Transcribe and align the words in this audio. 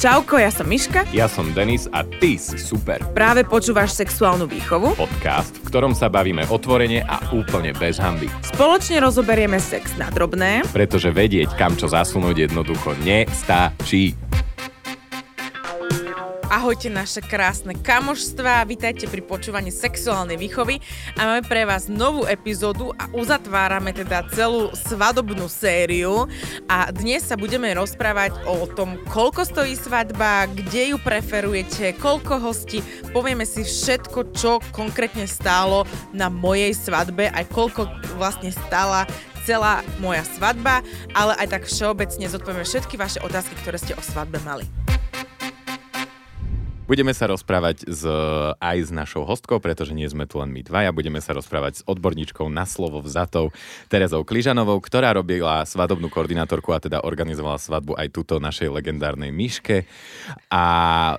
Čauko, 0.00 0.40
ja 0.40 0.48
som 0.48 0.64
Miška. 0.64 1.04
Ja 1.12 1.28
som 1.28 1.52
Denis 1.52 1.84
a 1.92 2.00
ty 2.00 2.40
si 2.40 2.56
super. 2.56 3.04
Práve 3.12 3.44
počúvaš 3.44 3.92
sexuálnu 3.92 4.48
výchovu. 4.48 4.96
Podcast, 4.96 5.52
v 5.60 5.68
ktorom 5.68 5.92
sa 5.92 6.08
bavíme 6.08 6.48
otvorene 6.48 7.04
a 7.04 7.20
úplne 7.36 7.76
bez 7.76 8.00
hamby. 8.00 8.32
Spoločne 8.40 9.04
rozoberieme 9.04 9.60
sex 9.60 10.00
na 10.00 10.08
drobné. 10.08 10.64
Pretože 10.72 11.12
vedieť, 11.12 11.52
kam 11.60 11.76
čo 11.76 11.92
zasunúť 11.92 12.48
jednoducho 12.48 12.96
nestačí. 13.04 14.16
Ahojte 16.50 16.90
naše 16.90 17.22
krásne 17.22 17.78
kamošstva, 17.78 18.66
vítajte 18.66 19.06
pri 19.06 19.22
počúvaní 19.22 19.70
sexuálnej 19.70 20.34
výchovy. 20.34 20.82
A 21.14 21.22
máme 21.22 21.46
pre 21.46 21.62
vás 21.62 21.86
novú 21.86 22.26
epizódu 22.26 22.90
a 22.98 23.06
uzatvárame 23.14 23.94
teda 23.94 24.26
celú 24.34 24.66
svadobnú 24.74 25.46
sériu. 25.46 26.26
A 26.66 26.90
dnes 26.90 27.22
sa 27.22 27.38
budeme 27.38 27.70
rozprávať 27.70 28.34
o 28.50 28.66
tom, 28.66 28.98
koľko 29.14 29.46
stojí 29.46 29.78
svadba, 29.78 30.50
kde 30.50 30.90
ju 30.90 30.98
preferujete, 30.98 31.94
koľko 32.02 32.42
hostí, 32.42 32.82
povieme 33.14 33.46
si 33.46 33.62
všetko, 33.62 34.34
čo 34.34 34.58
konkrétne 34.74 35.30
stálo 35.30 35.86
na 36.10 36.26
mojej 36.26 36.74
svadbe, 36.74 37.30
aj 37.30 37.46
koľko 37.54 37.86
vlastne 38.18 38.50
stála 38.50 39.06
celá 39.46 39.86
moja 40.02 40.26
svadba, 40.34 40.82
ale 41.14 41.38
aj 41.38 41.46
tak 41.46 41.62
všeobecne 41.70 42.26
zodpovieme 42.26 42.66
všetky 42.66 42.98
vaše 42.98 43.22
otázky, 43.22 43.54
ktoré 43.62 43.78
ste 43.78 43.94
o 43.94 44.02
svadbe 44.02 44.42
mali. 44.42 44.66
Budeme 46.90 47.14
sa 47.14 47.30
rozprávať 47.30 47.86
s, 47.86 48.02
aj 48.58 48.78
s 48.82 48.90
našou 48.90 49.22
hostkou, 49.22 49.62
pretože 49.62 49.94
nie 49.94 50.10
sme 50.10 50.26
tu 50.26 50.42
len 50.42 50.50
my 50.50 50.58
dvaja. 50.66 50.90
Budeme 50.90 51.22
sa 51.22 51.38
rozprávať 51.38 51.72
s 51.78 51.82
odborníčkou 51.86 52.50
na 52.50 52.66
slovo 52.66 52.98
vzatou 52.98 53.54
Terezou 53.86 54.26
Kližanovou, 54.26 54.82
ktorá 54.82 55.14
robila 55.14 55.62
svadobnú 55.62 56.10
koordinátorku 56.10 56.74
a 56.74 56.82
teda 56.82 57.06
organizovala 57.06 57.62
svadbu 57.62 57.94
aj 57.94 58.10
túto 58.10 58.42
našej 58.42 58.74
legendárnej 58.74 59.30
myške 59.30 59.86
a 60.50 60.66
e, 61.14 61.16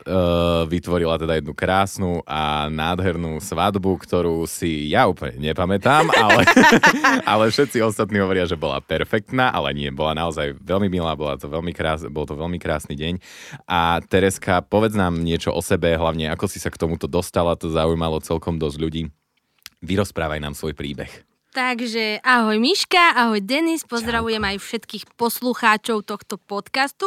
vytvorila 0.67 1.15
teda 1.15 1.39
jednu 1.39 1.55
krásnu 1.55 2.19
a 2.27 2.67
nádhernú 2.67 3.39
svadbu, 3.39 3.95
ktorú 3.95 4.43
si 4.51 4.91
ja 4.91 5.07
úplne 5.07 5.39
nepamätám, 5.39 6.11
ale, 6.19 6.51
ale 7.31 7.47
všetci 7.47 7.79
ostatní 7.79 8.19
hovoria, 8.19 8.43
že 8.43 8.59
bola 8.59 8.83
perfektná, 8.83 9.55
ale 9.55 9.71
nie, 9.71 9.87
bola 9.87 10.19
naozaj 10.19 10.51
veľmi 10.59 10.91
milá, 10.91 11.15
bola 11.15 11.39
to 11.39 11.47
veľmi 11.47 11.71
krás, 11.71 12.03
bol 12.11 12.27
to 12.27 12.35
veľmi 12.35 12.59
krásny 12.59 12.99
deň. 12.99 13.23
A 13.71 14.03
Tereska, 14.03 14.59
povedz 14.67 14.99
nám 14.99 15.15
niečo 15.23 15.55
o 15.55 15.60
o 15.61 15.63
sebe, 15.63 15.93
hlavne 15.93 16.33
ako 16.33 16.49
si 16.49 16.57
sa 16.57 16.73
k 16.73 16.81
tomuto 16.81 17.05
dostala, 17.05 17.53
to 17.53 17.69
zaujímalo 17.69 18.17
celkom 18.25 18.57
dosť 18.57 18.77
ľudí. 18.81 19.03
Vyrozprávaj 19.85 20.41
nám 20.41 20.57
svoj 20.57 20.73
príbeh. 20.73 21.09
Takže 21.53 22.23
ahoj 22.25 22.57
Miška, 22.57 23.13
ahoj 23.13 23.43
Denis, 23.43 23.85
pozdravujem 23.85 24.41
Čau. 24.41 24.49
aj 24.49 24.57
všetkých 24.57 25.03
poslucháčov 25.19 26.01
tohto 26.07 26.41
podcastu. 26.41 27.05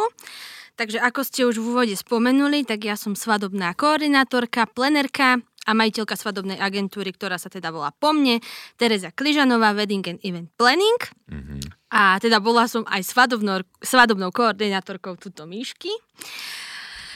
Takže 0.75 0.99
ako 1.01 1.21
ste 1.23 1.47
už 1.47 1.63
v 1.63 1.67
úvode 1.71 1.95
spomenuli, 1.95 2.67
tak 2.67 2.85
ja 2.85 2.99
som 2.99 3.15
svadobná 3.15 3.73
koordinátorka, 3.79 4.67
plenerka 4.69 5.39
a 5.65 5.71
majiteľka 5.73 6.19
svadobnej 6.19 6.61
agentúry, 6.61 7.15
ktorá 7.15 7.41
sa 7.41 7.49
teda 7.49 7.73
volá 7.73 7.89
po 7.97 8.13
mne, 8.13 8.45
Teresa 8.77 9.09
Kližanová, 9.15 9.73
Wedding 9.73 10.05
and 10.13 10.21
Event 10.21 10.53
Planning. 10.61 11.01
Mm-hmm. 11.31 11.61
A 11.95 12.21
teda 12.21 12.43
bola 12.43 12.69
som 12.69 12.85
aj 12.85 13.01
svadobnou, 13.01 13.65
svadobnou 13.81 14.29
koordinátorkou 14.29 15.17
tuto 15.17 15.49
Myšky. 15.49 15.95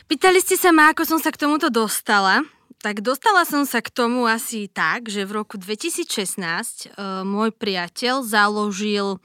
Pýtali 0.08 0.40
ste 0.40 0.56
sa 0.56 0.72
ma, 0.72 0.88
ako 0.88 1.04
som 1.04 1.20
sa 1.20 1.28
k 1.28 1.36
tomuto 1.36 1.68
dostala. 1.68 2.40
Tak 2.80 3.04
dostala 3.04 3.44
som 3.44 3.68
sa 3.68 3.84
k 3.84 3.92
tomu 3.92 4.24
asi 4.24 4.64
tak, 4.72 5.12
že 5.12 5.28
v 5.28 5.44
roku 5.44 5.60
2016 5.60 6.40
uh, 6.40 6.48
e, 6.48 6.90
môj 7.28 7.52
priateľ 7.52 8.24
založil 8.24 9.20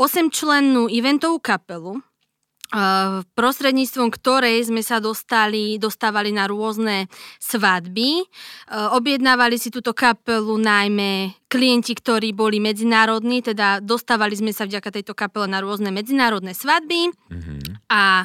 8-člennú 0.00 0.88
eventovú 0.88 1.36
kapelu, 1.44 2.00
uh, 2.00 3.20
prostredníctvom 3.36 4.08
ktorej 4.08 4.64
sme 4.72 4.80
sa 4.80 4.96
dostali, 4.96 5.76
dostávali 5.76 6.32
na 6.32 6.48
rôzne 6.48 7.12
svadby. 7.36 8.24
Uh, 8.72 8.96
objednávali 8.96 9.60
si 9.60 9.68
túto 9.68 9.92
kapelu 9.92 10.56
najmä 10.56 11.36
klienti, 11.52 11.92
ktorí 11.92 12.32
boli 12.32 12.64
medzinárodní, 12.64 13.44
teda 13.44 13.84
dostávali 13.84 14.40
sme 14.40 14.56
sa 14.56 14.64
vďaka 14.64 14.88
tejto 14.88 15.12
kapele 15.12 15.52
na 15.52 15.60
rôzne 15.60 15.92
medzinárodné 15.92 16.56
svadby. 16.56 17.12
Mm-hmm. 17.12 17.92
A 17.92 18.24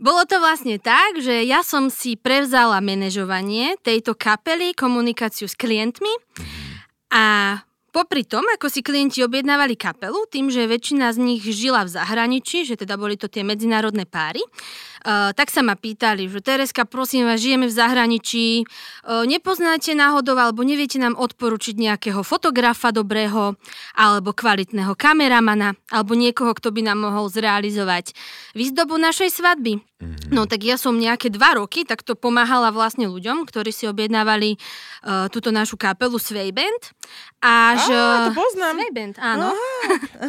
bolo 0.00 0.24
to 0.24 0.40
vlastne 0.40 0.80
tak, 0.80 1.20
že 1.20 1.44
ja 1.44 1.60
som 1.60 1.92
si 1.92 2.16
prevzala 2.16 2.80
manažovanie 2.80 3.76
tejto 3.84 4.16
kapely, 4.16 4.72
komunikáciu 4.72 5.44
s 5.44 5.54
klientmi. 5.54 6.10
A 7.12 7.60
Popri 7.90 8.22
tom, 8.22 8.46
ako 8.54 8.70
si 8.70 8.86
klienti 8.86 9.18
objednávali 9.26 9.74
kapelu, 9.74 10.22
tým, 10.30 10.46
že 10.46 10.70
väčšina 10.70 11.10
z 11.10 11.18
nich 11.18 11.42
žila 11.42 11.82
v 11.82 11.90
zahraničí, 11.90 12.62
že 12.62 12.78
teda 12.78 12.94
boli 12.94 13.18
to 13.18 13.26
tie 13.26 13.42
medzinárodné 13.42 14.06
páry, 14.06 14.38
uh, 15.02 15.32
tak 15.34 15.48
sa 15.48 15.64
ma 15.64 15.76
pýtali, 15.76 16.28
že 16.28 16.44
Tereska, 16.44 16.88
prosím 16.88 17.26
vás, 17.28 17.40
žijeme 17.40 17.66
v 17.66 17.74
zahraničí, 17.74 18.64
uh, 18.64 19.24
nepoznáte 19.24 19.92
náhodou 19.96 20.36
alebo 20.36 20.64
neviete 20.64 21.00
nám 21.00 21.16
odporučiť 21.16 21.74
nejakého 21.76 22.20
fotografa 22.24 22.92
dobrého 22.92 23.58
alebo 23.96 24.30
kvalitného 24.36 24.92
kameramana 24.96 25.76
alebo 25.90 26.16
niekoho, 26.16 26.52
kto 26.56 26.72
by 26.72 26.92
nám 26.92 26.98
mohol 27.04 27.28
zrealizovať 27.28 28.12
výzdobu 28.54 29.00
našej 29.00 29.32
svadby. 29.32 29.80
Mm-hmm. 30.00 30.32
No 30.32 30.48
tak 30.48 30.64
ja 30.64 30.80
som 30.80 30.96
nejaké 30.96 31.28
dva 31.28 31.60
roky 31.60 31.84
takto 31.84 32.16
pomáhala 32.16 32.72
vlastne 32.72 33.04
ľuďom, 33.04 33.44
ktorí 33.44 33.68
si 33.68 33.84
objednávali 33.84 34.56
uh, 34.56 35.28
túto 35.28 35.52
našu 35.52 35.76
kapelu 35.76 36.16
Band. 36.56 36.82
Až... 37.40 37.84
Á, 37.88 38.28
to 38.28 38.36
poznám. 38.36 38.80
Band, 38.92 39.16
áno. 39.20 39.52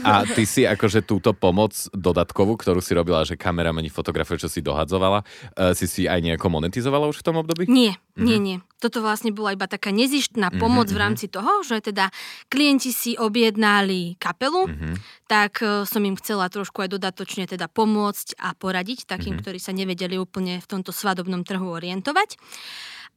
A 0.04 0.28
ty 0.28 0.44
si 0.44 0.68
akože 0.68 1.08
túto 1.08 1.32
pomoc 1.32 1.72
dodatkovú, 1.96 2.60
ktorú 2.60 2.84
si 2.84 2.92
robila, 2.92 3.24
že 3.24 3.40
kameramani, 3.40 3.88
fotografie, 3.88 4.36
čo 4.40 4.52
si 4.52 4.60
dohadzovala, 4.62 5.22
uh, 5.22 5.74
si 5.76 5.86
si 5.90 6.02
aj 6.08 6.22
nejako 6.22 6.48
monetizovala 6.48 7.10
už 7.10 7.22
v 7.22 7.26
tom 7.26 7.36
období? 7.42 7.68
Nie, 7.68 7.98
mm-hmm. 7.98 8.26
nie, 8.26 8.38
nie. 8.40 8.58
Toto 8.82 9.02
vlastne 9.06 9.30
bola 9.30 9.54
iba 9.54 9.70
taká 9.70 9.94
nezištná 9.94 10.54
mhm, 10.54 10.58
pomoc 10.58 10.90
mm-hmm. 10.90 10.96
v 10.96 11.00
mhm. 11.02 11.06
rámci 11.06 11.26
toho, 11.30 11.52
že 11.62 11.78
teda 11.82 12.10
klienti 12.50 12.90
si 12.90 13.14
objednali 13.20 14.18
kapelu, 14.18 14.70
mm-hmm. 14.70 14.96
tak 15.30 15.62
uh, 15.62 15.84
som 15.86 16.02
im 16.06 16.18
chcela 16.18 16.50
trošku 16.50 16.86
aj 16.86 16.98
dodatočne 16.98 17.46
teda 17.46 17.70
pomôcť 17.70 18.40
a 18.42 18.54
poradiť 18.56 19.06
takým, 19.06 19.38
mm-hmm. 19.38 19.44
ktorí 19.44 19.60
sa 19.62 19.74
nevedeli 19.74 20.16
úplne 20.18 20.62
v 20.62 20.70
tomto 20.70 20.94
svadobnom 20.94 21.46
trhu 21.46 21.68
orientovať. 21.68 22.38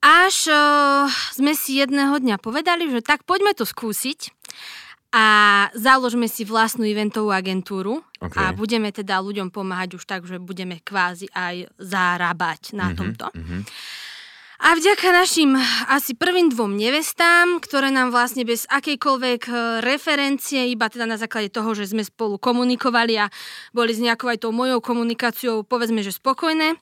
Až 0.04 0.52
uh, 0.52 1.08
sme 1.32 1.56
si 1.56 1.80
jedného 1.80 2.20
dňa 2.20 2.36
povedali, 2.36 2.92
že 2.92 3.00
tak 3.00 3.24
poďme 3.24 3.56
to 3.56 3.64
skúsiť 3.64 4.36
a 5.14 5.24
založme 5.78 6.26
si 6.26 6.42
vlastnú 6.42 6.82
eventovú 6.82 7.30
agentúru 7.30 8.02
okay. 8.18 8.34
a 8.34 8.44
budeme 8.50 8.90
teda 8.90 9.22
ľuďom 9.22 9.54
pomáhať 9.54 9.94
už 9.94 10.02
tak, 10.10 10.26
že 10.26 10.42
budeme 10.42 10.82
kvázi 10.82 11.30
aj 11.30 11.70
zarábať 11.78 12.74
na 12.74 12.90
mm-hmm, 12.90 12.98
tomto. 12.98 13.30
Mm-hmm. 13.30 13.62
A 14.64 14.74
vďaka 14.74 15.06
našim 15.14 15.54
asi 15.86 16.18
prvým 16.18 16.50
dvom 16.50 16.74
nevestám, 16.74 17.62
ktoré 17.62 17.94
nám 17.94 18.10
vlastne 18.10 18.42
bez 18.48 18.66
akejkoľvek 18.66 19.42
e, 19.46 19.54
referencie, 19.84 20.66
iba 20.72 20.88
teda 20.90 21.06
na 21.06 21.20
základe 21.20 21.52
toho, 21.52 21.76
že 21.78 21.94
sme 21.94 22.02
spolu 22.02 22.40
komunikovali 22.40 23.14
a 23.18 23.30
boli 23.70 23.92
s 23.94 24.02
nejakou 24.02 24.34
aj 24.34 24.42
tou 24.42 24.56
mojou 24.56 24.82
komunikáciou, 24.82 25.62
povedzme, 25.62 26.02
že 26.02 26.16
spokojné, 26.16 26.80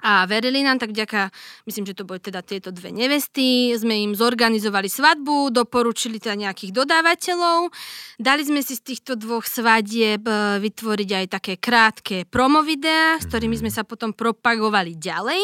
a 0.00 0.24
verili 0.24 0.64
nám, 0.64 0.80
tak 0.80 0.96
vďaka, 0.96 1.28
myslím, 1.68 1.84
že 1.88 1.96
to 1.96 2.08
boli 2.08 2.20
teda 2.20 2.40
tieto 2.40 2.72
dve 2.72 2.92
nevesty, 2.92 3.72
sme 3.76 4.00
im 4.10 4.12
zorganizovali 4.16 4.88
svadbu, 4.88 5.52
doporučili 5.52 6.16
teda 6.16 6.36
nejakých 6.48 6.72
dodávateľov, 6.72 7.68
dali 8.16 8.42
sme 8.44 8.60
si 8.64 8.76
z 8.76 8.82
týchto 8.82 9.16
dvoch 9.16 9.44
svadieb 9.44 10.24
e, 10.24 10.60
vytvoriť 10.60 11.10
aj 11.14 11.26
také 11.28 11.54
krátke 11.60 12.24
promo 12.24 12.64
videá, 12.64 13.20
s 13.20 13.28
ktorými 13.28 13.56
sme 13.60 13.70
sa 13.72 13.84
potom 13.84 14.16
propagovali 14.16 14.96
ďalej 14.96 15.42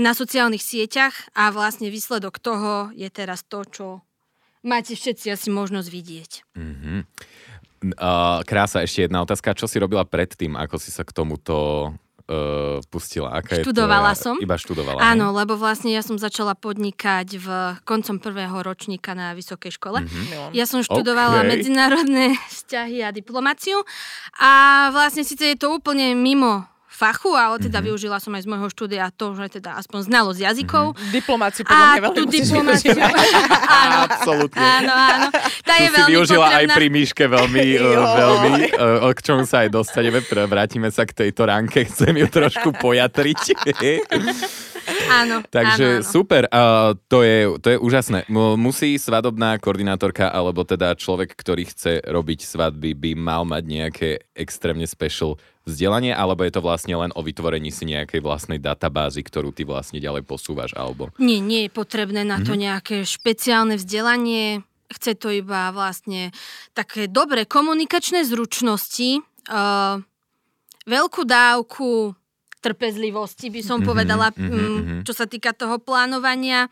na 0.00 0.16
sociálnych 0.16 0.64
sieťach 0.64 1.12
a 1.36 1.52
vlastne 1.52 1.92
výsledok 1.92 2.40
toho 2.40 2.88
je 2.96 3.08
teraz 3.12 3.44
to, 3.44 3.64
čo 3.68 3.86
máte 4.64 4.96
všetci 4.96 5.28
asi 5.28 5.48
možnosť 5.52 5.88
vidieť. 5.88 6.30
Mm-hmm. 6.56 7.00
Uh, 7.98 8.38
krása, 8.46 8.86
ešte 8.86 9.10
jedna 9.10 9.26
otázka. 9.26 9.58
Čo 9.58 9.66
si 9.66 9.82
robila 9.82 10.06
predtým, 10.06 10.54
ako 10.54 10.78
si 10.78 10.94
sa 10.94 11.02
k 11.02 11.10
tomuto 11.10 11.90
uh, 12.32 12.80
pustila? 12.88 13.36
Aká 13.36 13.60
Študovala 13.60 14.16
je 14.16 14.24
som. 14.24 14.36
Iba 14.40 14.56
študovala. 14.56 15.04
Áno, 15.04 15.30
ne? 15.30 15.36
lebo 15.44 15.60
vlastne 15.60 15.92
ja 15.92 16.00
som 16.00 16.16
začala 16.16 16.56
podnikať 16.56 17.36
v 17.36 17.48
koncom 17.84 18.16
prvého 18.16 18.56
ročníka 18.64 19.12
na 19.12 19.36
vysokej 19.36 19.76
škole. 19.76 20.00
Mm-hmm. 20.02 20.56
Ja 20.56 20.64
som 20.64 20.80
študovala 20.80 21.44
okay. 21.44 21.50
medzinárodné 21.52 22.40
vzťahy 22.56 23.04
a 23.04 23.12
diplomáciu 23.12 23.84
a 24.40 24.88
vlastne 24.96 25.22
síce 25.28 25.44
je 25.52 25.60
to 25.60 25.76
úplne 25.76 26.16
mimo 26.16 26.71
fachu, 26.92 27.32
ale 27.32 27.56
teda 27.56 27.80
mm-hmm. 27.80 27.88
využila 27.88 28.20
som 28.20 28.36
aj 28.36 28.44
z 28.44 28.48
môjho 28.52 28.68
štúdia 28.68 29.08
to, 29.16 29.32
že 29.32 29.58
teda 29.58 29.80
aspoň 29.80 30.12
znalosť 30.12 30.40
jazykov. 30.44 30.92
Mm-hmm. 30.92 31.12
Diplomáciu 31.16 31.62
podľa 31.64 31.86
mňa 31.88 32.02
veľmi 32.04 32.16
tú 32.16 32.22
diplomáciu. 32.28 32.90
áno, 33.82 33.96
Absolutne. 34.06 34.60
Áno, 34.60 34.92
áno. 34.92 35.26
Tá 35.64 35.74
je 35.80 35.88
veľmi 35.88 36.10
využila 36.12 36.46
potrebná. 36.52 36.72
aj 36.72 36.76
pri 36.76 36.86
Míške 36.92 37.24
veľmi, 37.24 37.66
veľmi, 38.20 38.52
uh, 38.76 39.10
k 39.16 39.20
čomu 39.24 39.42
sa 39.48 39.64
aj 39.64 39.68
dostaneme. 39.72 40.20
Vrátime 40.22 40.92
sa 40.92 41.08
k 41.08 41.16
tejto 41.16 41.48
ránke, 41.48 41.88
chcem 41.88 42.12
ju 42.12 42.28
trošku 42.28 42.76
pojatriť. 42.76 43.40
Áno, 45.12 45.36
Takže 45.44 45.86
áno, 45.88 46.00
áno. 46.00 46.08
super, 46.08 46.42
uh, 46.48 46.96
to, 47.06 47.20
je, 47.20 47.38
to 47.60 47.68
je 47.72 47.78
úžasné. 47.78 48.24
Musí 48.56 48.96
svadobná 48.96 49.60
koordinátorka 49.60 50.32
alebo 50.32 50.64
teda 50.64 50.96
človek, 50.96 51.36
ktorý 51.36 51.68
chce 51.68 52.00
robiť 52.02 52.40
svadby, 52.42 52.96
by 52.96 53.10
mal 53.12 53.44
mať 53.44 53.62
nejaké 53.68 54.08
extrémne 54.32 54.88
special 54.88 55.36
vzdelanie, 55.62 56.10
alebo 56.10 56.42
je 56.42 56.50
to 56.50 56.64
vlastne 56.64 56.90
len 56.96 57.14
o 57.14 57.22
vytvorení 57.22 57.70
si 57.70 57.86
nejakej 57.86 58.18
vlastnej 58.18 58.58
databázy, 58.58 59.22
ktorú 59.22 59.54
ty 59.54 59.62
vlastne 59.62 60.02
ďalej 60.02 60.26
posúvaš, 60.26 60.74
alebo... 60.74 61.14
Nie, 61.22 61.38
nie 61.38 61.68
je 61.68 61.70
potrebné 61.70 62.26
na 62.26 62.42
Mhm. 62.42 62.44
to 62.48 62.52
nejaké 62.58 62.96
špeciálne 63.06 63.78
vzdelanie. 63.78 64.66
Chce 64.90 65.14
to 65.14 65.30
iba 65.30 65.70
vlastne 65.70 66.34
také 66.74 67.06
dobré 67.06 67.46
komunikačné 67.46 68.26
zručnosti, 68.26 69.22
uh, 69.48 70.02
veľkú 70.84 71.22
dávku 71.22 72.18
trpezlivosti, 72.62 73.50
by 73.50 73.60
som 73.60 73.82
Mhm, 73.82 73.86
povedala, 73.86 74.30
mhm, 74.30 74.46
mm, 74.46 74.54
mhm. 74.54 74.96
čo 75.02 75.12
sa 75.12 75.26
týka 75.26 75.50
toho 75.50 75.82
plánovania. 75.82 76.70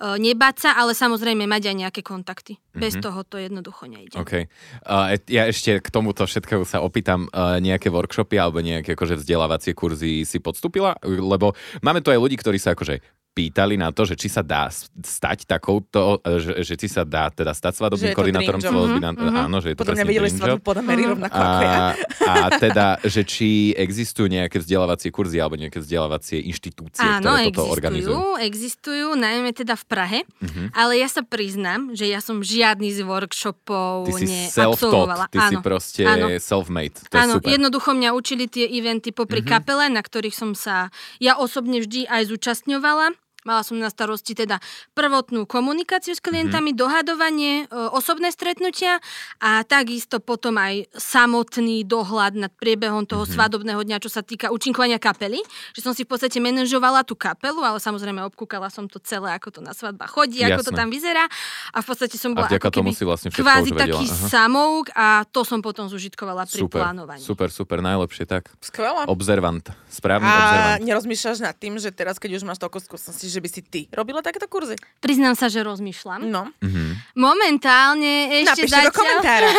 Uh, 0.00 0.16
nebáť 0.16 0.56
sa, 0.64 0.70
ale 0.80 0.96
samozrejme 0.96 1.44
mať 1.44 1.72
aj 1.72 1.76
nejaké 1.76 2.00
kontakty. 2.00 2.56
Bez 2.72 2.96
Mhm. 2.96 3.02
toho 3.04 3.20
to 3.24 3.36
jednoducho 3.36 3.84
nejde. 3.84 4.16
OK. 4.16 4.48
Uh, 4.84 5.16
ja 5.28 5.44
ešte 5.44 5.76
k 5.76 5.88
tomuto 5.92 6.24
všetkému 6.24 6.64
sa 6.64 6.80
opýtam, 6.80 7.28
uh, 7.32 7.60
nejaké 7.60 7.92
workshopy 7.92 8.40
alebo 8.40 8.64
nejaké 8.64 8.96
akože 8.96 9.20
vzdelávacie 9.20 9.76
kurzy 9.76 10.24
si 10.24 10.40
podstúpila? 10.40 10.96
Lebo 11.04 11.52
máme 11.84 12.00
tu 12.00 12.08
aj 12.08 12.16
ľudí, 12.16 12.40
ktorí 12.40 12.56
sa 12.56 12.72
akože 12.72 13.19
pýtali 13.30 13.74
na 13.74 13.88
to, 13.88 14.02
že 14.04 14.14
či 14.14 14.26
sa 14.26 14.42
dá 14.42 14.66
stať 14.96 15.46
takouto, 15.46 16.18
že, 16.20 16.60
že 16.62 16.74
či 16.74 16.86
sa 16.86 17.02
dá 17.02 17.28
teda 17.28 17.50
stať 17.50 17.72
svadobným 17.76 18.10
je 18.10 18.12
to 18.12 18.18
koordinátorom 18.18 18.58
dream 18.58 18.68
job. 18.68 18.74
svadby, 18.76 18.90
Mhm, 18.92 19.00
na, 19.00 19.10
mhm. 19.12 19.38
áno, 19.40 19.56
že 19.56 19.68
je 19.68 19.74
to 19.74 19.78
Potom 19.78 19.94
presne 19.94 20.10
dream 20.10 20.26
svadbu 20.28 20.50
job. 20.52 20.60
podľa 20.60 20.82
Mary 20.82 21.02
rovnako 21.04 21.34
ako 21.36 21.62
ja. 21.62 21.78
A, 22.20 22.32
a 22.36 22.48
teda, 22.52 22.86
že 23.02 23.22
či 23.22 23.48
existujú 23.72 24.26
nejaké 24.26 24.56
vzdelávacie 24.56 25.08
kurzy 25.08 25.36
alebo 25.36 25.54
nejaké 25.54 25.78
vzdelávacie 25.78 26.42
inštitúcie, 26.42 27.00
Áno, 27.00 27.32
ktoré 27.32 27.48
toto 27.48 27.64
organizujú. 27.66 28.10
existujú, 28.36 28.42
existujú, 28.42 29.16
najmä 29.16 29.50
teda 29.52 29.74
v 29.74 29.84
Prahe, 29.86 30.20
Mhm. 30.36 30.62
ale 30.72 30.92
ja 30.96 31.06
sa 31.06 31.22
priznám, 31.22 31.92
že 31.92 32.06
ja 32.06 32.18
som 32.18 32.40
žiadny 32.40 32.90
z 32.90 33.00
workshopov 33.00 34.06
Ty 34.06 34.12
si 34.12 34.24
neabsolvovala. 34.26 35.26
ty 35.28 35.38
si 35.40 35.54
Áno. 35.54 35.62
proste 35.62 36.02
Áno. 36.02 36.26
self-made. 36.36 36.98
To 37.04 37.14
je 37.14 37.20
Áno, 37.20 37.34
super. 37.36 37.46
Mhm. 37.46 37.54
jednoducho 37.56 37.90
mňa 37.92 38.10
učili 38.10 38.44
tie 38.46 38.66
eventy 38.66 39.10
popri 39.10 39.40
mm-hmm. 39.40 39.52
kapele, 39.56 39.86
na 39.86 40.00
ktorých 40.00 40.34
som 40.34 40.52
sa 40.52 40.90
ja 41.18 41.36
osobne 41.36 41.78
vždy 41.78 42.04
aj 42.04 42.22
zúčastňovala. 42.26 43.14
Mala 43.42 43.62
som 43.62 43.74
na 43.74 43.88
starosti 43.88 44.34
teda 44.34 44.60
prvotnú 44.92 45.44
komunikáciu 45.44 46.12
s 46.12 46.20
klientami, 46.20 46.70
Mhm. 46.70 46.76
dohadovanie, 46.76 47.54
e, 47.62 47.66
osobné 47.90 48.28
stretnutia 48.28 49.00
a 49.38 49.62
takisto 49.62 50.18
potom 50.18 50.54
aj 50.54 50.88
samotný 50.94 51.82
dohľad 51.82 52.36
nad 52.36 52.52
priebehom 52.52 53.04
toho 53.04 53.24
Mhm. 53.24 53.32
svadobného 53.32 53.80
dňa, 53.80 53.96
čo 53.98 54.08
sa 54.08 54.20
týka 54.20 54.48
účinkovania 54.48 54.96
kapely. 54.96 55.40
Že 55.72 55.80
som 55.82 55.92
si 55.92 56.04
v 56.04 56.10
podstate 56.10 56.36
manažovala 56.38 57.00
tú 57.02 57.14
kapelu, 57.14 57.60
ale 57.60 57.78
samozrejme 57.78 58.20
obkúkala 58.24 58.68
som 58.68 58.84
to 58.84 58.98
celé, 58.98 59.32
ako 59.32 59.50
to 59.50 59.60
na 59.60 59.72
svadba 59.72 60.04
chodí, 60.04 60.40
ako 60.40 60.60
to 60.62 60.70
Jasné. 60.70 60.76
tam 60.76 60.88
vyzerá. 60.88 61.24
A 61.70 61.78
v 61.78 61.86
podstate 61.86 62.16
som 62.16 62.32
bola 62.32 62.46
ako 62.46 62.68
tomu 62.70 62.92
si 62.92 63.02
vlastne 63.02 63.30
kvázi 63.30 63.72
taký 63.72 64.04
Aha. 64.04 64.28
samouk 64.28 64.92
a 64.92 65.24
to 65.24 65.42
som 65.42 65.60
potom 65.60 65.86
zužitkovala 65.86 66.44
pri 66.44 66.60
Super, 66.60 66.80
plánovaní. 66.82 67.20
super, 67.20 67.48
super, 67.48 67.80
najlepšie 67.80 68.26
tak. 68.26 68.52
Skvelé. 68.60 69.06
Observant, 69.06 69.64
správny 69.88 70.26
A 70.26 70.34
observant. 70.36 70.80
nerozmýšľaš 70.84 71.38
nad 71.40 71.54
tým, 71.54 71.76
že 71.76 71.88
teraz, 71.90 72.16
keď 72.16 72.36
už 72.36 72.44
máš 72.44 72.58
toľko 72.58 72.78
skúseností, 72.80 73.29
že 73.30 73.40
by 73.40 73.48
si 73.48 73.62
ty 73.62 73.80
robila 73.94 74.20
takéto 74.20 74.50
kurzy? 74.50 74.74
Priznám 74.98 75.38
sa, 75.38 75.46
že 75.46 75.62
rozmýšľam. 75.62 76.26
No. 76.26 76.50
Mhm. 76.60 77.14
Momentálne 77.14 78.42
ešte 78.42 78.66
Napíšte 78.66 78.82
do 78.82 78.90
zatiaľ... 78.90 78.98
komentára. 78.98 79.50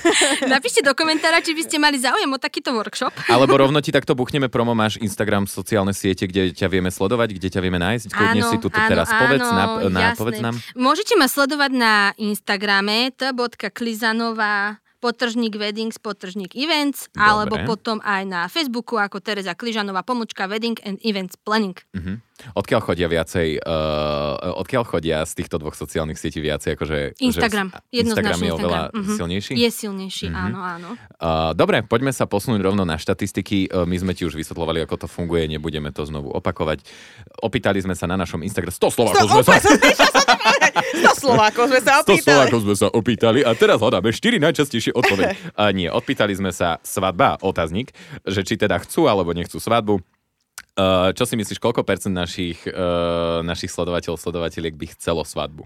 Napíšte 0.54 0.80
do 0.86 0.92
komentára, 0.94 1.38
či 1.42 1.52
by 1.52 1.62
ste 1.66 1.76
mali 1.82 1.98
záujem 1.98 2.30
o 2.30 2.38
takýto 2.38 2.70
workshop. 2.72 3.12
Alebo 3.26 3.58
rovno 3.58 3.82
ti 3.82 3.90
takto 3.90 4.14
buchneme 4.14 4.46
promo, 4.46 4.72
máš 4.72 4.96
Instagram, 5.02 5.50
sociálne 5.50 5.90
siete, 5.90 6.30
kde 6.30 6.54
ťa 6.54 6.70
vieme 6.70 6.94
sledovať, 6.94 7.34
kde 7.34 7.48
ťa 7.50 7.60
vieme 7.60 7.82
nájsť. 7.82 8.06
Kľudne 8.14 8.42
si 8.46 8.56
tu 8.62 8.68
teraz 8.70 9.10
povedz, 9.10 9.46
na, 9.50 9.64
na, 9.90 10.06
povedz 10.14 10.38
nám. 10.38 10.54
Môžete 10.78 11.18
ma 11.18 11.26
sledovať 11.26 11.72
na 11.74 11.94
Instagrame 12.20 13.10
t.klizanová 13.10 14.78
potržník 15.06 15.54
weddings, 15.54 16.02
potržník 16.02 16.58
events, 16.58 17.06
Dobre. 17.06 17.22
alebo 17.22 17.54
potom 17.62 18.02
aj 18.02 18.22
na 18.26 18.40
Facebooku 18.50 18.98
ako 18.98 19.22
Tereza 19.22 19.54
Kližanová 19.54 20.02
pomočka 20.02 20.50
wedding 20.50 20.74
and 20.82 20.98
events 21.06 21.38
planning. 21.38 21.78
Mhm. 21.94 22.26
Odkiaľ 22.52 22.80
chodia 22.84 23.08
viacej, 23.08 23.64
uh, 23.64 24.60
odkiaľ 24.60 24.84
chodia 24.84 25.24
z 25.24 25.40
týchto 25.40 25.56
dvoch 25.56 25.72
sociálnych 25.72 26.20
sietí 26.20 26.44
viacej? 26.44 26.76
Akože, 26.76 27.16
Instagram, 27.16 27.72
že, 27.72 28.04
Instagram 28.04 28.36
je 28.36 28.52
oveľa 28.52 28.80
Instagram. 28.84 29.00
Mhm. 29.00 29.14
silnejší? 29.16 29.52
Je 29.56 29.68
silnejší, 29.72 30.26
Mhm. 30.28 30.36
áno, 30.36 30.58
áno. 30.60 30.88
Uh, 31.16 31.56
dobre, 31.56 31.80
poďme 31.80 32.12
sa 32.12 32.28
posunúť 32.28 32.60
rovno 32.60 32.84
na 32.84 33.00
štatistiky. 33.00 33.72
Uh, 33.72 33.88
my 33.88 33.96
sme 33.96 34.12
ti 34.12 34.28
už 34.28 34.36
vysvetlovali, 34.36 34.84
ako 34.84 35.00
to 35.00 35.08
funguje, 35.08 35.48
nebudeme 35.48 35.88
to 35.88 36.04
znovu 36.04 36.28
opakovať. 36.28 36.84
Opýtali 37.40 37.80
sme 37.80 37.96
sa 37.96 38.04
na 38.04 38.20
našom 38.20 38.44
Instagram. 38.44 38.68
100 38.68 38.84
Slovákov 38.92 39.16
To, 39.16 39.40
sme 39.40 39.56
sa... 39.56 39.70
100 41.16 41.22
Slovákov 41.22 41.72
sme 41.72 41.80
sa 41.80 42.02
100 42.02 42.06
opýtali. 42.06 42.22
Slovákov 42.22 42.60
sme 42.62 42.74
sa 42.76 42.88
opýtali 42.92 43.40
a 43.42 43.50
teraz 43.56 43.78
hľadáme 43.80 44.10
4 44.12 44.42
najčastejšie 44.42 44.92
odpovede. 44.92 45.34
A 45.60 45.72
nie, 45.72 45.88
odpýtali 45.88 46.36
sme 46.36 46.52
sa 46.52 46.78
svadba, 46.84 47.40
otáznik, 47.40 47.92
že 48.24 48.44
či 48.44 48.60
teda 48.60 48.80
chcú 48.82 49.08
alebo 49.08 49.32
nechcú 49.32 49.56
svadbu. 49.56 50.00
Uh, 50.76 51.08
čo 51.16 51.24
si 51.24 51.40
myslíš, 51.40 51.56
koľko 51.56 51.88
percent 51.88 52.12
našich, 52.12 52.60
uh, 52.68 53.40
našich 53.40 53.72
sledovateľov, 53.72 54.20
sledovateľiek 54.20 54.76
by 54.76 54.86
chcelo 54.92 55.24
svadbu? 55.24 55.64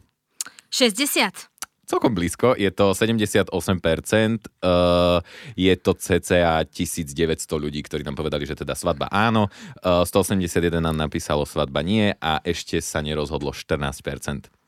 60. 0.70 1.50
Celkom 1.90 2.14
blízko, 2.14 2.54
je 2.54 2.70
to 2.70 2.94
78%, 2.94 3.50
uh, 3.50 5.18
je 5.58 5.74
to 5.74 5.92
cca 5.98 6.62
1900 6.62 7.18
ľudí, 7.58 7.82
ktorí 7.82 8.06
nám 8.06 8.14
povedali, 8.14 8.46
že 8.46 8.54
teda 8.54 8.78
svadba 8.78 9.10
áno, 9.10 9.50
uh, 9.82 10.06
181 10.06 10.78
nám 10.78 10.94
napísalo 10.94 11.42
svadba 11.42 11.82
nie 11.82 12.14
a 12.22 12.38
ešte 12.46 12.78
sa 12.78 13.02
nerozhodlo 13.02 13.50
14%. 13.50 14.59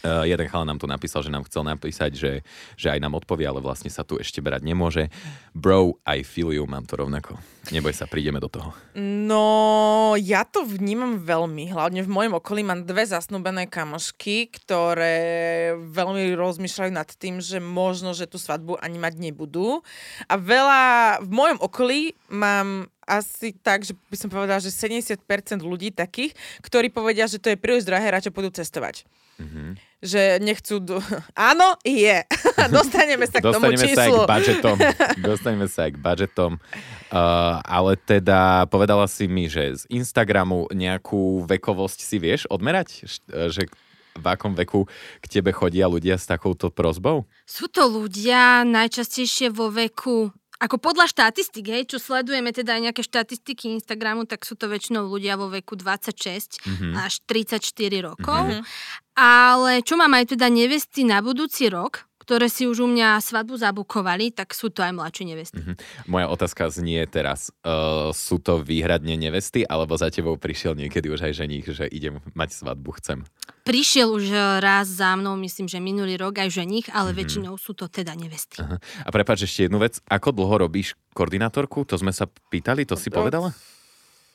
Uh, 0.00 0.24
jeden 0.24 0.48
chala 0.48 0.64
nám 0.64 0.80
tu 0.80 0.88
napísal, 0.88 1.20
že 1.20 1.28
nám 1.28 1.44
chcel 1.44 1.60
napísať, 1.60 2.16
že, 2.16 2.32
že 2.76 2.88
aj 2.88 3.00
nám 3.04 3.20
odpovie, 3.20 3.44
ale 3.44 3.60
vlastne 3.60 3.92
sa 3.92 4.00
tu 4.00 4.16
ešte 4.16 4.40
brať 4.40 4.64
nemôže. 4.64 5.12
Bro, 5.52 6.00
I 6.08 6.24
feel 6.24 6.52
you, 6.56 6.64
mám 6.64 6.88
to 6.88 6.96
rovnako. 6.96 7.36
Neboj 7.68 7.92
sa, 7.92 8.08
prídeme 8.08 8.40
do 8.40 8.48
toho. 8.48 8.72
No, 8.96 10.16
ja 10.16 10.48
to 10.48 10.64
vnímam 10.64 11.20
veľmi. 11.20 11.68
Hlavne 11.68 12.00
v 12.00 12.08
mojom 12.08 12.40
okolí 12.40 12.64
mám 12.64 12.88
dve 12.88 13.04
zasnúbené 13.04 13.68
kamošky, 13.68 14.48
ktoré 14.48 15.76
veľmi 15.76 16.32
rozmýšľajú 16.32 16.92
nad 16.96 17.06
tým, 17.20 17.44
že 17.44 17.60
možno, 17.60 18.16
že 18.16 18.24
tú 18.24 18.40
svadbu 18.40 18.80
ani 18.80 18.96
mať 18.96 19.20
nebudú. 19.20 19.84
A 20.24 20.34
veľa, 20.40 20.82
v 21.20 21.30
mojom 21.30 21.58
okolí 21.60 22.00
mám 22.32 22.88
asi 23.10 23.50
tak, 23.58 23.82
že 23.82 23.98
by 24.06 24.16
som 24.16 24.30
povedala, 24.30 24.62
že 24.62 24.70
70% 24.70 25.18
ľudí 25.58 25.90
takých, 25.90 26.38
ktorí 26.62 26.94
povedia, 26.94 27.26
že 27.26 27.42
to 27.42 27.50
je 27.50 27.58
príliš 27.58 27.82
drahé, 27.82 28.14
radšej 28.14 28.30
pôjdu 28.30 28.54
cestovať. 28.54 29.02
Mhm. 29.40 29.74
Že 30.00 30.22
nechcú... 30.40 30.74
Do... 30.80 30.96
Áno, 31.50 31.76
je. 31.82 32.24
Dostaneme 32.76 33.26
sa 33.26 33.40
k 33.40 33.50
tomu 33.50 33.72
Dostaneme 33.72 33.76
sa 33.76 33.84
aj 33.84 34.08
číslu. 34.08 34.16
k 34.16 34.30
budžetom. 34.30 34.76
Dostaneme 35.28 35.66
sa 35.66 35.80
aj 35.88 35.90
k 35.90 35.98
budžetom. 35.98 36.52
Uh, 37.10 37.58
ale 37.66 37.98
teda 37.98 38.70
povedala 38.70 39.08
si 39.10 39.26
mi, 39.26 39.50
že 39.50 39.80
z 39.80 39.82
Instagramu 39.90 40.70
nejakú 40.70 41.44
vekovosť 41.48 41.98
si 42.00 42.16
vieš 42.20 42.46
odmerať? 42.48 43.08
Že 43.28 43.68
v 44.20 44.26
akom 44.26 44.52
veku 44.58 44.90
k 45.22 45.26
tebe 45.26 45.54
chodia 45.54 45.86
ľudia 45.86 46.18
s 46.18 46.26
takouto 46.28 46.68
prozbou? 46.68 47.24
Sú 47.46 47.70
to 47.70 47.86
ľudia 47.86 48.66
najčastejšie 48.66 49.54
vo 49.54 49.70
veku 49.72 50.34
ako 50.60 50.76
podľa 50.76 51.08
štatistik, 51.08 51.64
hej, 51.66 51.88
čo 51.88 51.96
sledujeme 51.96 52.52
teda 52.52 52.76
aj 52.76 52.82
nejaké 52.84 53.02
štatistiky 53.02 53.72
Instagramu, 53.72 54.28
tak 54.28 54.44
sú 54.44 54.60
to 54.60 54.68
väčšinou 54.68 55.08
ľudia 55.08 55.40
vo 55.40 55.48
veku 55.48 55.72
26 55.72 56.60
Mhm. 56.68 57.00
až 57.00 57.24
34 57.24 58.04
rokov. 58.04 58.60
Ale 59.16 59.80
čo 59.80 59.96
mám 59.96 60.12
aj 60.12 60.36
teda 60.36 60.52
nevesty 60.52 61.04
na 61.04 61.24
budúci 61.24 61.72
rok, 61.72 62.04
ktoré 62.30 62.46
si 62.46 62.70
už 62.70 62.86
u 62.86 62.88
mňa 62.94 63.18
svadbu 63.18 63.58
zabukovali, 63.58 64.30
tak 64.30 64.54
sú 64.54 64.70
to 64.70 64.86
aj 64.86 64.94
mladšie 64.94 65.34
nevesty. 65.34 65.58
Mhm. 65.58 65.74
Moja 66.06 66.30
otázka 66.30 66.70
znie 66.70 67.02
teraz. 67.10 67.50
Uh, 67.66 68.14
sú 68.14 68.38
to 68.38 68.62
výhradne 68.62 69.18
nevesty, 69.18 69.66
alebo 69.66 69.98
za 69.98 70.14
tebou 70.14 70.38
prišiel 70.38 70.78
niekedy 70.78 71.10
už 71.10 71.26
aj 71.26 71.42
ženích, 71.42 71.66
že 71.74 71.90
idem 71.90 72.22
mať 72.38 72.54
svadbu, 72.54 73.02
chcem? 73.02 73.26
Prišiel 73.66 74.14
už 74.14 74.30
raz 74.62 74.86
za 74.86 75.18
mnou, 75.18 75.34
myslím, 75.42 75.66
že 75.66 75.82
minulý 75.82 76.14
rok 76.22 76.38
aj 76.38 76.54
ženich, 76.54 76.86
ale 76.94 77.10
väčšinou 77.10 77.58
sú 77.58 77.74
to 77.74 77.90
teda 77.90 78.14
nevesty. 78.14 78.62
Aha. 78.62 78.78
A 78.78 79.08
prepáč 79.10 79.50
ešte 79.50 79.66
jednu 79.66 79.82
vec. 79.82 79.98
Ako 80.06 80.30
dlho 80.30 80.70
robíš 80.70 80.94
koordinátorku? 81.18 81.82
To 81.90 81.98
sme 81.98 82.14
sa 82.14 82.30
pýtali, 82.30 82.86
to 82.86 82.94
si 82.94 83.10
povedala? 83.10 83.50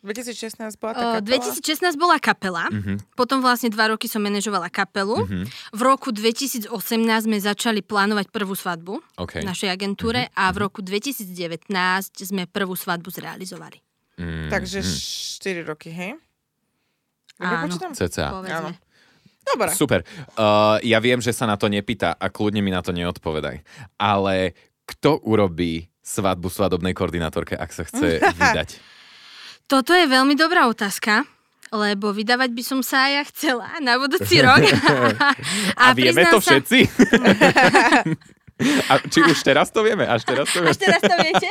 2016 0.05 0.77
bola 0.77 0.91
O, 0.91 0.99
taká 0.99 1.19
2016 1.25 1.97
bola 1.97 2.21
kapela, 2.21 2.69
Mhm. 2.69 3.17
potom 3.17 3.41
vlastne 3.41 3.73
dva 3.73 3.89
roky 3.89 4.05
som 4.05 4.21
manažovala 4.21 4.69
kapelu. 4.69 5.25
Mhm. 5.25 5.49
V 5.73 5.81
roku 5.81 6.13
2018 6.13 6.69
sme 7.25 7.37
začali 7.37 7.81
plánovať 7.81 8.29
prvú 8.29 8.53
svadbu 8.53 9.01
OK. 9.17 9.41
v 9.41 9.45
našej 9.45 9.69
agentúre 9.73 10.29
a 10.31 10.53
v 10.53 10.57
roku 10.63 10.85
2019 10.85 11.33
sme 12.21 12.45
prvú 12.45 12.77
svadbu 12.77 13.09
zrealizovali. 13.09 13.81
Mm, 14.15 14.47
Takže 14.47 14.79
mm. 14.79 14.95
4 15.43 15.67
roky, 15.67 15.89
hej? 15.91 16.15
Áno. 17.35 17.75
Cca. 17.91 18.31
Povedzme. 18.31 18.79
Dobre. 19.45 19.69
Super. 19.75 19.99
Uh, 20.33 20.79
ja 20.81 20.97
viem, 20.97 21.19
že 21.19 21.29
sa 21.29 21.45
na 21.45 21.53
to 21.53 21.67
nepýta 21.67 22.15
a 22.15 22.31
kľudne 22.31 22.63
mi 22.63 22.71
na 22.71 22.81
to 22.81 22.89
neodpovedaj. 22.89 23.61
Ale 23.99 24.55
kto 24.87 25.21
urobí 25.21 25.85
svadbu 25.99 26.47
svadobnej 26.47 26.93
koordinátorke, 26.93 27.53
ak 27.53 27.69
sa 27.69 27.83
chce 27.83 28.23
vydať? 28.39 28.69
Toto 29.65 29.91
je 29.91 30.05
veľmi 30.05 30.33
dobrá 30.33 30.65
otázka, 30.65 31.25
lebo 31.69 32.09
vydávať 32.09 32.49
by 32.51 32.63
som 32.63 32.79
sa 32.79 33.05
aj 33.05 33.11
ja 33.11 33.23
chcela 33.25 33.67
na 33.79 33.97
budúci 33.97 34.37
rok. 34.39 34.61
A, 35.75 35.91
a 35.91 35.93
vieme 35.93 36.21
to 36.25 36.37
sa- 36.37 36.61
všetci? 36.61 36.79
A 38.87 39.03
či 39.03 39.19
už 39.19 39.35
teraz 39.41 39.67
to 39.67 39.83
vieme? 39.83 40.07
Až 40.07 40.23
teraz 40.23 40.47
to 40.47 40.63
vieme? 40.63 40.71
Až 40.71 40.79
teraz 40.79 41.01
to 41.03 41.15
viete? 41.17 41.47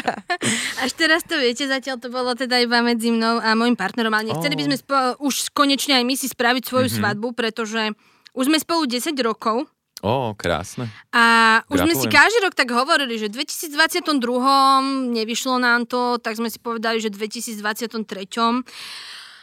Až 0.84 0.90
teraz 0.94 1.20
to 1.22 1.36
viete, 1.36 1.68
zatiaľ 1.68 2.00
to 2.00 2.08
bolo 2.08 2.32
teda 2.32 2.56
iba 2.56 2.80
medzi 2.80 3.12
mnou 3.12 3.36
a 3.36 3.52
môjim 3.52 3.76
partnerom, 3.76 4.08
ale 4.10 4.32
nechceli 4.32 4.54
by 4.54 4.64
sme 4.64 4.76
spo- 4.76 5.20
už 5.20 5.52
konečne 5.52 5.92
aj 5.94 6.04
my 6.04 6.14
si 6.14 6.26
spraviť 6.26 6.64
svoju 6.64 6.88
Mhm. 6.88 6.96
svadbu, 6.96 7.28
pretože 7.32 7.92
už 8.32 8.44
sme 8.46 8.56
spolu 8.56 8.88
10 8.88 9.12
rokov 9.20 9.68
Ó, 10.02 10.34
krásne. 10.34 10.90
a 11.14 11.62
už 11.70 11.78
sme 11.86 11.94
si 11.94 12.10
každý 12.10 12.42
rok 12.42 12.58
tak 12.58 12.74
hovorili, 12.74 13.14
že 13.16 13.30
v 13.30 13.38
2022 13.46 14.18
nevyšlo 15.14 15.62
nám 15.62 15.86
to, 15.86 16.18
tak 16.18 16.34
sme 16.34 16.50
si 16.50 16.58
povedali, 16.58 16.98
že 16.98 17.06
v 17.08 17.22
2023 17.22 18.66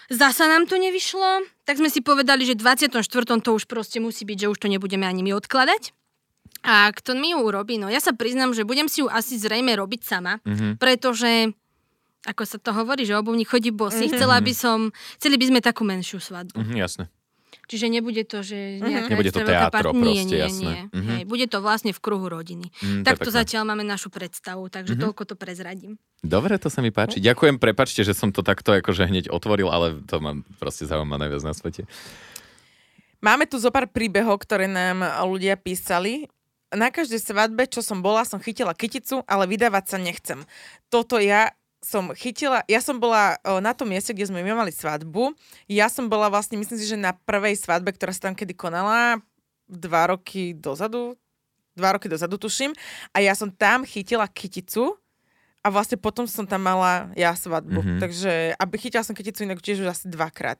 Zasa 0.09 0.49
nám 0.49 0.65
to 0.65 0.81
nevyšlo, 0.81 1.45
tak 1.69 1.77
sme 1.77 1.85
si 1.85 2.01
povedali, 2.01 2.41
že 2.41 2.57
v 2.57 2.65
24. 2.65 2.97
to 3.39 3.49
už 3.53 3.69
proste 3.69 4.01
musí 4.01 4.25
byť, 4.25 4.37
že 4.41 4.47
už 4.49 4.57
to 4.57 4.65
nebudeme 4.67 5.05
ani 5.05 5.21
my 5.21 5.37
odkladať. 5.37 5.93
A 6.65 6.89
kto 6.91 7.13
mi 7.13 7.31
ju 7.31 7.39
urobí? 7.39 7.77
No 7.77 7.87
ja 7.87 8.01
sa 8.01 8.11
priznám, 8.11 8.57
že 8.57 8.65
budem 8.65 8.89
si 8.89 8.99
ju 8.99 9.07
asi 9.07 9.37
zrejme 9.37 9.69
robiť 9.77 10.01
sama, 10.01 10.41
Mhm. 10.43 10.81
pretože 10.81 11.53
ako 12.25 12.43
sa 12.43 12.57
to 12.59 12.75
hovorí, 12.75 13.07
že 13.07 13.15
obuvník 13.15 13.47
chodí 13.47 13.71
bosý, 13.71 14.11
chcela 14.11 14.41
by 14.43 14.51
som, 14.51 14.91
chceli 15.21 15.39
by 15.39 15.45
sme 15.55 15.59
takú 15.63 15.87
menšiu 15.87 16.19
svadbu. 16.19 16.57
Mhm, 16.57 16.75
jasné. 16.75 17.05
Čiže 17.69 17.85
nebude 17.87 18.25
to, 18.25 18.41
že 18.41 18.81
nejaká 18.81 19.13
Nebude 19.13 19.29
to 19.29 19.45
teátro 19.45 19.69
part- 19.69 19.93
nie, 19.93 20.01
proste, 20.01 20.25
nie, 20.27 20.41
jasné. 20.41 20.65
Nie, 20.65 20.81
Mhm. 20.89 21.05
Hej, 21.07 21.23
bude 21.23 21.45
to 21.45 21.57
vlastne 21.59 21.91
v 21.91 21.99
kruhu 21.99 22.25
rodiny. 22.25 22.73
Mm, 22.75 23.05
Takto 23.05 23.29
zatiaľ 23.29 23.61
máme 23.63 23.85
našu 23.85 24.09
predstavu, 24.09 24.65
takže 24.67 24.97
Mhm. 24.97 25.01
toľko 25.05 25.21
to 25.23 25.35
prezradím. 25.35 26.01
Dobre, 26.19 26.57
to 26.57 26.67
sa 26.67 26.81
mi 26.81 26.89
páči. 26.89 27.21
Ďakujem, 27.21 27.55
prepačte, 27.55 28.01
že 28.01 28.11
som 28.11 28.29
to 28.29 28.41
takto 28.41 28.73
akože 28.73 29.05
hneď 29.05 29.29
otvoril, 29.29 29.69
ale 29.69 30.01
to 30.01 30.17
ma 30.17 30.33
proste 30.57 30.83
zaujíma 30.83 31.15
najviac 31.15 31.43
na 31.43 31.53
svete. 31.53 31.85
Máme 33.19 33.45
tu 33.45 33.55
zo 33.55 33.69
pár 33.69 33.85
príbehov, 33.85 34.39
ktoré 34.39 34.65
nám 34.65 34.99
ľudia 35.27 35.53
písali. 35.53 36.25
Na 36.69 36.87
každej 36.87 37.19
svadbe, 37.19 37.65
čo 37.65 37.81
som 37.81 37.99
bola, 37.99 38.21
som 38.23 38.37
chytila 38.37 38.73
kyticu, 38.73 39.25
ale 39.25 39.45
vydávať 39.45 39.85
sa 39.85 39.97
nechcem. 39.97 40.45
Toto 40.87 41.17
ja 41.17 41.49
som 41.79 42.11
chytila, 42.11 42.63
ja 42.67 42.83
som 42.83 42.99
bola 42.99 43.39
o, 43.47 43.63
na 43.63 43.71
tom 43.71 43.87
mieste, 43.87 44.11
kde 44.11 44.27
sme 44.27 44.43
my 44.43 44.51
mali 44.51 44.71
svadbu. 44.75 45.31
Ja 45.71 45.87
som 45.87 46.11
bola 46.11 46.27
vlastne, 46.27 46.59
myslím 46.59 46.79
si, 46.79 46.87
že 46.87 46.99
na 46.99 47.15
prvej 47.15 47.55
svadbe, 47.55 47.95
ktorá 47.95 48.11
sa 48.11 48.29
tam 48.29 48.35
kedy 48.35 48.51
konala, 48.51 49.23
dva 49.69 50.11
roky 50.11 50.51
dozadu, 50.51 51.15
dva 51.79 51.95
roky 51.95 52.11
dozadu 52.11 52.35
tuším. 52.35 52.75
A 53.15 53.23
ja 53.23 53.31
som 53.31 53.47
tam 53.47 53.87
chytila 53.87 54.27
kyticu 54.27 54.99
a 55.59 55.67
vlastne 55.67 55.99
potom 55.99 56.27
som 56.27 56.47
tam 56.47 56.67
mala 56.67 57.11
ja 57.15 57.31
svadbu. 57.35 57.79
Mhm. 57.79 57.83
Mm-hmm. 57.83 57.99
Takže, 58.03 58.31
aby 58.59 58.75
chytila 58.75 59.03
som 59.07 59.15
kyticu 59.15 59.47
inak 59.47 59.63
tiež 59.63 59.83
už 59.83 59.91
asi 59.91 60.11
dvakrát. 60.11 60.59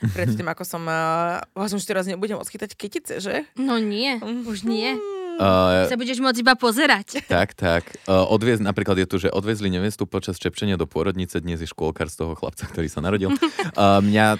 Predtým, 0.00 0.46
ako 0.48 0.62
som... 0.64 0.82
Uh, 0.86 1.42
vlastne 1.52 1.76
už 1.76 1.86
teraz 1.86 2.06
nebudem 2.06 2.38
odchytať 2.38 2.72
kytice, 2.78 3.14
že? 3.18 3.44
No 3.58 3.76
nie, 3.76 4.16
už 4.22 4.64
nie. 4.64 4.96
Uh, 5.40 5.88
Sa 5.88 5.96
budeš 5.96 6.20
môcť 6.20 6.44
iba 6.44 6.52
pozerať. 6.52 7.24
tak, 7.32 7.56
tak. 7.56 7.88
Uh, 8.04 8.28
odviez, 8.28 8.60
napríklad 8.60 9.00
je 9.00 9.08
tu, 9.08 9.16
že 9.16 9.32
odviezli 9.32 9.72
nevestu 9.72 10.04
počas 10.04 10.36
čepčenia 10.36 10.76
do 10.76 10.84
pôrodnice, 10.84 11.40
dnes 11.40 11.64
je 11.64 11.68
škôlkar 11.72 12.12
z 12.12 12.20
toho 12.20 12.36
chlapca, 12.36 12.68
ktorý 12.68 12.92
sa 12.92 13.00
narodil. 13.00 13.32
Uh, 13.72 14.04
mňa, 14.08 14.36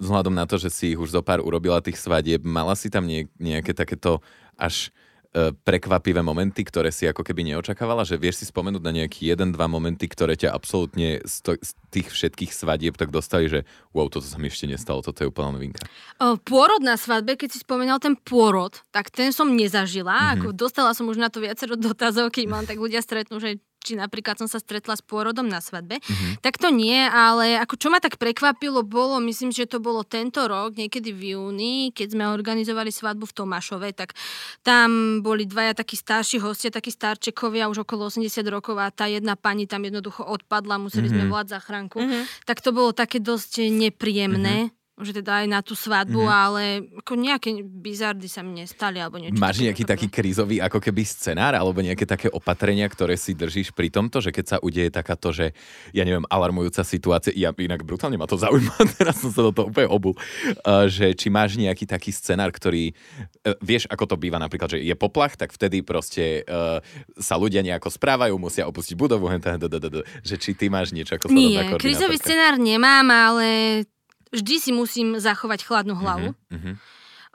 vzhľadom 0.00 0.32
na 0.32 0.48
to, 0.48 0.56
že 0.56 0.72
si 0.72 0.96
ich 0.96 1.00
už 1.00 1.12
zo 1.12 1.20
pár 1.20 1.44
urobila 1.44 1.84
tých 1.84 2.00
svadieb, 2.00 2.48
mala 2.48 2.72
si 2.72 2.88
tam 2.88 3.04
nie, 3.04 3.28
nejaké 3.36 3.76
takéto 3.76 4.24
až 4.56 4.88
prekvapivé 5.36 6.24
momenty, 6.24 6.64
ktoré 6.64 6.88
si 6.88 7.04
ako 7.04 7.20
keby 7.20 7.52
neočakávala, 7.52 8.08
že 8.08 8.16
vieš 8.16 8.40
si 8.40 8.46
spomenúť 8.48 8.80
na 8.80 8.92
nejaký 8.92 9.28
jeden, 9.28 9.52
dva 9.52 9.68
momenty, 9.68 10.08
ktoré 10.08 10.32
ťa 10.32 10.56
absolútne 10.56 11.20
z, 11.28 11.34
to, 11.44 11.50
z 11.60 11.70
tých 11.92 12.08
všetkých 12.08 12.52
svadieb 12.56 12.96
tak 12.96 13.12
dostali, 13.12 13.52
že 13.52 13.68
wow, 13.92 14.08
toto 14.08 14.24
sa 14.24 14.40
mi 14.40 14.48
ešte 14.48 14.64
nestalo, 14.64 15.04
toto 15.04 15.20
je 15.20 15.28
úplná 15.28 15.52
novinka. 15.52 15.84
Pôrod 16.48 16.80
na 16.80 16.96
svadbe, 16.96 17.36
keď 17.36 17.52
si 17.52 17.58
spomínal 17.60 18.00
ten 18.00 18.16
pôrod, 18.16 18.80
tak 18.88 19.12
ten 19.12 19.28
som 19.30 19.52
nezažila. 19.52 20.12
Mhm. 20.12 20.24
Mm-hmm. 20.24 20.34
Ako 20.40 20.48
dostala 20.56 20.90
som 20.96 21.04
už 21.04 21.20
na 21.20 21.28
to 21.28 21.44
viacero 21.44 21.76
dotazov, 21.76 22.32
keď 22.32 22.44
mám 22.48 22.64
tak 22.64 22.80
ľudia 22.80 23.04
stretnú, 23.04 23.36
že 23.36 23.60
či 23.86 23.94
napríklad 23.94 24.34
som 24.42 24.50
sa 24.50 24.58
stretla 24.58 24.98
s 24.98 25.02
pôrodom 25.06 25.46
na 25.46 25.62
svadbe. 25.62 26.02
Mhm. 26.02 26.16
Mm-hmm. 26.16 26.32
Tak 26.42 26.58
to 26.58 26.68
nie, 26.74 26.98
ale 27.06 27.60
ako 27.60 27.74
čo 27.78 27.88
ma 27.92 28.02
tak 28.02 28.18
prekvapilo, 28.18 28.82
bolo, 28.82 29.22
myslím, 29.22 29.54
že 29.54 29.70
to 29.70 29.78
bolo 29.78 30.02
tento 30.02 30.42
rok, 30.48 30.74
niekedy 30.74 31.14
v 31.14 31.38
júni, 31.38 31.94
keď 31.94 32.16
sme 32.16 32.24
organizovali 32.32 32.90
svadbu 32.90 33.28
v 33.28 33.36
Tomášove, 33.36 33.88
tak 33.92 34.16
tam 34.64 35.20
boli 35.20 35.44
dvaja 35.44 35.76
takí 35.76 35.94
starší 35.94 36.42
hostia, 36.42 36.72
takí 36.72 36.90
starčekovia, 36.90 37.70
už 37.70 37.86
okolo 37.86 38.08
80 38.08 38.42
rokov 38.48 38.80
a 38.80 38.88
tá 38.90 39.06
jedna 39.06 39.36
pani 39.36 39.68
tam 39.68 39.84
jednoducho 39.84 40.24
odpadla, 40.24 40.80
museli 40.80 41.12
mm-hmm. 41.12 41.28
sme 41.28 41.30
volať 41.30 41.46
záchranku. 41.52 41.98
Mm-hmm. 42.00 42.22
Tak 42.48 42.58
to 42.64 42.70
bolo 42.72 42.90
také 42.96 43.20
dosť 43.22 43.68
nepríjemné. 43.70 44.72
Mm-hmm 44.72 44.84
že 44.96 45.12
teda 45.20 45.44
aj 45.44 45.46
na 45.52 45.60
tú 45.60 45.76
svadbu, 45.76 46.24
mm-hmm. 46.24 46.40
ale 46.48 46.62
ako 47.04 47.12
nejaké 47.20 47.60
bizardy 47.60 48.32
sa 48.32 48.40
mi 48.40 48.64
nestali, 48.64 48.96
alebo 48.96 49.20
niečo. 49.20 49.36
Máš 49.36 49.60
nejaký 49.60 49.84
také. 49.84 50.08
taký 50.08 50.08
krízový 50.08 50.56
ako 50.64 50.80
keby 50.80 51.04
scenár, 51.04 51.52
alebo 51.52 51.84
nejaké 51.84 52.08
také 52.08 52.32
opatrenia, 52.32 52.88
ktoré 52.88 53.20
si 53.20 53.36
držíš 53.36 53.76
pri 53.76 53.92
tomto, 53.92 54.24
že 54.24 54.32
keď 54.32 54.44
sa 54.48 54.56
udeje 54.64 54.88
takáto, 54.88 55.36
že 55.36 55.52
ja 55.92 56.00
neviem, 56.00 56.24
alarmujúca 56.32 56.80
situácia, 56.80 57.36
ja 57.36 57.52
inak 57.52 57.84
brutálne 57.84 58.16
ma 58.16 58.24
to 58.24 58.40
zaujíma, 58.40 58.72
teraz 58.96 59.20
som 59.20 59.28
sa 59.28 59.44
do 59.44 59.52
toho 59.52 59.68
úplne 59.68 59.92
obul, 59.92 60.16
uh, 60.16 60.88
že 60.88 61.12
či 61.12 61.28
máš 61.28 61.60
nejaký 61.60 61.84
taký 61.84 62.08
scenár, 62.16 62.48
ktorý, 62.48 62.96
uh, 63.44 63.52
vieš, 63.60 63.84
ako 63.92 64.08
to 64.08 64.16
býva 64.16 64.40
napríklad, 64.40 64.76
že 64.76 64.78
je 64.80 64.96
poplach, 64.96 65.36
tak 65.36 65.52
vtedy 65.52 65.84
proste 65.84 66.40
uh, 66.48 66.80
sa 67.20 67.36
ľudia 67.36 67.60
nejako 67.60 67.92
správajú, 67.92 68.32
musia 68.40 68.64
opustiť 68.64 68.96
budovu, 68.96 69.28
že 70.28 70.40
či 70.40 70.56
ty 70.56 70.72
máš 70.72 70.96
niečo 70.96 71.20
ako 71.20 71.28
Nie, 71.28 71.76
koordinátorka. 71.76 72.16
scenár 72.16 72.56
nemám, 72.56 73.04
ale 73.12 73.48
vždy 74.34 74.54
si 74.58 74.70
musím 74.74 75.18
zachovať 75.18 75.66
chladnú 75.66 75.94
hlavu. 75.98 76.34
Mhm. 76.50 76.78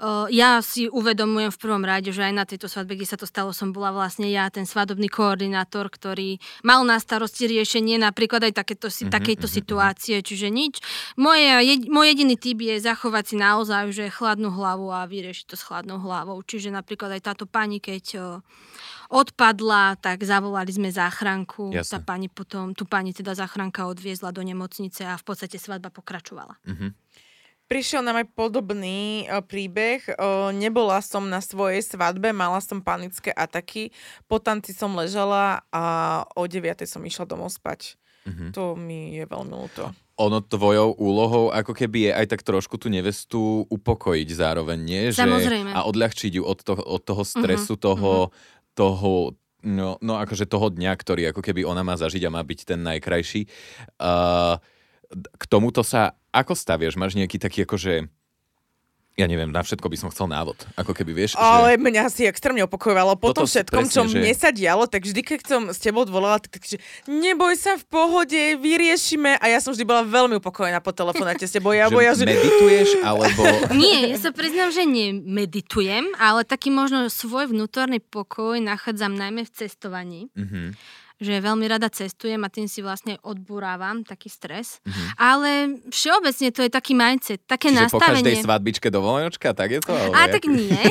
Uh, 0.02 0.26
ja 0.34 0.58
si 0.66 0.90
uvedomujem 0.90 1.54
v 1.54 1.62
prvom 1.62 1.86
rade, 1.86 2.10
že 2.10 2.26
aj 2.26 2.34
na 2.34 2.42
tejto 2.42 2.66
svadbe, 2.66 2.98
kde 2.98 3.06
sa 3.06 3.22
to 3.22 3.30
stalo, 3.30 3.54
som 3.54 3.70
bola 3.70 3.94
vlastne 3.94 4.26
ja, 4.34 4.50
ten 4.50 4.66
svadobný 4.66 5.06
koordinátor, 5.06 5.94
ktorý 5.94 6.42
mal 6.66 6.82
na 6.82 6.98
starosti 6.98 7.46
riešenie 7.46 8.02
napríklad 8.02 8.50
aj 8.50 8.66
takéto, 8.66 8.90
si, 8.90 9.06
Mhm, 9.06 9.14
takejto 9.14 9.46
situácie, 9.46 10.26
čiže 10.26 10.50
nič. 10.50 10.82
Moje, 11.22 11.46
jed, 11.46 11.86
môj 11.86 12.18
jediný 12.18 12.34
typ 12.34 12.66
je 12.66 12.82
zachovať 12.82 13.24
si 13.30 13.36
naozaj 13.38 13.94
že 13.94 14.10
chladnú 14.10 14.50
hlavu 14.50 14.90
a 14.90 15.06
vyriešiť 15.06 15.46
to 15.46 15.54
s 15.54 15.62
chladnou 15.70 16.02
hlavou. 16.02 16.42
Čiže 16.42 16.74
napríklad 16.74 17.14
aj 17.14 17.22
táto 17.22 17.46
pani, 17.46 17.78
keď 17.78 18.42
odpadla, 19.12 20.00
tak 20.00 20.24
zavolali 20.24 20.72
sme 20.72 20.88
záchranku. 20.88 21.76
Jasné. 21.76 21.92
Tá 21.92 22.00
pani 22.00 22.32
potom, 22.32 22.72
tu 22.72 22.88
pani 22.88 23.12
teda 23.12 23.36
záchranka 23.36 23.84
odviezla 23.86 24.32
do 24.32 24.40
nemocnice 24.40 25.04
a 25.04 25.20
v 25.20 25.24
podstate 25.28 25.60
svadba 25.60 25.92
pokračovala. 25.92 26.56
Prišiel 27.72 28.04
nám 28.04 28.20
aj 28.20 28.28
podobný 28.36 29.32
o, 29.32 29.40
príbeh. 29.40 30.04
O, 30.20 30.52
nebola 30.52 31.00
som 31.00 31.24
na 31.32 31.40
svojej 31.40 31.80
svadbe, 31.80 32.36
mala 32.36 32.60
som 32.60 32.84
panické 32.84 33.32
ataky. 33.32 33.96
Po 34.28 34.44
tanci 34.44 34.76
som 34.76 34.92
ležala 34.92 35.64
a 35.72 35.84
o 36.36 36.44
9 36.44 36.84
som 36.84 37.00
išla 37.00 37.24
domov 37.24 37.56
spať. 37.56 37.96
Mhm. 38.28 38.52
To 38.54 38.76
mi 38.76 39.18
je 39.18 39.24
veľmi 39.24 39.56
ľúto. 39.56 39.88
ono 40.22 40.38
tvojou 40.38 40.94
úlohou 41.02 41.50
ako 41.50 41.74
keby 41.74 42.06
je 42.06 42.12
aj 42.14 42.26
tak 42.30 42.42
trošku 42.46 42.78
tú 42.78 42.94
nevestu 42.94 43.66
upokojiť 43.66 44.30
zároveň, 44.30 44.78
nie? 44.78 45.04
Že, 45.10 45.26
Samozrejme. 45.26 45.72
A 45.74 45.82
odľahčiť 45.90 46.38
ju 46.38 46.44
od 46.46 46.62
toho, 46.62 46.84
od 46.86 47.02
toho 47.02 47.24
stresu, 47.26 47.74
uh-huh, 47.74 47.82
toho, 47.82 48.12
uh-huh. 48.30 48.61
Toho 48.74 49.36
no, 49.64 49.98
no 50.02 50.14
akože 50.18 50.50
toho 50.50 50.74
dňa, 50.74 50.92
ktorý 50.98 51.22
ako 51.32 51.42
keby 51.42 51.66
ona 51.66 51.86
má 51.86 51.96
zažiť 51.98 52.26
a 52.26 52.34
má 52.34 52.42
byť 52.42 52.60
ten 52.66 52.80
najkrajší. 52.82 53.46
Uh, 54.02 54.58
k 55.12 55.44
tomuto 55.48 55.84
sa 55.84 56.18
ako 56.32 56.56
staviaš? 56.56 56.96
Máš 56.96 57.20
nejaký 57.20 57.38
taký 57.38 57.68
akože 57.68 58.08
ja 59.20 59.28
neviem, 59.28 59.52
na 59.52 59.60
všetko 59.60 59.92
by 59.92 59.98
som 60.00 60.10
chcel 60.10 60.32
návod. 60.32 60.56
Ako 60.80 60.96
keby 60.96 61.12
vieš, 61.12 61.36
Ale 61.36 61.76
že... 61.76 61.84
mňa 61.84 62.04
si 62.08 62.24
extrémne 62.24 62.64
upokojovalo. 62.64 63.20
Po 63.20 63.36
tom 63.36 63.44
všetkom, 63.44 63.92
čo 63.92 64.08
presne, 64.08 64.16
že- 64.16 64.22
mne 64.24 64.34
sa 64.34 64.50
dialo, 64.56 64.88
tak 64.88 65.04
vždy, 65.04 65.22
keď 65.22 65.40
som 65.44 65.62
s 65.68 65.84
tebou 65.84 66.08
volala, 66.08 66.40
tak, 66.40 66.56
tak 66.56 66.64
že 66.64 66.78
neboj 67.12 67.54
sa 67.60 67.76
v 67.76 67.86
pohode, 67.92 68.42
vyriešime. 68.58 69.36
A 69.44 69.52
ja 69.52 69.60
som 69.60 69.76
vždy 69.76 69.84
bola 69.84 70.08
veľmi 70.08 70.40
upokojená 70.40 70.80
po 70.80 70.96
telefonáte 70.96 71.44
s 71.44 71.52
tebou. 71.52 71.76
Ja 71.76 71.92
že 71.92 71.96
boja, 71.96 72.12
že... 72.16 72.24
medituješ, 72.24 72.90
alebo... 73.04 73.42
Nie, 73.84 74.16
ja 74.16 74.18
sa 74.18 74.32
priznám, 74.32 74.72
že 74.72 74.88
nemeditujem, 74.88 76.16
ale 76.16 76.48
taký 76.48 76.72
možno 76.72 77.12
svoj 77.12 77.52
vnútorný 77.52 78.00
pokoj 78.00 78.58
nachádzam 78.64 79.12
najmä 79.12 79.44
v 79.44 79.52
cestovaní. 79.52 80.22
Mhm. 80.40 80.74
Že 81.22 81.38
veľmi 81.40 81.66
rada 81.68 81.86
cestujem 81.86 82.42
a 82.42 82.50
tým 82.50 82.66
si 82.66 82.82
vlastne 82.82 83.22
odburávam 83.22 84.02
taký 84.02 84.26
stres. 84.28 84.82
Mhm. 84.82 85.04
Ale 85.16 85.50
všeobecne 85.88 86.50
to 86.50 86.62
je 86.62 86.72
taký 86.72 86.94
mindset, 86.94 87.46
také 87.46 87.70
Čiže 87.70 87.88
po 87.88 88.02
každej 88.02 88.34
nastavenie. 88.34 88.42
svadbičke 88.42 88.88
dovolenočka, 88.88 89.54
tak 89.54 89.70
je 89.72 89.80
to? 89.80 89.94
Alebo 89.94 90.14
A 90.14 90.22
tak 90.28 90.44
nie. 90.44 90.74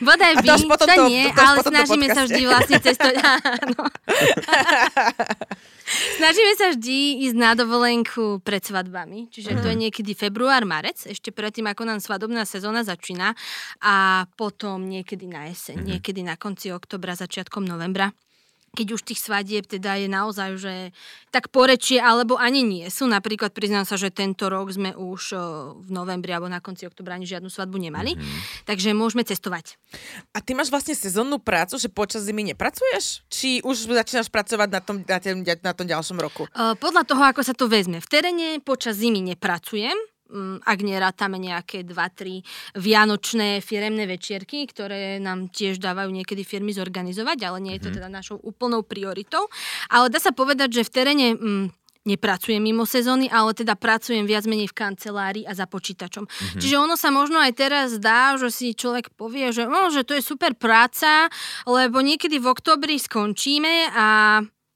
Bodaj 0.00 0.32
by, 0.36 0.46
to 0.48 0.56
to 0.74 0.86
to- 0.88 1.06
nie, 1.06 1.24
to 1.26 1.36
až 1.36 1.44
ale 1.44 1.56
potom 1.58 1.68
to 1.68 1.76
snažíme 1.76 2.06
sa 2.08 2.22
vždy 2.24 2.42
vlastne 2.44 2.76
cestovať. 2.78 3.20
Snažíme 6.16 6.52
sa 6.56 6.72
vždy 6.72 6.98
ísť 7.22 7.36
na 7.36 7.52
dovolenku 7.52 8.40
pred 8.40 8.58
svadbami, 8.58 9.28
čiže 9.28 9.52
to 9.54 9.62
Mhm. 9.62 9.70
je 9.70 9.76
niekedy 9.78 10.12
február, 10.12 10.64
marec, 10.64 10.96
ešte 11.04 11.28
predtým, 11.28 11.66
ako 11.66 11.84
nám 11.84 12.00
svadobná 12.00 12.42
sezóna 12.44 12.80
začína 12.82 13.36
a 13.78 13.94
potom 14.34 14.80
niekedy 14.82 15.26
na 15.26 15.44
jeseň, 15.46 15.76
Mhm. 15.76 15.86
niekedy 15.86 16.20
na 16.22 16.34
konci 16.34 16.72
oktobra, 16.72 17.12
začiatkom 17.14 17.60
novembra. 17.62 18.16
Keď 18.74 18.98
už 18.98 19.06
tých 19.06 19.22
svadieb 19.22 19.64
teda 19.64 19.96
je 20.02 20.08
naozaj, 20.10 20.50
že 20.58 20.74
tak 21.30 21.48
porečie, 21.54 22.02
alebo 22.02 22.34
ani 22.34 22.66
nie 22.66 22.86
sú. 22.90 23.06
Napríklad 23.06 23.54
priznám 23.54 23.86
sa, 23.86 23.94
že 23.94 24.10
tento 24.10 24.50
rok 24.50 24.70
sme 24.74 24.92
už 24.94 25.22
v 25.82 25.88
novembri 25.94 26.34
alebo 26.34 26.50
na 26.50 26.58
konci 26.58 26.84
oktobra 26.84 27.14
ani 27.14 27.26
žiadnu 27.26 27.48
svadbu 27.48 27.78
nemali. 27.78 28.18
Mm-hmm. 28.18 28.66
Takže 28.66 28.94
môžeme 28.94 29.22
cestovať. 29.22 29.78
A 30.34 30.42
ty 30.42 30.52
máš 30.58 30.74
vlastne 30.74 30.98
sezónnu 30.98 31.38
prácu, 31.38 31.78
že 31.78 31.86
počas 31.86 32.26
zimy 32.26 32.54
nepracuješ? 32.54 33.22
Či 33.30 33.62
už 33.62 33.88
začínaš 33.90 34.28
pracovať 34.28 34.68
na 34.68 34.80
tom, 34.82 34.96
na, 35.02 35.18
tom, 35.22 35.38
na 35.42 35.72
tom 35.72 35.86
ďalšom 35.86 36.18
roku? 36.18 36.50
Podľa 36.54 37.02
toho, 37.06 37.22
ako 37.22 37.40
sa 37.46 37.54
to 37.54 37.70
vezme. 37.70 38.02
V 38.02 38.08
teréne 38.10 38.58
počas 38.58 38.98
zimy 38.98 39.22
nepracujem, 39.34 39.94
ak 40.60 40.78
nerátame 40.82 41.38
nejaké 41.38 41.86
2-3 41.86 42.42
vianočné 42.76 43.62
firemné 43.62 44.04
večierky, 44.10 44.66
ktoré 44.66 45.22
nám 45.22 45.48
tiež 45.48 45.78
dávajú 45.78 46.10
niekedy 46.10 46.42
firmy 46.42 46.74
zorganizovať, 46.74 47.38
ale 47.46 47.58
nie 47.62 47.74
je 47.78 47.88
to 47.88 47.90
mhm. 47.94 47.96
teda 48.02 48.08
našou 48.10 48.38
úplnou 48.42 48.82
prioritou. 48.82 49.46
Ale 49.88 50.10
dá 50.10 50.18
sa 50.18 50.34
povedať, 50.34 50.82
že 50.82 50.86
v 50.86 50.90
teréne 50.90 51.28
mm, 51.34 51.66
nepracujem 52.04 52.60
mimo 52.60 52.84
sezóny, 52.84 53.32
ale 53.32 53.56
teda 53.56 53.74
pracujem 53.80 54.28
viac 54.28 54.44
menej 54.44 54.68
v 54.68 54.76
kancelárii 54.76 55.44
a 55.48 55.56
za 55.56 55.64
počítačom. 55.64 56.28
Mm-hmm. 56.28 56.60
Čiže 56.60 56.76
ono 56.76 56.94
sa 57.00 57.08
možno 57.08 57.40
aj 57.40 57.52
teraz 57.56 57.88
dá, 57.96 58.36
že 58.36 58.52
si 58.52 58.76
človek 58.76 59.16
povie, 59.16 59.50
že, 59.50 59.64
no, 59.64 59.88
že 59.88 60.04
to 60.04 60.12
je 60.12 60.22
super 60.22 60.52
práca, 60.52 61.32
lebo 61.64 62.04
niekedy 62.04 62.36
v 62.36 62.52
oktobri 62.52 63.00
skončíme 63.00 63.88
a 63.96 64.06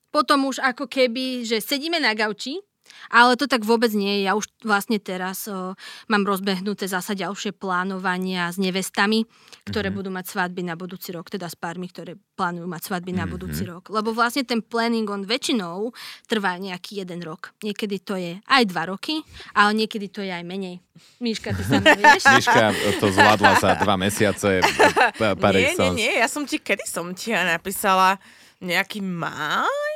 potom 0.08 0.48
už 0.48 0.64
ako 0.64 0.88
keby, 0.88 1.44
že 1.44 1.60
sedíme 1.60 2.00
na 2.00 2.16
gauči 2.16 2.64
ale 3.08 3.38
to 3.38 3.46
tak 3.46 3.62
vôbec 3.62 3.90
nie 3.94 4.20
je. 4.20 4.28
Ja 4.28 4.32
už 4.34 4.50
vlastne 4.62 4.98
teraz 4.98 5.46
o, 5.46 5.74
mám 6.10 6.22
rozbehnuté 6.26 6.90
zasa 6.90 7.14
ďalšie 7.14 7.54
plánovania 7.56 8.50
s 8.50 8.60
nevestami, 8.60 9.24
ktoré 9.64 9.88
mm-hmm. 9.88 9.98
budú 9.98 10.10
mať 10.12 10.26
svadby 10.28 10.62
na 10.66 10.74
budúci 10.74 11.14
rok, 11.14 11.30
teda 11.30 11.46
s 11.46 11.56
pármi, 11.56 11.88
ktoré 11.88 12.18
plánujú 12.36 12.66
mať 12.66 12.82
svadby 12.90 13.14
mm-hmm. 13.14 13.28
na 13.28 13.32
budúci 13.32 13.62
rok. 13.64 13.88
Lebo 13.88 14.10
vlastne 14.12 14.42
ten 14.44 14.60
planning 14.60 15.08
on 15.08 15.24
väčšinou 15.24 15.94
trvá 16.26 16.58
nejaký 16.58 17.02
jeden 17.02 17.22
rok. 17.24 17.54
Niekedy 17.64 17.96
to 18.02 18.14
je 18.18 18.38
aj 18.44 18.62
dva 18.68 18.90
roky, 18.90 19.22
ale 19.54 19.74
niekedy 19.74 20.10
to 20.10 20.20
je 20.22 20.32
aj 20.34 20.44
menej. 20.44 20.82
Miška, 21.22 21.54
ty 21.54 21.62
sa 21.62 21.78
vieš? 21.98 22.24
Miška 22.26 22.74
to 22.98 23.06
zvládla 23.14 23.52
za 23.62 23.70
dva 23.78 23.94
mesiace. 23.94 24.60
nie, 25.54 25.70
nie, 25.74 25.90
nie, 25.94 26.12
ja 26.18 26.26
som 26.26 26.42
ti, 26.44 26.58
kedy 26.58 26.84
som 26.86 27.14
ti 27.14 27.30
napísala 27.34 28.18
nejaký 28.58 28.98
máj? 29.02 29.87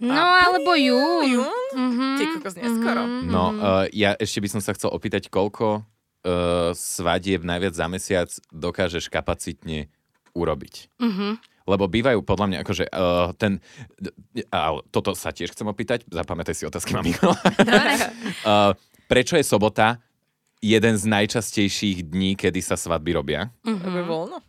No, 0.00 0.16
alebo 0.16 0.72
jún. 0.80 1.28
Jún? 1.28 1.64
Mm-hmm. 1.76 2.12
Ty 2.16 2.24
kokos 2.32 2.56
neskoro. 2.56 3.02
Mm-hmm. 3.04 3.28
No, 3.28 3.44
uh, 3.52 3.84
ja 3.92 4.16
ešte 4.16 4.40
by 4.40 4.48
som 4.48 4.60
sa 4.64 4.72
chcel 4.72 4.88
opýtať, 4.88 5.28
koľko 5.28 5.84
uh, 5.84 6.72
svadieb 6.72 7.44
najviac 7.44 7.76
za 7.76 7.86
mesiac 7.86 8.30
dokážeš 8.48 9.12
kapacitne 9.12 9.92
urobiť? 10.32 10.88
Mm-hmm. 10.96 11.32
Lebo 11.68 11.84
bývajú 11.86 12.24
podľa 12.24 12.46
mňa 12.48 12.58
akože 12.64 12.84
uh, 12.88 13.36
ten... 13.36 13.60
Uh, 14.48 14.80
toto 14.88 15.12
sa 15.12 15.36
tiež 15.36 15.52
chcem 15.52 15.68
opýtať, 15.68 16.08
zapamätaj 16.08 16.56
si 16.56 16.64
otázky, 16.64 16.96
mami. 16.96 17.12
uh, 17.20 18.72
prečo 19.04 19.36
je 19.36 19.44
sobota 19.44 20.00
jeden 20.64 20.96
z 20.96 21.04
najčastejších 21.08 22.08
dní, 22.08 22.40
kedy 22.40 22.64
sa 22.64 22.80
svadby 22.80 23.20
robia? 23.20 23.52
Mm-hmm. 23.68 24.08
voľno. 24.08 24.40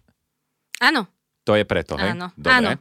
Áno. 0.80 1.06
To 1.42 1.58
je 1.58 1.66
preto, 1.66 1.98
hej? 1.98 2.14
Áno. 2.14 2.30
Dobre. 2.38 2.54
Áno. 2.54 2.72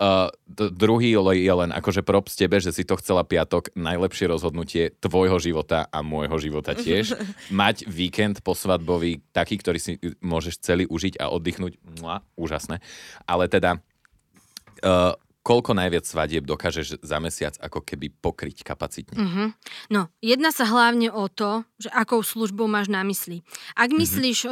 Uh, 0.00 0.32
d- 0.48 0.72
druhý 0.72 1.12
je 1.12 1.52
len 1.52 1.70
akože 1.76 2.00
props 2.00 2.40
tebe, 2.40 2.56
že 2.56 2.72
si 2.72 2.88
to 2.88 2.96
chcela 2.96 3.20
piatok, 3.20 3.68
najlepšie 3.76 4.32
rozhodnutie 4.32 4.96
tvojho 4.96 5.36
života 5.36 5.84
a 5.92 6.00
môjho 6.00 6.40
života 6.40 6.72
tiež. 6.72 7.12
Mať 7.52 7.84
víkend 7.84 8.40
posvadbový 8.40 9.20
taký, 9.36 9.60
ktorý 9.60 9.76
si 9.76 10.00
môžeš 10.24 10.64
celý 10.64 10.84
užiť 10.88 11.20
a 11.20 11.28
oddychnúť. 11.28 11.76
Mua, 12.00 12.24
úžasné. 12.32 12.80
Ale 13.28 13.44
teda 13.52 13.76
uh, 13.76 15.12
koľko 15.48 15.72
najviac 15.72 16.04
svadieb 16.04 16.44
dokážeš 16.44 17.00
za 17.00 17.16
mesiac 17.24 17.56
ako 17.56 17.80
keby 17.80 18.12
pokryť 18.12 18.60
kapacitne? 18.60 19.16
Mm-hmm. 19.16 19.48
No, 19.88 20.12
jedna 20.20 20.52
sa 20.52 20.68
hlavne 20.68 21.08
o 21.08 21.24
to, 21.32 21.64
že 21.80 21.88
akou 21.88 22.20
službou 22.20 22.68
máš 22.68 22.92
na 22.92 23.00
mysli. 23.08 23.40
Ak 23.72 23.88
mm-hmm. 23.88 24.00
myslíš 24.04 24.38
o, 24.44 24.50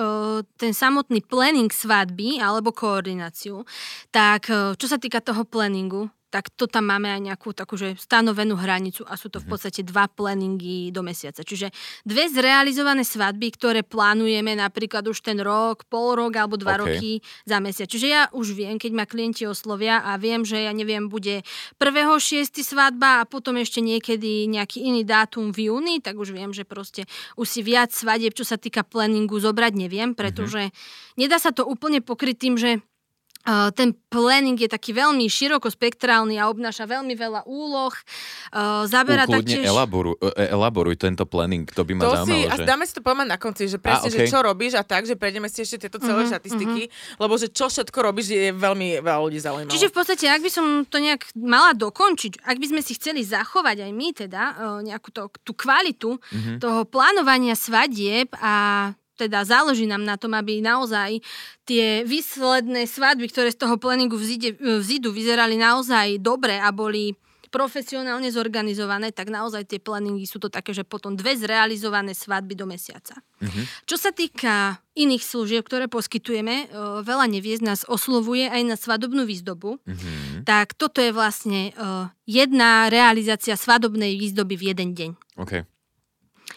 ten 0.57 0.73
samotný 0.73 1.21
planning 1.21 1.69
svadby 1.69 2.41
alebo 2.41 2.73
koordináciu, 2.73 3.69
tak 4.09 4.49
čo 4.49 4.87
sa 4.89 4.97
týka 4.97 5.21
toho 5.21 5.45
planningu, 5.45 6.09
tak 6.37 6.53
to 6.53 6.69
tam 6.69 6.93
máme 6.93 7.09
aj 7.09 7.33
nejakú 7.33 7.57
takú, 7.57 7.81
že 7.81 7.97
stanovenú 7.97 8.61
hranicu 8.61 9.09
a 9.09 9.17
sú 9.17 9.33
to 9.33 9.41
v 9.41 9.49
mhm. 9.49 9.53
podstate 9.57 9.81
dva 9.89 10.05
planningy 10.05 10.93
do 10.93 11.01
mesiaca. 11.01 11.41
Čiže 11.41 11.73
dve 12.05 12.29
zrealizované 12.29 13.09
svadby, 13.09 13.57
ktoré 13.57 13.81
plánujeme 13.81 14.53
napríklad 14.53 15.09
už 15.09 15.25
ten 15.25 15.41
rok, 15.41 15.89
pol 15.89 16.13
rok 16.21 16.37
alebo 16.37 16.61
dva 16.61 16.77
okay. 16.77 16.83
roky 16.85 17.13
za 17.49 17.57
mesiac. 17.57 17.89
Čiže 17.89 18.07
ja 18.13 18.29
už 18.37 18.53
viem, 18.53 18.77
keď 18.77 18.93
ma 18.93 19.09
klienti 19.09 19.49
oslovia 19.49 20.05
a 20.05 20.21
viem, 20.21 20.45
že 20.45 20.61
ja 20.61 20.77
neviem, 20.77 21.09
bude 21.09 21.41
1.6. 21.81 22.53
svadba 22.61 23.25
a 23.25 23.29
potom 23.29 23.57
ešte 23.57 23.81
niekedy 23.81 24.45
nejaký 24.53 24.85
iný 24.85 25.09
dátum 25.09 25.57
v 25.57 25.73
júni, 25.73 26.05
tak 26.05 26.21
už 26.21 26.37
viem, 26.37 26.53
že 26.53 26.69
proste 26.69 27.09
už 27.41 27.49
si 27.49 27.65
viac 27.65 27.97
svadieb, 27.97 28.37
čo 28.37 28.45
sa 28.45 28.61
týka 28.61 28.85
planningu, 28.85 29.41
zobrať 29.41 29.73
neviem, 29.73 30.13
mhm. 30.13 30.19
pretože 30.21 30.69
mm-hmm. 30.69 31.17
nedá 31.17 31.41
sa 31.41 31.49
to 31.49 31.65
úplne 31.65 32.05
pokryť 32.05 32.37
tým, 32.37 32.61
že 32.61 32.85
ten 33.47 33.95
planning 34.11 34.59
je 34.59 34.67
taký 34.67 34.91
veľmi 34.91 35.31
širokospektrálny 35.31 36.35
a 36.43 36.51
obnáša 36.51 36.83
veľmi 36.91 37.15
veľa 37.15 37.47
úloh. 37.47 37.95
Zabera 38.91 39.23
taktiež... 39.31 39.63
elaboruj, 39.63 40.19
e, 40.19 40.51
elaboruj 40.51 40.99
tento 40.99 41.23
planning, 41.23 41.63
to 41.71 41.87
by 41.87 41.95
ma 41.95 42.03
to 42.03 42.27
zaujímalo. 42.27 42.27
Si, 42.27 42.39
že... 42.43 42.51
A 42.51 42.67
dáme 42.67 42.85
si 42.89 42.93
to 42.99 43.03
povedať 43.07 43.29
na 43.31 43.39
konci, 43.39 43.63
že 43.71 43.79
presne, 43.79 44.09
a, 44.09 44.11
okay. 44.11 44.27
že 44.27 44.33
čo 44.35 44.39
robíš 44.43 44.75
a 44.75 44.83
tak, 44.83 45.07
že 45.07 45.15
prejdeme 45.15 45.47
si 45.47 45.63
ešte 45.63 45.87
tieto 45.87 46.03
celé 46.03 46.27
uh-huh, 46.27 46.33
štatistiky, 46.35 46.83
uh-huh. 46.91 47.23
lebo 47.23 47.35
že 47.39 47.47
čo 47.55 47.71
všetko 47.71 47.99
robíš 48.03 48.27
je 48.35 48.51
veľmi 48.51 48.99
veľa 48.99 49.21
ľudí 49.23 49.39
zaujímavé. 49.39 49.71
Čiže 49.71 49.91
v 49.91 49.95
podstate, 49.95 50.27
ak 50.27 50.43
by 50.43 50.51
som 50.51 50.67
to 50.83 50.99
nejak 50.99 51.23
mala 51.39 51.71
dokončiť, 51.79 52.43
ak 52.43 52.57
by 52.59 52.67
sme 52.75 52.83
si 52.83 52.99
chceli 52.99 53.23
zachovať 53.23 53.87
aj 53.87 53.93
my 53.95 54.09
teda 54.11 54.43
uh, 54.43 54.81
nejakú 54.83 55.15
to, 55.15 55.31
tú 55.47 55.55
kvalitu 55.55 56.19
uh-huh. 56.19 56.59
toho 56.59 56.83
plánovania 56.83 57.55
svadieb 57.55 58.35
a 58.43 58.91
teda 59.17 59.43
záleží 59.49 59.89
nám 59.89 60.05
na 60.05 60.21
tom, 60.21 60.37
aby 60.37 60.61
naozaj 60.61 61.25
tie 61.65 62.05
výsledné 62.05 62.85
svadby, 62.85 63.33
ktoré 63.33 63.49
z 63.51 63.65
toho 63.65 63.81
planningu 63.81 64.21
vzídu, 64.21 65.09
vyzerali 65.11 65.57
naozaj 65.57 66.21
dobre 66.21 66.61
a 66.61 66.69
boli 66.71 67.17
profesionálne 67.47 68.27
zorganizované, 68.29 69.15
tak 69.15 69.33
naozaj 69.33 69.65
tie 69.65 69.81
planningy 69.81 70.29
sú 70.29 70.37
to 70.37 70.53
také, 70.53 70.77
že 70.77 70.85
potom 70.85 71.17
dve 71.17 71.39
zrealizované 71.39 72.13
svadby 72.13 72.53
do 72.59 72.69
mesiaca. 72.69 73.17
Mm-hmm. 73.41 73.65
Čo 73.87 73.97
sa 73.97 74.11
týka 74.13 74.83
iných 74.93 75.23
služieb, 75.25 75.63
ktoré 75.65 75.87
poskytujeme, 75.89 76.69
veľa 77.07 77.27
neviezd 77.31 77.65
nás 77.65 77.87
oslovuje 77.89 78.51
aj 78.51 78.63
na 78.67 78.77
svadobnú 78.77 79.25
výzdobu, 79.25 79.79
mm-hmm. 79.79 80.45
tak 80.45 80.75
toto 80.77 81.01
je 81.01 81.15
vlastne 81.15 81.73
jedna 82.29 82.93
realizácia 82.93 83.57
svadobnej 83.57 84.19
výzdoby 84.21 84.55
v 84.59 84.65
jeden 84.75 84.93
deň. 84.93 85.11
Okay. 85.41 85.65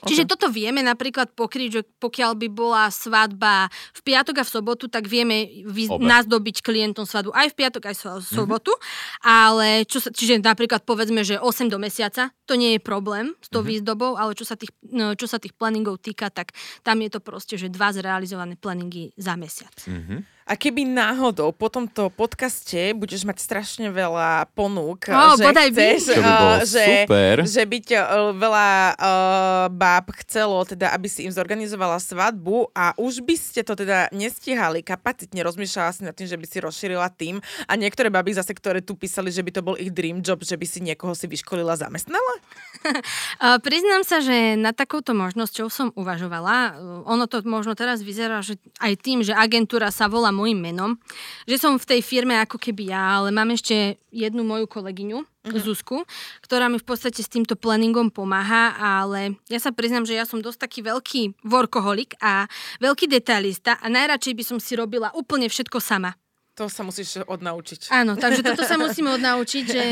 Čiže 0.05 0.23
okay. 0.23 0.31
toto 0.31 0.47
vieme 0.47 0.79
napríklad 0.79 1.33
pokryť, 1.35 1.69
že 1.69 1.81
pokiaľ 1.99 2.31
by 2.39 2.47
bola 2.51 2.87
svadba 2.87 3.67
v 3.95 4.01
piatok 4.03 4.41
a 4.41 4.43
v 4.47 4.51
sobotu, 4.51 4.85
tak 4.87 5.07
vieme 5.09 5.65
vy, 5.67 5.91
nazdobiť 5.91 6.63
klientom 6.63 7.03
svadbu 7.03 7.35
aj 7.35 7.47
v 7.51 7.55
piatok, 7.55 7.83
aj 7.91 7.95
v 7.95 8.27
sobotu. 8.27 8.71
Mm-hmm. 8.71 9.25
Ale 9.27 9.67
čo 9.89 9.99
sa, 9.99 10.09
čiže 10.11 10.39
napríklad 10.39 10.83
povedzme, 10.87 11.23
že 11.27 11.39
8 11.39 11.67
do 11.67 11.79
mesiaca, 11.81 12.31
to 12.47 12.55
nie 12.55 12.77
je 12.77 12.81
problém 12.81 13.35
s 13.43 13.51
tou 13.51 13.59
mm-hmm. 13.59 13.71
výzdobou, 13.75 14.11
ale 14.15 14.35
čo 14.35 14.47
sa, 14.47 14.55
tých, 14.55 14.71
no, 14.89 15.13
čo 15.15 15.27
sa 15.27 15.37
tých 15.37 15.53
planningov 15.55 15.99
týka, 15.99 16.31
tak 16.31 16.55
tam 16.81 17.03
je 17.03 17.09
to 17.11 17.19
proste, 17.19 17.55
že 17.59 17.67
dva 17.67 17.91
zrealizované 17.91 18.55
planningy 18.55 19.11
za 19.19 19.35
mesiac. 19.35 19.75
Mm-hmm. 19.85 20.38
A 20.49 20.57
keby 20.57 20.81
náhodou 20.81 21.53
po 21.53 21.69
tomto 21.69 22.09
podcaste 22.09 22.97
budeš 22.97 23.21
mať 23.21 23.37
strašne 23.37 23.93
veľa 23.93 24.49
ponúk, 24.57 25.05
oh, 25.05 25.37
že 25.37 25.45
chceš, 25.45 25.69
by. 25.77 25.89
Uh, 26.17 26.57
že, 26.65 26.85
super. 27.05 27.35
že 27.45 27.61
by 27.69 27.77
ťa 27.85 27.99
uh, 28.01 28.33
veľa 28.33 28.67
uh, 28.97 29.65
báb 29.69 30.09
chcelo, 30.25 30.57
teda, 30.65 30.89
aby 30.97 31.05
si 31.05 31.29
im 31.29 31.33
zorganizovala 31.33 32.01
svadbu 32.01 32.73
a 32.73 32.97
už 32.97 33.21
by 33.21 33.37
ste 33.37 33.61
to 33.61 33.77
teda 33.77 34.09
nestihali 34.09 34.81
kapacitne, 34.81 35.45
rozmýšľala 35.45 35.93
si 35.93 36.01
nad 36.01 36.17
tým, 36.17 36.25
že 36.25 36.33
by 36.33 36.45
si 36.49 36.57
rozšírila 36.65 37.13
tým 37.13 37.37
a 37.69 37.71
niektoré 37.77 38.09
baby 38.09 38.33
zase, 38.33 38.57
ktoré 38.57 38.81
tu 38.81 38.97
písali, 38.97 39.29
že 39.29 39.45
by 39.45 39.53
to 39.53 39.61
bol 39.61 39.77
ich 39.77 39.93
dream 39.93 40.25
job, 40.25 40.41
že 40.41 40.57
by 40.57 40.65
si 40.65 40.81
niekoho 40.81 41.13
si 41.13 41.29
vyškolila, 41.29 41.77
zamestnala? 41.77 42.33
uh, 42.89 43.61
priznám 43.61 44.01
sa, 44.01 44.17
že 44.17 44.57
na 44.57 44.73
takouto 44.73 45.13
možnosťou 45.13 45.69
som 45.69 45.93
uvažovala. 45.93 46.73
Ono 47.05 47.29
to 47.29 47.45
možno 47.45 47.77
teraz 47.77 48.01
vyzerá, 48.01 48.41
že 48.41 48.57
aj 48.81 48.97
tým, 48.97 49.21
že 49.21 49.37
agentúra 49.37 49.93
sa 49.93 50.09
volá 50.09 50.33
môjim 50.39 50.55
menom, 50.55 50.95
že 51.43 51.59
som 51.59 51.75
v 51.75 51.83
tej 51.83 51.99
firme 51.99 52.39
ako 52.39 52.55
keby 52.55 52.95
ja, 52.95 53.19
ale 53.19 53.35
mám 53.35 53.51
ešte 53.51 53.99
jednu 54.15 54.47
moju 54.47 54.71
kolegyňu, 54.71 55.19
uh-huh. 55.19 55.59
Zuzku, 55.59 56.07
ktorá 56.39 56.71
mi 56.71 56.79
v 56.79 56.87
podstate 56.87 57.19
s 57.19 57.27
týmto 57.27 57.59
planningom 57.59 58.07
pomáha, 58.07 58.79
ale 58.79 59.35
ja 59.51 59.59
sa 59.59 59.75
priznám, 59.75 60.07
že 60.07 60.15
ja 60.15 60.23
som 60.23 60.39
dosť 60.39 60.59
taký 60.63 60.79
veľký 60.87 61.21
workoholik 61.43 62.15
a 62.23 62.47
veľký 62.79 63.11
detailista 63.11 63.75
a 63.83 63.91
najradšej 63.91 64.33
by 64.39 64.43
som 64.47 64.57
si 64.63 64.79
robila 64.79 65.11
úplne 65.11 65.51
všetko 65.51 65.83
sama. 65.83 66.15
To 66.59 66.67
sa 66.67 66.83
musíš 66.83 67.23
odnaučiť. 67.23 67.87
Áno, 67.87 68.19
takže 68.19 68.43
toto 68.43 68.67
sa 68.67 68.75
musíme 68.75 69.15
odnaučiť, 69.15 69.63
že 69.63 69.83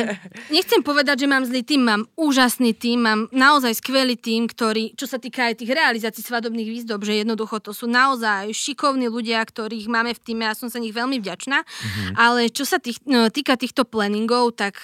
nechcem 0.52 0.84
povedať, 0.84 1.24
že 1.24 1.28
mám 1.32 1.48
zlý 1.48 1.64
tým, 1.64 1.88
mám 1.88 2.04
úžasný 2.20 2.76
tým, 2.76 3.08
mám 3.08 3.20
naozaj 3.32 3.80
skvelý 3.80 4.20
tým, 4.20 4.52
ktorý, 4.52 4.92
čo 5.00 5.08
sa 5.08 5.16
týka 5.16 5.48
aj 5.48 5.64
tých 5.64 5.72
realizácií 5.72 6.28
svadobných 6.28 6.68
výzdob, 6.68 7.08
že 7.08 7.24
jednoducho 7.24 7.64
to 7.64 7.72
sú 7.72 7.88
naozaj 7.88 8.52
šikovní 8.52 9.08
ľudia, 9.08 9.40
ktorých 9.48 9.88
máme 9.88 10.12
v 10.12 10.20
týme 10.20 10.44
a 10.44 10.60
som 10.60 10.68
sa 10.68 10.84
nich 10.84 10.92
veľmi 10.92 11.24
vďačná. 11.24 11.64
Mm-hmm. 11.64 12.14
Ale 12.20 12.52
čo 12.52 12.68
sa 12.68 12.84
tých, 12.84 13.00
no, 13.08 13.32
týka 13.32 13.56
týchto 13.56 13.88
planningov, 13.88 14.60
tak 14.60 14.76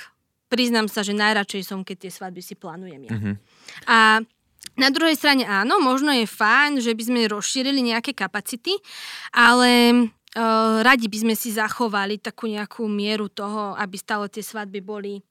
priznám 0.47 0.87
sa, 0.87 1.03
že 1.03 1.11
najradšej 1.11 1.67
som, 1.67 1.83
keď 1.83 2.07
tie 2.07 2.11
svadby 2.15 2.39
si 2.39 2.55
plánujem 2.55 3.11
ja. 3.11 3.11
Mm-hmm. 3.11 3.35
A 3.91 4.23
na 4.79 4.89
druhej 4.89 5.19
strane 5.19 5.43
áno, 5.43 5.83
možno 5.83 6.15
je 6.15 6.23
fajn, 6.23 6.79
že 6.79 6.95
by 6.95 7.03
sme 7.03 7.27
rozšírili 7.27 7.83
nejaké 7.83 8.15
kapacity, 8.15 8.71
ale 9.35 9.91
radi 10.81 11.05
by 11.05 11.17
sme 11.29 11.35
si 11.37 11.53
zachovali 11.53 12.17
takú 12.17 12.49
nejakú 12.49 12.89
mieru 12.89 13.29
toho, 13.29 13.77
aby 13.77 13.95
stále 14.01 14.25
tie 14.33 14.41
svadby 14.41 14.81
boli 14.81 15.21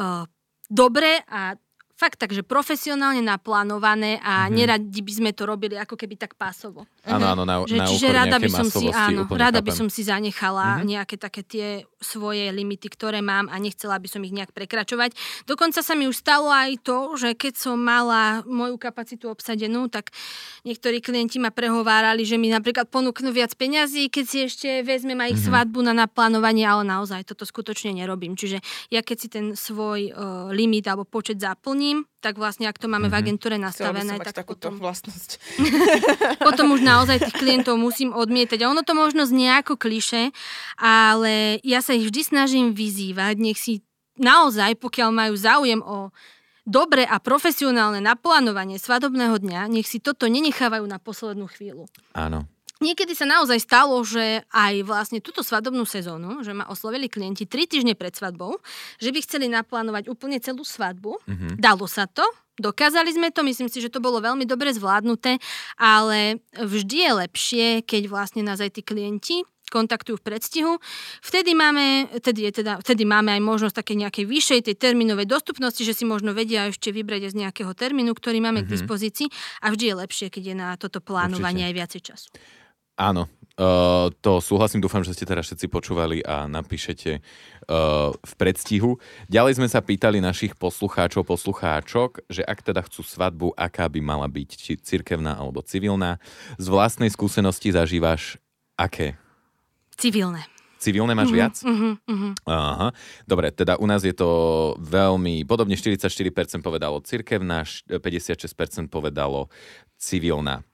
uh, 0.00 0.24
dobré 0.72 1.20
a 1.28 1.52
fakt 1.94 2.18
takže 2.18 2.42
profesionálne 2.42 3.22
naplánované 3.22 4.18
a 4.18 4.44
mm-hmm. 4.44 4.54
neradi 4.54 5.00
by 5.00 5.12
sme 5.14 5.30
to 5.30 5.46
robili 5.46 5.78
ako 5.78 5.94
keby 5.94 6.18
tak 6.18 6.34
pásovo. 6.34 6.90
Áno, 7.06 7.22
áno, 7.22 7.42
na, 7.46 7.62
že, 7.64 7.78
na 7.78 7.86
čiže 7.86 8.08
rada 8.10 8.36
by 8.42 8.50
som 8.50 8.66
si, 8.66 8.90
áno, 8.90 9.30
rada 9.30 9.62
chápem. 9.62 9.66
by 9.70 9.72
som 9.72 9.88
si 9.88 10.02
zanechala 10.02 10.80
mm-hmm. 10.80 10.88
nejaké 10.90 11.14
také 11.16 11.40
tie 11.46 11.68
svoje 12.04 12.52
limity, 12.52 12.92
ktoré 12.92 13.24
mám 13.24 13.48
a 13.48 13.56
nechcela 13.56 13.96
by 13.96 14.08
som 14.12 14.20
ich 14.20 14.36
nejak 14.36 14.52
prekračovať. 14.52 15.16
Dokonca 15.48 15.80
sa 15.80 15.96
mi 15.96 16.04
už 16.04 16.20
stalo 16.20 16.52
aj 16.52 16.84
to, 16.84 17.16
že 17.16 17.32
keď 17.32 17.56
som 17.56 17.80
mala 17.80 18.44
moju 18.44 18.76
kapacitu 18.76 19.32
obsadenú, 19.32 19.88
tak 19.88 20.12
niektorí 20.68 21.00
klienti 21.00 21.40
ma 21.40 21.48
prehovárali, 21.48 22.28
že 22.28 22.36
mi 22.36 22.52
napríklad 22.52 22.92
ponúknú 22.92 23.32
viac 23.32 23.56
peňazí, 23.56 24.12
keď 24.12 24.24
si 24.28 24.38
ešte 24.44 24.68
vezmem 24.84 25.16
aj 25.16 25.30
ich 25.32 25.40
mm-hmm. 25.40 25.56
svadbu 25.56 25.80
na 25.80 25.94
naplánovanie, 25.96 26.68
ale 26.68 26.84
naozaj 26.84 27.24
toto 27.24 27.48
skutočne 27.48 27.96
nerobím. 27.96 28.36
Čiže 28.36 28.60
ja 28.92 29.00
keď 29.00 29.16
si 29.16 29.28
ten 29.32 29.46
svoj 29.56 30.12
uh, 30.12 30.52
limit 30.52 30.84
alebo 30.84 31.08
počet 31.08 31.40
zaplním, 31.40 31.84
ním, 31.84 31.98
tak 32.24 32.40
vlastne 32.40 32.64
ak 32.64 32.80
to 32.80 32.88
máme 32.88 33.06
mm-hmm. 33.06 33.12
v 33.12 33.16
mhm. 33.20 33.20
agentúre 33.20 33.56
nastavené, 33.60 34.16
tak 34.16 34.40
takúto 34.40 34.72
potom, 34.72 34.80
vlastnosť. 34.80 35.30
potom 36.48 36.72
už 36.72 36.80
naozaj 36.80 37.20
tých 37.20 37.36
klientov 37.36 37.76
musím 37.76 38.16
odmietať. 38.16 38.64
A 38.64 38.72
ono 38.72 38.80
to 38.80 38.96
možno 38.96 39.28
znie 39.28 39.52
ako 39.60 39.76
kliše, 39.76 40.32
ale 40.80 41.60
ja 41.60 41.84
sa 41.84 41.92
ich 41.92 42.08
vždy 42.08 42.20
snažím 42.24 42.72
vyzývať, 42.72 43.36
nech 43.36 43.60
si 43.60 43.84
naozaj, 44.16 44.80
pokiaľ 44.80 45.10
majú 45.12 45.34
záujem 45.36 45.84
o 45.84 46.08
dobre 46.64 47.04
a 47.04 47.20
profesionálne 47.20 48.00
naplánovanie 48.00 48.80
svadobného 48.80 49.36
dňa, 49.36 49.68
nech 49.68 49.84
si 49.84 50.00
toto 50.00 50.24
nenechávajú 50.24 50.88
na 50.88 50.96
poslednú 50.96 51.44
chvíľu. 51.52 51.84
Áno. 52.16 52.48
Niekedy 52.82 53.14
sa 53.14 53.22
naozaj 53.22 53.62
stalo, 53.62 54.02
že 54.02 54.42
aj 54.50 54.82
vlastne 54.82 55.22
túto 55.22 55.46
svadobnú 55.46 55.86
sezónu, 55.86 56.42
že 56.42 56.50
ma 56.50 56.66
oslovili 56.66 57.06
klienti 57.06 57.46
tri 57.46 57.70
týždne 57.70 57.94
pred 57.94 58.10
svadbou, 58.10 58.58
že 58.98 59.14
by 59.14 59.18
chceli 59.22 59.46
naplánovať 59.46 60.10
úplne 60.10 60.42
celú 60.42 60.66
svadbu. 60.66 61.22
Mm-hmm. 61.22 61.50
Dalo 61.62 61.86
sa 61.86 62.10
to, 62.10 62.26
dokázali 62.58 63.14
sme 63.14 63.30
to, 63.30 63.46
myslím 63.46 63.70
si, 63.70 63.78
že 63.78 63.90
to 63.90 64.02
bolo 64.02 64.18
veľmi 64.18 64.42
dobre 64.46 64.74
zvládnuté, 64.74 65.38
ale 65.78 66.42
vždy 66.54 66.96
je 67.06 67.12
lepšie, 67.26 67.66
keď 67.86 68.02
vlastne 68.10 68.42
nás 68.42 68.58
aj 68.58 68.78
tí 68.78 68.82
klienti 68.82 69.46
kontaktujú 69.74 70.22
v 70.22 70.26
predstihu. 70.30 70.72
Vtedy 71.18 71.50
máme, 71.56 72.06
vtedy, 72.22 72.46
je 72.46 72.62
teda, 72.62 72.78
vtedy 72.78 73.02
máme 73.02 73.34
aj 73.34 73.42
možnosť 73.42 73.74
také 73.82 73.98
nejakej 73.98 74.22
vyššej 74.22 74.60
tej 74.70 74.76
termínovej 74.78 75.26
dostupnosti, 75.26 75.82
že 75.82 75.96
si 75.96 76.06
možno 76.06 76.30
vedia 76.30 76.70
ešte 76.70 76.94
vybrať 76.94 77.34
z 77.34 77.42
nejakého 77.42 77.74
termínu, 77.74 78.14
ktorý 78.14 78.38
máme 78.38 78.62
mm-hmm. 78.62 78.70
k 78.70 78.70
mhm. 78.70 78.76
dispozícii 78.78 79.28
a 79.66 79.74
vždy 79.74 79.84
je 79.90 79.94
lepšie, 79.98 80.26
keď 80.30 80.42
je 80.46 80.54
na 80.54 80.68
toto 80.78 81.02
plánovanie 81.02 81.66
Určite. 81.66 81.74
aj 81.74 81.74
viacej 81.74 82.00
času. 82.06 82.28
Áno, 82.94 83.26
Uh, 83.54 84.10
to 84.18 84.42
súhlasím, 84.42 84.82
dúfam, 84.82 85.06
že 85.06 85.14
ste 85.14 85.22
teraz 85.22 85.46
všetci 85.46 85.70
počúvali 85.70 86.18
a 86.26 86.50
napíšete 86.50 87.22
uh, 87.22 88.10
v 88.10 88.32
predstihu. 88.34 88.98
Ďalej 89.30 89.62
sme 89.62 89.70
sa 89.70 89.78
pýtali 89.78 90.18
našich 90.18 90.58
poslucháčov, 90.58 91.22
poslucháčok, 91.22 92.26
že 92.26 92.42
ak 92.42 92.66
teda 92.66 92.82
chcú 92.82 93.06
svadbu, 93.06 93.54
aká 93.54 93.86
by 93.86 94.02
mala 94.02 94.26
byť, 94.26 94.50
či 94.58 94.74
cirkevná 94.74 95.38
alebo 95.38 95.62
civilná. 95.62 96.18
Z 96.58 96.66
vlastnej 96.66 97.14
skúsenosti 97.14 97.70
zažívaš 97.70 98.42
aké? 98.74 99.14
Civilné. 99.94 100.50
Civilné 100.82 101.14
máš 101.14 101.30
uh-huh, 101.30 101.38
viac? 101.38 101.54
Uh-huh, 101.62 101.94
uh-huh. 102.10 102.32
Aha. 102.50 102.90
Dobre, 103.22 103.54
teda 103.54 103.78
u 103.78 103.86
nás 103.86 104.02
je 104.02 104.18
to 104.18 104.74
veľmi, 104.82 105.46
podobne 105.46 105.78
44% 105.78 106.10
povedalo 106.58 106.98
cirkevná, 107.06 107.62
56% 107.86 108.90
povedalo 108.90 109.46
civilná. 109.94 110.66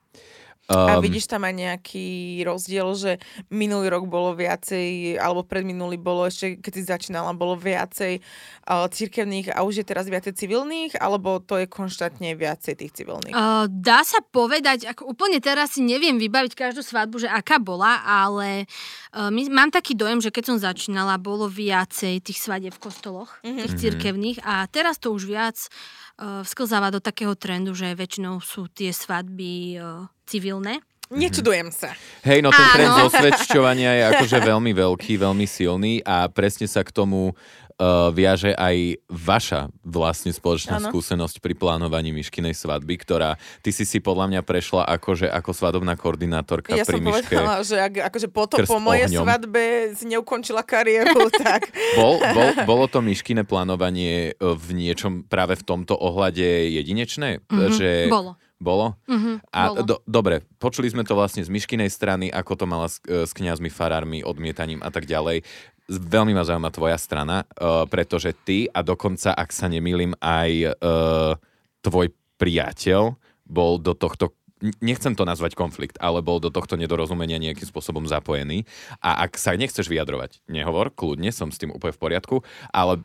Um, 0.70 0.86
a 0.86 1.02
vidíš 1.02 1.26
tam 1.26 1.42
aj 1.42 1.54
nejaký 1.58 2.40
rozdiel, 2.46 2.86
že 2.94 3.12
minulý 3.50 3.90
rok 3.90 4.06
bolo 4.06 4.38
viacej, 4.38 5.18
alebo 5.18 5.42
predminulý 5.42 5.98
bolo 5.98 6.30
ešte, 6.30 6.62
keď 6.62 6.72
si 6.78 6.82
začínala, 6.86 7.34
bolo 7.34 7.58
viacej 7.58 8.22
uh, 8.22 8.86
cirkevných 8.86 9.50
a 9.50 9.66
už 9.66 9.82
je 9.82 9.84
teraz 9.90 10.06
viacej 10.06 10.38
civilných, 10.38 10.94
alebo 11.02 11.42
to 11.42 11.58
je 11.58 11.66
konštantne 11.66 12.38
viacej 12.38 12.78
tých 12.78 13.02
civilných? 13.02 13.34
Uh, 13.34 13.66
dá 13.66 14.06
sa 14.06 14.22
povedať, 14.22 14.86
ako 14.86 15.10
úplne 15.10 15.42
teraz 15.42 15.74
si 15.74 15.82
neviem 15.82 16.14
vybaviť 16.22 16.54
každú 16.54 16.86
svadbu, 16.86 17.26
že 17.26 17.28
aká 17.28 17.58
bola, 17.58 18.06
ale 18.06 18.70
uh, 19.09 19.09
my, 19.10 19.42
mám 19.50 19.70
taký 19.74 19.98
dojem, 19.98 20.22
že 20.22 20.30
keď 20.30 20.44
som 20.54 20.58
začínala, 20.62 21.18
bolo 21.18 21.50
viacej 21.50 22.22
tých 22.22 22.38
svadieb 22.38 22.74
v 22.74 22.82
kostoloch, 22.82 23.42
mm-hmm. 23.42 23.60
tých 23.66 23.74
cirkevných 23.78 24.38
a 24.46 24.70
teraz 24.70 25.02
to 25.02 25.10
už 25.10 25.26
viac 25.26 25.58
uh, 26.18 26.46
vsklzáva 26.46 26.94
do 26.94 27.02
takého 27.02 27.34
trendu, 27.34 27.74
že 27.74 27.90
väčšinou 27.98 28.38
sú 28.38 28.70
tie 28.70 28.94
svadby 28.94 29.82
uh, 29.82 30.06
civilné. 30.30 30.78
Nečudujem 31.10 31.74
sa. 31.74 31.90
Hej, 32.22 32.38
no 32.38 32.54
ten 32.54 32.62
Áno. 32.62 32.74
trend 32.78 32.92
zosvedčovania 33.10 33.90
je 33.98 34.02
akože 34.14 34.38
veľmi 34.46 34.70
veľký, 34.70 35.18
veľmi 35.18 35.42
silný 35.42 35.98
a 36.06 36.30
presne 36.30 36.70
sa 36.70 36.86
k 36.86 36.94
tomu 36.94 37.34
uh, 37.80 38.12
viaže 38.12 38.52
aj 38.52 39.00
vaša 39.08 39.72
vlastne 39.80 40.30
spoločná 40.30 40.76
ano. 40.76 40.92
skúsenosť 40.92 41.40
pri 41.40 41.56
plánovaní 41.56 42.12
Myškinej 42.12 42.52
svadby, 42.52 43.00
ktorá 43.00 43.40
ty 43.64 43.72
si 43.72 43.88
si 43.88 43.98
podľa 43.98 44.28
mňa 44.36 44.40
prešla 44.44 44.84
akože 45.00 45.32
ako 45.32 45.50
svadobná 45.56 45.96
koordinátorka 45.96 46.76
ja 46.76 46.84
pri 46.84 47.00
som 47.00 47.08
Myške. 47.08 47.32
povedala, 47.32 47.54
že 47.64 47.76
ak, 47.80 47.94
akože 48.12 48.28
po, 48.28 48.44
to, 48.44 48.56
po 48.68 48.76
mojej 48.76 49.08
ohňom. 49.08 49.24
svadbe 49.24 49.64
si 49.96 50.04
neukončila 50.12 50.60
kariéru, 50.60 51.32
tak... 51.40 51.72
Bol, 51.96 52.20
bol, 52.20 52.48
bolo 52.68 52.84
to 52.86 53.00
Myškine 53.00 53.48
plánovanie 53.48 54.36
v 54.36 54.66
niečom 54.76 55.24
práve 55.24 55.56
v 55.56 55.64
tomto 55.64 55.96
ohľade 55.96 56.44
jedinečné? 56.76 57.40
Mm-hmm, 57.48 57.72
že... 57.72 57.88
Bolo. 58.12 58.36
Bolo? 58.60 59.00
Mm-hmm, 59.08 59.36
a 59.56 59.60
bolo. 59.72 59.82
Do, 59.88 59.96
dobre, 60.04 60.44
počuli 60.60 60.92
sme 60.92 61.00
to 61.00 61.16
vlastne 61.16 61.40
z 61.40 61.48
Myškinej 61.48 61.88
strany, 61.88 62.28
ako 62.28 62.52
to 62.60 62.64
mala 62.68 62.92
s, 62.92 63.00
e, 63.08 63.24
s 63.24 63.32
kňazmi, 63.32 63.72
farármi, 63.72 64.20
odmietaním 64.20 64.84
a 64.84 64.92
tak 64.92 65.08
ďalej. 65.08 65.42
Veľmi 65.88 66.36
ma 66.36 66.44
zaujíma 66.44 66.70
tvoja 66.70 66.94
strana, 67.02 67.42
uh, 67.58 67.82
pretože 67.90 68.30
ty 68.46 68.70
a 68.70 68.78
dokonca, 68.78 69.34
ak 69.34 69.50
sa 69.50 69.66
nemýlim, 69.66 70.14
aj 70.22 70.78
uh, 70.78 71.34
tvoj 71.82 72.14
priateľ 72.38 73.18
bol 73.42 73.82
do 73.82 73.98
tohto 73.98 74.30
nechcem 74.84 75.16
to 75.16 75.24
nazvať 75.24 75.56
konflikt, 75.56 75.96
ale 75.98 76.20
bol 76.20 76.36
do 76.36 76.52
tohto 76.52 76.76
nedorozumenia 76.76 77.40
nejakým 77.40 77.64
spôsobom 77.64 78.04
zapojený. 78.04 78.68
A 79.00 79.24
ak 79.24 79.40
sa 79.40 79.56
nechceš 79.56 79.88
vyjadrovať, 79.88 80.44
nehovor, 80.52 80.92
kľudne, 80.92 81.32
som 81.32 81.48
s 81.48 81.56
tým 81.56 81.72
úplne 81.72 81.96
v 81.96 82.02
poriadku, 82.04 82.36
ale 82.68 83.00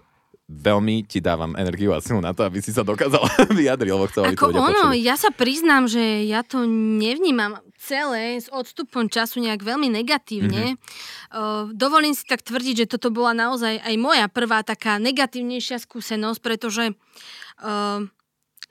veľmi 0.46 1.10
ti 1.10 1.18
dávam 1.18 1.58
energiu 1.58 1.90
a 1.90 2.02
silu 2.02 2.22
na 2.22 2.30
to, 2.30 2.46
aby 2.46 2.62
si 2.62 2.70
sa 2.70 2.86
dokázala 2.86 3.26
vyjadriť, 3.58 3.90
lebo 3.90 4.06
chcela 4.06 4.30
Ako 4.30 4.54
to 4.54 4.62
ono, 4.62 4.94
počuli. 4.94 5.02
ja 5.02 5.18
sa 5.18 5.34
priznám, 5.34 5.90
že 5.90 6.30
ja 6.30 6.46
to 6.46 6.70
nevnímam 6.70 7.58
celé 7.82 8.38
s 8.38 8.50
odstupom 8.54 9.10
času 9.10 9.42
nejak 9.42 9.66
veľmi 9.66 9.90
negatívne. 9.90 10.78
Mm-hmm. 10.78 11.34
Uh, 11.34 11.64
dovolím 11.74 12.14
si 12.14 12.26
tak 12.26 12.46
tvrdiť, 12.46 12.86
že 12.86 12.92
toto 12.98 13.10
bola 13.10 13.34
naozaj 13.34 13.82
aj 13.82 13.96
moja 13.98 14.26
prvá 14.30 14.62
taká 14.62 15.02
negatívnejšia 15.02 15.82
skúsenosť, 15.82 16.40
pretože 16.42 16.94
uh, 16.94 18.06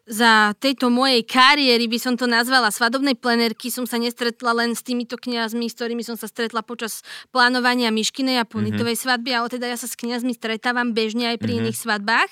za 0.04 0.52
tejto 0.60 0.92
mojej 0.92 1.24
kariéry, 1.24 1.88
by 1.88 1.96
som 1.96 2.14
to 2.14 2.28
nazvala 2.28 2.68
svadobnej 2.68 3.16
plenerky, 3.16 3.72
som 3.72 3.88
sa 3.88 3.96
nestretla 3.96 4.52
len 4.52 4.76
s 4.76 4.84
týmito 4.84 5.16
kňazmi, 5.16 5.64
s 5.64 5.74
ktorými 5.80 6.04
som 6.04 6.12
sa 6.12 6.28
stretla 6.28 6.60
počas 6.60 7.00
plánovania 7.32 7.88
Myškinej 7.88 8.36
a 8.36 8.44
Punitovej 8.44 9.00
mm-hmm. 9.00 9.04
svadby, 9.08 9.30
ale 9.32 9.48
teda 9.48 9.64
ja 9.64 9.80
sa 9.80 9.88
s 9.88 9.96
kňazmi 9.96 10.36
stretávam 10.36 10.92
bežne 10.92 11.32
aj 11.32 11.40
pri 11.40 11.56
mm-hmm. 11.56 11.64
iných 11.72 11.78
svadbách. 11.80 12.30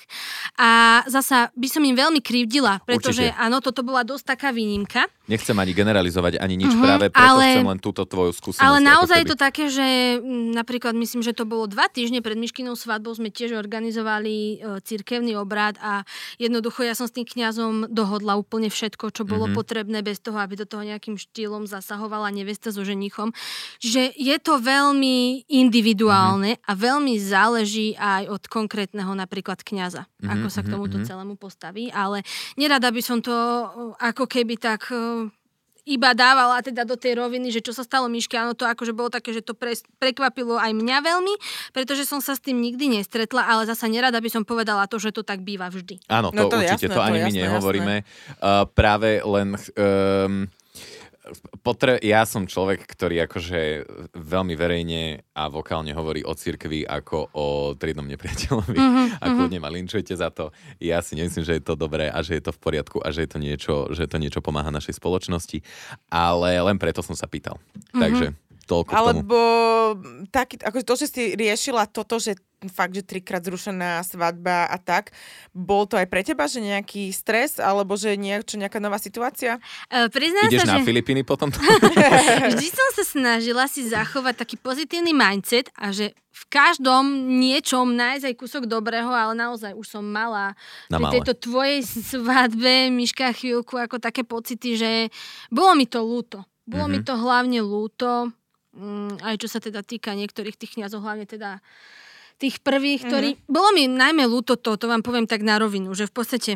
A 0.61 1.01
zasa 1.09 1.49
by 1.57 1.67
som 1.69 1.81
im 1.81 1.97
veľmi 1.97 2.21
krivdila, 2.21 2.85
pretože 2.85 3.33
Určite. 3.33 3.41
áno, 3.41 3.57
toto 3.57 3.81
bola 3.81 4.05
dosť 4.05 4.37
taká 4.37 4.53
výnimka. 4.53 5.09
Nechcem 5.25 5.57
ani 5.57 5.73
generalizovať, 5.73 6.37
ani 6.37 6.53
nič, 6.61 6.77
mm-hmm, 6.77 6.85
práve 6.85 7.05
preto 7.09 7.25
ale, 7.25 7.57
chcem 7.57 7.69
len 7.73 7.81
túto 7.81 8.05
tvoju 8.05 8.37
skúsenosť. 8.37 8.61
Ale 8.61 8.77
naozaj 8.85 9.17
je 9.25 9.27
to 9.33 9.37
také, 9.39 9.65
že 9.73 10.19
napríklad 10.53 10.93
myslím, 10.93 11.25
že 11.25 11.33
to 11.33 11.49
bolo 11.49 11.65
dva 11.65 11.89
týždne 11.89 12.21
pred 12.21 12.37
Myškinou 12.37 12.77
svadbou, 12.77 13.15
sme 13.15 13.33
tiež 13.33 13.55
organizovali 13.55 14.35
e, 14.35 14.55
cirkevný 14.83 15.39
obrad 15.39 15.79
a 15.79 16.03
jednoducho 16.37 16.83
ja 16.83 16.91
som 16.91 17.07
s 17.07 17.15
tým 17.15 17.23
kňazom 17.23 17.62
dohodla 17.89 18.35
úplne 18.39 18.67
všetko, 18.67 19.13
čo 19.13 19.23
bolo 19.23 19.47
mm-hmm. 19.47 19.57
potrebné 19.57 19.99
bez 20.01 20.19
toho, 20.19 20.39
aby 20.39 20.57
do 20.59 20.67
toho 20.67 20.83
nejakým 20.83 21.15
štýlom 21.15 21.69
zasahovala 21.69 22.33
nevesta 22.33 22.73
so 22.73 22.81
ženichom. 22.81 23.31
Čiže 23.79 24.15
je 24.17 24.35
to 24.41 24.59
veľmi 24.59 25.47
individuálne 25.47 26.57
mm-hmm. 26.57 26.69
a 26.69 26.71
veľmi 26.73 27.13
záleží 27.21 27.95
aj 27.95 28.27
od 28.31 28.43
konkrétneho 28.49 29.11
napríklad 29.13 29.61
kňaza, 29.61 30.07
mm-hmm, 30.09 30.31
ako 30.33 30.47
sa 30.49 30.61
k 30.61 30.67
mhm, 30.69 30.73
tomuto 30.73 30.97
mm-hmm. 30.99 31.09
celému 31.09 31.35
postaví, 31.37 31.93
ale 31.93 32.25
nerada 32.57 32.89
by 32.89 33.01
som 33.03 33.19
to 33.21 33.33
e, 33.33 33.65
ako 34.01 34.25
keby 34.25 34.57
tak 34.57 34.89
e, 34.89 35.29
iba 35.83 36.15
dávala 36.15 36.63
teda 36.63 36.87
do 36.87 36.95
tej 36.95 37.19
roviny, 37.19 37.51
že 37.51 37.59
čo 37.59 37.75
sa 37.75 37.83
stalo 37.83 38.07
Miške, 38.07 38.39
áno, 38.39 38.55
to 38.55 38.63
akože 38.63 38.95
bolo 38.95 39.11
také, 39.11 39.35
že 39.35 39.43
to 39.43 39.51
pre, 39.51 39.75
prekvapilo 39.99 40.55
aj 40.55 40.71
mňa 40.71 40.97
veľmi, 41.03 41.35
pretože 41.75 42.07
som 42.07 42.23
sa 42.23 42.39
s 42.39 42.41
tým 42.43 42.63
nikdy 42.63 42.87
nestretla, 42.99 43.43
ale 43.43 43.67
zasa 43.67 43.91
nerada 43.91 44.23
by 44.23 44.29
som 44.31 44.43
povedala 44.47 44.87
to, 44.87 44.95
že 44.95 45.11
to 45.11 45.27
tak 45.27 45.43
býva 45.43 45.67
vždy. 45.67 45.99
Áno, 46.07 46.31
to, 46.31 46.39
No 46.39 46.43
to 46.47 46.63
určite, 46.63 46.87
jasné, 46.87 46.95
to 46.95 46.95
to 46.95 47.03
ani 47.03 47.19
my 47.19 47.31
jasné, 47.31 47.43
nehovoríme. 47.47 47.95
Uh, 48.39 48.63
práve 48.71 49.19
len... 49.23 49.59
Um, 49.75 50.47
Potre- 51.63 52.03
ja 52.03 52.27
som 52.27 52.43
človek, 52.43 52.83
ktorý 52.83 53.23
akože 53.23 53.87
veľmi 54.11 54.59
verejne 54.59 55.23
a 55.31 55.47
vokálne 55.47 55.95
hovorí 55.95 56.19
o 56.27 56.35
cirkvi 56.35 56.83
ako 56.83 57.31
o 57.31 57.45
triednom 57.79 58.03
nepriateľovi. 58.03 58.75
Mhm, 58.75 59.03
a 59.23 59.25
kľudne 59.31 59.59
ma 59.63 59.71
linčujte 59.71 60.11
za 60.19 60.27
to. 60.35 60.51
Ja 60.83 60.99
si 60.99 61.15
nemyslím, 61.15 61.47
že 61.47 61.55
je 61.59 61.63
to 61.63 61.79
dobré 61.79 62.11
a 62.11 62.19
že 62.19 62.35
je 62.35 62.43
to 62.43 62.51
v 62.51 62.59
poriadku 62.59 62.99
a 62.99 63.15
že 63.15 63.23
je 63.23 63.29
to 63.31 63.39
niečo, 63.39 63.75
že 63.95 64.11
to 64.11 64.19
niečo 64.19 64.43
pomáha 64.43 64.67
našej 64.67 64.99
spoločnosti. 64.99 65.63
Ale 66.11 66.59
len 66.59 66.75
preto 66.75 66.99
som 66.99 67.15
sa 67.15 67.31
pýtal. 67.31 67.55
Mhm. 67.95 68.01
Takže 68.03 68.27
toľko. 68.65 68.91
Alebo 68.95 69.37
taký, 70.29 70.59
akože 70.59 70.85
to, 70.85 70.95
že 70.95 71.07
si 71.07 71.23
riešila 71.35 71.87
toto, 71.87 72.17
že 72.17 72.35
fakt, 72.71 72.95
že 72.95 73.03
trikrát 73.03 73.43
zrušená 73.43 73.99
svadba 74.07 74.71
a 74.71 74.79
tak, 74.79 75.11
bol 75.51 75.83
to 75.83 75.99
aj 75.99 76.07
pre 76.07 76.23
teba, 76.23 76.47
že 76.47 76.63
nejaký 76.63 77.11
stres, 77.11 77.59
alebo 77.59 77.99
že 77.99 78.15
niečo, 78.15 78.55
nejaká 78.55 78.79
nová 78.79 78.95
situácia? 78.95 79.59
E, 79.91 80.07
priznám 80.07 80.47
Ideš 80.47 80.63
sa, 80.63 80.67
na 80.71 80.75
že 80.79 80.87
Filipíny 80.87 81.27
potom? 81.27 81.51
vždy 82.55 82.67
som 82.71 82.89
sa 82.95 83.03
snažila 83.03 83.67
si 83.67 83.83
zachovať 83.83 84.47
taký 84.47 84.55
pozitívny 84.55 85.11
mindset 85.11 85.67
a 85.75 85.91
že 85.91 86.15
v 86.33 86.43
každom 86.49 87.35
niečom 87.37 87.93
nájsť 87.93 88.25
aj 88.31 88.35
kúsok 88.39 88.63
dobrého, 88.65 89.11
ale 89.11 89.37
naozaj 89.37 89.75
už 89.75 89.99
som 89.99 90.01
mala 90.07 90.55
Na 90.87 90.97
pri 90.97 91.19
tejto 91.19 91.35
tvojej 91.37 91.83
svadbe, 91.83 92.89
Miška, 92.89 93.35
chvíľku 93.35 93.75
ako 93.75 93.99
také 93.99 94.23
pocity, 94.23 94.79
že 94.79 94.91
bolo 95.51 95.75
mi 95.75 95.85
to 95.85 95.99
ľúto. 95.99 96.41
Bolo 96.63 96.87
mi 96.87 97.03
Mhm. 97.03 97.05
to 97.05 97.13
hlavne 97.19 97.59
ľúto, 97.59 98.31
aj 99.21 99.35
čo 99.37 99.47
sa 99.49 99.61
teda 99.61 99.85
týka 99.85 100.17
niektorých 100.17 100.57
tých 100.57 100.77
kniazov, 100.77 101.05
hlavne 101.05 101.29
teda 101.29 101.61
tých 102.41 102.59
prvých, 102.65 103.05
ktorí... 103.05 103.29
Bolo 103.45 103.69
mi 103.77 103.85
najmä 103.85 104.25
ľúto 104.25 104.57
to, 104.57 104.73
to 104.75 104.89
vám 104.89 105.05
poviem 105.05 105.29
tak 105.29 105.45
na 105.45 105.61
rovinu, 105.61 105.93
že 105.93 106.09
v 106.09 106.13
podstate 106.13 106.51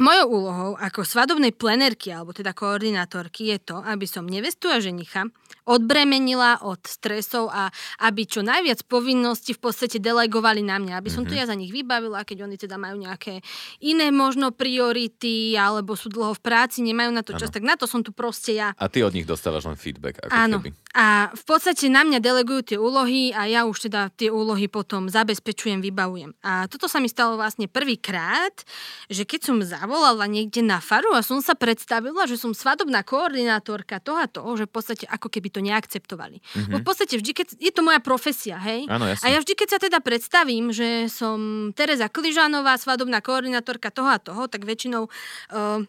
Mojou 0.00 0.26
úlohou 0.32 0.72
ako 0.80 1.04
svadobnej 1.04 1.52
plenerky, 1.52 2.08
alebo 2.08 2.32
teda 2.32 2.56
koordinátorky, 2.56 3.52
je 3.52 3.58
to, 3.60 3.76
aby 3.84 4.08
som 4.08 4.24
nevestu 4.24 4.72
a 4.72 4.80
ženicha 4.80 5.28
odbremenila 5.62 6.58
od 6.66 6.82
stresov 6.86 7.46
a 7.46 7.70
aby 8.02 8.26
čo 8.26 8.42
najviac 8.42 8.82
povinností 8.86 9.54
v 9.54 9.62
podstate 9.62 10.02
delegovali 10.02 10.64
na 10.64 10.82
mňa, 10.82 10.98
aby 10.98 11.10
som 11.10 11.22
to 11.22 11.38
ja 11.38 11.46
za 11.46 11.54
nich 11.54 11.70
vybavila, 11.70 12.26
keď 12.26 12.50
oni 12.50 12.56
teda 12.58 12.74
majú 12.80 12.98
nejaké 12.98 13.38
iné 13.78 14.10
možno 14.10 14.50
priority, 14.50 15.54
alebo 15.54 15.94
sú 15.94 16.10
dlho 16.10 16.34
v 16.34 16.42
práci, 16.42 16.82
nemajú 16.82 17.10
na 17.14 17.22
to 17.22 17.38
čas, 17.38 17.54
tak 17.54 17.62
na 17.62 17.78
to 17.78 17.86
som 17.86 18.02
tu 18.02 18.10
proste 18.10 18.58
ja. 18.58 18.74
A 18.74 18.90
ty 18.90 19.06
od 19.06 19.14
nich 19.14 19.28
dostávaš 19.28 19.70
len 19.70 19.78
feedback. 19.78 20.18
Ako 20.26 20.34
Áno. 20.34 20.58
Keby. 20.58 20.74
A 20.92 21.32
v 21.32 21.44
podstate 21.46 21.88
na 21.88 22.04
mňa 22.04 22.18
delegujú 22.20 22.74
tie 22.74 22.78
úlohy 22.78 23.32
a 23.32 23.48
ja 23.48 23.64
už 23.64 23.88
teda 23.88 24.12
tie 24.12 24.28
úlohy 24.28 24.68
potom 24.68 25.08
zabezpečujem, 25.08 25.80
vybavujem. 25.80 26.36
A 26.44 26.66
toto 26.68 26.84
sa 26.84 27.00
mi 27.00 27.08
stalo 27.08 27.38
vlastne 27.38 27.64
prvýkrát, 27.64 28.52
že 29.08 29.24
keď 29.24 29.40
som 29.40 29.56
zavolala 29.82 30.30
niekde 30.30 30.62
na 30.62 30.78
faru 30.78 31.10
a 31.10 31.26
som 31.26 31.42
sa 31.42 31.58
predstavila, 31.58 32.30
že 32.30 32.38
som 32.38 32.54
svadobná 32.54 33.02
koordinátorka 33.02 33.98
toho 33.98 34.22
a 34.22 34.30
toho, 34.30 34.54
že 34.54 34.70
v 34.70 34.72
podstate 34.78 35.04
ako 35.10 35.26
keby 35.26 35.50
to 35.50 35.58
neakceptovali. 35.58 36.38
Mm-hmm. 36.38 36.78
v 36.78 36.84
podstate 36.86 37.18
vždy, 37.18 37.32
keď 37.34 37.46
je 37.58 37.72
to 37.74 37.82
moja 37.82 37.98
profesia, 37.98 38.62
hej? 38.62 38.86
Áno, 38.86 39.10
jasne. 39.10 39.26
A 39.26 39.34
ja 39.34 39.38
vždy, 39.42 39.58
keď 39.58 39.68
sa 39.74 39.78
teda 39.82 39.98
predstavím, 39.98 40.70
že 40.70 41.10
som 41.10 41.70
Tereza 41.74 42.06
Kližanová, 42.06 42.78
svadobná 42.78 43.18
koordinátorka 43.18 43.90
toho 43.90 44.06
a 44.06 44.22
toho, 44.22 44.46
tak 44.46 44.62
väčšinou 44.62 45.10
uh, 45.10 45.82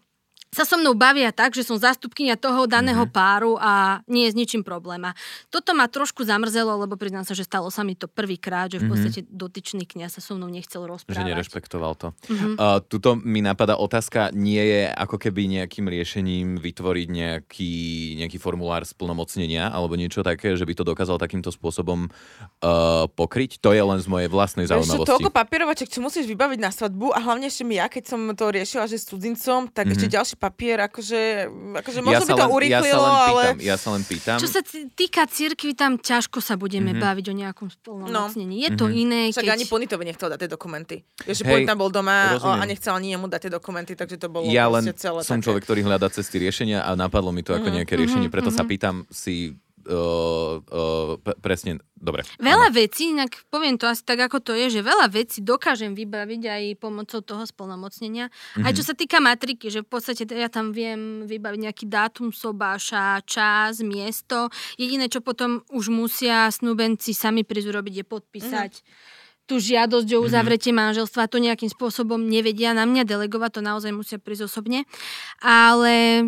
sa 0.53 0.63
so 0.63 0.77
mnou 0.77 0.93
bavia 0.93 1.33
tak, 1.33 1.51
že 1.51 1.65
som 1.65 1.75
zástupkynia 1.75 2.37
toho 2.37 2.69
daného 2.69 3.03
Mhm. 3.03 3.11
páru 3.11 3.57
a 3.57 3.99
nie 4.05 4.29
je 4.29 4.31
s 4.31 4.35
ničím 4.37 4.61
problém. 4.61 5.01
A 5.03 5.11
toto 5.49 5.73
ma 5.73 5.89
trošku 5.89 6.21
zamrzelo, 6.23 6.77
lebo 6.77 6.93
priznám 6.93 7.25
sa, 7.25 7.33
že 7.33 7.43
stalo 7.43 7.73
sa 7.73 7.81
mi 7.81 7.97
to 7.97 8.05
prvýkrát, 8.05 8.69
že 8.69 8.77
v 8.79 8.93
podstate 8.93 9.19
dotyčný 9.25 9.89
kniaz 9.89 10.15
sa 10.15 10.21
so 10.21 10.37
mnou 10.37 10.47
nechcel 10.47 10.85
Že 10.85 10.89
rozprávať. 10.93 11.25
nerešpektoval 11.25 11.93
to. 11.97 12.07
Mhm. 12.29 12.33
Uh-huh. 12.33 12.55
Uh, 12.55 12.79
tuto 12.85 13.17
mi 13.17 13.41
napadá 13.41 13.75
otázka, 13.75 14.29
nie 14.31 14.61
je 14.61 14.81
ako 14.93 15.17
keby 15.17 15.49
nejakým 15.49 15.89
riešením 15.89 16.61
vytvoriť 16.61 17.07
nejaký, 17.09 17.73
nejaký 18.21 18.37
formulár 18.37 18.85
splnomocnenia 18.85 19.73
alebo 19.73 19.97
niečo 19.97 20.21
také, 20.21 20.53
že 20.53 20.63
by 20.67 20.73
to 20.77 20.83
dokázal 20.85 21.17
takýmto 21.17 21.49
spôsobom 21.49 22.07
uh, 22.07 23.05
pokryť? 23.09 23.57
To 23.63 23.73
je 23.73 23.81
len 23.81 23.99
z 23.99 24.07
mojej 24.07 24.29
vlastnej 24.29 24.69
zaujímavosti. 24.69 25.09
toľko 25.09 25.31
papierovaček, 25.33 25.89
čo 25.89 25.99
musíš 26.03 26.29
vybaviť 26.29 26.59
na 26.61 26.69
svadbu 26.69 27.15
a 27.15 27.19
hlavne 27.23 27.47
ešte 27.49 27.63
mi 27.65 27.79
ja, 27.79 27.89
keď 27.89 28.03
som 28.05 28.19
to 28.35 28.45
riešila, 28.53 28.85
že 28.85 28.99
s 28.99 29.09
cudzincom, 29.09 29.71
tak 29.71 29.87
mm-hmm. 29.89 29.95
ešte 29.97 30.07
ďalší 30.13 30.35
papier, 30.43 30.75
akože, 30.81 31.47
akože 31.77 31.99
možno 32.01 32.25
by 32.25 32.31
to 32.31 32.35
Mhm. 32.35 32.35
len, 32.35 32.43
ja 32.43 32.51
urýchlilo, 32.51 32.99
len 33.01 33.15
ale... 33.23 33.43
pýtam, 33.45 33.57
ja 33.63 33.75
sa 33.77 33.89
len 33.89 34.03
pýtam. 34.03 34.37
Čo 34.37 34.49
sa 34.49 34.61
týka 34.91 35.23
cirkvi, 35.25 35.71
tam 35.73 35.95
ťažko 35.95 36.39
sa 36.39 36.53
budeme 36.55 36.91
Mhm. 36.91 36.99
baviť 36.99 37.25
o 37.25 37.35
nejakom 37.37 37.67
spolnomocnení. 37.71 38.55
Je 38.61 38.69
to 38.73 38.85
Mhm. 38.85 38.95
iné, 38.97 39.19
Však 39.29 39.39
keď... 39.41 39.53
ani 39.53 39.65
Ponitovi 39.65 40.03
nechcel 40.03 40.27
dať 40.27 40.39
tie 40.41 40.51
dokumenty. 40.51 40.95
Vieš, 41.21 41.37
že 41.37 41.45
Ponita 41.45 41.73
bol 41.73 41.87
doma 41.89 42.35
rozumiem. 42.35 42.59
a 42.59 42.65
nechcel 42.65 42.91
ani 42.91 43.07
jemu 43.09 43.25
dať 43.25 43.39
tie 43.41 43.51
dokumenty, 43.53 43.91
takže 43.93 44.15
to 44.17 44.27
bolo 44.27 44.45
ja 44.45 44.67
len 44.67 44.83
celé 44.89 45.19
som 45.21 45.37
také. 45.37 45.45
človek, 45.45 45.63
ktorý 45.63 45.81
hľadá 45.81 46.07
cesty 46.09 46.35
riešenia 46.37 46.81
a 46.81 46.91
napadlo 46.93 47.31
mi 47.31 47.39
to 47.39 47.51
ako 47.51 47.63
Mhm, 47.65 47.75
nejaké 47.77 47.93
riešenie, 47.95 48.27
preto 48.27 48.49
sa 48.49 48.63
pýtam 48.63 49.07
si 49.09 49.55
uh, 49.87 50.59
uh, 50.63 51.19
presne, 51.39 51.83
dobre. 51.95 52.23
Veľa 52.39 52.71
vecí, 52.71 53.11
inak 53.11 53.47
poviem 53.51 53.75
to 53.75 53.87
asi 53.87 54.03
tak, 54.03 54.19
ako 54.23 54.39
to 54.39 54.51
je, 54.55 54.79
že 54.79 54.81
veľa 54.85 55.07
vecí 55.11 55.43
dokážem 55.43 55.95
vybaviť 55.95 56.41
aj 56.47 56.63
pomocou 56.79 57.19
toho 57.23 57.43
splnomocnenia. 57.43 58.27
Mm-hmm. 58.29 58.65
Aj 58.67 58.71
čo 58.71 58.83
sa 58.83 58.95
týka 58.95 59.19
matriky, 59.23 59.67
že 59.71 59.83
v 59.83 59.89
podstate 59.89 60.23
ja 60.27 60.47
tam 60.47 60.71
viem 60.71 61.27
vybaviť 61.27 61.59
nejaký 61.63 61.85
dátum 61.87 62.31
sobáša, 62.31 63.23
čas, 63.23 63.83
miesto. 63.83 64.51
Jediné, 64.75 65.07
čo 65.07 65.19
potom 65.23 65.63
už 65.71 65.91
musia 65.91 66.51
snúbenci 66.51 67.15
sami 67.15 67.43
prísť 67.43 67.71
urobiť, 67.71 67.93
je 68.01 68.05
podpísať 68.05 68.71
mm-hmm. 68.79 69.47
tú 69.47 69.59
žiadosť 69.59 70.09
o 70.15 70.23
uzavretie 70.23 70.71
manželstva. 70.75 71.31
To 71.31 71.39
nejakým 71.39 71.71
spôsobom 71.71 72.19
nevedia 72.19 72.71
na 72.71 72.87
mňa 72.87 73.03
delegovať, 73.07 73.59
to 73.59 73.61
naozaj 73.63 73.91
musia 73.91 74.19
prísť 74.19 74.47
osobne. 74.47 74.87
Ale 75.43 76.27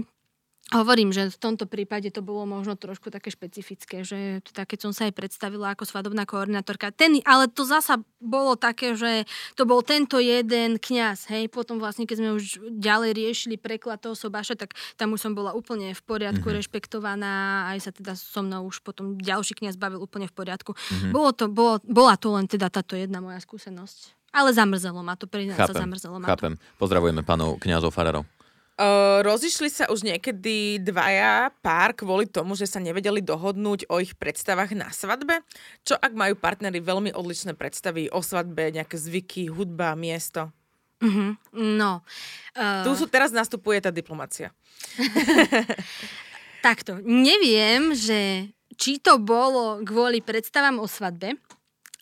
Hovorím, 0.75 1.15
že 1.15 1.31
v 1.31 1.39
tomto 1.39 1.71
prípade 1.71 2.11
to 2.11 2.19
bolo 2.19 2.43
možno 2.43 2.75
trošku 2.75 3.07
také 3.07 3.31
špecifické, 3.31 4.03
že 4.03 4.43
teda 4.43 4.67
keď 4.67 4.79
som 4.83 4.91
sa 4.91 5.07
aj 5.07 5.15
predstavila 5.15 5.71
ako 5.71 5.87
svadobná 5.87 6.27
koordinátorka, 6.27 6.91
ten, 6.91 7.23
ale 7.23 7.47
to 7.47 7.63
zasa 7.63 8.03
bolo 8.19 8.59
také, 8.59 8.91
že 8.99 9.23
to 9.55 9.63
bol 9.63 9.79
tento 9.79 10.19
jeden 10.19 10.75
kňaz, 10.75 11.31
hej, 11.31 11.47
potom 11.47 11.79
vlastne 11.79 12.03
keď 12.03 12.17
sme 12.19 12.29
už 12.35 12.59
ďalej 12.75 13.15
riešili 13.15 13.55
preklad 13.55 14.03
toho 14.03 14.19
sobáša, 14.19 14.59
tak 14.59 14.75
tam 14.99 15.15
už 15.15 15.23
som 15.23 15.31
bola 15.31 15.55
úplne 15.55 15.95
v 15.95 16.01
poriadku, 16.03 16.43
mm-hmm. 16.43 16.59
rešpektovaná, 16.59 17.71
aj 17.71 17.87
sa 17.87 17.91
teda 17.95 18.11
so 18.19 18.43
mnou 18.43 18.67
už 18.67 18.83
potom 18.83 19.15
ďalší 19.15 19.55
kňaz 19.55 19.79
bavil 19.79 20.03
úplne 20.03 20.27
v 20.27 20.35
poriadku. 20.35 20.75
Mm-hmm. 20.75 21.11
Bolo 21.15 21.31
to, 21.31 21.47
bolo, 21.47 21.79
bola 21.87 22.19
to 22.19 22.35
len 22.35 22.51
teda 22.51 22.67
táto 22.67 22.99
jedna 22.99 23.23
moja 23.23 23.39
skúsenosť. 23.39 24.11
Ale 24.35 24.51
zamrzelo 24.51 24.99
ma 24.99 25.15
to, 25.15 25.31
priznám 25.31 25.55
sa, 25.55 25.71
Chápem, 25.71 25.87
zamrzelo 25.87 26.19
ma 26.19 26.27
to. 26.27 26.31
chápem. 26.35 26.53
Pozdravujeme 26.75 27.23
pánov 27.23 27.55
kňazov 27.63 27.95
farárov. 27.95 28.27
Uh, 28.75 29.23
rozišli 29.23 29.71
sa 29.71 29.87
už 29.87 30.03
niekedy 30.03 30.83
dvaja 30.83 31.47
pár 31.63 31.95
kvôli 31.95 32.27
tomu, 32.27 32.59
že 32.59 32.67
sa 32.67 32.83
nevedeli 32.83 33.23
dohodnúť 33.23 33.87
o 33.87 34.03
ich 34.03 34.19
predstavách 34.19 34.75
na 34.75 34.91
svadbe? 34.91 35.39
Čo 35.87 35.95
ak 35.95 36.11
majú 36.11 36.35
partnery 36.35 36.83
veľmi 36.83 37.15
odlišné 37.15 37.55
predstavy 37.55 38.11
o 38.11 38.19
svadbe, 38.19 38.75
nejaké 38.75 38.99
zvyky, 38.99 39.47
hudba, 39.47 39.95
miesto? 39.95 40.51
Uh-huh. 40.99 41.39
No. 41.55 42.03
Uh... 42.51 42.83
Tu 42.83 42.99
sú, 42.99 43.07
teraz 43.07 43.31
nastupuje 43.31 43.79
tá 43.79 43.95
diplomacia. 43.95 44.51
Takto, 46.67 46.99
neviem, 46.99 47.95
že 47.95 48.51
či 48.75 48.99
to 48.99 49.15
bolo 49.23 49.79
kvôli 49.87 50.19
predstavám 50.19 50.83
o 50.83 50.87
svadbe, 50.87 51.39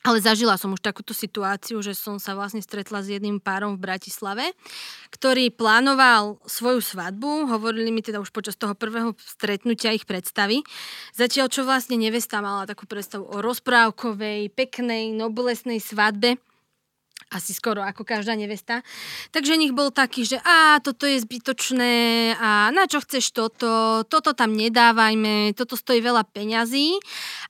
ale 0.04 0.20
zažila 0.20 0.60
som 0.60 0.76
už 0.76 0.84
takúto 0.84 1.16
situáciu, 1.16 1.80
že 1.80 1.96
som 1.96 2.20
sa 2.20 2.36
vlastne 2.36 2.60
stretla 2.60 3.00
s 3.00 3.08
jedným 3.08 3.39
párom 3.39 3.80
v 3.80 3.84
Bratislave, 3.88 4.52
ktorý 5.16 5.48
plánoval 5.56 6.44
svoju 6.44 6.84
svadbu, 6.84 7.48
hovorili 7.48 7.89
mi 7.89 8.04
teda 8.04 8.20
už 8.20 8.36
počas 8.36 8.60
toho 8.60 8.76
prvého 8.76 9.16
stretnutia 9.16 9.96
ich 9.96 10.04
predstavy, 10.04 10.60
zatiaľ 11.16 11.48
čo 11.48 11.63
vlastne 11.63 11.96
nevesta 11.96 12.44
mala 12.44 12.68
takú 12.68 12.84
predstavu 12.84 13.24
o 13.24 13.39
rozprávkovej, 13.39 14.52
peknej, 14.52 15.16
noblesnej 15.16 15.80
svadbe, 15.80 16.36
asi 17.34 17.56
skoro 17.56 17.82
ako 17.82 18.06
každá 18.06 18.38
nevesta. 18.38 18.86
Takže 19.34 19.58
nich 19.58 19.74
bol 19.74 19.89
taký, 19.89 20.22
že 20.28 20.38
a 20.46 20.78
toto 20.84 21.10
je 21.10 21.18
zbytočné 21.18 21.96
a 22.38 22.70
na 22.70 22.86
čo 22.86 23.02
chceš 23.02 23.34
toto, 23.34 24.04
toto 24.06 24.38
tam 24.38 24.54
nedávajme, 24.54 25.58
toto 25.58 25.74
stojí 25.74 26.04
veľa 26.04 26.30
peňazí. 26.30 27.02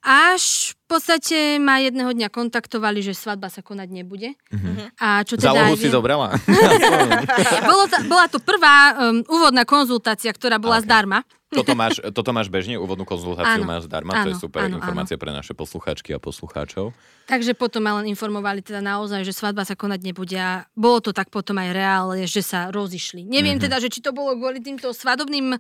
Až 0.08 0.76
podstate 0.94 1.36
ma 1.58 1.78
jedného 1.78 2.10
dňa 2.10 2.30
kontaktovali, 2.30 3.02
že 3.02 3.12
svadba 3.12 3.48
sa 3.48 3.60
konať 3.60 3.90
nebude. 3.90 4.38
Mhm. 4.50 4.94
A 4.96 5.22
čo 5.22 5.34
teda 5.34 5.52
Zálohu 5.52 5.74
si 5.74 5.90
viem- 5.90 5.96
zobrala? 5.96 6.28
Bolo 7.66 7.84
to, 7.86 7.98
bola 8.06 8.26
to 8.28 8.38
prvá 8.38 8.78
um, 8.94 9.26
úvodná 9.28 9.64
konzultácia, 9.64 10.30
ktorá 10.30 10.58
bola 10.58 10.78
Ok. 10.78 10.86
zdarma. 10.86 11.20
toto, 11.50 11.74
máš, 11.74 12.02
toto 12.10 12.30
máš 12.30 12.50
bežne, 12.50 12.76
úvodnú 12.76 13.04
konzultáciu 13.04 13.62
Áno, 13.62 13.70
máš 13.70 13.86
zdarma, 13.86 14.26
to 14.26 14.30
je 14.30 14.36
áno, 14.36 14.42
super 14.42 14.62
áno, 14.64 14.76
informácia 14.76 15.14
pre 15.16 15.30
naše 15.30 15.54
poslucháčky 15.54 16.10
a 16.10 16.18
poslucháčov. 16.18 16.98
Takže 17.24 17.54
potom 17.54 17.78
ma 17.80 17.94
len 17.96 18.10
informovali 18.10 18.60
teda 18.60 18.82
naozaj, 18.82 19.22
že 19.22 19.30
svadba 19.32 19.62
sa 19.62 19.74
konať 19.74 20.02
nebude 20.02 20.34
a 20.34 20.66
bolo 20.74 20.98
to 21.00 21.12
tak 21.12 21.30
potom 21.30 21.54
aj 21.56 21.70
reálne, 21.70 22.26
že 22.26 22.42
sa 22.42 22.70
rozišli. 22.70 23.22
Neviem 23.24 23.58
Mhm. 23.58 23.70
teda, 23.70 23.78
že 23.78 23.88
či 23.88 24.02
to 24.02 24.10
bolo 24.10 24.34
kvôli 24.34 24.60
týmto 24.60 24.90
svadobným 24.92 25.54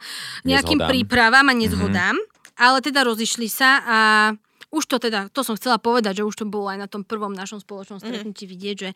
nejakým 0.44 0.78
Nezhodám. 0.78 0.90
prípravám 0.90 1.46
a 1.46 1.54
nezhodám, 1.54 2.16
ale 2.56 2.78
teda 2.82 3.02
rozišli 3.04 3.46
sa 3.46 3.70
a 3.80 3.98
už 4.74 4.90
to 4.90 4.98
teda, 4.98 5.30
to 5.30 5.46
som 5.46 5.54
chcela 5.54 5.78
povedať, 5.78 6.20
že 6.20 6.24
už 6.26 6.34
to 6.34 6.46
bolo 6.50 6.66
aj 6.66 6.82
na 6.82 6.88
tom 6.90 7.06
prvom 7.06 7.30
našom 7.30 7.62
spoločnom 7.62 8.02
Mhm. 8.02 8.04
stretnutí 8.04 8.50
vidieť, 8.50 8.76
že 8.76 8.90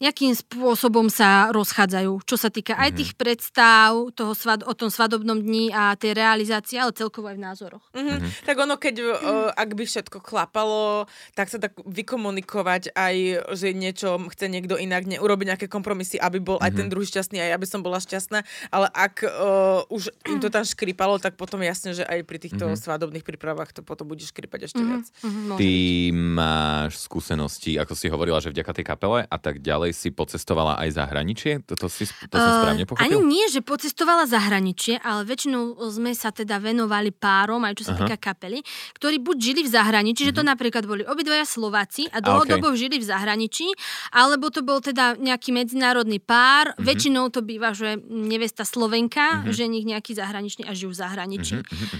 nejakým 0.00 0.32
spôsobom 0.32 1.12
sa 1.12 1.52
rozchádzajú, 1.52 2.12
čo 2.24 2.36
sa 2.40 2.48
týka 2.48 2.72
Mhm. 2.72 2.80
aj 2.80 2.90
tých 2.96 3.12
predstav 3.12 3.92
toho 4.16 4.32
svad, 4.32 4.64
o 4.64 4.72
tom 4.72 4.88
svadobnom 4.88 5.36
dni 5.36 5.68
a 5.68 5.92
tej 5.94 6.16
realizácie, 6.16 6.80
ale 6.80 6.96
celkovo 6.96 7.28
aj 7.28 7.36
v 7.36 7.42
názoroch. 7.44 7.84
Mhm. 7.92 8.48
Tak 8.48 8.56
ono, 8.56 8.80
keď, 8.80 8.94
uh, 9.04 9.52
ak 9.52 9.76
by 9.76 9.84
všetko 9.84 10.24
klapalo, 10.24 11.04
tak 11.36 11.52
sa 11.52 11.60
tak 11.60 11.76
vykomunikovať 11.84 12.96
aj, 12.96 13.16
že 13.52 13.76
niečo 13.76 14.16
chce 14.32 14.48
niekto 14.48 14.80
inak, 14.80 15.04
neurobiť 15.04 15.46
nejaké 15.54 15.66
kompromisy, 15.68 16.16
aby 16.16 16.40
bol 16.40 16.56
aj 16.58 16.72
ten 16.72 16.88
druhý 16.88 17.04
šťastný, 17.04 17.36
aj 17.44 17.52
aby 17.60 17.66
som 17.68 17.84
bola 17.84 18.00
šťastná, 18.00 18.40
ale 18.72 18.88
ak 18.90 19.20
uh, 19.22 19.84
už 19.92 20.08
im 20.24 20.40
to 20.40 20.48
tam 20.48 20.64
škripalo, 20.64 21.20
tak 21.20 21.36
potom 21.36 21.60
jasne, 21.60 21.92
že 21.92 22.06
aj 22.06 22.24
pri 22.24 22.38
týchto 22.40 22.64
svadobných 22.72 23.26
prípravách 23.26 23.76
to 23.76 23.82
potom 23.84 24.08
bude 24.08 24.24
škripať 24.24 24.72
ešte 24.72 24.80
viac. 24.80 25.04
Mhm, 25.18 25.40
môže 25.48 25.58
Ty 25.58 25.70
máš 26.14 26.92
skúsenosti, 27.02 27.74
ako 27.74 27.92
si 27.92 28.06
hovorila, 28.06 28.38
že 28.38 28.50
vďaka 28.50 28.72
tej 28.72 28.84
kapele 28.86 29.20
a 29.26 29.36
tak 29.36 29.58
ďalej 29.58 29.90
si 29.90 30.08
pocestovala 30.10 30.78
aj 30.78 30.94
zahraničie? 30.94 31.64
Toto 31.66 31.90
si, 31.90 32.06
to 32.06 32.36
som 32.36 32.50
Eh, 32.50 32.58
správne 32.62 32.82
Ani 32.82 32.88
pochopil? 32.88 33.18
nie, 33.26 33.44
že 33.48 33.60
pocestovala 33.60 34.24
zahraničie, 34.24 35.00
ale 35.00 35.26
väčšinou 35.26 35.74
sme 35.90 36.14
sa 36.14 36.30
teda 36.30 36.58
venovali 36.58 37.10
párom, 37.10 37.62
aj 37.64 37.82
čo 37.82 37.84
sa 37.90 37.94
Aha. 37.94 38.06
týka 38.06 38.16
kapely, 38.18 38.62
ktorí 38.94 39.18
buď 39.18 39.36
žili 39.38 39.60
v 39.66 39.70
zahraničí, 39.70 40.22
že 40.24 40.34
to 40.34 40.42
napríklad 40.42 40.86
boli 40.86 41.02
obidvaja 41.02 41.42
Slováci 41.42 42.06
a 42.08 42.22
dlhodobo 42.22 42.74
žili 42.78 42.98
v 42.98 43.06
zahraničí, 43.06 43.66
alebo 44.12 44.50
to 44.50 44.62
bol 44.62 44.78
teda 44.78 45.18
nejaký 45.18 45.50
medzinárodný 45.50 46.18
pár. 46.18 46.74
Väčšinou 46.78 47.30
to 47.32 47.42
býva, 47.42 47.74
že 47.74 47.98
nevesta 48.06 48.62
Slovenka, 48.62 49.46
ženich 49.50 49.84
nejaký 49.84 50.14
zahraničný 50.14 50.64
a 50.64 50.72
žijú 50.72 50.94
v 50.94 50.98
zahraničí. 50.98 51.56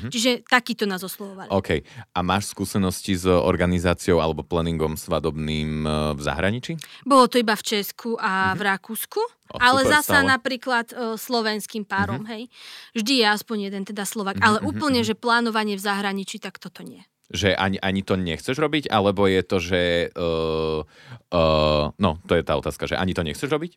Čiže 0.09 0.45
takýto 0.45 0.85
nás 0.85 1.03
oslovovali. 1.03 1.49
OK. 1.51 1.83
A 2.15 2.19
máš 2.21 2.53
skúsenosti 2.53 3.08
s 3.15 3.25
organizáciou 3.29 4.19
alebo 4.19 4.45
planningom 4.45 4.99
svadobným 4.99 5.87
eh, 5.87 5.91
v 6.17 6.21
zahraničí? 6.21 6.73
Bolo 7.07 7.31
to 7.31 7.39
iba 7.41 7.55
v 7.55 7.65
Česku 7.65 8.19
a 8.19 8.53
v 8.57 8.67
Rakúsku, 8.67 9.21
O, 9.49 9.57
ale 9.57 9.81
zasa 9.89 10.21
stále. 10.21 10.29
napríklad 10.29 10.93
uh, 10.93 11.17
slovenským 11.17 11.89
párom, 11.89 12.21
hej. 12.29 12.53
Vždy 12.93 13.25
je 13.25 13.27
aspoň 13.33 13.73
jeden 13.73 13.83
teda 13.89 14.05
Slovak, 14.05 14.37
ale 14.45 14.61
úplne, 14.61 15.01
že 15.01 15.17
plánovanie 15.17 15.73
v 15.73 15.89
zahraničí, 15.89 16.37
tak 16.37 16.61
toto 16.61 16.85
nie. 16.85 17.01
Že 17.29 17.53
ani, 17.53 17.77
ani 17.77 18.01
to 18.01 18.17
nechceš 18.17 18.57
robiť? 18.57 18.89
Alebo 18.89 19.29
je 19.29 19.43
to, 19.45 19.57
že... 19.61 19.83
Uh, 20.17 20.81
uh, 21.29 21.93
no, 22.01 22.17
to 22.25 22.33
je 22.33 22.43
tá 22.43 22.57
otázka, 22.57 22.89
že 22.89 22.97
ani 22.97 23.13
to 23.13 23.21
nechceš 23.21 23.53
robiť? 23.53 23.77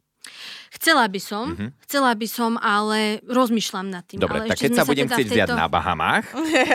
Chcela 0.72 1.04
by 1.12 1.20
som, 1.20 1.46
chcela 1.84 2.16
by 2.16 2.28
som, 2.30 2.56
ale 2.56 3.20
rozmýšľam 3.28 3.92
nad 3.92 4.08
tým. 4.08 4.24
Dobre, 4.24 4.46
ale 4.46 4.56
tak 4.56 4.64
keď 4.64 4.72
sa 4.72 4.88
budem 4.88 5.10
teda 5.10 5.18
chcieť 5.18 5.28
v 5.28 5.32
vziať 5.36 5.50
na 5.52 5.68
Bahamách, 5.68 6.26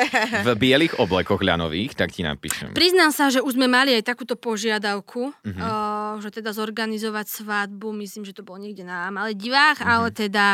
v 0.47 0.49
bielých 0.59 1.01
oblekoch 1.01 1.41
ľanových, 1.41 1.97
tak 1.97 2.13
ti 2.13 2.21
napíšem. 2.21 2.77
Priznám 2.77 3.15
sa, 3.15 3.33
že 3.33 3.41
už 3.41 3.57
sme 3.57 3.71
mali 3.71 3.97
aj 3.97 4.05
takúto 4.05 4.37
požiadavku, 4.37 5.33
Mhm. 5.47 5.63
uh, 5.63 6.15
že 6.21 6.29
teda 6.29 6.53
zorganizovať 6.53 7.27
svadbu, 7.41 7.97
myslím, 8.05 8.29
že 8.29 8.37
to 8.37 8.45
bolo 8.45 8.61
niekde 8.61 8.85
na 8.85 9.09
Maledivách, 9.09 9.81
Mhm. 9.81 9.89
ale 9.89 10.09
teda 10.13 10.45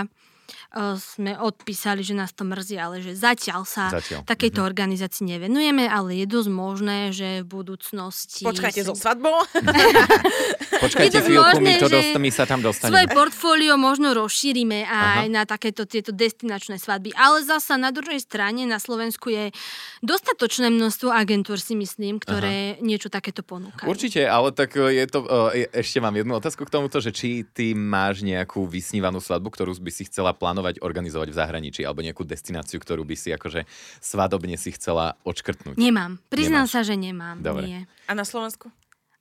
sme 0.97 1.37
odpísali, 1.37 2.01
že 2.01 2.13
nás 2.13 2.33
to 2.33 2.43
mrzí, 2.43 2.77
ale 2.77 2.99
že 2.99 3.13
zatiaľ 3.13 3.63
sa 3.65 3.93
Zatiaľ. 3.93 4.25
takejto 4.25 4.61
Mhm. 4.61 4.67
organizácii 4.67 5.25
nevenujeme, 5.29 5.85
ale 5.85 6.21
je 6.21 6.27
dosť 6.27 6.49
možné, 6.49 6.99
že 7.11 7.45
v 7.45 7.49
budúcnosti... 7.61 8.43
Počkajte 8.43 8.83
so 8.83 8.97
svadbou. 8.97 9.37
Počkajte 10.83 11.19
chvíľku, 11.23 11.61
my, 11.61 11.69
možné, 11.69 11.79
to 11.79 11.87
že 11.87 11.95
dost, 11.95 12.13
my 12.19 12.31
sa 12.33 12.45
tam 12.45 12.59
Svoje 12.59 12.75
dostaneme. 12.75 13.13
portfólio 13.13 13.75
možno 13.79 14.13
rozšírime 14.13 14.83
aj 14.83 15.25
Aha. 15.25 15.31
na 15.31 15.43
takéto 15.47 15.87
tieto 15.87 16.11
destinačné 16.11 16.77
svadby. 16.77 17.15
Ale 17.15 17.45
zasa 17.45 17.79
na 17.79 17.95
druhej 17.95 18.19
strane 18.19 18.67
na 18.67 18.83
Slovensku 18.83 19.31
je 19.31 19.55
dostatočné 20.01 20.69
množstvo 20.69 21.13
agentúr, 21.13 21.61
si 21.61 21.79
myslím, 21.79 22.19
ktoré 22.19 22.83
niečo 22.83 23.07
takéto 23.07 23.47
ponúkajú. 23.47 23.87
Určite, 23.87 24.27
ale 24.27 24.51
tak 24.51 24.75
e, 24.75 24.99
je 24.99 25.07
to... 25.07 25.19
e, 25.55 25.71
Ešte 25.71 26.03
mám 26.03 26.17
jednu 26.17 26.35
otázku 26.35 26.67
k 26.67 26.73
tomuto, 26.73 26.99
že 26.99 27.15
či 27.15 27.47
ty 27.47 27.73
máš 27.73 28.27
nejakú 28.27 28.67
vysnívanú 28.67 29.23
svadbu, 29.23 29.49
ktorú 29.55 29.73
by 29.79 29.91
si 29.93 30.09
chcela 30.11 30.32
plánovať, 30.35 30.83
organizovať 30.83 31.29
v 31.33 31.39
zahraničí, 31.39 31.81
alebo 31.87 32.05
nejakú 32.05 32.27
destináciu, 32.27 32.81
ktorú 32.83 33.07
by 33.07 33.17
si 33.17 33.31
akože 33.33 33.65
svadobne 34.03 34.57
si 34.59 34.73
chcela 34.75 35.17
odškrtnúť. 35.23 35.77
Nemám. 35.79 36.19
Priznám 36.29 36.67
Nemáš. 36.67 36.75
sa, 36.75 36.81
že 36.83 36.95
nemám. 36.99 37.41
Dobre. 37.41 37.65
Nie. 37.69 37.81
A 38.09 38.17
na 38.17 38.27
Slovensku? 38.27 38.73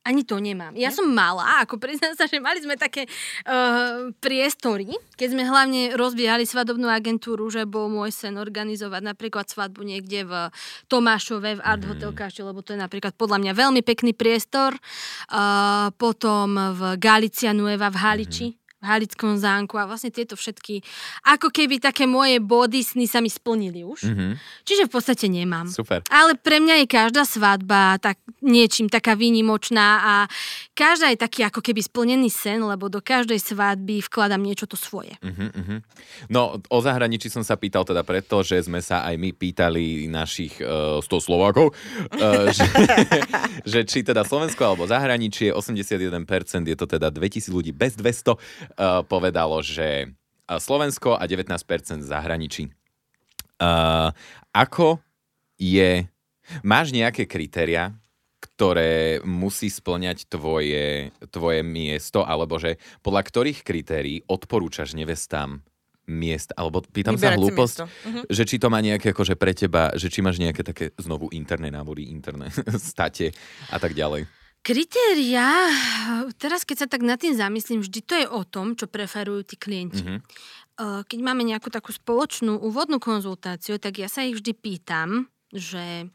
Ani 0.01 0.25
to 0.25 0.41
nemám. 0.41 0.73
Ja 0.73 0.89
som 0.89 1.05
mala, 1.13 1.61
ako 1.61 1.77
priznám 1.77 2.17
sa, 2.17 2.25
že 2.25 2.41
mali 2.41 2.57
sme 2.57 2.73
také 2.73 3.05
uh, 3.05 4.09
priestory, 4.17 4.97
keď 5.13 5.27
sme 5.29 5.45
hlavne 5.45 5.93
rozvíjali 5.93 6.41
svadobnú 6.41 6.89
agentúru, 6.89 7.53
že 7.53 7.69
bol 7.69 7.85
môj 7.85 8.09
sen 8.09 8.41
organizovať 8.41 8.97
napríklad 8.97 9.45
svadbu 9.45 9.85
niekde 9.85 10.25
v 10.25 10.49
Tomášove, 10.89 11.61
v 11.61 11.61
Art 11.61 11.85
Hotel 11.85 12.17
Kašte, 12.17 12.41
lebo 12.41 12.65
to 12.65 12.73
je 12.73 12.81
napríklad 12.81 13.13
podľa 13.13 13.45
mňa 13.45 13.53
veľmi 13.53 13.81
pekný 13.85 14.17
priestor. 14.17 14.73
Uh, 15.29 15.93
potom 16.01 16.57
v 16.73 16.97
Galicia 16.97 17.53
Nueva 17.53 17.93
v 17.93 18.01
Haliči. 18.01 18.60
V 18.81 18.85
Halickom 18.89 19.37
zámku 19.37 19.77
a 19.77 19.85
vlastne 19.85 20.09
tieto 20.09 20.33
všetky, 20.33 20.81
ako 21.29 21.53
keby 21.53 21.77
také 21.77 22.09
moje 22.09 22.41
body 22.41 22.81
sny 22.81 23.05
sa 23.05 23.21
mi 23.21 23.29
splnili 23.29 23.85
už. 23.85 24.09
Mhm. 24.09 24.41
Čiže 24.65 24.89
v 24.89 24.91
podstate 24.91 25.29
nemám. 25.29 25.69
Super. 25.69 26.01
Ale 26.09 26.33
pre 26.33 26.57
mňa 26.57 26.81
je 26.83 26.87
každá 26.89 27.23
svadba 27.23 28.01
tak 28.01 28.17
niečím 28.41 28.89
taká 28.89 29.13
výnimočná 29.13 29.87
a 30.01 30.13
každá 30.73 31.13
je 31.13 31.21
taký 31.21 31.45
ako 31.45 31.61
keby 31.61 31.85
splnený 31.85 32.33
sen, 32.33 32.65
lebo 32.65 32.89
do 32.89 32.99
každej 32.99 33.37
svadby 33.37 34.01
vkladám 34.01 34.41
niečo 34.41 34.65
to 34.65 34.73
svoje. 34.73 35.13
Uh-huh. 35.21 35.79
No, 36.25 36.57
o 36.57 36.79
zahraničí 36.81 37.29
som 37.29 37.45
sa 37.45 37.53
pýtal 37.53 37.85
teda 37.85 38.01
preto, 38.01 38.41
že 38.41 38.57
sme 38.65 38.81
sa 38.81 39.05
aj 39.05 39.15
my 39.21 39.29
pýtali 39.37 40.09
našich 40.09 40.57
uh, 40.57 40.97
100 41.05 41.05
Slovákov, 41.21 41.77
uh, 42.17 42.49
že, 42.57 42.65
že 43.61 43.79
či 43.85 44.01
teda 44.01 44.25
Slovensko 44.25 44.65
alebo 44.65 44.89
zahraničie, 44.89 45.53
81% 45.53 46.25
je 46.65 46.77
to 46.77 46.85
teda 46.89 47.13
2000 47.13 47.53
ľudí 47.53 47.71
bez 47.75 47.93
200, 47.93 48.70
uh, 48.75 49.03
povedalo, 49.05 49.59
že 49.63 50.09
uh, 50.09 50.59
Slovensko 50.59 51.15
a 51.15 51.23
19% 51.27 52.03
zahraničí. 52.03 52.71
Uh, 53.61 54.09
ako 54.51 54.99
je... 55.59 56.07
Máš 56.67 56.91
nejaké 56.91 57.31
kritéria, 57.31 57.95
ktoré 58.41 59.23
musí 59.23 59.71
splňať 59.71 60.27
tvoje, 60.27 61.13
tvoje 61.31 61.61
miesto, 61.63 62.25
alebo 62.25 62.59
že 62.59 62.81
podľa 63.05 63.23
ktorých 63.23 63.63
kritérií 63.63 64.25
odporúčaš 64.27 64.97
nevestám 64.97 65.63
miest, 66.09 66.51
alebo 66.57 66.81
pýtam 66.81 67.15
sa 67.15 67.31
Vyberať 67.31 67.37
si 67.37 67.41
hlúposť. 67.41 67.77
Mhm. 67.85 68.21
že 68.27 68.43
či 68.43 68.55
to 68.57 68.67
má 68.67 68.81
nejaké 68.81 69.13
akože 69.13 69.37
pre 69.37 69.53
teba, 69.53 69.93
že 69.95 70.09
či 70.09 70.19
máš 70.25 70.41
nejaké 70.41 70.65
také 70.65 70.91
znovu 70.99 71.29
interné 71.31 71.69
návody, 71.69 72.09
interné 72.09 72.49
state 72.91 73.31
a 73.69 73.77
tak 73.77 73.93
ďalej. 73.93 74.40
Kritéria, 74.61 75.49
teraz 76.37 76.61
keď 76.61 76.85
sa 76.85 76.87
tak 76.87 77.01
nad 77.01 77.17
tým 77.17 77.33
zamyslím, 77.33 77.81
vždy 77.81 77.99
to 78.05 78.13
je 78.13 78.27
o 78.29 78.45
tom, 78.45 78.77
čo 78.77 78.85
preferujú 78.85 79.41
tí 79.41 79.55
klienti. 79.57 80.05
Mhm. 80.05 80.17
Uh, 80.81 81.01
Keď 81.05 81.19
máme 81.21 81.45
nejakú 81.45 81.69
takú 81.69 81.93
spoločnú 81.93 82.57
úvodnú 82.57 82.97
konzultáciu, 82.97 83.77
tak 83.77 84.01
ja 84.01 84.09
sa 84.09 84.25
ich 84.25 84.37
vždy 84.37 84.53
pýtam, 84.57 85.29
že 85.53 86.09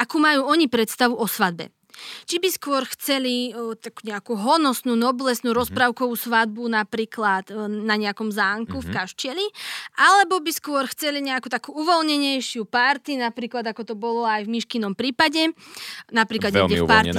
akú 0.00 0.16
majú 0.16 0.48
oni 0.48 0.72
predstavu 0.72 1.12
o 1.12 1.28
svadbe. 1.28 1.75
Či 2.24 2.36
by 2.38 2.48
skôr 2.52 2.82
chceli 2.94 3.52
o, 3.52 3.74
takú 3.74 4.04
nejakú 4.06 4.32
honosnú, 4.38 4.94
noblesnú 4.94 5.52
rozprávkovú 5.56 6.14
svadbu 6.14 6.68
napríklad 6.70 7.50
o, 7.50 7.66
na 7.66 7.96
nejakom 7.98 8.30
zámku 8.30 8.80
v 8.80 8.88
Kaštieli, 8.92 9.46
alebo 9.98 10.38
by 10.40 10.52
skôr 10.54 10.84
chceli 10.92 11.24
nejakú 11.24 11.50
takú 11.50 11.74
uvoľnenejšiu 11.74 12.68
party, 12.68 13.18
napríklad 13.18 13.66
ako 13.66 13.82
to 13.82 13.94
bolo 13.98 14.24
aj 14.24 14.46
v 14.46 14.52
Myškinom 14.56 14.94
prípade, 14.94 15.52
napríklad 16.12 16.54
Veľmi 16.54 16.62
niekde 16.62 16.76
v 16.82 16.88
party. 16.88 17.18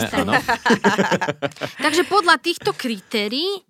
Takže 1.85 2.03
podľa 2.07 2.35
týchto 2.39 2.71
kritérií 2.73 3.59
uh, 3.59 3.66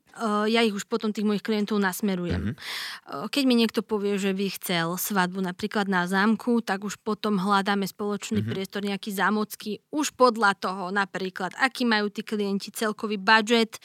ja 0.49 0.61
ich 0.65 0.73
už 0.73 0.89
potom 0.89 1.13
tých 1.13 1.27
mojich 1.27 1.45
klientov 1.45 1.77
nasmerujem. 1.77 2.57
Uh, 3.05 3.29
Keď 3.29 3.43
mi 3.45 3.55
niekto 3.55 3.85
povie, 3.85 4.17
že 4.17 4.33
by 4.33 4.45
chcel 4.57 4.97
svadbu 4.97 5.41
napríklad 5.43 5.85
na 5.85 6.09
zámku, 6.09 6.61
tak 6.65 6.83
už 6.83 6.97
potom 7.01 7.37
hľadáme 7.37 7.85
spoločný 7.85 8.41
priestor, 8.41 8.81
nejaký 8.83 9.13
zámocký, 9.13 9.83
už 9.93 10.17
podľa 10.17 10.57
toho 10.57 10.89
napríklad, 10.89 11.53
aký 11.57 11.85
majú 11.85 12.09
tí 12.09 12.25
klienti 12.25 12.73
celkový 12.73 13.21
budget, 13.21 13.77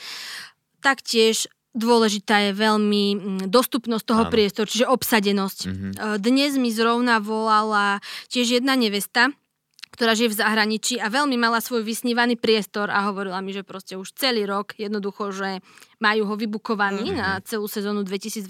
taktiež 0.80 1.48
Dôležitá 1.72 2.36
je 2.44 2.52
veľmi 2.52 3.04
mm, 3.16 3.42
dostupnosť 3.48 4.04
toho 4.04 4.24
Áno. 4.28 4.32
priestoru, 4.32 4.68
čiže 4.68 4.92
obsadenosť. 4.92 5.60
Mhm. 5.72 5.88
Uh, 5.96 6.16
Dnes 6.20 6.60
mi 6.60 6.68
zrovna 6.68 7.16
volala 7.16 8.04
tiež 8.28 8.60
jedna 8.60 8.76
nevesta, 8.76 9.32
ktorá 9.92 10.16
žije 10.16 10.32
v 10.32 10.40
zahraničí 10.40 10.94
a 10.96 11.12
veľmi 11.12 11.36
mala 11.36 11.60
svoj 11.60 11.84
vysnívaný 11.84 12.40
priestor 12.40 12.88
a 12.88 13.04
hovorila 13.12 13.44
mi, 13.44 13.52
že 13.52 13.60
proste 13.60 14.00
už 14.00 14.16
celý 14.16 14.48
rok 14.48 14.72
jednoducho, 14.80 15.36
že 15.36 15.60
majú 16.00 16.24
ho 16.26 16.34
vybukovaný 16.34 17.12
mm-hmm. 17.12 17.20
na 17.20 17.38
celú 17.44 17.68
sezónu 17.68 18.00
2024, 18.00 18.48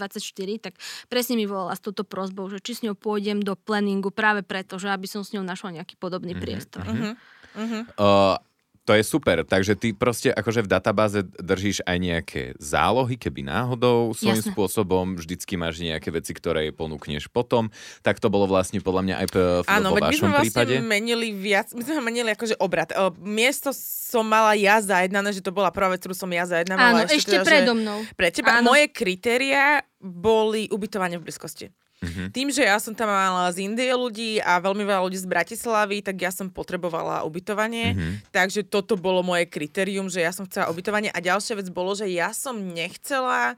tak 0.62 0.78
presne 1.10 1.34
mi 1.34 1.44
volala 1.44 1.74
s 1.74 1.82
touto 1.82 2.06
prozbou, 2.06 2.46
že 2.46 2.62
či 2.62 2.78
s 2.78 2.80
ňou 2.86 2.94
pôjdem 2.94 3.42
do 3.42 3.58
planningu 3.58 4.14
práve 4.14 4.46
preto, 4.46 4.78
že 4.78 4.88
aby 4.88 5.10
som 5.10 5.26
s 5.26 5.34
ňou 5.34 5.42
našla 5.42 5.82
nejaký 5.82 5.98
podobný 5.98 6.32
mm-hmm. 6.32 6.46
priestor. 6.46 6.86
Mm-hmm. 6.86 7.14
Uh-huh. 7.52 7.82
Uh, 8.00 8.36
to 8.82 8.98
je 8.98 9.06
super, 9.06 9.46
takže 9.46 9.78
ty 9.78 9.94
proste 9.94 10.34
akože 10.34 10.66
v 10.66 10.68
databáze 10.70 11.22
držíš 11.38 11.86
aj 11.86 11.96
nejaké 12.02 12.42
zálohy, 12.58 13.14
keby 13.14 13.46
náhodou 13.46 14.10
svojím 14.10 14.42
Jasne. 14.42 14.50
spôsobom 14.50 15.14
vždycky 15.14 15.54
máš 15.54 15.78
nejaké 15.78 16.10
veci, 16.10 16.34
ktoré 16.34 16.74
ponúkneš 16.74 17.30
potom. 17.30 17.70
Tak 18.02 18.18
to 18.18 18.26
bolo 18.26 18.50
vlastne 18.50 18.82
podľa 18.82 19.02
mňa 19.06 19.14
aj 19.22 19.26
v, 19.30 19.36
Áno, 19.70 19.94
vo 19.94 20.02
vašom 20.02 20.10
my 20.10 20.16
sme 20.18 20.30
vlastne 20.34 20.50
prípade. 20.50 20.74
menili 20.82 21.30
viac, 21.30 21.70
my 21.78 21.82
sme 21.86 22.02
menili 22.02 22.34
akože 22.34 22.58
obrad. 22.58 22.90
Miesto 23.22 23.70
som 23.74 24.26
mala 24.26 24.58
ja 24.58 24.82
zajednané, 24.82 25.30
že 25.30 25.46
to 25.46 25.54
bola 25.54 25.70
prvá 25.70 25.94
vec, 25.94 26.02
ktorú 26.02 26.18
som 26.18 26.30
ja 26.34 26.42
zajednávala. 26.42 27.06
Áno, 27.06 27.06
ešte, 27.06 27.22
ešte 27.22 27.34
teda, 27.38 27.46
predo 27.46 27.72
mnou. 27.78 28.02
Pre 28.18 28.28
teba. 28.34 28.58
Áno. 28.58 28.74
Moje 28.74 28.90
kritéria 28.90 29.86
boli 30.02 30.66
ubytovanie 30.74 31.22
v 31.22 31.30
blízkosti. 31.30 31.70
Mm-hmm. 32.02 32.28
Tým, 32.34 32.48
že 32.50 32.66
ja 32.66 32.82
som 32.82 32.92
tam 32.92 33.06
mala 33.06 33.46
z 33.54 33.62
Indie 33.62 33.94
ľudí 33.94 34.42
a 34.42 34.58
veľmi 34.58 34.82
veľa 34.82 35.06
ľudí 35.06 35.22
z 35.22 35.30
Bratislavy, 35.30 36.02
tak 36.02 36.18
ja 36.18 36.34
som 36.34 36.50
potrebovala 36.50 37.22
ubytovanie. 37.22 37.94
Mm-hmm. 37.94 38.12
Takže 38.34 38.66
toto 38.66 38.98
bolo 38.98 39.22
moje 39.22 39.46
kritérium, 39.46 40.10
že 40.10 40.26
ja 40.26 40.34
som 40.34 40.44
chcela 40.50 40.68
ubytovanie. 40.68 41.14
A 41.14 41.22
ďalšia 41.22 41.62
vec 41.62 41.70
bolo, 41.70 41.94
že 41.94 42.10
ja 42.10 42.34
som 42.34 42.58
nechcela, 42.58 43.54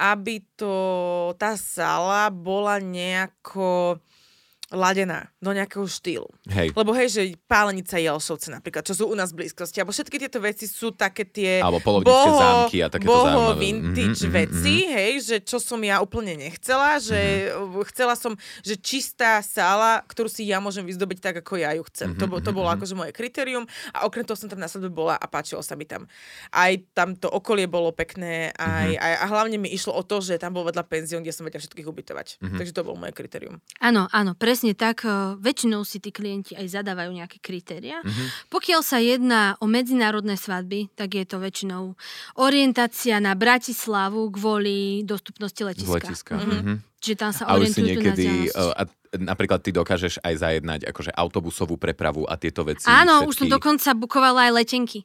aby 0.00 0.40
to 0.56 0.72
tá 1.36 1.52
sala 1.60 2.32
bola 2.32 2.80
nejako 2.80 4.00
ladená 4.72 5.28
do 5.38 5.52
nejakého 5.52 5.84
štýlu. 5.84 6.28
Hej. 6.48 6.72
Lebo 6.72 6.96
hej, 6.96 7.08
že 7.12 7.22
pálenica 7.44 8.00
Jelšovce 8.00 8.48
napríklad, 8.48 8.82
čo 8.88 8.96
sú 8.96 9.04
u 9.12 9.14
nás 9.14 9.30
v 9.30 9.44
blízkosti, 9.44 9.84
alebo 9.84 9.92
všetky 9.92 10.16
tieto 10.16 10.40
veci 10.40 10.64
sú 10.64 10.96
také 10.96 11.28
tie 11.28 11.60
alebo 11.60 11.78
boho, 12.00 12.40
zámky 12.40 12.80
a 12.80 12.88
takéto 12.88 13.12
boho 13.12 13.28
zaujímavé. 13.28 13.60
vintage 13.60 14.24
mm-hmm, 14.24 14.38
veci, 14.40 14.74
mm-hmm. 14.80 14.94
hej, 14.96 15.12
že 15.20 15.36
čo 15.44 15.60
som 15.60 15.78
ja 15.84 16.00
úplne 16.00 16.34
nechcela, 16.34 16.96
že 16.98 17.52
mm-hmm. 17.52 17.84
chcela 17.92 18.14
som, 18.16 18.32
že 18.64 18.74
čistá 18.80 19.44
sála, 19.44 20.00
ktorú 20.08 20.32
si 20.32 20.48
ja 20.48 20.58
môžem 20.58 20.88
vyzdobiť 20.88 21.18
tak, 21.20 21.34
ako 21.44 21.60
ja 21.60 21.76
ju 21.76 21.84
chcem. 21.92 22.16
Mm-hmm, 22.16 22.40
to, 22.40 22.46
to 22.48 22.50
bolo 22.56 22.72
mm-hmm. 22.72 22.80
akože 22.80 22.94
moje 22.96 23.12
kritérium 23.12 23.64
a 23.92 24.08
okrem 24.08 24.24
toho 24.24 24.40
som 24.40 24.48
tam 24.48 24.58
na 24.58 24.68
bola 24.88 25.14
a 25.20 25.26
páčilo 25.28 25.60
sa 25.60 25.76
mi 25.76 25.84
tam. 25.84 26.08
Aj 26.48 26.72
tam 26.96 27.12
to 27.14 27.28
okolie 27.28 27.68
bolo 27.68 27.92
pekné 27.92 28.56
aj, 28.56 28.88
mm-hmm. 28.88 29.04
aj, 29.04 29.14
a 29.20 29.24
hlavne 29.28 29.56
mi 29.60 29.68
išlo 29.68 29.92
o 29.92 30.02
to, 30.02 30.24
že 30.24 30.40
tam 30.40 30.56
bol 30.56 30.64
vedľa 30.64 30.88
penzión, 30.88 31.20
kde 31.20 31.34
som 31.34 31.44
vedela 31.44 31.60
všetkých 31.60 31.88
ubytovať. 31.88 32.26
Mm-hmm. 32.40 32.58
Takže 32.58 32.72
to 32.72 32.86
bolo 32.86 32.96
moje 32.96 33.12
kritérium. 33.12 33.60
Áno, 33.82 34.06
áno, 34.10 34.32
presne 34.38 34.61
presne 34.62 34.78
tak, 34.78 35.02
e, 35.02 35.34
väčšinou 35.42 35.82
si 35.82 35.98
tí 35.98 36.14
klienti 36.14 36.54
aj 36.54 36.70
zadávajú 36.70 37.10
nejaké 37.10 37.42
kritéria. 37.42 37.98
Mm-hmm. 37.98 38.46
Pokiaľ 38.46 38.80
sa 38.86 39.02
jedná 39.02 39.58
o 39.58 39.66
medzinárodné 39.66 40.38
svadby, 40.38 40.86
tak 40.94 41.18
je 41.18 41.26
to 41.26 41.42
väčšinou 41.42 41.98
orientácia 42.38 43.18
na 43.18 43.34
Bratislavu 43.34 44.30
kvôli 44.30 45.02
dostupnosti 45.02 45.58
letiska. 45.58 45.98
letiska. 45.98 46.34
Mm-hmm. 46.38 46.54
Mm-hmm. 46.62 46.76
Čiže 47.02 47.16
tam 47.18 47.32
sa 47.34 47.50
orientujú 47.50 47.82
niekedy, 47.90 48.54
a 48.54 48.86
napríklad 49.18 49.58
ty 49.58 49.74
dokážeš 49.74 50.22
aj 50.22 50.34
zajednať 50.38 50.80
akože 50.86 51.10
autobusovú 51.10 51.74
prepravu 51.74 52.22
a 52.30 52.38
tieto 52.38 52.62
veci. 52.62 52.86
Áno, 52.86 53.26
všetky... 53.26 53.28
už 53.28 53.34
som 53.34 53.48
dokonca 53.50 53.90
bukovala 53.98 54.46
aj 54.46 54.62
letenky. 54.62 55.02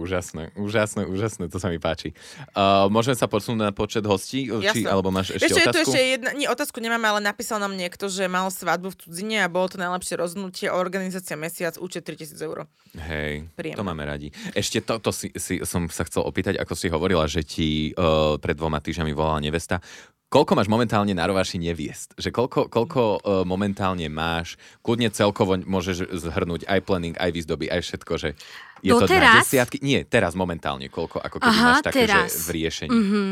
Úžasné, 0.00 0.56
úžasné, 0.56 1.04
úžasné, 1.04 1.44
to 1.52 1.60
sa 1.60 1.68
mi 1.68 1.76
páči. 1.76 2.16
Uh, 2.56 2.88
môžeme 2.88 3.12
sa 3.12 3.28
posunúť 3.28 3.60
na 3.60 3.72
počet 3.76 4.00
hostí? 4.08 4.48
Či, 4.48 4.88
alebo 4.88 5.12
máš 5.12 5.36
ešte 5.36 5.52
ešte, 5.52 5.68
otázku? 5.68 5.76
Je 5.76 5.84
ešte 5.84 6.00
jedna, 6.16 6.30
nie, 6.32 6.48
otázku 6.48 6.78
nemáme, 6.80 7.04
ale 7.04 7.20
napísal 7.20 7.60
nám 7.60 7.76
niekto, 7.76 8.08
že 8.08 8.24
mal 8.24 8.48
svadbu 8.48 8.88
v 8.88 8.96
cudzine 8.96 9.36
a 9.44 9.52
bolo 9.52 9.68
to 9.68 9.76
najlepšie 9.76 10.16
rozhodnutie, 10.16 10.72
organizácia 10.72 11.36
mesiac, 11.36 11.76
účet 11.76 12.08
3000 12.08 12.32
eur. 12.40 12.64
Hej, 12.96 13.44
Príjemné. 13.52 13.76
to 13.76 13.84
máme 13.84 14.02
radi. 14.08 14.32
Ešte 14.56 14.80
to, 14.80 14.96
to 15.04 15.12
si, 15.12 15.28
si, 15.36 15.60
som 15.68 15.84
sa 15.92 16.08
chcel 16.08 16.24
opýtať, 16.24 16.56
ako 16.56 16.72
si 16.72 16.88
hovorila, 16.88 17.28
že 17.28 17.44
ti 17.44 17.92
uh, 17.92 18.40
pred 18.40 18.56
dvoma 18.56 18.80
týždňami 18.80 19.12
volala 19.12 19.44
nevesta. 19.44 19.84
Koľko 20.30 20.54
máš 20.54 20.70
momentálne 20.70 21.10
na 21.10 21.26
rovaši 21.26 21.58
neviest? 21.58 22.14
Že 22.14 22.30
koľko, 22.30 22.60
koľko 22.70 23.02
uh, 23.02 23.42
momentálne 23.42 24.06
máš? 24.06 24.54
Kľudne 24.78 25.10
celkovo 25.10 25.58
môžeš 25.58 26.06
zhrnúť 26.06 26.70
aj 26.70 26.86
planning, 26.86 27.18
aj 27.18 27.34
výzdoby, 27.34 27.66
aj 27.66 27.82
všetko, 27.82 28.12
že 28.14 28.38
je 28.82 28.92
to, 28.92 29.06
to 29.06 29.14
na 29.14 29.40
desiatky? 29.40 29.76
Nie, 29.84 30.04
teraz 30.08 30.32
momentálne 30.32 30.88
koľko, 30.88 31.20
ako 31.20 31.36
keby 31.40 31.52
Aha, 31.52 31.68
máš 31.76 31.84
také, 31.84 32.08
teraz. 32.08 32.32
že 32.32 32.44
v 32.44 32.48
riešení. 32.56 32.90
Mm-hmm. 32.90 33.28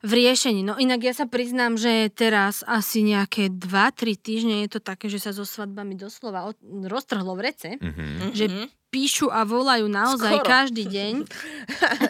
V 0.00 0.12
riešení. 0.16 0.60
No 0.64 0.80
inak 0.80 1.04
ja 1.04 1.12
sa 1.12 1.28
priznám, 1.28 1.76
že 1.76 2.08
teraz 2.08 2.64
asi 2.64 3.04
nejaké 3.04 3.52
2-3 3.52 4.16
týždne 4.16 4.56
je 4.64 4.68
to 4.72 4.80
také, 4.80 5.12
že 5.12 5.20
sa 5.20 5.36
so 5.36 5.44
svadbami 5.44 5.92
doslova 5.92 6.56
roztrhlo 6.64 7.36
v 7.36 7.40
rece. 7.44 7.70
Mm-hmm. 7.76 8.32
Že 8.32 8.46
mhm. 8.48 8.66
píšu 8.88 9.28
a 9.28 9.44
volajú 9.44 9.86
naozaj 9.92 10.40
Skoro. 10.40 10.48
každý 10.48 10.88
deň. 10.88 11.14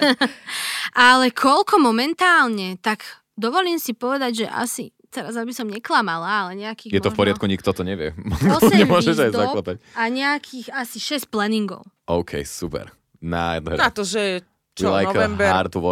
Ale 1.11 1.35
koľko 1.35 1.83
momentálne, 1.83 2.79
tak 2.79 3.03
dovolím 3.35 3.83
si 3.83 3.91
povedať, 3.91 4.45
že 4.45 4.47
asi 4.47 4.85
teraz 5.11 5.35
aby 5.35 5.51
som 5.51 5.67
neklamala, 5.67 6.47
ale 6.47 6.57
nejakých 6.57 6.95
Je 6.95 7.03
to 7.03 7.11
v 7.11 7.19
poriadku, 7.19 7.45
nikto 7.51 7.75
to 7.75 7.83
nevie. 7.83 8.15
8 8.63 8.71
Nemôžeš 8.71 9.17
aj 9.19 9.31
zaklopať. 9.35 9.77
A 9.99 10.03
nejakých 10.09 10.71
asi 10.71 11.03
6 11.03 11.29
planningov. 11.29 11.85
OK, 12.07 12.47
super. 12.47 12.95
Nádherné. 13.21 13.77
Na 13.77 13.93
to, 13.93 14.07
že 14.07 14.47
čo, 14.79 14.95
like 14.95 15.13
november. 15.13 15.51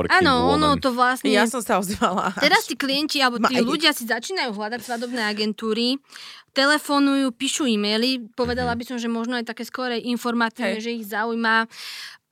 Áno, 0.08 0.54
ono 0.54 0.78
to 0.80 0.94
vlastne... 0.94 1.28
Ja 1.28 1.44
som 1.44 1.60
sa 1.60 1.82
ozvala. 1.82 2.32
Teraz 2.38 2.64
tí 2.64 2.78
klienti, 2.78 3.20
alebo 3.20 3.42
tí 3.44 3.60
ľudia 3.60 3.92
si 3.92 4.08
začínajú 4.08 4.54
hľadať 4.54 4.80
svadobné 4.80 5.28
agentúry, 5.28 6.00
telefonujú, 6.56 7.34
píšu 7.34 7.68
e-maily. 7.68 8.24
Povedala 8.32 8.72
mm-hmm. 8.72 8.80
by 8.80 8.84
som, 8.88 8.96
že 8.96 9.08
možno 9.10 9.36
aj 9.36 9.50
také 9.50 9.68
skôr 9.68 9.92
informatívne, 9.92 10.80
hey. 10.80 10.84
že 10.84 10.94
ich 10.94 11.04
zaujíma 11.10 11.68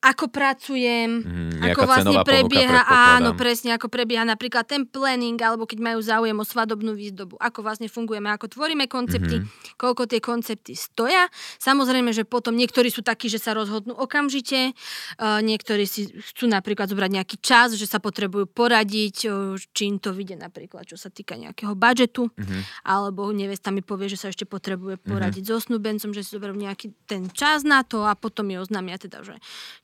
ako 0.04 0.28
pracujem, 0.28 1.24
mm, 1.24 1.64
ako 1.72 1.80
vlastne 1.88 2.20
prebieha, 2.20 2.84
áno, 3.16 3.32
presne, 3.32 3.74
ako 3.74 3.88
prebieha 3.88 4.28
napríklad 4.28 4.68
ten 4.68 4.84
planning, 4.84 5.40
alebo 5.40 5.64
keď 5.64 5.78
majú 5.80 6.00
záujem 6.04 6.36
o 6.36 6.44
svadobnú 6.44 6.92
výzdobu, 6.92 7.40
ako 7.40 7.64
vlastne 7.64 7.88
fungujeme, 7.88 8.28
ako 8.28 8.52
tvoríme 8.52 8.86
koncepty, 8.92 9.40
mm-hmm. 9.40 9.80
koľko 9.80 10.04
tie 10.04 10.20
koncepty 10.20 10.76
stoja. 10.76 11.26
Samozrejme, 11.58 12.12
že 12.12 12.28
potom 12.28 12.54
niektorí 12.54 12.92
sú 12.92 13.00
takí, 13.00 13.32
že 13.32 13.40
sa 13.40 13.56
rozhodnú 13.56 13.96
okamžite, 13.96 14.76
uh, 14.76 15.40
niektorí 15.40 15.88
si 15.88 16.12
chcú 16.12 16.44
napríklad 16.44 16.92
zobrať 16.92 17.10
nejaký 17.16 17.36
čas, 17.40 17.74
že 17.74 17.88
sa 17.88 17.96
potrebujú 17.96 18.46
poradiť, 18.52 19.16
uh, 19.32 19.56
či 19.56 19.90
im 19.90 19.96
to 19.96 20.12
vyjde 20.12 20.38
napríklad, 20.38 20.84
čo 20.84 21.00
sa 21.00 21.08
týka 21.08 21.40
nejakého 21.40 21.72
budžetu, 21.72 22.28
mm-hmm. 22.30 22.84
alebo 22.84 23.26
nevesta 23.32 23.72
mi 23.72 23.80
povie, 23.80 24.12
že 24.12 24.20
sa 24.20 24.28
ešte 24.28 24.44
potrebuje 24.44 25.00
poradiť 25.02 25.50
mm-hmm. 25.50 25.58
so 25.58 25.66
snúbencom, 25.72 26.10
že 26.12 26.20
si 26.20 26.36
zoberú 26.36 26.54
nejaký 26.54 26.92
ten 27.08 27.26
čas 27.32 27.64
na 27.64 27.80
to 27.82 28.04
a 28.04 28.12
potom 28.14 28.46
mi 28.46 28.60
oznámia 28.60 29.00
teda, 29.00 29.24
že 29.24 29.34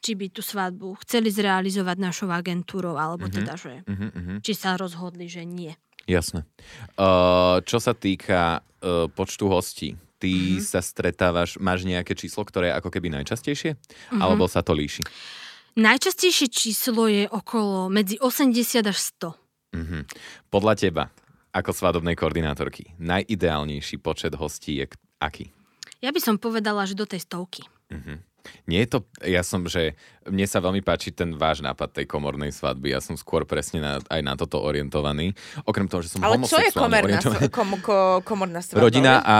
či 0.02 0.18
by 0.18 0.26
tú 0.34 0.42
svadbu 0.42 0.98
chceli 1.06 1.30
zrealizovať 1.30 1.96
našou 2.02 2.28
agentúrou, 2.34 2.98
alebo 2.98 3.30
uh-huh. 3.30 3.38
teda, 3.38 3.54
že 3.54 3.86
uh-huh. 3.86 4.42
či 4.42 4.52
sa 4.58 4.74
rozhodli, 4.74 5.30
že 5.30 5.46
nie. 5.46 5.70
Jasné. 6.10 6.42
Uh, 6.98 7.62
čo 7.62 7.78
sa 7.78 7.94
týka 7.94 8.58
uh, 8.58 9.06
počtu 9.14 9.46
hostí, 9.46 9.94
ty 10.18 10.58
uh-huh. 10.58 10.66
sa 10.66 10.82
stretávaš, 10.82 11.54
máš 11.62 11.86
nejaké 11.86 12.18
číslo, 12.18 12.42
ktoré 12.42 12.74
je 12.74 12.78
ako 12.82 12.90
keby 12.90 13.14
najčastejšie? 13.22 13.78
Uh-huh. 13.78 14.18
Alebo 14.18 14.50
sa 14.50 14.66
to 14.66 14.74
líši? 14.74 15.06
Najčastejšie 15.78 16.52
číslo 16.52 17.08
je 17.08 17.24
okolo 17.30 17.88
medzi 17.88 18.18
80 18.18 18.90
až 18.90 18.98
100. 19.22 19.30
Uh-huh. 19.72 20.02
Podľa 20.50 20.74
teba, 20.76 21.04
ako 21.54 21.70
svadobnej 21.70 22.18
koordinátorky, 22.18 22.92
najideálnejší 22.98 24.02
počet 24.02 24.34
hostí 24.36 24.82
je 24.82 24.90
aký? 25.22 25.48
Ja 26.02 26.10
by 26.10 26.18
som 26.18 26.36
povedala, 26.36 26.82
že 26.82 26.98
do 26.98 27.06
tej 27.06 27.22
stovky. 27.22 27.62
Uh-huh. 27.88 28.18
Nie 28.66 28.86
je 28.86 28.98
to, 28.98 28.98
ja 29.22 29.42
som, 29.46 29.64
že 29.66 29.94
mne 30.26 30.46
sa 30.46 30.62
veľmi 30.62 30.82
páči 30.82 31.10
ten 31.10 31.34
váš 31.34 31.62
nápad 31.62 32.02
tej 32.02 32.06
komornej 32.06 32.54
svadby. 32.54 32.94
Ja 32.94 33.02
som 33.02 33.18
skôr 33.18 33.42
presne 33.46 33.82
na, 33.82 33.92
aj 33.98 34.20
na 34.22 34.34
toto 34.38 34.62
orientovaný. 34.62 35.34
Okrem 35.66 35.86
toho, 35.90 36.02
že 36.02 36.14
som 36.14 36.22
Ale 36.22 36.38
čo 36.46 36.58
je 36.62 36.70
komorná, 36.70 37.18
kom, 37.50 37.70
ko, 37.82 38.22
komorná 38.22 38.62
svadba? 38.62 38.82
Rodina 38.82 39.22
a 39.22 39.38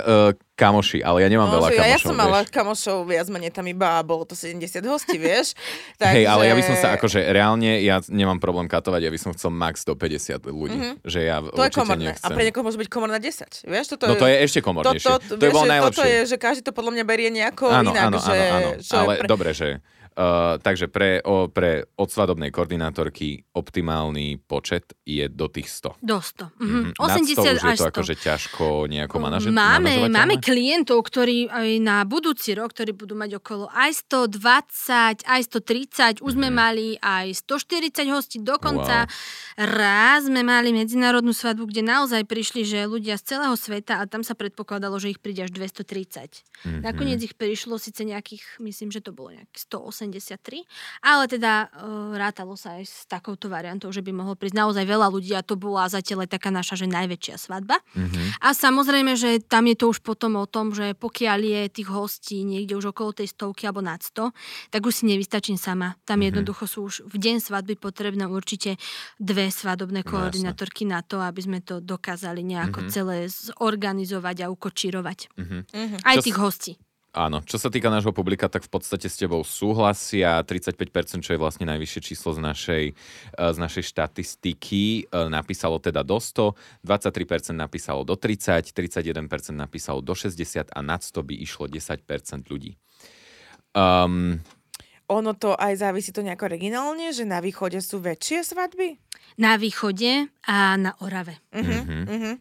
uh, 0.00 0.30
kamoši, 0.54 1.02
ale 1.02 1.26
ja 1.26 1.28
nemám 1.28 1.50
no, 1.50 1.58
veľa 1.58 1.68
kamošov. 1.74 1.90
Ja, 1.90 1.98
som 1.98 2.14
mala 2.14 2.40
kamošov 2.46 2.98
viac 3.10 3.26
menej 3.26 3.50
tam 3.50 3.66
iba 3.66 3.98
bolo 4.06 4.22
to 4.22 4.38
70 4.38 4.62
hostí, 4.86 5.18
vieš. 5.18 5.58
Takže... 6.00 6.14
Hej, 6.14 6.24
ale 6.30 6.42
ja 6.46 6.54
by 6.54 6.62
som 6.62 6.76
sa 6.78 6.88
akože 6.94 7.18
reálne, 7.34 7.82
ja 7.82 7.98
nemám 8.06 8.38
problém 8.38 8.70
katovať, 8.70 9.00
ja 9.02 9.10
by 9.10 9.18
som 9.18 9.30
chcel 9.34 9.50
max 9.50 9.82
do 9.82 9.98
50 9.98 10.46
ľudí. 10.46 10.78
Mm-hmm. 10.78 10.94
Že 11.02 11.20
ja 11.26 11.36
to 11.42 11.58
je 11.58 11.72
komorné. 11.74 12.02
Nechcem. 12.14 12.26
A 12.26 12.28
pre 12.30 12.42
niekoho 12.46 12.62
môže 12.62 12.78
byť 12.78 12.88
komorná 12.88 13.18
10. 13.18 13.66
Vieš, 13.66 13.86
toto 13.98 14.04
no 14.06 14.14
to 14.14 14.30
je 14.30 14.36
ešte 14.46 14.60
komornejšie. 14.62 15.10
To, 15.10 15.14
to, 15.18 15.34
to, 15.34 15.34
to 15.42 15.44
je 15.44 15.50
bolo 15.50 15.66
najlepšie. 15.66 15.98
Toto 15.98 16.04
je, 16.06 16.18
že 16.30 16.36
každý 16.38 16.62
to 16.62 16.70
podľa 16.70 16.92
mňa 16.98 17.04
berie 17.04 17.28
nejako 17.34 17.66
áno, 17.74 17.90
inak. 17.90 18.04
Áno, 18.06 18.18
že, 18.22 18.30
áno, 18.30 18.68
áno. 18.70 18.70
Ale 18.78 19.12
pre... 19.18 19.26
dobre, 19.26 19.50
že 19.50 19.68
Uh, 20.14 20.22
takže 20.58 20.86
pre, 20.86 21.18
o, 21.20 21.46
pre 21.46 21.90
od 21.92 22.06
svadobnej 22.06 22.48
koordinátorky 22.48 23.42
optimálny 23.50 24.38
počet 24.38 24.94
je 25.02 25.26
do 25.26 25.46
tých 25.46 25.66
100. 25.66 25.98
Do 26.00 26.18
100. 26.18 26.54
Mhm. 26.54 26.62
Mhm. 26.64 26.90
Nad 26.94 27.18
80 27.18 27.34
100 27.34 27.42
už 27.42 27.60
je 27.60 27.66
až 27.66 27.74
to 27.74 27.84
100. 27.84 27.90
akože 27.90 28.14
ťažko 28.16 28.64
nejako 28.86 29.16
manaže- 29.18 29.50
Máme, 29.50 29.90
máme 30.08 30.38
klientov, 30.38 31.02
ktorí 31.02 31.46
aj 31.48 31.68
na 31.80 32.02
budúci 32.04 32.54
rok, 32.54 32.70
ktorí 32.70 32.92
budú 32.92 33.12
mať 33.12 33.36
okolo 33.36 33.66
aj 33.68 33.90
120, 34.06 35.22
aj 35.24 35.40
130, 35.42 36.20
už 36.20 36.32
sme 36.32 36.46
Mhm. 36.46 36.54
mali 36.54 36.86
aj 36.96 37.34
140 37.36 38.06
hostí, 38.08 38.38
dokonca 38.38 39.10
raz 39.56 40.24
sme 40.24 40.42
mali 40.42 40.70
medzinárodnú 40.70 41.30
svadbu, 41.30 41.66
kde 41.66 41.82
naozaj 41.82 42.22
prišli, 42.24 42.62
že 42.62 42.84
ľudia 42.84 43.14
z 43.16 43.34
celého 43.34 43.54
sveta 43.54 43.98
a 43.98 44.06
tam 44.06 44.22
sa 44.22 44.32
predpokladalo, 44.32 44.94
že 44.96 45.10
ich 45.10 45.18
príde 45.18 45.42
až 45.42 45.50
230. 45.50 46.42
Mhm. 46.62 46.80
Nakoniec 46.82 47.20
ich 47.20 47.34
prišlo 47.34 47.76
síce 47.76 48.02
nejakých, 48.02 48.42
myslím, 48.60 48.88
že 48.88 49.00
to 49.00 49.10
bolo 49.10 49.32
nejakých 49.32 49.58
183, 50.04 50.64
ale 51.00 51.24
teda 51.26 51.72
uh, 51.72 52.12
rátalo 52.14 52.54
sa 52.54 52.76
aj 52.76 52.84
s 52.84 52.96
takouto 53.06 53.48
variantou, 53.48 53.88
že 53.88 54.04
by 54.04 54.12
mohlo 54.12 54.34
prísť 54.36 54.56
naozaj 54.58 54.84
veľa 54.84 55.08
ľudí 55.08 55.32
a 55.32 55.40
to 55.40 55.56
bola 55.56 55.88
zatiaľ 55.88 56.28
aj 56.28 56.36
taká 56.36 56.50
naša, 56.52 56.76
že 56.76 56.86
najväčšia 56.86 57.36
svadba. 57.38 57.80
Mhm. 57.94 58.40
A 58.40 58.52
samozrejme, 58.52 59.16
že 59.16 59.40
tam 59.40 59.64
je 59.64 59.76
to 59.78 59.88
už 59.88 60.04
potom 60.04 60.36
o 60.36 60.44
tom, 60.44 60.74
že 60.74 60.92
pokiaľ 60.94 61.38
je 61.40 61.60
tých 61.72 61.88
hostí 61.88 62.44
niekde 62.44 62.76
už 62.76 62.92
okolo 62.92 63.14
tej 63.14 63.32
stovky 63.32 63.64
alebo 63.64 63.80
nad 63.80 64.02
100, 64.02 64.30
tak 64.68 64.84
už 64.84 64.92
si 64.92 65.04
nevystačím 65.08 65.56
sama. 65.56 65.96
Tam 66.04 66.20
Mhm. 66.20 66.26
jednoducho 66.32 66.64
sú 66.68 66.78
už 66.86 66.94
v 67.06 67.16
deň 67.16 67.36
svadby 67.40 67.74
potrebné 67.78 68.26
určite 68.26 68.76
dve 69.16 69.48
svadobné 69.48 70.02
No, 70.04 70.10
koordinátorky 70.10 70.84
na 70.84 71.00
to, 71.00 71.22
aby 71.22 71.40
sme 71.40 71.58
to 71.62 71.80
dokázali 71.80 72.42
nejako 72.42 72.80
Mhm. 72.84 72.90
celé 72.90 73.16
zorganizovať 73.28 74.36
a 74.44 74.50
ukočírovať. 74.50 75.18
Mhm. 75.36 75.58
Aj 76.04 76.16
Čo 76.18 76.24
tých 76.26 76.38
hostí. 76.38 76.72
Áno, 77.14 77.38
čo 77.46 77.62
sa 77.62 77.70
týka 77.70 77.94
nášho 77.94 78.10
publika, 78.10 78.50
tak 78.50 78.66
v 78.66 78.74
podstate 78.74 79.06
s 79.06 79.14
tebou 79.14 79.46
súhlasia 79.46 80.42
35%, 80.42 81.22
čo 81.22 81.30
je 81.30 81.38
vlastne 81.38 81.62
najvyššie 81.70 82.00
číslo 82.02 82.34
z 82.34 82.42
našej, 82.42 82.84
eh, 82.90 83.50
z 83.54 83.58
našej 83.62 83.84
štatistiky, 83.86 85.06
eh, 85.06 85.30
napísalo 85.30 85.78
teda 85.78 86.02
do 86.02 86.18
100, 86.18 86.58
23% 86.82 87.54
napísalo 87.54 88.02
do 88.02 88.18
30, 88.18 88.74
31% 88.74 89.54
napísalo 89.54 90.02
do 90.02 90.10
60 90.10 90.66
a 90.74 90.82
nad 90.82 91.06
100 91.06 91.22
by 91.22 91.34
išlo 91.38 91.70
10% 91.70 92.50
ľudí. 92.50 92.74
Um, 93.78 94.42
Ono 95.12 95.36
to 95.36 95.52
aj 95.54 95.84
závisí 95.84 96.16
to 96.16 96.24
nejako 96.24 96.48
regionálne, 96.48 97.12
že 97.12 97.28
na 97.28 97.38
východe 97.44 97.76
sú 97.84 98.00
väčšie 98.00 98.40
svadby? 98.40 98.96
Na 99.36 99.60
východe 99.60 100.32
a 100.48 100.74
na 100.80 100.96
Orave. 100.98 101.38
Mhm, 101.52 102.08
Mhm. 102.10 102.32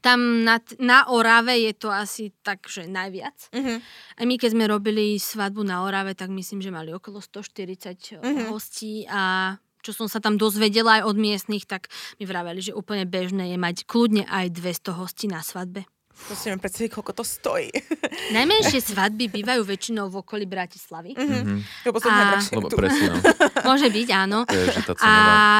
Tam 0.00 0.44
na, 0.44 0.56
na 0.80 1.04
Orave 1.12 1.60
je 1.60 1.72
to 1.76 1.92
asi 1.92 2.32
tak, 2.40 2.64
že 2.66 2.88
najviac. 2.88 3.52
mhm. 3.52 3.84
A 4.16 4.24
my, 4.24 4.34
keď 4.36 4.50
sme 4.52 4.64
robili 4.64 5.16
svadbu 5.16 5.64
na 5.64 5.84
Orave, 5.84 6.16
tak 6.16 6.28
myslím, 6.32 6.60
že 6.60 6.72
mali 6.72 6.92
okolo 6.92 7.20
140 7.20 8.20
Mhm. 8.20 8.48
hostí 8.48 9.04
a 9.08 9.54
čo 9.80 9.96
som 9.96 10.08
sa 10.12 10.20
tam 10.20 10.36
dozvedela 10.36 11.00
aj 11.00 11.08
od 11.08 11.16
miestnych, 11.16 11.64
tak 11.64 11.88
mi 12.20 12.28
vraveli, 12.28 12.60
že 12.60 12.76
úplne 12.76 13.08
bežné 13.08 13.48
je 13.52 13.58
mať 13.60 13.88
kľudne 13.88 14.28
aj 14.28 14.52
200 14.52 14.92
hostí 14.92 15.24
na 15.24 15.40
svadbe. 15.40 15.88
To 16.28 16.36
si 16.36 16.52
mi 16.52 16.60
predstaviť, 16.60 16.90
koľko 16.92 17.12
to 17.16 17.24
stojí. 17.24 17.70
Najmenšie 18.36 18.80
svadby 18.84 19.32
bývajú 19.32 19.64
väčšinou 19.64 20.12
v 20.12 20.20
okolí 20.20 20.44
Bratislavy. 20.44 21.16
Mhm. 21.16 21.86
Lebo 21.88 21.96
A- 21.98 22.02
som 22.02 22.12
najdrahšie 22.12 22.54
lebo 22.60 22.68
presne, 22.68 23.06
no. 23.10 23.18
Môže 23.70 23.88
byť, 23.88 24.08
áno. 24.12 24.38
Je, 24.46 24.62
že. 24.68 24.80
A 25.00 25.12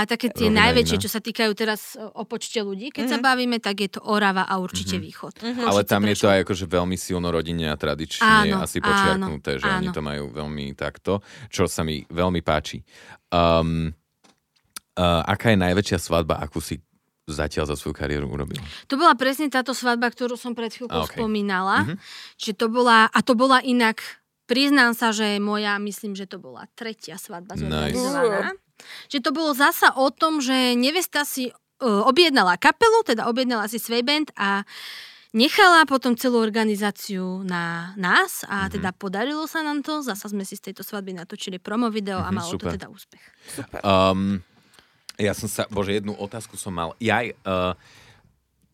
také 0.05 0.29
tie 0.31 0.53
najväčšie, 0.53 0.97
iná. 1.01 1.05
čo 1.05 1.11
sa 1.11 1.21
týkajú 1.23 1.53
teraz 1.57 1.95
e, 1.97 2.05
o 2.05 2.23
počte 2.29 2.61
ľudí, 2.61 2.93
keď 2.93 3.05
sa 3.07 3.19
bavíme, 3.19 3.59
tak 3.59 3.81
je 3.81 3.91
to 3.97 4.01
Orava 4.05 4.45
a 4.45 4.61
určite 4.61 5.01
Východ. 5.01 5.41
Ale 5.41 5.83
Určite 5.83 5.91
tam 5.91 6.03
je 6.07 6.17
to 6.19 6.27
aj 6.29 6.39
akože 6.45 6.65
veľmi 6.69 6.97
silno 6.99 7.29
rodinne 7.33 7.73
a 7.73 7.77
tradične 7.79 8.27
Áno, 8.27 8.61
asi 8.61 8.79
áno, 8.83 8.87
počiarknuté, 8.91 9.51
že 9.57 9.67
oni 9.67 9.89
áno. 9.89 9.95
to 9.97 10.03
majú 10.05 10.25
veľmi 10.35 10.77
takto, 10.77 11.25
čo 11.49 11.65
sa 11.71 11.87
mi 11.87 12.05
veľmi 12.07 12.41
páči. 12.45 12.83
Um, 13.31 13.95
uh, 14.99 15.23
aká 15.25 15.55
je 15.55 15.59
najväčšia 15.59 15.99
svadba, 15.99 16.43
akú 16.43 16.61
si 16.61 16.83
zatiaľ 17.33 17.65
za 17.71 17.77
svoju 17.79 17.95
kariéru 17.95 18.27
urobil? 18.27 18.59
To 18.87 18.95
bola 18.95 19.15
presne 19.15 19.47
táto 19.49 19.73
svadba, 19.73 20.11
ktorú 20.11 20.35
som 20.35 20.53
pred 20.53 20.71
chvíľkou 20.71 21.07
okay. 21.07 21.17
spomínala. 21.19 21.87
Mhm. 21.87 21.95
Čiže 22.37 22.55
to 22.55 22.67
bola, 22.69 23.07
a 23.07 23.19
to 23.23 23.33
bola 23.35 23.59
inak, 23.61 24.03
priznám 24.45 24.93
sa, 24.93 25.15
že 25.15 25.39
moja, 25.39 25.79
myslím, 25.79 26.19
že 26.19 26.27
to 26.27 26.37
bola 26.37 26.67
tretia 26.75 27.15
svadba 27.15 27.55
Nice. 27.55 27.95
zorganizovaná. 27.95 28.51
Že 29.07 29.19
to 29.21 29.31
bolo 29.31 29.51
zasa 29.53 29.93
o 29.95 30.09
tom, 30.09 30.41
že 30.41 30.73
nevesta 30.75 31.23
si 31.23 31.53
uh, 31.53 32.03
objednala 32.05 32.57
kapelu, 32.57 33.05
teda 33.05 33.29
objednala 33.29 33.69
si 33.69 33.77
svej 33.77 34.01
band 34.03 34.33
a 34.35 34.65
nechala 35.31 35.87
potom 35.87 36.19
celú 36.19 36.43
organizáciu 36.43 37.47
na 37.47 37.95
nás 37.95 38.43
a 38.51 38.67
Mhm. 38.67 38.71
teda 38.75 38.91
podarilo 38.91 39.47
sa 39.47 39.63
nám 39.63 39.87
to. 39.87 40.03
Zasa 40.03 40.27
sme 40.27 40.43
si 40.43 40.59
z 40.59 40.73
tejto 40.73 40.83
svadby 40.83 41.15
natočili 41.15 41.63
promo 41.63 41.87
video 41.87 42.19
a 42.19 42.29
Mhm, 42.29 42.35
malo 42.35 42.51
super. 42.51 42.75
to 42.75 42.77
teda 42.81 42.89
úspech. 42.91 43.23
Um, 43.87 44.43
ja 45.21 45.37
som 45.37 45.47
sa, 45.47 45.69
bože, 45.69 46.01
jednu 46.01 46.17
otázku 46.17 46.57
som 46.57 46.73
mal. 46.73 46.97
Jaj, 46.97 47.37
uh, 47.45 47.77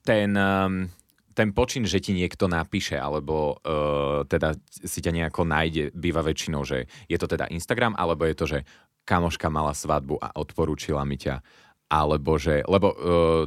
ten, 0.06 0.30
um, 0.38 0.86
ten 1.34 1.50
počin, 1.50 1.82
že 1.82 1.98
ti 1.98 2.14
niekto 2.14 2.46
napíše, 2.46 2.94
alebo 2.94 3.58
uh, 3.58 4.22
teda 4.30 4.54
si 4.70 5.02
ťa 5.02 5.10
nejako 5.10 5.42
nájde, 5.42 5.90
býva 5.90 6.22
väčšinou, 6.22 6.62
že 6.62 6.86
je 7.10 7.18
to 7.18 7.26
teda 7.26 7.50
Instagram, 7.50 7.98
alebo 7.98 8.22
je 8.24 8.36
to, 8.38 8.46
že 8.46 8.58
kamoška 9.02 9.50
mala 9.50 9.74
svadbu 9.74 10.22
a 10.22 10.30
odporúčila 10.38 11.02
mi 11.02 11.18
ťa, 11.18 11.42
alebo 11.90 12.38
že, 12.38 12.62
lebo 12.64 12.94
uh, 12.94 12.96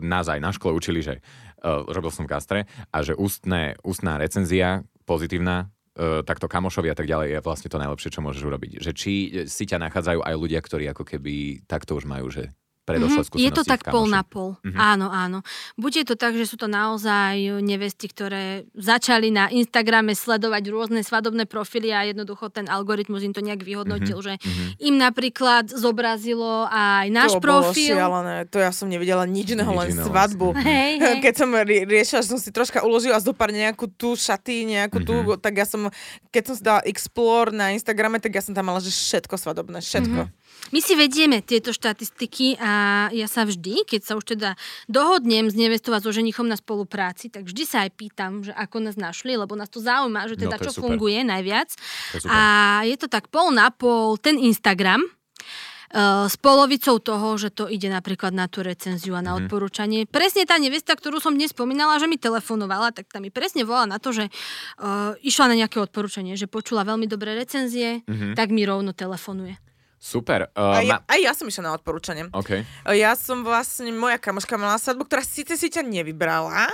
nás 0.03 0.27
aj 0.27 0.43
na 0.43 0.51
škole 0.51 0.75
učili, 0.75 0.99
že 0.99 1.23
uh, 1.63 1.87
robil 1.87 2.11
som 2.11 2.27
v 2.27 2.31
gastre 2.35 2.59
a 2.91 2.99
že 2.99 3.15
ústne, 3.15 3.79
ústná 3.87 4.19
recenzia 4.19 4.83
pozitívna 5.07 5.71
takto 5.99 6.47
kamošovi 6.47 6.87
a 6.87 6.95
tak 6.95 7.11
ďalej 7.11 7.27
je 7.27 7.39
vlastne 7.43 7.67
to 7.67 7.75
najlepšie, 7.75 8.15
čo 8.15 8.23
môžeš 8.23 8.39
urobiť. 8.47 8.71
Že 8.79 8.91
či 8.95 9.13
si 9.51 9.63
ťa 9.67 9.83
nachádzajú 9.83 10.23
aj 10.23 10.35
ľudia, 10.39 10.63
ktorí 10.63 10.87
ako 10.87 11.03
keby 11.03 11.67
takto 11.67 11.91
už 11.99 12.07
majú, 12.07 12.31
že 12.31 12.55
predošlé 12.89 13.07
Mhm, 13.15 13.27
skúsenosti 13.27 13.45
Je 13.45 13.51
to 13.51 13.63
tak 13.63 13.81
pol 13.85 14.05
na 14.05 14.21
pol. 14.21 14.57
Mhm. 14.61 14.75
Áno, 14.75 15.07
áno. 15.07 15.39
Buď 15.75 15.91
je 15.95 16.05
to 16.05 16.15
tak, 16.15 16.33
že 16.33 16.43
sú 16.43 16.55
to 16.55 16.65
naozaj 16.65 17.33
nevesti, 17.59 18.05
ktoré 18.05 18.43
začali 18.73 19.29
na 19.29 19.47
Instagrame 19.47 20.11
sledovať 20.11 20.63
rôzne 20.67 20.99
svadobné 20.99 21.45
profily 21.45 21.89
a 21.89 22.03
jednoducho 22.03 22.49
ten 22.49 22.65
algoritmus 22.65 23.21
im 23.21 23.31
to 23.31 23.39
nejak 23.39 23.61
vyhodnotil, 23.61 24.17
že 24.19 24.35
mhm. 24.35 24.81
im 24.81 24.95
napríklad 24.97 25.69
zobrazilo 25.69 26.39
aj 26.65 27.05
náš 27.07 27.31
to 27.31 27.39
bolo 27.39 27.69
profil. 27.69 27.93
šialené. 27.93 28.35
To 28.47 28.57
ja 28.57 28.71
som 28.71 28.87
nevidela 28.87 29.23
nič 29.23 29.51
iného, 29.51 29.69
len 29.69 29.91
svadbu. 29.91 30.55
Hej, 30.55 30.91
hej. 31.03 31.17
Keď 31.19 31.33
som 31.35 31.49
rie- 31.53 31.83
riešila, 31.83 32.19
že 32.19 32.29
som 32.29 32.39
si 32.39 32.49
troška 32.49 32.81
uložila 32.81 33.15
z 33.15 33.25
dopár 33.25 33.49
nejakú 33.49 33.85
tú 33.87 34.15
šaty, 34.15 34.65
nejakú 34.65 34.99
tú, 34.99 35.13
Mhm. 35.19 35.37
tak 35.37 35.53
ja 35.53 35.65
som, 35.65 35.91
keď 36.27 36.43
som 36.43 36.55
si 36.55 36.63
dala 36.63 36.81
explore 36.83 37.51
na 37.51 37.69
Instagrame, 37.69 38.17
tak 38.17 38.31
ja 38.31 38.39
som 38.39 38.51
tam 38.51 38.65
mala, 38.65 38.79
že 38.79 38.89
všetko 38.89 39.35
svadobné, 39.35 39.79
všetko. 39.79 40.21
My 40.69 40.79
si 40.79 40.93
vedieme 40.93 41.41
tieto 41.41 41.69
štatistiky 41.69 42.55
a 42.55 42.71
ja 43.09 43.25
sa 43.25 43.41
vždy, 43.41 43.83
keď 43.83 44.01
sa 44.01 44.13
už 44.13 44.25
teda 44.29 44.49
dohodnem 44.85 45.45
s 45.45 45.55
nevestou 45.55 45.91
a 45.91 45.99
so 45.99 46.09
ženichom 46.09 46.45
na 46.45 46.53
spolupráci, 46.53 47.27
tak 47.27 47.43
vždy 47.43 47.63
sa 47.63 47.77
aj 47.83 47.91
pýtam, 47.91 48.31
že 48.41 48.51
ako 48.51 48.77
nás 48.79 48.93
našli, 48.93 49.33
lebo 49.33 49.53
nás 49.53 49.67
to 49.67 49.79
zaujíma, 49.79 50.25
že 50.25 50.35
No, 50.35 50.41
teda 50.43 50.55
je 50.55 50.63
čo 50.63 50.71
super. 50.71 50.93
funguje 50.93 51.23
najviac. 51.23 51.69
Je. 52.13 52.27
A 52.27 52.39
je 52.83 52.95
to 52.95 53.07
tak 53.07 53.27
pol 53.27 53.49
na 53.49 53.69
pol 53.69 54.15
ten 54.15 54.37
Instagram, 54.37 55.01
eh, 55.01 55.97
s 56.23 56.37
polovicou 56.37 57.01
toho, 57.01 57.33
že 57.35 57.49
to 57.49 57.65
ide 57.65 57.89
napríklad 57.89 58.29
na 58.29 58.45
tú 58.45 58.61
recenziu 58.61 59.17
a 59.17 59.25
na 59.25 59.33
Mhm. 59.33 59.37
odporúčanie. 59.41 60.05
Presne 60.05 60.45
tá 60.45 60.55
nevesta, 60.55 60.93
ktorú 60.93 61.17
som 61.17 61.33
dnes 61.33 61.49
spomínala, 61.49 61.97
že 61.97 62.05
mi 62.05 62.15
telefonovala, 62.15 62.93
tak 62.93 63.09
tam 63.09 63.25
mi 63.25 63.31
presne 63.31 63.65
volala 63.65 63.87
na 63.87 63.97
to, 63.97 64.11
že 64.11 64.29
uh, 64.77 65.17
išla 65.19 65.49
na 65.49 65.57
nejaké 65.57 65.81
odporúčanie, 65.81 66.35
že 66.35 66.45
počula 66.45 66.85
veľmi 66.85 67.05
dobré 67.05 67.33
recenzie, 67.33 68.05
Mhm. 68.05 68.37
tak 68.37 68.49
mi 68.49 68.61
rovno 68.63 68.93
telefonuje. 68.93 69.57
Super. 69.99 70.47
Uh, 70.55 70.79
A 70.79 70.81
ja, 70.81 70.97
aj 71.03 71.19
ja 71.19 71.31
som 71.35 71.45
išla 71.45 71.69
na 71.69 71.73
odporúčanie. 71.75 72.31
OK. 72.31 72.63
Ja 72.95 73.13
som 73.19 73.43
vlastne, 73.43 73.91
moja 73.91 74.15
kamoška 74.15 74.55
mala 74.55 74.79
svadbu, 74.79 75.03
ktorá 75.03 75.21
síce 75.21 75.59
si 75.59 75.67
ťa 75.67 75.83
nevybrala, 75.83 76.71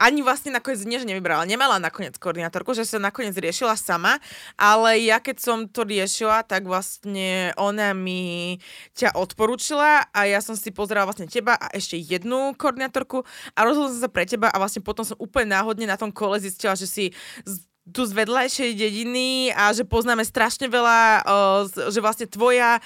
ani 0.00 0.24
vlastne 0.24 0.50
nakoniec 0.50 0.82
nie, 0.88 0.98
že 0.98 1.06
nevybrala, 1.06 1.46
nemala 1.46 1.76
nakoniec 1.76 2.16
koordinátorku, 2.16 2.72
že 2.72 2.88
sa 2.88 2.98
nakoniec 2.98 3.36
riešila 3.36 3.76
sama, 3.76 4.16
ale 4.58 4.98
ja 5.04 5.20
keď 5.20 5.36
som 5.38 5.58
to 5.68 5.84
riešila, 5.84 6.42
tak 6.42 6.64
vlastne 6.66 7.52
ona 7.60 7.92
mi 7.92 8.58
ťa 8.96 9.14
odporúčila 9.14 10.08
a 10.10 10.20
ja 10.26 10.40
som 10.40 10.56
si 10.56 10.72
pozerala 10.72 11.06
vlastne 11.06 11.28
teba 11.28 11.54
a 11.54 11.70
ešte 11.76 12.00
jednu 12.00 12.56
koordinátorku 12.58 13.22
a 13.54 13.58
rozhodla 13.62 13.94
som 13.94 14.02
sa 14.02 14.10
pre 14.10 14.26
teba 14.26 14.50
a 14.50 14.56
vlastne 14.58 14.82
potom 14.82 15.06
som 15.06 15.14
úplne 15.20 15.54
náhodne 15.54 15.86
na 15.86 16.00
tom 16.00 16.10
kole 16.10 16.40
zistila, 16.42 16.74
že 16.74 16.88
si 16.88 17.04
tu 17.90 18.06
z 18.06 18.14
vedľajšej 18.14 18.78
dediny 18.78 19.50
a 19.50 19.74
že 19.74 19.82
poznáme 19.82 20.22
strašne 20.22 20.70
veľa, 20.70 21.26
že 21.90 21.98
vlastne 21.98 22.30
tvoja, 22.30 22.78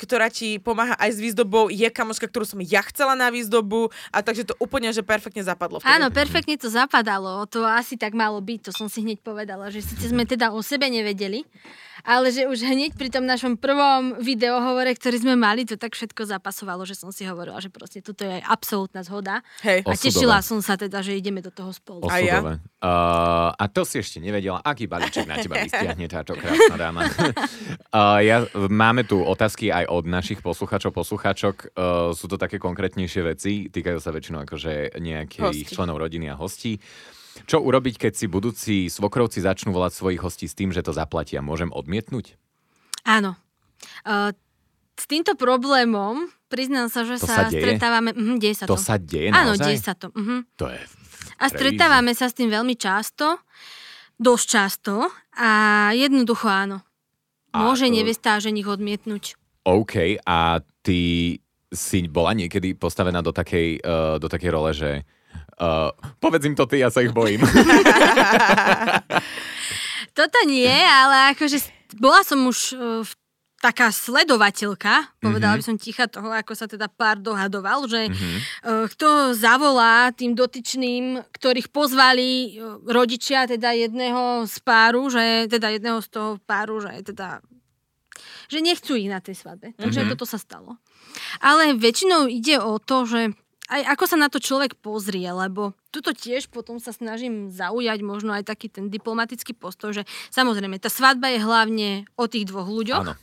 ktorá 0.00 0.32
ti 0.32 0.56
pomáha 0.56 0.96
aj 0.96 1.12
s 1.12 1.18
výzdobou, 1.20 1.68
je 1.68 1.84
kamoška, 1.92 2.24
ktorú 2.24 2.48
som 2.48 2.60
ja 2.64 2.80
chcela 2.88 3.12
na 3.12 3.28
výzdobu 3.28 3.92
a 4.08 4.24
takže 4.24 4.48
to 4.48 4.56
úplne, 4.56 4.88
že 4.96 5.04
perfektne 5.04 5.44
zapadlo. 5.44 5.84
Vtedy. 5.84 5.92
Áno, 5.92 6.08
perfektne 6.08 6.56
to 6.56 6.72
zapadalo. 6.72 7.44
To 7.52 7.68
asi 7.68 8.00
tak 8.00 8.16
malo 8.16 8.40
byť, 8.40 8.58
to 8.64 8.72
som 8.72 8.88
si 8.88 9.04
hneď 9.04 9.20
povedala, 9.20 9.68
že 9.68 9.84
síce 9.84 10.08
sme 10.08 10.24
teda 10.24 10.56
o 10.56 10.64
sebe 10.64 10.88
nevedeli, 10.88 11.44
Ale 12.04 12.32
že 12.32 12.48
už 12.48 12.64
hneď 12.64 12.96
pri 12.96 13.08
tom 13.12 13.24
našom 13.28 13.56
prvom 13.56 14.16
videohovore, 14.18 14.92
ktorý 14.96 15.22
sme 15.22 15.34
mali, 15.36 15.66
to 15.68 15.76
tak 15.76 15.96
všetko 15.96 16.26
zapasovalo, 16.26 16.84
že 16.88 16.96
som 16.96 17.12
si 17.12 17.26
hovorila, 17.26 17.60
že 17.60 17.68
proste 17.68 18.00
tuto 18.00 18.24
je 18.24 18.40
absolútna 18.44 19.04
zhoda. 19.04 19.44
Hej. 19.64 19.84
A 19.84 19.92
Osudové. 19.92 20.04
tešila 20.08 20.38
som 20.40 20.58
sa 20.64 20.74
teda, 20.76 21.04
že 21.04 21.16
ideme 21.16 21.44
do 21.44 21.52
toho 21.52 21.70
spolu. 21.70 22.08
A 22.08 22.20
ja? 22.20 22.40
Uh, 22.40 23.52
a 23.52 23.64
to 23.68 23.84
si 23.84 24.00
ešte 24.00 24.18
nevedela, 24.18 24.64
aký 24.64 24.88
balíček 24.88 25.28
na 25.28 25.36
teba 25.36 25.60
vystiahne 25.66 26.06
táto 26.08 26.32
krásna 26.36 26.76
dáma. 26.80 27.04
uh, 27.96 28.18
ja, 28.24 28.48
máme 28.56 29.04
tu 29.04 29.20
otázky 29.20 29.68
aj 29.68 29.88
od 29.88 30.04
našich 30.08 30.40
posluchačov, 30.40 30.96
posluchačok. 30.96 31.76
Uh, 31.76 32.10
sú 32.16 32.26
to 32.26 32.40
také 32.40 32.56
konkrétnejšie 32.56 33.22
veci, 33.24 33.52
týkajú 33.68 33.98
sa 34.00 34.10
väčšinou 34.10 34.44
akože 34.48 34.96
nejakých 34.96 35.66
Hostí. 35.66 35.74
členov 35.76 36.00
rodiny 36.00 36.32
a 36.32 36.36
hostí. 36.36 36.80
Čo 37.46 37.62
urobiť, 37.62 37.96
keď 37.96 38.12
si 38.16 38.26
budúci 38.26 38.74
svokrovci 38.88 39.40
začnú 39.40 39.70
volať 39.70 39.92
svojich 39.94 40.20
hostí 40.20 40.46
s 40.48 40.56
tým, 40.56 40.70
že 40.70 40.82
to 40.82 40.92
zaplatia? 40.92 41.40
Môžem 41.40 41.70
odmietnúť? 41.70 42.36
Áno. 43.04 43.36
Uh, 44.04 44.32
s 44.96 45.08
týmto 45.08 45.32
problémom 45.32 46.28
priznám 46.52 46.92
sa, 46.92 47.08
že 47.08 47.16
To 47.16 47.24
sa, 47.24 47.34
sa 47.34 47.42
deje? 47.48 47.62
stretávame... 47.62 48.12
Mhm, 48.12 48.36
deje 48.36 48.56
sa 48.60 48.64
to. 48.68 48.74
To 48.74 48.78
sa 48.80 48.96
deje 49.00 49.32
Áno, 49.32 49.56
naozaj? 49.56 49.64
deje 49.64 49.78
sa 49.80 49.94
to. 49.96 50.12
Mhm. 50.12 50.36
To 50.60 50.66
je 50.68 50.80
A 51.40 51.44
stretávame 51.48 52.12
sa 52.12 52.28
s 52.28 52.36
tým 52.36 52.52
veľmi 52.52 52.76
často, 52.76 53.40
dosť 54.20 54.44
často 54.44 55.08
a 55.40 55.48
jednoducho 55.96 56.44
áno. 56.52 56.84
A, 57.56 57.64
Môže 57.64 57.88
e, 57.88 57.92
nevesta 57.96 58.36
ženich 58.36 58.68
odmietnúť. 58.68 59.34
OK, 59.64 60.20
a 60.20 60.60
ty 60.84 61.00
si 61.70 61.98
bola 62.10 62.34
niekedy 62.34 62.74
postavená 62.74 63.22
do 63.22 63.30
takej, 63.30 63.78
uh, 63.80 64.18
do 64.18 64.26
takej 64.26 64.50
role, 64.50 64.70
že 64.74 65.06
uh, 65.60 65.92
povedz 66.16 66.44
im 66.44 66.54
to 66.54 66.64
ty, 66.64 66.78
ja 66.78 66.88
sa 66.88 67.00
ich 67.00 67.12
bojím. 67.12 67.44
Toto 70.10 70.38
nie, 70.44 70.68
ale 70.70 71.32
akože 71.32 71.62
bola 71.96 72.20
som 72.22 72.42
už 72.44 72.58
uh, 72.72 72.78
v 73.02 73.12
taká 73.60 73.92
sledovateľka, 73.92 75.20
povedala 75.20 75.52
Mhm. 75.54 75.58
by 75.60 75.64
som 75.64 75.76
ticha 75.76 76.08
toho, 76.08 76.32
ako 76.32 76.56
sa 76.56 76.64
teda 76.64 76.88
pár 76.88 77.20
dohadoval, 77.20 77.84
že 77.86 78.08
Mhm. 78.08 78.36
uh, 78.64 78.84
kto 78.88 79.06
zavolá 79.32 80.08
tým 80.10 80.32
dotyčným, 80.32 81.20
ktorých 81.30 81.68
pozvali 81.68 82.56
uh, 82.56 82.80
rodičia 82.82 83.44
teda 83.44 83.76
jedného 83.76 84.48
z 84.48 84.56
páru, 84.60 85.08
že 85.08 85.44
teda 85.46 85.76
jedného 85.76 86.00
z 86.00 86.08
toho 86.08 86.30
páru, 86.42 86.80
že 86.80 87.04
teda 87.04 87.40
že 88.50 88.58
nechcú 88.58 88.98
ich 88.98 89.06
na 89.06 89.22
tej 89.22 89.38
svadbe. 89.38 89.78
Takže 89.78 90.02
Mhm. 90.02 90.08
toto 90.10 90.26
sa 90.26 90.34
stalo. 90.34 90.74
Ale 91.38 91.76
väčšinou 91.76 92.26
ide 92.26 92.58
o 92.58 92.82
to, 92.82 93.06
že 93.06 93.30
aj 93.70 93.82
ako 93.94 94.04
sa 94.10 94.16
na 94.18 94.26
to 94.26 94.42
človek 94.42 94.74
pozrie, 94.82 95.30
lebo 95.30 95.72
tuto 95.94 96.10
tiež 96.10 96.50
potom 96.50 96.82
sa 96.82 96.90
snažím 96.90 97.48
zaujať 97.54 98.02
možno 98.02 98.34
aj 98.34 98.50
taký 98.50 98.66
ten 98.66 98.90
diplomatický 98.90 99.54
postoj, 99.54 99.94
že 99.94 100.02
samozrejme, 100.34 100.82
tá 100.82 100.90
svadba 100.90 101.30
je 101.30 101.38
hlavne 101.38 101.88
o 102.18 102.26
tých 102.26 102.50
dvoch 102.50 102.66
ľuďoch. 102.66 103.06
Áno. 103.06 103.14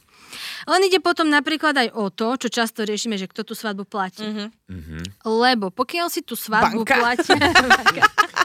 Len 0.67 0.81
ide 0.83 0.99
potom 0.99 1.31
napríklad 1.31 1.71
aj 1.75 1.89
o 1.95 2.11
to, 2.11 2.35
čo 2.35 2.47
často 2.51 2.83
riešime, 2.83 3.15
že 3.15 3.31
kto 3.31 3.47
tú 3.47 3.53
svadbu 3.55 3.87
platí. 3.87 4.27
Mhm. 4.27 4.45
Mhm. 4.67 4.97
Lebo 5.23 5.71
pokiaľ 5.71 6.07
si 6.11 6.23
tú 6.23 6.35
svadbu 6.35 6.83
Banka. 6.83 6.95
platí... 6.99 7.31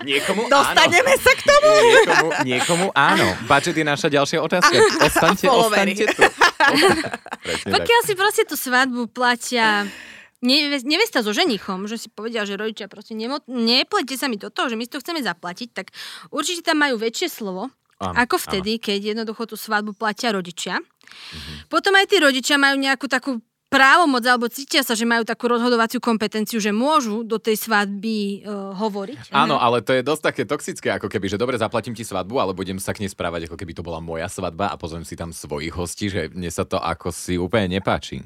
Niekomu 0.03 0.51
Dostaneme 0.51 1.15
sa 1.15 1.31
k 1.31 1.41
tomu. 1.47 1.71
áno. 1.71 1.87
Niekomu, 1.87 2.29
niekomu 2.43 2.87
áno. 2.91 3.29
Budget 3.47 3.77
je 3.79 3.87
naša 3.87 4.11
ďalšia 4.11 4.43
otázka. 4.43 4.75
Ostaňte, 4.99 5.47
ostaňte 5.47 6.05
tu. 6.11 6.23
Tak. 6.63 7.75
Pokiaľ 7.75 8.01
si 8.07 8.15
proste 8.15 8.47
tú 8.47 8.55
svadbu 8.55 9.11
platia 9.11 9.83
nevesta 10.43 11.23
so 11.23 11.31
ženichom, 11.31 11.87
že 11.87 11.97
si 11.97 12.09
povedia, 12.11 12.43
že 12.43 12.59
rodičia 12.59 12.91
proste 12.91 13.15
nemo- 13.15 13.43
neplete 13.47 14.19
sa 14.19 14.27
mi 14.27 14.37
do 14.37 14.51
toho, 14.51 14.69
že 14.69 14.77
my 14.77 14.83
si 14.85 14.93
to 14.93 15.01
chceme 15.01 15.23
zaplatiť, 15.23 15.69
tak 15.71 15.95
určite 16.35 16.67
tam 16.67 16.83
majú 16.83 16.99
väčšie 16.99 17.31
slovo, 17.31 17.71
Áno, 18.03 18.19
ako 18.19 18.37
vtedy, 18.51 18.83
keď 18.83 19.15
jednoducho 19.15 19.47
tú 19.47 19.55
svadbu 19.55 19.95
platia 19.95 20.35
rodičia. 20.35 20.83
Potom 21.71 21.95
aj 21.95 22.11
tí 22.11 22.19
rodičia 22.19 22.59
majú 22.59 22.75
nejakú 22.83 23.07
takú 23.07 23.39
právomoc, 23.73 24.21
alebo 24.29 24.53
cítia 24.53 24.85
sa, 24.85 24.93
že 24.93 25.09
majú 25.09 25.25
takú 25.25 25.49
rozhodovaciu 25.49 25.97
kompetenciu, 25.97 26.61
že 26.61 26.69
môžu 26.77 27.25
do 27.25 27.41
tej 27.41 27.57
svadby 27.57 28.45
uh, 28.45 28.77
hovoriť. 28.77 29.33
Áno, 29.33 29.57
ale 29.57 29.81
to 29.81 29.97
je 29.97 30.05
dosť 30.05 30.23
také 30.29 30.43
toxické, 30.45 30.93
ako 30.93 31.09
keby, 31.09 31.33
že 31.33 31.41
dobre, 31.41 31.57
zaplatím 31.57 31.97
ti 31.97 32.05
svadbu, 32.05 32.37
ale 32.37 32.53
budem 32.53 32.77
sa 32.77 32.93
k 32.93 33.01
nej 33.01 33.09
správať, 33.09 33.49
ako 33.49 33.57
keby 33.57 33.73
to 33.73 33.81
bola 33.81 34.05
moja 34.05 34.29
svadba 34.29 34.69
a 34.69 34.77
pozvem 34.77 35.09
si 35.09 35.17
tam 35.17 35.33
svojich 35.33 35.73
hostí, 35.73 36.13
že 36.13 36.29
mne 36.29 36.53
sa 36.53 36.69
to 36.69 36.77
ako 36.77 37.09
si 37.09 37.41
úplne 37.41 37.81
nepáči. 37.81 38.21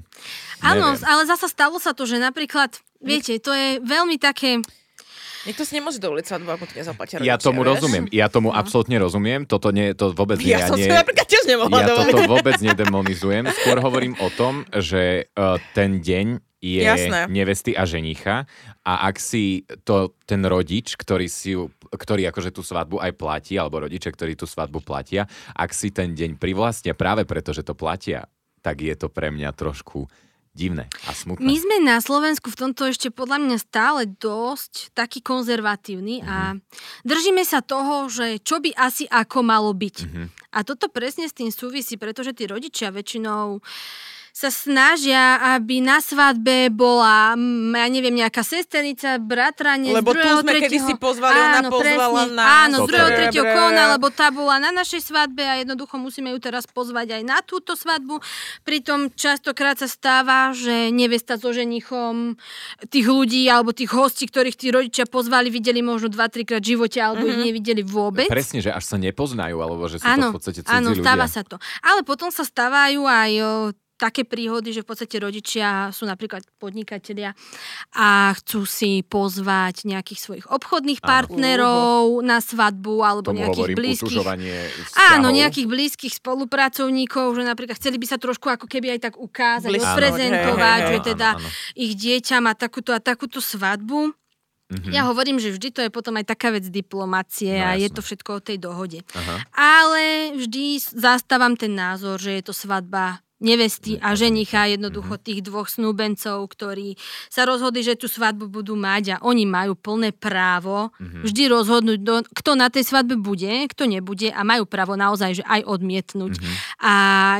Áno, 0.67 0.99
ale 0.99 1.23
zasa 1.31 1.47
stalo 1.47 1.79
sa 1.79 1.95
to, 1.95 2.03
že 2.11 2.19
napríklad, 2.19 2.75
viete, 2.99 3.39
to 3.39 3.55
je 3.55 3.79
veľmi 3.87 4.19
také... 4.19 4.59
Niekto 5.47 5.63
si 5.63 5.79
nemôže 5.79 6.03
dovoliť 6.03 6.25
svadbu, 6.27 6.49
ako 6.51 6.65
to 6.67 6.75
nezaplatia 6.75 7.17
Ja 7.23 7.39
rodičia, 7.39 7.47
tomu 7.47 7.63
vieš? 7.63 7.71
rozumiem, 7.79 8.05
ja 8.11 8.27
tomu 8.27 8.51
absolútne 8.51 8.99
rozumiem, 8.99 9.47
toto 9.47 9.71
nie, 9.71 9.95
to 9.95 10.11
vôbec 10.11 10.43
nie, 10.43 10.51
Ja 10.51 10.67
som 10.67 10.75
nie, 10.75 10.91
napríklad 10.91 11.25
tiež 11.25 11.47
nemohla 11.47 11.79
ja 11.81 11.87
dovoliť. 11.87 12.13
toto 12.13 12.27
vôbec 12.27 12.59
nedemonizujem, 12.59 13.45
skôr 13.63 13.79
hovorím 13.79 14.19
o 14.19 14.29
tom, 14.35 14.67
že 14.75 15.31
uh, 15.33 15.57
ten 15.73 16.03
deň 16.03 16.43
je 16.59 16.83
Jasné. 16.83 17.31
nevesty 17.31 17.79
a 17.79 17.87
ženicha 17.87 18.49
a 18.83 18.93
ak 19.07 19.23
si 19.23 19.63
to 19.87 20.19
ten 20.27 20.43
rodič, 20.43 20.99
ktorý 20.99 21.31
si 21.31 21.55
ju, 21.55 21.71
ktorý 21.95 22.27
akože 22.35 22.51
tú 22.51 22.67
svadbu 22.67 22.99
aj 22.99 23.13
platí, 23.15 23.55
alebo 23.55 23.87
rodiče, 23.87 24.11
ktorí 24.11 24.35
tú 24.35 24.51
svadbu 24.51 24.83
platia, 24.83 25.31
ak 25.55 25.71
si 25.71 25.95
ten 25.95 26.17
deň 26.17 26.41
privlastnia 26.43 26.97
práve 26.99 27.23
preto, 27.23 27.55
že 27.55 27.63
to 27.63 27.79
platia, 27.79 28.27
tak 28.67 28.83
je 28.83 28.99
to 28.99 29.07
pre 29.07 29.31
mňa 29.31 29.55
trošku 29.55 30.11
divné 30.57 30.89
a 31.05 31.13
smutné. 31.13 31.45
My 31.45 31.57
sme 31.61 31.77
na 31.85 32.01
Slovensku 32.01 32.49
v 32.49 32.57
tomto 32.57 32.89
ešte 32.89 33.13
podľa 33.13 33.45
mňa 33.45 33.57
stále 33.61 34.09
dosť 34.09 34.97
taký 34.97 35.21
konzervatívny 35.21 36.25
a 36.25 36.57
držíme 37.05 37.45
sa 37.45 37.61
toho, 37.61 38.09
že 38.09 38.41
čo 38.41 38.65
by 38.65 38.73
asi 38.73 39.05
ako 39.05 39.45
malo 39.45 39.77
byť. 39.77 39.97
A 40.57 40.65
toto 40.65 40.89
presne 40.89 41.29
s 41.29 41.37
tým 41.37 41.53
súvisí, 41.53 42.01
pretože 42.01 42.33
tí 42.33 42.49
rodičia 42.49 42.89
väčšinou 42.89 43.61
sa 44.37 44.53
snažia, 44.53 45.41
aby 45.57 45.81
na 45.81 45.97
svadbe 45.97 46.69
bola, 46.69 47.33
ja 47.73 47.89
neviem, 47.89 48.13
nejaká 48.13 48.45
sesternica, 48.45 49.17
bratranec, 49.17 49.97
Lebo 49.97 50.13
tu 50.13 50.21
druhého, 50.21 50.45
sme 50.45 50.53
tretieho... 50.53 50.69
kedysi 50.77 50.93
pozvali, 51.01 51.39
ona 51.41 51.61
áno, 51.65 51.69
pozvala 51.73 52.21
presne, 52.21 52.37
nás. 52.37 52.49
Áno, 52.69 52.77
z 52.77 52.81
druhého, 52.85 53.11
tretieho 53.17 53.47
kona, 53.49 53.83
lebo 53.97 54.07
tá 54.13 54.29
bola 54.29 54.61
na 54.61 54.77
našej 54.77 55.09
svadbe 55.09 55.41
a 55.41 55.57
jednoducho 55.57 55.97
musíme 55.97 56.37
ju 56.37 56.39
teraz 56.39 56.69
pozvať 56.69 57.17
aj 57.17 57.23
na 57.25 57.41
túto 57.41 57.73
svadbu. 57.73 58.21
Pritom 58.61 59.09
častokrát 59.17 59.81
sa 59.81 59.89
stáva, 59.89 60.53
že 60.53 60.93
nevesta 60.93 61.41
so 61.41 61.57
ženichom 61.57 62.37
tých 62.93 63.09
ľudí 63.09 63.49
alebo 63.49 63.73
tých 63.73 63.89
hostí, 63.89 64.29
ktorých 64.29 64.61
tí 64.61 64.69
rodičia 64.69 65.09
pozvali, 65.09 65.49
videli 65.49 65.81
možno 65.81 66.13
2-3 66.13 66.45
krát 66.45 66.61
v 66.61 66.77
živote 66.77 67.01
alebo 67.01 67.25
Mhm. 67.25 67.33
ich 67.33 67.41
nevideli 67.41 67.81
vôbec. 67.81 68.29
Presne, 68.29 68.61
že 68.61 68.69
až 68.69 68.85
sa 68.85 69.01
nepoznajú, 69.01 69.57
alebo 69.57 69.89
že 69.89 69.97
sú 69.97 70.05
Áno, 70.05 70.29
to 70.29 70.37
v 70.37 70.37
podstate 70.37 70.61
cudzí 70.61 70.77
áno, 70.77 70.93
ľudia. 70.93 71.01
stáva 71.01 71.25
sa 71.25 71.41
to. 71.41 71.57
Ale 71.81 72.05
potom 72.05 72.29
sa 72.29 72.45
stávajú 72.45 73.01
aj 73.09 73.33
o, 73.41 73.51
také 73.97 74.29
príhody, 74.29 74.77
že 74.77 74.85
v 74.85 74.89
podstate 74.93 75.17
rodičia 75.17 75.89
sú 75.91 76.05
napríklad 76.05 76.45
podnikatelia 76.61 77.33
a 77.97 78.37
chcú 78.37 78.69
si 78.69 79.01
pozvať 79.01 79.89
nejakých 79.89 80.21
svojich 80.21 80.47
obchodných 80.47 81.01
Áno. 81.01 81.09
partnerov 81.09 82.05
na 82.21 82.39
svadbu 82.45 82.95
alebo 83.01 83.33
Tomu 83.33 83.41
nejakých 83.43 83.57
hovorím 83.57 83.77
blízkych. 83.81 84.27
Áno, 85.17 85.29
nejakých 85.33 85.67
blízkych 85.67 86.15
spolupracovníkov, 86.21 87.41
že 87.41 87.43
napríklad 87.43 87.77
chceli 87.81 87.97
by 87.97 88.07
sa 88.07 88.21
trošku 88.21 88.47
ako 88.53 88.69
keby 88.69 88.97
aj 88.97 89.11
tak 89.11 89.15
ukázať, 89.17 89.73
hej, 89.73 89.81
hej, 89.81 90.89
že 90.93 90.99
teda 91.17 91.29
Áno, 91.37 91.41
áno. 91.41 91.49
ich 91.75 91.93
dieťa 91.97 92.37
má 92.45 92.53
takúto 92.53 92.93
a 92.93 93.01
takúto 93.01 93.41
svadbu. 93.41 94.13
Mhm. 94.67 94.91
Ja 94.91 95.07
hovorím, 95.07 95.39
že 95.39 95.55
vždy 95.55 95.69
to 95.71 95.81
je 95.87 95.95
potom 95.95 96.19
aj 96.19 96.27
taká 96.27 96.51
vec 96.51 96.67
diplomácie 96.67 97.55
No, 97.55 97.71
a 97.71 97.79
je 97.79 97.87
to 97.87 98.03
všetko 98.03 98.43
o 98.43 98.45
tej 98.45 98.59
dohode. 98.59 98.99
Aha. 99.15 99.47
Ale 99.55 100.35
vždy 100.35 100.83
zastávam 100.83 101.55
ten 101.55 101.71
názor, 101.71 102.19
že 102.19 102.35
je 102.35 102.43
to 102.43 102.51
svadba 102.51 103.23
nevesty 103.37 104.01
a 104.01 104.17
ženicha, 104.17 104.65
Mhm. 104.65 104.71
jednoducho 104.81 105.15
tých 105.21 105.45
dvoch 105.45 105.69
snúbencov, 105.69 106.49
ktorí 106.49 106.97
sa 107.29 107.45
rozhodli, 107.45 107.85
že 107.85 107.93
tú 107.93 108.09
svadbu 108.09 108.49
budú 108.49 108.73
mať 108.75 109.21
a 109.21 109.21
oni 109.21 109.45
majú 109.45 109.77
plné 109.77 110.17
právo 110.17 110.89
Mhm. 110.97 111.21
vždy 111.21 111.43
rozhodnúť, 111.53 112.01
kto 112.33 112.51
na 112.57 112.73
tej 112.73 112.89
svadbe 112.89 113.21
bude, 113.21 113.69
kto 113.69 113.85
nebude 113.85 114.33
a 114.33 114.41
majú 114.41 114.65
právo 114.65 114.97
naozaj 114.97 115.41
že 115.41 115.45
aj 115.45 115.69
odmietnúť. 115.69 116.33
Mhm. 116.41 116.53
A 116.81 116.93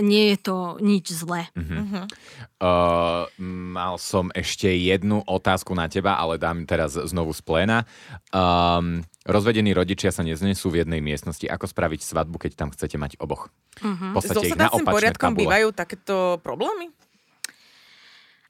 nie 0.05 0.37
je 0.37 0.39
to 0.43 0.77
nič 0.85 1.17
zlé. 1.17 1.49
Mhm. 1.57 2.13
Uh, 2.57 3.29
mal 3.41 4.01
som 4.01 4.33
ešte 4.33 4.69
jednu 4.69 5.21
otázku 5.29 5.77
na 5.77 5.93
teba, 5.93 6.17
ale 6.17 6.41
dám 6.41 6.65
teraz 6.65 6.97
znovu 6.97 7.37
z 7.37 7.45
pléna. 7.45 7.85
Um, 8.33 9.05
rozvedení 9.27 9.71
rodičia 9.71 10.09
sa 10.09 10.23
neznesú 10.23 10.71
v 10.71 10.81
jednej 10.81 10.99
miestnosti. 10.99 11.45
Ako 11.45 11.67
spraviť 11.67 12.01
svadbu, 12.01 12.39
keď 12.39 12.53
tam 12.57 12.69
chcete 12.71 12.95
mať 12.95 13.19
oboch? 13.19 13.51
Mhm. 13.79 14.15
V 14.15 14.19
S 14.19 14.31
ich 14.41 14.55
na 14.55 14.71
dosadacím 14.71 14.81
opačné 14.81 14.95
poriadkom 14.95 15.31
tabule. 15.31 15.43
bývajú 15.43 15.69
takéto 15.73 16.17
problémy? 16.41 16.89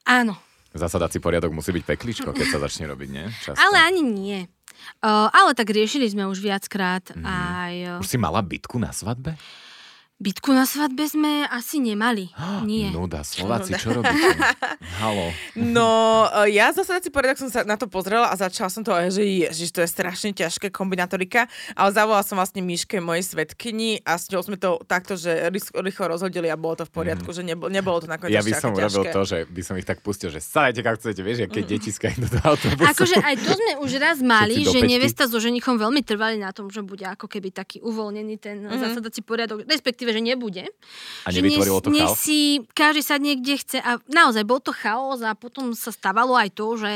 Áno, 0.03 0.37
Zasadací 0.69 1.17
poriadok 1.17 1.51
musí 1.51 1.73
byť 1.73 1.83
pekličko, 1.87 2.29
keď 2.31 2.47
sa 2.47 2.59
začne 2.61 2.85
robiť, 2.85 3.09
nie? 3.09 3.25
Často. 3.41 3.57
ale 3.57 3.81
ani 3.81 4.01
nie. 4.03 4.39
Uh, 5.01 5.25
ale 5.27 5.51
tak 5.51 5.67
riešili 5.67 6.05
sme 6.05 6.23
už 6.23 6.37
viackrát 6.37 7.01
Mhm. 7.11 7.25
aj... 7.25 7.73
Už 7.97 8.07
si 8.07 8.17
mala 8.17 8.39
bytku 8.39 8.77
na 8.77 8.93
svadbe? 8.93 9.33
Bytku 10.17 10.49
na 10.49 10.65
svadbe 10.65 11.05
sme 11.05 11.45
asi 11.45 11.77
nemali. 11.77 12.33
Nie. 12.65 12.89
Nuda, 12.89 13.21
Slováci, 13.21 13.69
Nuda. 13.69 13.77
čo 13.77 13.89
robíte? 14.01 14.17
Halo. 15.05 15.29
No, 15.53 16.25
e, 16.41 16.57
ja 16.57 16.73
zase 16.73 16.97
si 17.05 17.13
poriadok 17.13 17.37
som 17.37 17.53
sa 17.53 17.61
na 17.61 17.77
to 17.77 17.85
pozrela 17.85 18.25
a 18.25 18.33
začala 18.33 18.73
som 18.73 18.81
to, 18.81 18.89
že 19.13 19.21
ježiš, 19.21 19.69
to 19.69 19.85
je 19.85 19.89
strašne 19.89 20.33
ťažké 20.33 20.73
kombinatorika, 20.73 21.45
ale 21.77 21.93
zavolala 21.93 22.25
som 22.25 22.33
vlastne 22.33 22.65
Miške, 22.65 22.97
mojej 22.97 23.29
svetkyni 23.29 24.01
a 24.01 24.17
s 24.17 24.25
ňou 24.33 24.41
sme 24.41 24.57
to 24.57 24.81
takto, 24.89 25.13
že 25.21 25.53
rýchlo 25.53 26.17
rozhodili 26.17 26.49
a 26.49 26.57
bolo 26.57 26.81
to 26.81 26.89
v 26.89 26.97
poriadku, 26.97 27.29
mm. 27.29 27.35
že 27.37 27.41
nebolo, 27.45 27.69
nebolo 27.69 27.97
to 28.01 28.09
nakoniec 28.09 28.33
Ja 28.33 28.41
by 28.41 28.53
som 28.57 28.73
urobil 28.73 29.05
ťažké. 29.05 29.13
to, 29.13 29.21
že 29.21 29.37
by 29.45 29.61
som 29.61 29.77
ich 29.77 29.85
tak 29.85 30.01
pustil, 30.01 30.33
že 30.33 30.41
starajte, 30.41 30.81
ako 30.81 30.97
chcete, 30.97 31.21
vieš, 31.21 31.45
keď 31.45 31.63
deti 31.69 31.93
skajú 31.93 32.25
do 32.25 32.29
toho 32.33 32.57
autobusu. 32.57 32.89
Akože 32.89 33.17
aj 33.21 33.35
to 33.37 33.53
sme 33.53 33.71
už 33.85 33.91
raz 34.01 34.17
mali, 34.25 34.65
že 34.65 34.81
nevesta 34.81 35.29
so 35.29 35.37
ženichom 35.37 35.77
veľmi 35.77 36.01
trvali 36.01 36.41
na 36.41 36.49
tom, 36.49 36.73
že 36.73 36.81
bude 36.81 37.05
ako 37.05 37.29
keby 37.29 37.53
taký 37.53 37.85
uvoľnený 37.85 38.35
ten 38.41 38.65
mm-hmm. 38.65 38.81
zasadací 38.81 39.21
poriadok, 39.21 39.61
respektíve, 39.69 40.06
že 40.09 40.21
nebude. 40.21 40.63
A 41.23 41.29
že 41.29 41.39
nevytvorilo 41.39 41.79
to 41.79 41.89
chaos? 41.91 42.17
si 42.17 42.39
každý 42.71 43.01
sa 43.01 43.15
niekde 43.17 43.55
chce 43.55 43.77
a 43.79 43.97
naozaj 44.07 44.43
bol 44.43 44.59
to 44.59 44.71
chaos 44.71 45.19
a 45.19 45.33
potom 45.33 45.71
sa 45.71 45.89
stávalo 45.89 46.33
aj 46.33 46.49
to, 46.51 46.67
že 46.75 46.91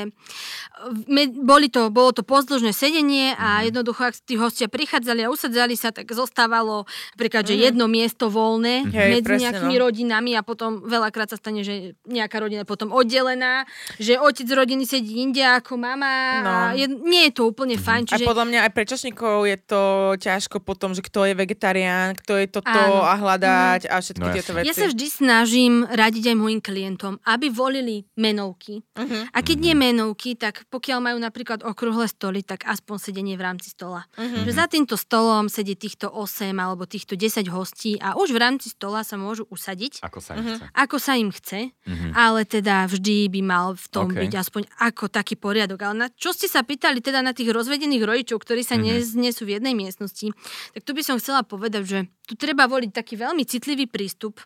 me, 1.05 1.23
boli 1.29 1.67
to, 1.67 1.89
bolo 1.89 2.11
to 2.11 2.21
pozdĺžne 2.21 2.71
sedenie 2.71 3.33
a 3.35 3.61
Mhm. 3.61 3.65
jednoducho, 3.69 4.01
ak 4.03 4.15
tí 4.21 4.35
hostia 4.35 4.65
prichádzali 4.65 5.23
a 5.23 5.29
usadzali 5.29 5.75
sa, 5.75 5.89
tak 5.89 6.09
zostávalo 6.09 6.85
napríklad, 7.13 7.43
že 7.43 7.55
Mhm. 7.55 7.61
jedno 7.61 7.85
miesto 7.87 8.27
voľné 8.27 8.87
Hej, 8.87 9.09
medzi 9.11 9.27
presne, 9.27 9.41
nejakými 9.47 9.75
no. 9.75 9.81
rodinami 9.85 10.31
a 10.33 10.41
potom 10.41 10.81
veľakrát 10.81 11.29
sa 11.29 11.37
stane, 11.37 11.61
že 11.61 11.93
nejaká 12.05 12.39
rodina 12.39 12.63
je 12.63 12.69
potom 12.69 12.89
oddelená, 12.91 13.65
že 13.97 14.17
otec 14.17 14.47
rodiny 14.47 14.83
sedí 14.83 15.21
inde 15.21 15.41
ako 15.41 15.77
mama 15.77 16.15
No. 16.41 16.49
a 16.49 16.55
je, 16.73 16.85
nie 16.87 17.29
je 17.29 17.33
to 17.33 17.43
úplne 17.45 17.77
fajn. 17.77 18.03
Aj 18.03 18.17
Čiže 18.17 18.25
podľa 18.25 18.45
mňa 18.47 18.59
aj 18.65 18.71
pre 18.71 18.83
čašníkov 18.83 19.35
je 19.45 19.57
to 19.59 19.81
ťažko 20.17 20.57
potom, 20.59 20.91
že 20.91 21.01
kto 21.01 21.25
je 21.25 21.33
vegetarián, 21.33 22.15
kto 22.15 22.35
je 22.35 22.45
toto 22.47 22.67
Áno. 22.67 23.00
A 23.03 23.13
hľadať 23.15 23.81
a 23.85 23.95
všetky 23.97 24.21
No 24.21 24.31
tieto 24.31 24.51
veci. 24.51 24.67
Ja 24.67 24.73
sa 24.73 24.85
vždy 24.85 25.07
snažím 25.07 25.73
radiť 25.83 26.31
aj 26.31 26.37
mojim 26.37 26.59
klientom, 26.59 27.17
aby 27.23 27.47
volili 27.47 28.05
menovky. 28.15 28.81
Mhm. 28.93 29.31
A 29.31 29.39
keď 29.39 29.57
nie 29.59 29.73
menovky, 29.73 30.33
tak 30.33 30.65
pokiaľ 30.67 30.99
majú 31.01 31.17
napríklad 31.17 31.61
okrúhle 31.61 32.05
stoly, 32.05 32.41
tak 32.41 32.63
aspoň 32.63 32.97
sedenie 32.97 33.35
v 33.35 33.43
rámci 33.43 33.69
stola. 33.69 34.05
Mhm. 34.15 34.45
Že 34.45 34.51
za 34.51 34.65
týmto 34.65 34.95
stolom 34.95 35.47
sedí 35.47 35.73
týchto 35.73 36.07
8 36.07 36.53
alebo 36.55 36.85
týchto 36.85 37.15
10 37.15 37.47
hostí 37.47 37.97
a 37.97 38.13
už 38.13 38.31
v 38.31 38.39
rámci 38.39 38.69
stola 38.69 39.01
sa 39.01 39.15
môžu 39.15 39.47
usadiť, 39.49 40.01
Ako 40.01 40.19
sa 40.19 40.35
im 40.35 40.45
chce. 40.45 40.65
ako 40.71 40.97
sa 40.99 41.13
im 41.15 41.29
chce, 41.31 41.59
Mhm. 41.87 42.09
ale 42.13 42.45
teda 42.45 42.85
vždy 42.85 43.27
by 43.27 43.41
mal 43.41 43.67
v 43.73 43.85
tom 43.89 44.07
OK. 44.11 44.21
byť 44.21 44.33
aspoň 44.35 44.63
ako 44.79 45.09
taký 45.09 45.35
poriadok. 45.35 45.79
Ale 45.81 45.95
na 45.95 46.07
čo 46.11 46.31
ste 46.31 46.45
sa 46.45 46.61
pýtali 46.61 46.99
teda 46.99 47.19
na 47.19 47.31
tých 47.31 47.49
rozvedených 47.49 48.03
rodičov, 48.03 48.37
ktorí 48.39 48.61
sa 48.61 48.77
neznesú 48.77 49.43
v 49.43 49.57
jednej 49.57 49.73
miestnosti, 49.73 50.29
tak 50.71 50.81
tu 50.83 50.91
by 50.91 51.01
som 51.01 51.15
chcela 51.17 51.41
povedať, 51.41 51.83
že 51.83 51.99
tu 52.27 52.35
treba 52.35 52.67
voliť 52.67 52.90
taký 52.91 53.15
veľmi 53.15 53.43
citlivý 53.43 53.87
prístup 53.87 54.39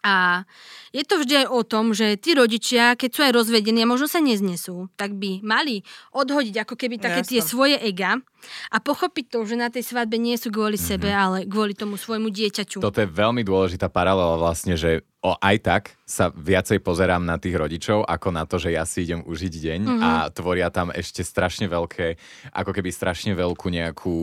a 0.00 0.46
je 0.94 1.02
to 1.02 1.18
vždy 1.18 1.42
aj 1.42 1.46
o 1.50 1.60
tom, 1.66 1.90
že 1.90 2.14
tí 2.14 2.30
rodičia, 2.30 2.94
keď 2.94 3.10
sú 3.10 3.20
aj 3.26 3.32
rozvedení 3.34 3.82
a 3.82 3.90
možno 3.90 4.06
sa 4.06 4.22
neznesú, 4.22 4.86
tak 4.94 5.18
by 5.18 5.42
mali 5.42 5.82
odhodiť 6.14 6.62
ako 6.62 6.74
keby 6.78 7.02
také 7.02 7.26
tie 7.26 7.42
Jasné. 7.42 7.50
svoje 7.50 7.76
ega 7.80 8.22
a 8.70 8.76
pochopiť 8.78 9.34
to, 9.34 9.42
že 9.42 9.58
na 9.58 9.66
tej 9.66 9.82
svadbe 9.82 10.14
nie 10.14 10.38
sú 10.38 10.54
kvôli 10.54 10.78
Mhm. 10.78 10.84
sebe, 10.84 11.10
ale 11.10 11.42
kvôli 11.42 11.74
tomu 11.74 11.98
svojmu 11.98 12.30
dieťaťu. 12.30 12.78
Toto 12.78 13.02
je 13.02 13.10
veľmi 13.10 13.42
dôležitá 13.42 13.90
paralela 13.90 14.38
vlastne, 14.38 14.78
že 14.78 15.02
o, 15.26 15.34
aj 15.42 15.56
tak 15.58 15.82
sa 16.06 16.30
viacej 16.30 16.86
pozerám 16.86 17.26
na 17.26 17.34
tých 17.34 17.58
rodičov, 17.58 18.06
ako 18.06 18.28
na 18.30 18.46
to, 18.46 18.62
že 18.62 18.70
ja 18.70 18.86
si 18.86 19.02
idem 19.02 19.26
užiť 19.26 19.54
deň 19.58 19.80
Mhm. 19.82 19.98
a 19.98 20.10
tvoria 20.30 20.70
tam 20.70 20.94
ešte 20.94 21.26
strašne 21.26 21.66
veľké, 21.66 22.14
ako 22.54 22.70
keby 22.70 22.94
strašne 22.94 23.34
veľkú 23.34 23.66
nejakú, 23.66 24.16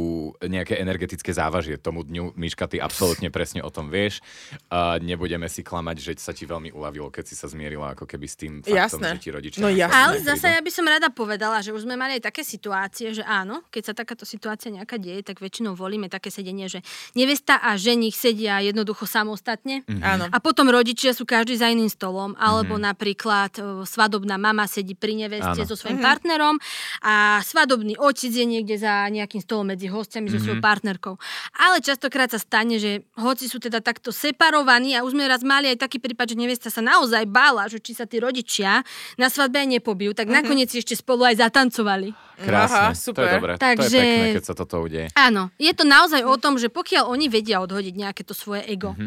nejaké 0.47 0.79
energetické 0.79 1.35
závažie 1.35 1.75
tomu 1.75 2.07
dňu. 2.07 2.39
Miška, 2.39 2.71
ty 2.71 2.79
absolútne 2.79 3.27
presne 3.27 3.59
o 3.59 3.67
tom 3.67 3.91
vieš. 3.91 4.23
A 4.71 4.95
nebudeme 5.03 5.51
si 5.51 5.59
klamať, 5.59 5.97
že 5.99 6.11
sa 6.23 6.31
ti 6.31 6.47
veľmi 6.47 6.71
uľavilo, 6.71 7.11
keď 7.11 7.23
si 7.27 7.35
sa 7.35 7.51
zmierila 7.51 7.91
ako 7.99 8.07
keby 8.07 8.25
s 8.31 8.35
tým 8.39 8.53
faktom, 8.63 9.03
Jasné. 9.03 9.09
že 9.19 9.23
ti 9.27 9.29
rodičia... 9.35 9.59
No 9.59 9.67
jasné. 9.67 9.91
Ale 9.91 10.15
zase 10.23 10.55
ja 10.55 10.61
by 10.63 10.71
som 10.71 10.87
rada 10.87 11.11
povedala, 11.11 11.59
že 11.59 11.75
už 11.75 11.83
sme 11.83 11.99
mali 11.99 12.15
aj 12.15 12.31
také 12.31 12.47
situácie, 12.47 13.11
že 13.11 13.27
áno, 13.27 13.59
keď 13.67 13.91
sa 13.91 13.93
takáto 13.93 14.23
situácia 14.23 14.71
nejaká 14.71 14.95
deje, 14.95 15.19
tak 15.27 15.43
väčšinou 15.43 15.75
volíme 15.75 16.07
také 16.07 16.31
sedenie, 16.31 16.71
že 16.71 16.79
nevesta 17.11 17.59
a 17.59 17.75
ženich 17.75 18.15
sedia 18.15 18.63
jednoducho 18.63 19.03
samostatne. 19.03 19.83
Mhm. 19.83 19.99
Áno. 19.99 20.23
A 20.31 20.37
potom 20.39 20.71
rodičia 20.93 21.17
sú 21.17 21.25
každý 21.25 21.57
za 21.57 21.73
iným 21.73 21.89
stolom, 21.89 22.37
alebo 22.37 22.77
napríklad 22.77 23.49
e, 23.57 23.61
svadobná 23.81 24.37
mama 24.37 24.69
sedí 24.69 24.93
pri 24.93 25.17
neveste 25.17 25.65
Áno. 25.65 25.65
so 25.65 25.73
svojím 25.73 26.05
partnerom 26.05 26.61
a 27.01 27.41
svadobný 27.41 27.97
otec 27.97 28.29
je 28.29 28.45
niekde 28.45 28.77
za 28.77 29.09
nejakým 29.09 29.41
stolom 29.41 29.73
medzi 29.73 29.89
hostiami 29.89 30.29
so 30.29 30.37
svojou 30.37 30.61
partnerkou. 30.61 31.17
Ale 31.57 31.81
častokrát 31.81 32.29
sa 32.29 32.37
stane, 32.37 32.77
že 32.77 33.09
hoci 33.17 33.49
sú 33.49 33.57
teda 33.57 33.81
takto 33.81 34.13
separovaní 34.13 34.93
a 34.93 35.01
už 35.01 35.17
sme 35.17 35.25
raz 35.25 35.41
mali 35.41 35.73
aj 35.73 35.81
taký 35.81 35.97
prípad, 35.97 36.29
že 36.29 36.37
nevesta 36.37 36.69
sa 36.69 36.85
naozaj 36.85 37.25
bála, 37.25 37.65
že 37.65 37.81
či 37.81 37.97
sa 37.97 38.05
tí 38.05 38.21
rodičia 38.21 38.85
na 39.17 39.33
svadbe 39.33 39.65
aj 39.65 39.81
nepobijú, 39.81 40.13
tak 40.13 40.29
nakoniec 40.29 40.69
si 40.69 40.77
ešte 40.77 40.93
spolu 40.93 41.25
aj 41.25 41.41
zatancovali. 41.41 42.13
Krásne, 42.37 42.77
Aha, 42.77 42.89
to 42.89 42.97
je 42.97 43.01
super. 43.01 43.25
dobré. 43.29 43.51
To 43.57 43.65
je 43.65 43.77
Takže- 43.77 44.01
pekné, 44.01 44.27
keď 44.37 44.43
sa 44.45 44.53
toto 44.57 44.75
udeje. 44.81 45.07
Áno, 45.13 45.53
je 45.57 45.73
to 45.73 45.85
naozaj 45.85 46.21
o 46.25 46.35
tom, 46.37 46.57
že 46.57 46.69
pokiaľ 46.69 47.09
oni 47.09 47.29
vedia 47.29 47.61
odhodiť 47.61 47.93
nejaké 47.93 48.21
to 48.25 48.33
svoje 48.33 48.65
ego, 48.65 48.97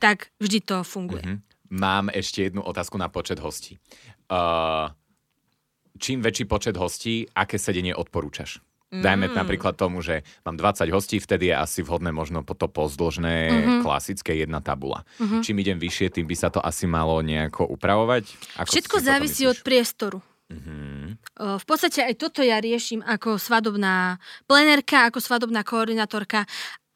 tak 0.00 0.28
vždy 0.40 0.58
to 0.60 0.76
funguje. 0.86 1.25
Mhm. 1.26 1.42
Mám 1.66 2.14
ešte 2.14 2.46
jednu 2.46 2.62
otázku 2.62 2.94
na 2.94 3.10
počet 3.10 3.42
hostí. 3.42 3.74
Uh, 4.30 4.86
čím 5.98 6.22
väčší 6.22 6.46
počet 6.46 6.78
hostí, 6.78 7.26
aké 7.34 7.58
sedenie 7.58 7.90
odporúčaš? 7.90 8.62
Dajme 8.86 9.26
napríklad 9.34 9.74
tomu, 9.74 9.98
že 9.98 10.22
mám 10.46 10.54
20 10.54 10.86
hostí, 10.94 11.18
vtedy 11.18 11.50
je 11.50 11.58
asi 11.58 11.82
vhodné 11.82 12.14
možno 12.14 12.46
po 12.46 12.54
to 12.54 12.70
pozdĺžné, 12.70 13.34
Mhm. 13.50 13.72
klasické 13.82 14.38
jedna 14.38 14.62
tabula. 14.62 15.02
Čím 15.18 15.58
idem 15.58 15.74
vyššie, 15.82 16.14
tým 16.14 16.26
by 16.30 16.36
sa 16.38 16.54
to 16.54 16.62
asi 16.62 16.86
malo 16.86 17.18
nejako 17.18 17.66
upravovať? 17.66 18.24
Ako 18.62 18.70
Všetko 18.70 18.96
závisí 19.02 19.42
od 19.50 19.58
priestoru. 19.66 20.22
Mhm. 20.46 21.18
V 21.58 21.64
podstate 21.66 22.06
aj 22.06 22.14
toto 22.14 22.46
ja 22.46 22.62
riešim 22.62 23.02
ako 23.02 23.42
svadobná 23.42 24.22
plenérka, 24.46 25.10
ako 25.10 25.18
svadobná 25.18 25.66
koordinátorka, 25.66 26.46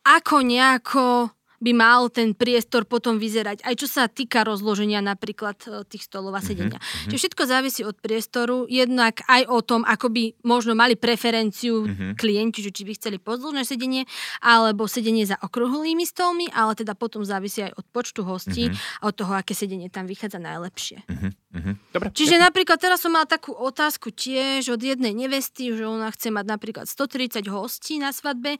ako 0.06 0.46
nejako 0.46 1.34
by 1.60 1.72
mal 1.76 2.08
ten 2.08 2.32
priestor 2.32 2.88
potom 2.88 3.20
vyzerať. 3.20 3.60
Aj 3.62 3.76
čo 3.76 3.84
sa 3.84 4.08
týka 4.08 4.42
rozloženia 4.42 5.04
napríklad 5.04 5.60
e, 5.68 5.84
tých 5.84 6.08
stolov 6.08 6.32
a 6.32 6.40
sedenia. 6.40 6.80
Mhm, 6.80 7.12
Čiže 7.12 7.20
všetko 7.20 7.42
závisí 7.44 7.84
od 7.84 8.00
priestoru, 8.00 8.64
jednak 8.64 9.20
aj 9.28 9.44
o 9.44 9.60
tom, 9.60 9.84
ako 9.84 10.08
by 10.08 10.40
možno 10.40 10.72
mali 10.72 10.96
preferenciu 10.96 11.84
Mhm. 11.84 12.16
klienti, 12.16 12.64
či 12.64 12.82
by 12.82 12.92
chceli 12.96 13.20
pozdĺžne 13.20 13.62
sedenie, 13.62 14.08
alebo 14.40 14.88
sedenie 14.88 15.28
za 15.28 15.36
okrúhlými 15.36 16.08
stolmi, 16.08 16.48
ale 16.50 16.72
teda 16.72 16.96
potom 16.96 17.20
závisí 17.22 17.60
aj 17.60 17.76
od 17.76 17.86
počtu 17.92 18.24
hostí 18.24 18.72
a 19.04 19.12
od 19.12 19.14
toho, 19.14 19.36
aké 19.36 19.52
sedenie 19.52 19.92
tam 19.92 20.08
vychádza 20.08 20.40
najlepšie. 20.40 21.04
Mhm. 21.06 21.28
Mhm. 21.50 21.72
Dobre. 21.92 22.08
Čiže 22.14 22.38
napríklad 22.38 22.78
teraz 22.78 23.02
som 23.02 23.10
mala 23.10 23.26
takú 23.26 23.50
otázku 23.52 24.14
tiež 24.14 24.70
od 24.70 24.80
jednej 24.80 25.10
nevesty, 25.10 25.74
že 25.74 25.82
ona 25.82 26.08
chce 26.14 26.30
mať 26.30 26.46
napríklad 26.46 26.86
130 26.86 27.50
hostí 27.50 27.98
na 27.98 28.14
svadbe 28.14 28.56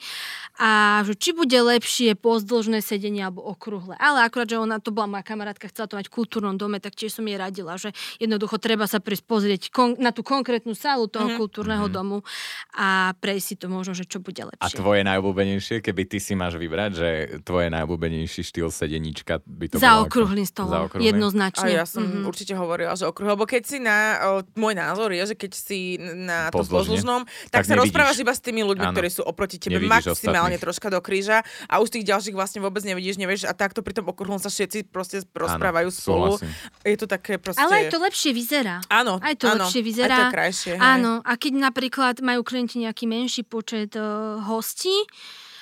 a 0.59 1.01
že 1.07 1.15
či 1.15 1.31
bude 1.31 1.55
lepšie 1.55 2.19
pozdĺžne 2.19 2.83
sedenie 2.91 3.23
alebo 3.23 3.43
okrúhle. 3.45 3.95
Ale 3.97 4.21
akurát, 4.21 4.47
že 4.47 4.57
ona 4.57 4.77
to 4.77 4.91
bola 4.91 5.07
moja 5.09 5.23
kamarátka, 5.23 5.67
chcela 5.67 5.87
to 5.87 5.95
mať 5.95 6.07
v 6.07 6.17
kultúrnom 6.17 6.55
dome, 6.55 6.77
tak 6.77 6.93
tiež 6.93 7.13
som 7.13 7.23
jej 7.23 7.37
radila, 7.37 7.75
že 7.75 7.91
jednoducho 8.17 8.57
treba 8.57 8.85
sa 8.85 8.99
prísť 8.99 9.25
pozrieť 9.25 9.63
kon- 9.69 9.95
na 9.97 10.11
tú 10.11 10.21
konkrétnu 10.21 10.73
sálu 10.73 11.07
toho 11.07 11.37
kultúrneho 11.37 11.87
domu 11.87 12.27
a 12.73 12.89
prejsť 13.15 13.45
si 13.45 13.55
to 13.55 13.67
možno, 13.67 13.93
že 13.93 14.05
čo 14.05 14.19
bude 14.19 14.41
A 14.41 14.49
lepšie. 14.49 14.77
tvoje 14.77 15.01
najobľúbenejšie, 15.03 15.77
keby 15.81 16.03
ty 16.05 16.19
si 16.19 16.33
máš 16.33 16.57
vybrať, 16.57 16.91
že 16.93 17.09
tvoje 17.41 17.69
najobľúbenejší 17.69 18.41
štýl 18.43 18.69
sedeníčka 18.69 19.39
by 19.41 19.67
to 19.69 19.77
Za 19.77 20.01
okrúhlym 20.01 20.43
stolom, 20.43 20.87
okrúhlym? 20.87 21.03
A 21.03 21.09
jednoznačne. 21.09 21.69
ja 21.71 21.85
som 21.85 22.03
Mhm. 22.03 22.25
určite 22.25 22.55
hovorila, 22.55 22.93
že 22.93 23.05
okruh, 23.05 23.29
lebo 23.29 23.45
keď 23.45 23.63
si 23.63 23.79
na, 23.79 23.99
o, 24.25 24.47
môj 24.55 24.75
názor 24.75 25.11
je, 25.11 25.23
že 25.25 25.37
keď 25.37 25.53
si 25.53 25.79
na 26.01 26.49
tom 26.49 26.63
pozdĺžnom, 26.63 27.23
tak 27.47 27.53
tak, 27.53 27.63
sa 27.63 27.75
nevidíš. 27.75 27.93
rozprávaš 27.93 28.19
iba 28.19 28.33
s 28.33 28.41
tými 28.41 28.63
ľuďmi, 28.63 28.87
Áno. 28.87 28.95
ktorí 28.95 29.09
sú 29.09 29.23
oproti 29.23 29.57
tebe 29.57 29.77
Nevidíš 29.77 30.11
maximálne 30.11 30.57
ostatných. 30.57 30.63
troška 30.63 30.89
do 30.89 31.01
kríža 31.01 31.39
a 31.67 31.75
už 31.77 31.89
tých 31.91 32.07
ďalších 32.07 32.33
vlastne 32.33 32.61
vôbec 32.61 32.80
nevidíš, 32.85 33.17
nevieš 33.17 33.47
a 33.47 33.53
takto 33.53 33.81
pri 33.81 33.97
tom 33.97 34.09
okruhlom 34.09 34.39
sa 34.39 34.49
všetci 34.49 34.89
proste 34.91 35.23
rozprávajú 35.33 35.89
spolu. 35.93 36.37
súhlasím. 36.37 36.51
Je 36.85 36.97
to 36.97 37.07
také 37.07 37.37
proste... 37.37 37.61
Ale 37.61 37.85
aj 37.85 37.85
to 37.93 37.99
lepšie 38.01 38.31
vyzerá. 38.33 38.77
Áno, 38.89 39.19
Aj 39.21 39.35
to 39.37 39.47
áno, 39.49 39.65
lepšie 39.65 39.81
Aj 39.81 39.87
vyzerá. 39.87 40.17
to 40.17 40.23
je 40.27 40.35
krajšie. 40.35 40.73
hej. 40.77 40.83
Áno, 40.83 41.13
a 41.23 41.33
keď 41.37 41.53
napríklad 41.59 42.15
majú 42.23 42.41
klienti 42.45 42.81
nejaký 42.83 43.05
menší 43.09 43.43
počet 43.45 43.95
uh, 43.97 44.41
hostí, 44.45 44.95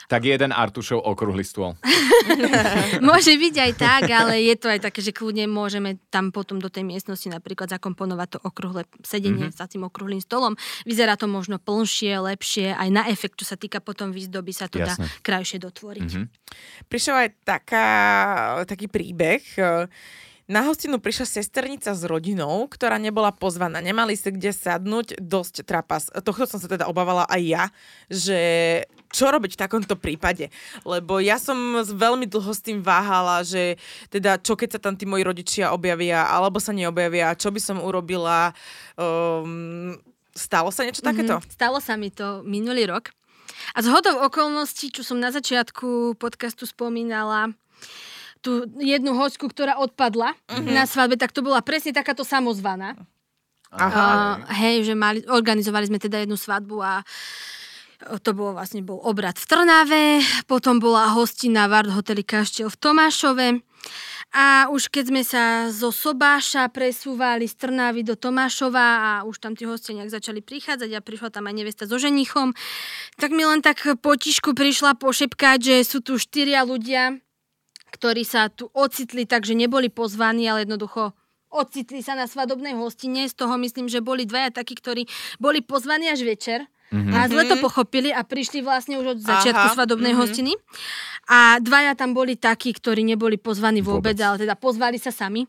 Tak 0.08 0.24
jeden 0.24 0.56
Artušov 0.56 1.04
okrúhly 1.04 1.44
stôl. 1.44 1.76
môže 3.04 3.36
byť 3.36 3.54
aj 3.60 3.72
tak, 3.76 4.02
ale 4.08 4.40
je 4.40 4.56
to 4.56 4.72
aj 4.72 4.80
také, 4.88 5.04
že 5.04 5.12
kľudne 5.12 5.44
môžeme 5.44 6.00
tam 6.08 6.32
potom 6.32 6.56
do 6.56 6.72
tej 6.72 6.88
miestnosti 6.88 7.28
napríklad 7.28 7.68
zakomponovať 7.68 8.28
to 8.32 8.38
okrúhle 8.40 8.88
sedenie 9.04 9.52
mm-hmm. 9.52 9.60
za 9.60 9.68
tým 9.68 9.84
okrúhlým 9.84 10.24
stolom. 10.24 10.56
Vyzerá 10.88 11.20
to 11.20 11.28
možno 11.28 11.60
plnšie, 11.60 12.24
lepšie, 12.24 12.72
aj 12.72 12.88
na 12.88 13.04
efekt, 13.12 13.36
čo 13.36 13.44
sa 13.44 13.60
týka 13.60 13.84
potom 13.84 14.08
výzdoby, 14.08 14.48
sa 14.56 14.64
to 14.64 14.80
dá 14.80 14.96
Jasné. 14.96 15.12
krajšie 15.20 15.60
dotvoriť. 15.60 16.08
Mhm. 16.08 16.24
Prišiel 16.88 17.28
aj 17.28 17.30
taká, 17.44 17.88
taký 18.64 18.88
príbeh. 18.88 19.44
Na 20.48 20.64
hostinu 20.64 20.96
prišla 20.96 21.28
sesternica 21.28 21.92
s 21.92 22.08
rodinou, 22.08 22.64
ktorá 22.72 22.96
nebola 22.96 23.36
pozvaná. 23.36 23.84
Nemali 23.84 24.16
sa 24.16 24.32
kde 24.32 24.48
sadnúť, 24.48 25.20
dosť 25.20 25.60
trapas. 25.68 26.08
Tohto 26.24 26.48
som 26.48 26.56
sa 26.56 26.72
teda 26.72 26.88
obávala 26.88 27.28
aj 27.28 27.42
ja, 27.44 27.64
že 28.08 28.40
čo 29.12 29.28
robiť 29.28 29.52
v 29.52 29.60
takomto 29.60 29.92
prípade. 30.00 30.48
Lebo 30.88 31.20
ja 31.20 31.36
som 31.36 31.84
veľmi 31.84 32.24
dlho 32.24 32.48
s 32.48 32.64
tým 32.64 32.80
váhala, 32.80 33.44
že 33.44 33.76
teda 34.08 34.40
čo 34.40 34.56
keď 34.56 34.80
sa 34.80 34.88
tam 34.88 34.96
tí 34.96 35.04
moji 35.04 35.20
rodičia 35.20 35.76
objavia, 35.76 36.24
alebo 36.24 36.56
sa 36.56 36.72
neobjavia, 36.72 37.36
čo 37.36 37.52
by 37.52 37.60
som 37.60 37.84
urobila. 37.84 38.56
Um, 38.96 40.00
stalo 40.32 40.72
sa 40.72 40.88
niečo 40.88 41.04
takéto? 41.04 41.44
Mm-hmm. 41.44 41.52
Stalo 41.60 41.76
sa 41.84 42.00
mi 42.00 42.08
to 42.08 42.40
minulý 42.48 42.88
rok. 42.88 43.12
A 43.76 43.84
z 43.84 43.92
hodov 43.92 44.24
okolností, 44.24 44.96
čo 44.96 45.04
som 45.04 45.20
na 45.20 45.28
začiatku 45.28 46.16
podcastu 46.16 46.64
spomínala, 46.64 47.52
tú 48.40 48.66
jednu 48.78 49.14
hoďku, 49.14 49.50
ktorá 49.50 49.78
odpadla 49.78 50.34
mm-hmm. 50.34 50.72
na 50.74 50.84
svadbe, 50.86 51.18
tak 51.18 51.34
to 51.34 51.42
bola 51.42 51.62
presne 51.62 51.94
takáto 51.94 52.22
samozvaná. 52.22 52.94
Aha. 53.68 54.40
Uh, 54.40 54.54
hej, 54.56 54.88
že 54.88 54.94
mali, 54.96 55.20
organizovali 55.28 55.92
sme 55.92 56.00
teda 56.00 56.24
jednu 56.24 56.40
svadbu 56.40 56.76
a 56.80 57.04
to 58.22 58.30
bolo 58.32 58.54
vlastne 58.54 58.80
bol 58.80 59.02
obrad 59.02 59.36
v 59.36 59.44
Trnave, 59.44 60.04
potom 60.46 60.78
bola 60.78 61.12
hostina 61.12 61.66
v 61.66 61.82
Art 61.82 61.90
Hoteli 61.90 62.22
Kaštiel 62.22 62.70
v 62.70 62.78
Tomášove 62.78 63.46
a 64.28 64.68
už 64.68 64.92
keď 64.92 65.04
sme 65.08 65.22
sa 65.24 65.44
zo 65.72 65.88
Sobáša 65.88 66.68
presúvali 66.68 67.48
z 67.48 67.54
Trnavy 67.56 68.04
do 68.04 68.12
Tomášova 68.12 68.86
a 69.00 69.10
už 69.24 69.40
tam 69.40 69.56
tí 69.56 69.64
hostia 69.64 69.96
nejak 69.96 70.12
začali 70.12 70.44
prichádzať 70.44 70.90
a 70.94 71.04
prišla 71.04 71.32
tam 71.32 71.48
aj 71.48 71.54
nevesta 71.56 71.84
so 71.88 71.96
ženichom, 71.96 72.52
tak 73.16 73.32
mi 73.32 73.48
len 73.48 73.64
tak 73.64 73.80
potišku 73.82 74.52
prišla 74.52 75.00
pošepkať, 75.00 75.58
že 75.58 75.76
sú 75.82 76.04
tu 76.04 76.20
štyria 76.20 76.62
ľudia, 76.62 77.16
ktorí 77.90 78.22
sa 78.24 78.52
tu 78.52 78.68
ocitli, 78.76 79.24
takže 79.24 79.56
neboli 79.56 79.88
pozvaní, 79.88 80.48
ale 80.48 80.64
jednoducho 80.68 81.16
ocitli 81.48 82.04
sa 82.04 82.12
na 82.14 82.28
svadobnej 82.28 82.76
hostine. 82.76 83.24
Z 83.28 83.34
toho 83.36 83.56
myslím, 83.60 83.88
že 83.88 84.04
boli 84.04 84.28
dvaja 84.28 84.52
takí, 84.52 84.76
ktorí 84.76 85.08
boli 85.40 85.64
pozvaní 85.64 86.12
až 86.12 86.24
večer. 86.24 86.68
Mm-hmm. 86.88 87.14
A 87.14 87.18
zle 87.28 87.42
to 87.44 87.56
mhm. 87.56 87.64
pochopili 87.64 88.10
a 88.10 88.24
prišli 88.24 88.64
vlastne 88.64 88.96
už 88.96 89.16
od 89.16 89.18
začiatku 89.20 89.66
Aha. 89.72 89.76
svadobnej 89.76 90.16
mm-hmm. 90.16 90.24
hostiny. 90.24 90.52
A 91.28 91.60
dvaja 91.60 91.92
tam 91.92 92.16
boli 92.16 92.40
takí, 92.40 92.72
ktorí 92.72 93.04
neboli 93.04 93.36
pozvaní 93.36 93.84
vôbec, 93.84 94.16
vôbec, 94.16 94.16
ale 94.24 94.36
teda 94.40 94.56
pozvali 94.56 94.96
sa 94.96 95.12
sami. 95.12 95.44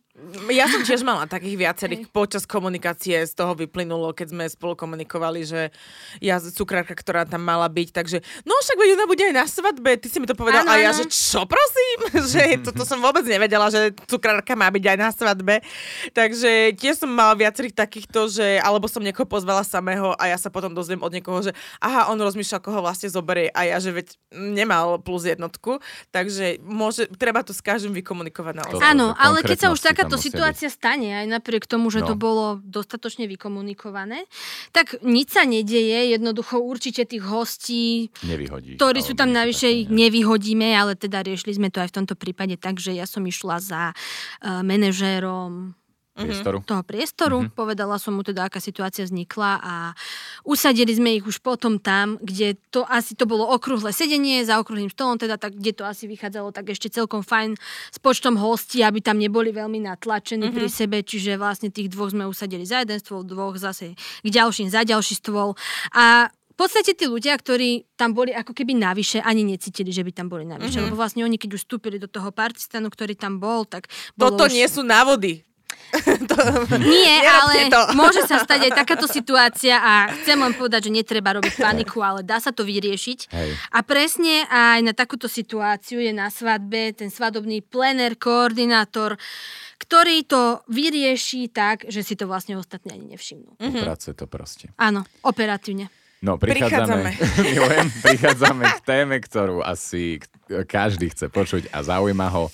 Ja 0.51 0.67
som 0.67 0.83
tiež 0.83 1.07
mala 1.07 1.23
takých 1.23 1.55
viacerých. 1.63 2.11
Počas 2.11 2.43
komunikácie 2.43 3.15
z 3.23 3.31
toho 3.31 3.55
vyplynulo, 3.55 4.11
keď 4.11 4.35
sme 4.35 4.43
spolu 4.51 4.75
komunikovali, 4.75 5.47
že 5.47 5.71
ja 6.19 6.35
cukrárka, 6.43 6.91
ktorá 6.91 7.23
tam 7.23 7.47
mala 7.47 7.71
byť, 7.71 7.95
takže 7.95 8.17
no 8.43 8.51
však 8.59 8.75
veď 8.75 8.89
ona 8.99 9.05
bude 9.07 9.23
aj 9.23 9.35
na 9.35 9.45
svadbe, 9.47 9.95
ty 9.95 10.11
si 10.11 10.19
mi 10.19 10.27
to 10.27 10.35
povedal. 10.35 10.67
Ano, 10.67 10.75
a 10.75 10.81
ja, 10.81 10.91
ano. 10.91 10.99
že 10.99 11.05
čo 11.07 11.47
prosím? 11.47 11.97
že 12.33 12.43
to, 12.67 12.75
to 12.75 12.83
som 12.83 12.99
vôbec 12.99 13.23
nevedela, 13.23 13.71
že 13.71 13.95
cukrárka 14.11 14.59
má 14.59 14.67
byť 14.67 14.83
aj 14.83 14.97
na 14.99 15.09
svadbe. 15.15 15.55
Takže 16.11 16.75
tiež 16.75 17.07
som 17.07 17.09
mala 17.13 17.39
viacerých 17.39 17.79
takýchto, 17.79 18.27
že 18.27 18.59
alebo 18.59 18.91
som 18.91 18.99
niekoho 18.99 19.29
pozvala 19.29 19.63
samého 19.63 20.11
a 20.19 20.27
ja 20.27 20.35
sa 20.35 20.51
potom 20.51 20.75
dozviem 20.75 20.99
od 20.99 21.13
niekoho, 21.13 21.28
že 21.39 21.51
aha, 21.79 22.11
on 22.11 22.19
rozmýšľa, 22.19 22.59
koho 22.59 22.83
vlastne 22.83 23.07
zoberie. 23.07 23.47
A 23.55 23.69
ja, 23.69 23.77
že 23.79 23.95
veď 23.95 24.07
nemal 24.35 24.99
plus 24.99 25.25
jednotku, 25.25 25.81
takže 26.11 26.59
môže, 26.61 27.07
treba 27.15 27.45
to 27.45 27.55
s 27.55 27.61
každým 27.63 27.95
vykomunikovať 28.01 28.53
na 28.53 28.63
Áno, 28.81 29.13
ale 29.17 29.41
keď 29.45 29.57
sa 29.57 29.69
už 29.69 29.81
taká 29.81 30.09
táto 30.09 30.17
situácia 30.17 30.69
byť. 30.69 30.75
stane, 30.75 31.09
aj 31.13 31.27
napriek 31.29 31.69
tomu, 31.69 31.93
že 31.93 32.01
no. 32.01 32.13
to 32.13 32.15
bolo 32.17 32.45
dostatočne 32.65 33.29
vykomunikované, 33.29 34.25
tak 34.73 34.97
nič 35.05 35.37
sa 35.37 35.45
nedieje, 35.45 36.13
jednoducho 36.17 36.57
určite 36.57 37.05
tých 37.05 37.21
hostí, 37.21 38.09
Nevyhodí, 38.25 38.81
ktorí 38.81 38.99
sú 39.05 39.13
tam 39.13 39.29
navyše, 39.29 39.85
nevyhodíme, 39.85 40.73
ale 40.73 40.97
teda 40.97 41.21
riešili 41.21 41.57
sme 41.61 41.69
to 41.69 41.81
aj 41.81 41.93
v 41.93 41.97
tomto 42.01 42.17
prípade 42.17 42.57
tak, 42.57 42.81
že 42.81 42.97
ja 42.97 43.05
som 43.05 43.21
išla 43.21 43.61
za 43.61 43.83
uh, 43.93 44.61
manažérom 44.65 45.78
priestoru. 46.25 46.57
toho 46.65 46.83
priestoru. 46.83 47.37
Mm-hmm. 47.43 47.55
Povedala 47.55 47.95
som 48.01 48.17
mu 48.17 48.25
teda, 48.25 48.49
aká 48.49 48.59
situácia 48.59 49.05
vznikla 49.07 49.51
a 49.61 49.73
usadili 50.43 50.91
sme 50.91 51.15
ich 51.15 51.25
už 51.25 51.39
potom 51.39 51.79
tam, 51.79 52.19
kde 52.19 52.59
to 52.73 52.83
asi 52.87 53.15
to 53.15 53.23
bolo 53.29 53.47
okrúhle 53.47 53.93
sedenie 53.95 54.43
za 54.43 54.57
okrúhlym 54.59 54.91
stolom, 54.91 55.15
teda 55.15 55.39
tak, 55.39 55.55
kde 55.55 55.71
to 55.75 55.83
asi 55.87 56.05
vychádzalo 56.09 56.51
tak 56.51 56.71
ešte 56.71 56.91
celkom 56.91 57.23
fajn 57.23 57.55
s 57.93 57.97
počtom 58.01 58.35
hostí, 58.35 58.83
aby 58.83 58.99
tam 58.99 59.17
neboli 59.19 59.53
veľmi 59.53 59.83
natlačení 59.83 60.49
mm-hmm. 60.49 60.57
pri 60.57 60.67
sebe, 60.67 60.97
čiže 61.05 61.39
vlastne 61.39 61.71
tých 61.71 61.91
dvoch 61.91 62.11
sme 62.11 62.27
usadili 62.27 62.63
za 62.67 62.83
jeden 62.83 62.99
stôl, 62.99 63.23
dvoch 63.23 63.55
zase 63.55 63.95
k 63.97 64.27
ďalším 64.27 64.67
za 64.69 64.83
ďalší 64.83 65.19
stôl 65.19 65.55
a 65.95 66.29
v 66.59 66.67
podstate 66.67 66.91
tí 66.91 67.07
ľudia, 67.07 67.39
ktorí 67.39 67.87
tam 67.95 68.11
boli 68.11 68.35
ako 68.35 68.51
keby 68.51 68.75
navyše, 68.75 69.23
ani 69.23 69.47
necítili, 69.47 69.95
že 69.95 70.03
by 70.03 70.11
tam 70.11 70.27
boli 70.27 70.43
navyše. 70.43 70.83
Mm-hmm. 70.83 70.91
Lebo 70.91 70.99
vlastne 70.99 71.23
oni, 71.23 71.39
keď 71.39 71.55
už 71.55 71.63
vstúpili 71.63 71.95
do 71.95 72.11
toho 72.11 72.35
partistanu, 72.35 72.91
ktorý 72.91 73.15
tam 73.15 73.39
bol, 73.39 73.63
tak... 73.63 73.87
Toto 74.19 74.43
už... 74.43 74.51
nie 74.51 74.67
sú 74.67 74.83
návody. 74.83 75.47
to, 76.31 76.37
Nie, 76.77 77.25
ale 77.25 77.69
to. 77.69 77.81
môže 77.99 78.21
sa 78.29 78.41
stať 78.41 78.69
aj 78.69 78.85
takáto 78.85 79.05
situácia 79.09 79.79
a 79.79 79.93
chcem 80.21 80.37
len 80.37 80.53
povedať, 80.53 80.89
že 80.89 80.91
netreba 81.01 81.37
robiť 81.37 81.57
paniku, 81.57 82.01
ale 82.05 82.21
dá 82.21 82.37
sa 82.37 82.53
to 82.53 82.61
vyriešiť. 82.63 83.19
Hej. 83.33 83.49
A 83.73 83.79
presne 83.81 84.45
aj 84.49 84.79
na 84.85 84.93
takúto 84.93 85.25
situáciu 85.25 86.01
je 86.01 86.13
na 86.13 86.29
svadbe 86.29 86.93
ten 86.93 87.09
svadobný 87.09 87.65
plener, 87.65 88.15
koordinátor, 88.17 89.17
ktorý 89.79 90.27
to 90.27 90.61
vyrieši 90.67 91.49
tak, 91.49 91.87
že 91.87 92.03
si 92.03 92.13
to 92.13 92.27
vlastne 92.27 92.59
ostatní 92.59 92.93
ani 92.99 93.15
nevšimnú. 93.15 93.57
Mm-hmm. 93.57 93.83
Práce 93.83 94.11
to 94.13 94.25
proste. 94.27 94.69
Áno, 94.75 95.07
operatívne. 95.23 95.87
No, 96.19 96.35
prichádzame, 96.35 97.15
prichádzame. 97.15 97.45
milujem, 97.47 97.87
prichádzame 98.03 98.63
k 98.75 98.79
téme, 98.83 99.15
ktorú 99.23 99.63
asi 99.63 100.19
každý 100.67 101.15
chce 101.15 101.31
počuť 101.31 101.71
a 101.71 101.79
zaujíma 101.79 102.27
ho. 102.35 102.51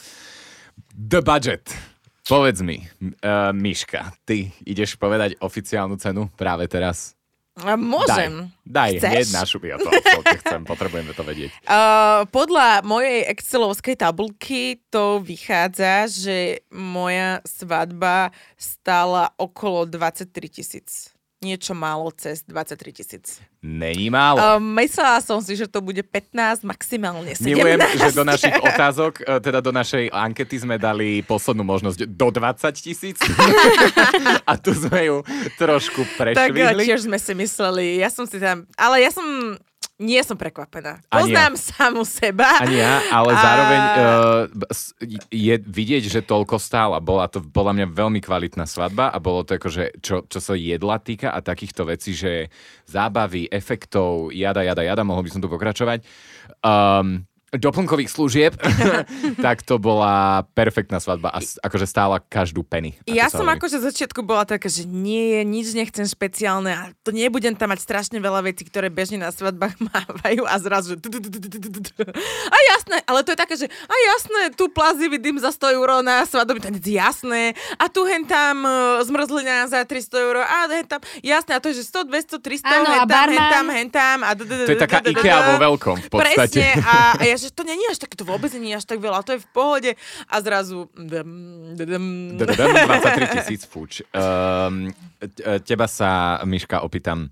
The 0.93 1.25
budget. 1.25 1.94
Povedz 2.26 2.65
mi, 2.65 2.82
uh, 2.82 3.53
Miška, 3.53 4.09
ty 4.26 4.49
ideš 4.65 4.97
povedať 4.97 5.38
oficiálnu 5.45 5.93
cenu 6.01 6.26
práve 6.34 6.65
teraz? 6.65 7.13
Môžem. 7.55 8.51
Daj, 8.67 8.99
daj 8.99 9.13
hneď 9.15 9.28
našu, 9.32 9.63
ja 9.63 9.80
to 9.80 9.88
absolútne 9.88 10.39
chcem, 10.43 10.61
potrebujeme 10.67 11.13
to 11.15 11.23
vedieť. 11.23 11.51
Uh, 11.65 12.26
podľa 12.34 12.82
mojej 12.84 13.26
excelovskej 13.30 13.95
tabulky 13.99 14.82
to 14.91 15.21
vychádza, 15.21 16.09
že 16.09 16.65
moja 16.73 17.39
svadba 17.47 18.34
stála 18.59 19.32
okolo 19.39 19.88
23 19.88 20.30
tisíc 20.49 21.14
niečo 21.45 21.77
málo 21.77 22.09
cez 22.17 22.41
23 22.49 22.97
tisíc. 22.97 23.37
Není 23.61 24.09
málo. 24.09 24.41
Uh, 24.41 24.61
myslela 24.81 25.21
som 25.21 25.37
si, 25.41 25.53
že 25.53 25.69
to 25.69 25.81
bude 25.85 26.01
15, 26.01 26.65
maximálne 26.65 27.37
17. 27.37 27.45
Milujem, 27.45 27.81
že 27.81 28.09
do 28.17 28.25
našich 28.33 28.57
otázok, 28.57 29.21
e, 29.21 29.41
teda 29.41 29.61
do 29.61 29.69
našej 29.73 30.09
ankety 30.13 30.57
sme 30.61 30.81
dali 30.81 31.21
poslednú 31.25 31.65
možnosť 31.65 32.09
do 32.09 32.27
20 32.33 32.73
tisíc. 32.77 33.17
A 34.49 34.53
tu 34.57 34.73
sme 34.73 35.09
ju 35.09 35.17
trošku 35.57 36.05
prešvihli. 36.17 36.61
Tak 36.61 36.85
tiež 36.85 37.05
sme 37.05 37.17
si 37.21 37.33
mysleli, 37.37 38.01
ja 38.01 38.09
som 38.09 38.25
si 38.25 38.41
tam, 38.41 38.65
ale 38.77 39.05
ja 39.05 39.13
som 39.13 39.57
nie 39.95 40.19
som 40.27 40.35
prekvapená. 40.35 40.99
Poznám 41.07 41.55
ja. 41.55 41.61
samu 41.61 42.03
seba. 42.03 42.59
Ani 42.59 42.83
ja, 42.83 42.99
ale 43.15 43.31
a... 43.31 43.39
zároveň 43.39 43.81
uh, 43.81 44.03
je 45.31 45.55
vidieť, 45.55 46.03
že 46.11 46.19
toľko 46.19 46.59
stála. 46.59 46.99
Bola 46.99 47.31
to 47.31 47.39
podľa 47.39 47.79
mňa 47.79 47.87
veľmi 47.95 48.19
kvalitná 48.19 48.67
svadba 48.67 49.07
a 49.07 49.17
bolo 49.23 49.47
to 49.47 49.55
ako, 49.55 49.69
že 49.71 49.95
čo, 50.03 50.27
čo 50.27 50.39
sa 50.43 50.53
jedla 50.55 50.99
týka 50.99 51.31
a 51.31 51.39
takýchto 51.39 51.87
vecí, 51.87 52.11
že 52.11 52.51
zábavy, 52.83 53.47
efektov, 53.47 54.35
jada, 54.35 54.67
jada, 54.67 54.83
jada, 54.83 55.07
mohol 55.07 55.23
by 55.23 55.31
som 55.31 55.39
tu 55.39 55.47
pokračovať. 55.47 56.03
Um, 56.59 57.23
doplnkových 57.57 58.09
služieb, 58.09 58.53
tak 59.45 59.63
to 59.63 59.79
bola 59.79 60.45
perfektná 60.55 60.99
svadba 60.99 61.31
a 61.33 61.39
akože 61.39 61.85
stála 61.87 62.19
každú 62.19 62.63
penny. 62.63 62.95
Ja 63.09 63.27
som 63.31 63.47
akože 63.47 63.81
začiatku 63.81 64.21
bola 64.21 64.45
taká, 64.45 64.67
že 64.69 64.87
nie, 64.87 65.43
nič 65.43 65.73
nechcem 65.75 66.05
špeciálne 66.05 66.71
a 66.71 66.83
to 67.03 67.15
nebudem 67.15 67.53
tam 67.57 67.71
mať 67.71 67.83
strašne 67.83 68.17
veľa 68.19 68.45
vecí, 68.45 68.65
ktoré 68.67 68.89
bežne 68.89 69.21
na 69.21 69.31
svadbách 69.33 69.77
mávajú 69.91 70.43
a 70.47 70.55
zrazu 70.61 70.97
a 72.45 72.57
jasné, 72.75 72.97
ale 73.05 73.19
to 73.25 73.33
je 73.33 73.39
také, 73.39 73.55
že 73.57 73.67
a 73.67 73.95
jasné, 74.15 74.41
tu 74.55 74.69
plazivý 74.71 75.17
dym 75.21 75.37
za 75.39 75.51
100 75.51 75.75
eur 75.75 75.89
na 76.01 76.25
svadobný 76.25 76.61
tanec, 76.61 76.85
jasné, 76.85 77.53
a 77.77 77.85
tu 77.91 78.03
hen 78.07 78.25
tam 78.25 78.63
zmrzlina 79.05 79.67
za 79.69 79.83
300 79.85 80.25
eur 80.25 80.35
a 80.43 80.67
hen 80.69 80.87
tam, 80.87 81.01
jasné, 81.21 81.55
a 81.55 81.59
to 81.59 81.69
je, 81.71 81.81
že 81.81 81.91
100, 81.91 82.09
200, 82.09 82.39
300, 82.39 82.65
hen 82.65 83.07
tam, 83.07 83.27
hen 83.29 83.45
tam, 83.49 83.65
hen 83.69 83.89
tam. 83.89 84.17
A 84.25 84.31
to 84.35 84.71
je 84.73 84.79
taká 84.79 84.99
IKEA 85.05 85.39
vo 85.53 85.55
veľkom 85.61 85.97
v 86.05 86.09
podstate. 86.09 86.61
Presne, 86.61 86.83
a 86.83 87.21
ja 87.23 87.37
že 87.45 87.53
to 87.53 87.61
není 87.61 87.85
až 87.85 88.01
tak, 88.01 88.17
to 88.17 88.25
vôbec 88.25 88.49
není 88.57 88.73
až 88.73 88.89
tak 88.89 88.97
veľa, 88.97 89.21
to 89.21 89.37
je 89.37 89.43
v 89.45 89.49
pohode 89.53 89.91
a 90.25 90.35
zrazu... 90.41 90.89
23 90.97 92.41
tisíc 93.37 93.61
fuč. 93.69 94.01
Um, 94.09 94.89
teba 95.61 95.85
sa, 95.85 96.41
Miška, 96.41 96.81
opýtam, 96.81 97.29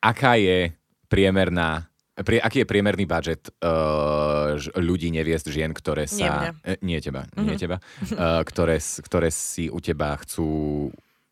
aká 0.00 0.40
je 0.40 0.72
priemerná 1.12 1.84
Pri, 2.20 2.36
aký 2.36 2.64
je 2.64 2.68
priemerný 2.68 3.08
budget 3.08 3.48
uh, 3.64 4.52
ľudí, 4.76 5.08
neviest, 5.08 5.48
žien, 5.48 5.72
ktoré 5.72 6.04
sa... 6.04 6.52
Nie, 6.60 6.76
nie 6.84 6.98
teba, 7.00 7.24
mm-hmm. 7.24 7.46
nie 7.48 7.56
teba. 7.56 7.80
Uh, 8.12 8.44
ktoré, 8.44 8.76
ktoré 8.76 9.32
si 9.32 9.72
u 9.72 9.80
teba 9.80 10.20
chcú 10.20 10.90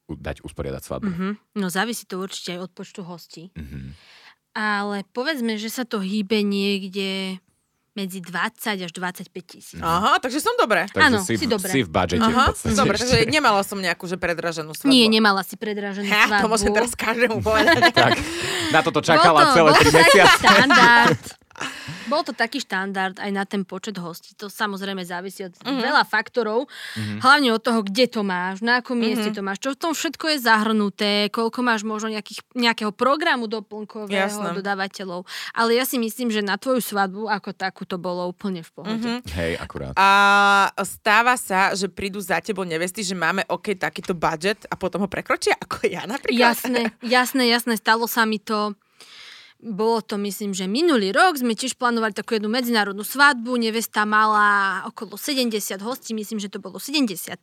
dať 0.09 0.41
usporiadať 0.41 0.83
svadbu? 0.89 1.13
Mm-hmm. 1.13 1.61
No 1.61 1.69
závisí 1.69 2.09
to 2.09 2.25
určite 2.25 2.57
aj 2.57 2.61
od 2.65 2.73
počtu 2.73 3.05
hostí. 3.05 3.53
Mm-hmm 3.53 4.17
ale 4.59 5.07
povedzme, 5.09 5.55
že 5.55 5.71
sa 5.71 5.87
to 5.87 6.03
hýbe 6.03 6.43
niekde 6.43 7.39
medzi 7.95 8.19
20 8.19 8.59
až 8.81 8.91
25 8.91 9.27
tisíc. 9.43 9.79
Aha, 9.79 10.19
takže 10.19 10.39
som 10.39 10.55
dobre. 10.55 10.87
Takže 10.87 11.03
Áno, 11.03 11.19
si, 11.19 11.35
si 11.35 11.47
dobre. 11.47 11.67
si 11.67 11.83
v 11.83 11.91
budžete 11.91 12.23
v 12.23 12.31
Aha, 12.31 12.47
podstate. 12.51 12.75
dobre, 12.75 12.95
takže 12.95 13.19
nemala 13.27 13.63
som 13.63 13.75
nejakú 13.75 14.07
že 14.07 14.15
predraženú 14.15 14.71
svadbu. 14.71 14.91
Nie, 14.91 15.07
nemala 15.07 15.43
si 15.43 15.59
predraženú 15.59 16.07
Ha, 16.07 16.27
svadbu. 16.27 16.43
to 16.43 16.49
môžem 16.49 16.71
teraz 16.73 16.95
každému 16.95 17.39
povedať. 17.39 17.91
Tak, 17.91 18.15
na 18.71 18.81
toto 18.83 18.99
Bol 18.99 19.09
čakala 19.09 19.51
to, 19.51 19.51
celé 19.53 19.69
bol 19.69 19.79
to 19.79 19.83
3 19.83 19.91
taký 19.91 19.99
mesiace. 20.15 20.39
štandard. 20.39 21.23
Bol 22.05 22.23
to 22.23 22.33
taký 22.33 22.59
štandard 22.59 23.17
aj 23.17 23.31
na 23.31 23.45
ten 23.45 23.63
počet 23.63 23.97
hostí. 23.97 24.33
To 24.35 24.49
samozrejme 24.49 25.03
závisí 25.03 25.43
od 25.43 25.53
Mhm. 25.59 25.81
veľa 25.83 26.05
faktorov. 26.05 26.65
Hlavne 27.19 27.51
od 27.51 27.61
toho, 27.61 27.81
kde 27.81 28.07
to 28.07 28.21
máš, 28.23 28.61
na 28.61 28.79
akom 28.79 28.97
mieste 28.97 29.29
Mhm. 29.29 29.35
to 29.35 29.43
máš, 29.43 29.59
čo 29.59 29.71
v 29.71 29.79
tom 29.79 29.93
všetko 29.93 30.25
je 30.29 30.39
zahrnuté, 30.39 31.11
koľko 31.29 31.61
máš 31.61 31.83
možno 31.83 32.09
nejakých, 32.11 32.41
nejakého 32.55 32.91
programu 32.91 33.45
doplnkového 33.47 34.09
Jasné. 34.11 34.55
dodávateľov. 34.55 35.25
Ale 35.53 35.75
ja 35.75 35.85
si 35.85 35.97
myslím, 35.97 36.29
že 36.29 36.41
na 36.41 36.57
tvoju 36.57 36.81
svadbu 36.81 37.29
ako 37.29 37.53
takú 37.53 37.85
to 37.85 37.97
bolo 37.97 38.25
úplne 38.25 38.61
v 38.61 38.71
pohode. 38.71 39.09
Mhm. 39.19 39.29
Hej, 39.31 39.53
akurát. 39.59 39.93
A 39.95 40.09
stáva 40.83 41.37
sa, 41.37 41.73
že 41.73 41.87
prídu 41.87 42.19
za 42.19 42.39
tebou 42.39 42.65
nevesty, 42.65 43.01
že 43.01 43.13
máme 43.13 43.45
OK 43.47 43.75
takýto 43.75 44.13
budget 44.13 44.65
a 44.65 44.75
potom 44.75 45.01
ho 45.01 45.09
prekročia, 45.09 45.55
ako 45.57 45.85
ja 45.85 46.05
napríklad. 46.05 46.57
Jasné, 46.57 46.95
jasné, 47.01 47.43
jasné, 47.47 47.75
stalo 47.75 48.07
sa 48.07 48.25
mi 48.25 48.39
to. 48.39 48.73
Bolo 49.59 50.07
to, 50.07 50.15
myslím, 50.23 50.55
že 50.55 50.71
minulý 50.71 51.11
rok 51.11 51.35
sme 51.35 51.59
tiež 51.59 51.75
plánovali 51.75 52.15
takú 52.15 52.39
jednu 52.39 52.47
medzinárodnú 52.47 53.03
svadbu. 53.03 53.59
Nevesta 53.59 54.07
mala 54.07 54.87
okolo 54.87 55.19
70 55.19 55.83
hostí, 55.83 56.15
myslím, 56.15 56.39
že 56.39 56.47
to 56.47 56.63
bolo 56.63 56.79
73 56.79 57.35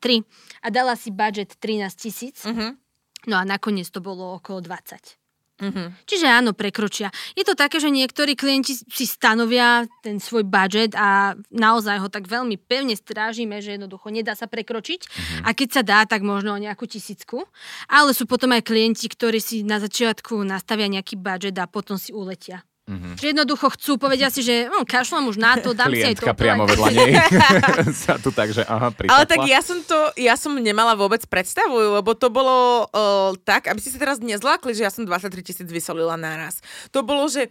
a 0.63 0.67
dala 0.71 0.95
si 0.95 1.11
budget 1.11 1.59
13 1.59 1.91
tisíc. 1.99 2.47
Mhm. 2.47 2.79
No 3.27 3.35
a 3.35 3.43
nakoniec 3.43 3.91
to 3.91 3.99
bolo 3.99 4.39
okolo 4.39 4.63
20. 4.63 5.24
Mhm. 5.55 6.03
Čiže 6.03 6.27
áno, 6.27 6.51
prekročia. 6.51 7.15
Je 7.31 7.47
to 7.47 7.55
také, 7.55 7.79
že 7.79 7.87
niektorí 7.87 8.35
klienti 8.35 8.75
si 8.75 9.05
stanovia 9.07 9.87
ten 10.03 10.19
svoj 10.19 10.43
budget 10.43 10.91
a 10.99 11.39
naozaj 11.47 12.03
ho 12.03 12.11
tak 12.11 12.27
veľmi 12.27 12.59
pevne 12.59 12.91
strážime, 12.91 13.63
že 13.63 13.79
jednoducho 13.79 14.11
nedá 14.11 14.35
sa 14.35 14.51
prekročiť. 14.51 15.07
A 15.47 15.55
keď 15.55 15.69
sa 15.71 15.81
dá, 15.87 15.99
tak 16.03 16.27
možno 16.27 16.59
o 16.59 16.59
nejakú 16.59 16.91
tisícku. 16.91 17.47
Ale 17.87 18.11
sú 18.11 18.27
potom 18.27 18.51
aj 18.51 18.67
klienti, 18.67 19.07
ktorí 19.07 19.39
si 19.39 19.63
na 19.63 19.79
začiatku 19.79 20.43
nastavia 20.43 20.91
nejaký 20.91 21.15
budget 21.15 21.55
a 21.55 21.71
potom 21.71 21.95
si 21.95 22.11
uletia. 22.11 22.67
Že 22.85 23.33
jednoducho 23.33 23.73
chcú, 23.73 23.97
povedia 23.97 24.29
si, 24.29 24.45
že 24.45 24.69
hm, 24.69 24.85
kašlem 24.85 25.25
už 25.25 25.41
na 25.41 25.57
to, 25.57 25.73
dám 25.73 25.89
si 25.89 26.05
aj 26.05 26.21
toto. 26.21 26.37
priamo 26.37 26.69
vedľa 26.69 26.89
nej 26.93 27.17
sa 28.05 28.21
tu 28.21 28.29
takže 28.29 28.61
aha, 28.61 28.93
Ale 29.09 29.25
tak 29.25 29.41
ja 29.49 29.57
som 29.65 29.81
to, 29.81 30.13
ja 30.13 30.37
som 30.37 30.53
nemala 30.53 30.93
vôbec 30.93 31.25
predstavu, 31.25 31.97
lebo 31.97 32.13
to 32.13 32.29
bolo 32.29 32.85
uh, 32.85 33.33
tak, 33.41 33.73
aby 33.73 33.81
ste 33.81 33.89
sa 33.89 33.97
teraz 33.97 34.21
nezlákli, 34.21 34.77
že 34.77 34.85
ja 34.85 34.93
som 34.93 35.01
23 35.01 35.33
tisíc 35.41 35.65
vysolila 35.65 36.13
naraz. 36.13 36.61
To 36.93 37.01
bolo, 37.01 37.25
že 37.25 37.49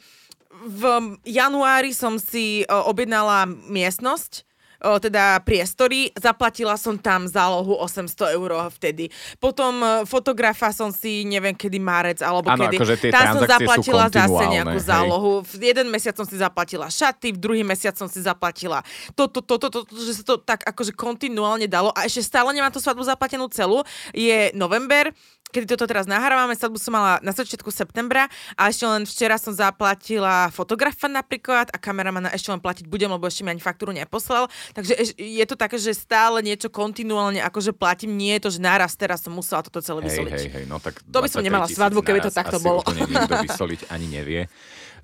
v 0.55 1.19
januári 1.27 1.91
som 1.91 2.15
si 2.23 2.63
uh, 2.71 2.87
objednala 2.87 3.51
miestnosť, 3.51 4.47
o, 4.85 5.01
teda 5.01 5.41
priestory, 5.41 6.13
zaplatila 6.15 6.77
som 6.77 7.01
tam 7.01 7.25
zálohu 7.25 7.81
800 7.81 8.37
eur 8.37 8.69
vtedy. 8.77 9.09
Potom 9.41 9.81
e, 9.81 9.89
fotografa 10.05 10.69
som 10.71 10.93
si 10.93 11.25
neviem 11.25 11.57
kedy 11.57 11.81
marec 11.81 12.21
alebo 12.21 12.53
Áno, 12.53 12.69
kedy. 12.69 12.77
akože 12.77 12.97
tam 13.09 13.41
som 13.41 13.43
zaplatila 13.49 14.07
zase 14.13 14.45
nejakú 14.53 14.79
hej. 14.79 14.87
zálohu. 14.87 15.33
V 15.43 15.63
jeden 15.65 15.89
mesiac 15.89 16.15
som 16.15 16.29
si 16.29 16.37
zaplatila 16.37 16.93
šaty, 16.93 17.33
v 17.33 17.39
druhý 17.41 17.63
mesiac 17.65 17.97
som 17.97 18.07
si 18.07 18.21
zaplatila 18.21 18.85
toto, 19.17 19.41
toto, 19.41 19.71
toto, 19.71 19.89
to, 19.89 19.95
že 19.97 20.21
sa 20.21 20.25
to 20.25 20.35
tak 20.41 20.67
akože 20.67 20.93
kontinuálne 20.93 21.67
dalo 21.71 21.91
a 21.97 22.05
ešte 22.05 22.27
stále 22.27 22.53
nemám 22.53 22.73
tú 22.75 22.83
svadbu 22.83 23.03
zaplatenú 23.07 23.49
celú. 23.49 23.81
Je 24.13 24.53
november, 24.53 25.11
kedy 25.55 25.71
toto 25.71 25.87
teraz 25.87 26.05
nahrávame, 26.05 26.53
svadbu 26.53 26.75
som 26.77 26.91
mala 26.91 27.23
na 27.23 27.31
začiatku 27.31 27.71
septembra 27.71 28.27
a 28.59 28.67
ešte 28.67 28.83
len 28.83 29.07
včera 29.07 29.39
som 29.39 29.55
zaplatila 29.55 30.51
fotografa 30.51 31.07
napríklad 31.07 31.71
a 31.71 31.79
kameramana 31.79 32.29
ešte 32.29 32.51
len 32.51 32.59
platiť 32.59 32.91
budem, 32.91 33.07
lebo 33.07 33.23
ešte 33.25 33.47
mi 33.47 33.55
ani 33.55 33.63
faktúru 33.63 33.95
neposlal. 33.95 34.51
Takže 34.75 34.93
eš- 34.93 35.15
je 35.15 35.45
to 35.47 35.55
také, 35.55 35.79
že 35.79 35.95
stále 35.95 36.43
niečo 36.43 36.67
kontinuálne 36.67 37.39
akože 37.39 37.71
platím. 37.71 38.19
Nie 38.19 38.43
je 38.43 38.51
to, 38.51 38.51
že 38.51 38.61
naraz 38.61 38.99
teraz 38.99 39.23
som 39.23 39.31
musela 39.31 39.63
toto 39.63 39.79
celé 39.79 40.03
Hej, 40.03 40.09
vysoliť. 40.11 40.33
hej, 40.35 40.49
hej, 40.51 40.65
no 40.67 40.83
tak 40.83 40.99
To 41.07 41.23
by 41.23 41.31
som 41.31 41.39
23 41.39 41.47
nemala 41.47 41.67
svadbu, 41.71 42.01
keby 42.03 42.19
to 42.19 42.35
takto 42.35 42.59
asi 42.59 42.67
bolo. 42.67 42.83
nikto 42.91 43.35
vysoliť 43.47 43.81
ani 43.95 44.07
nevie. 44.11 44.43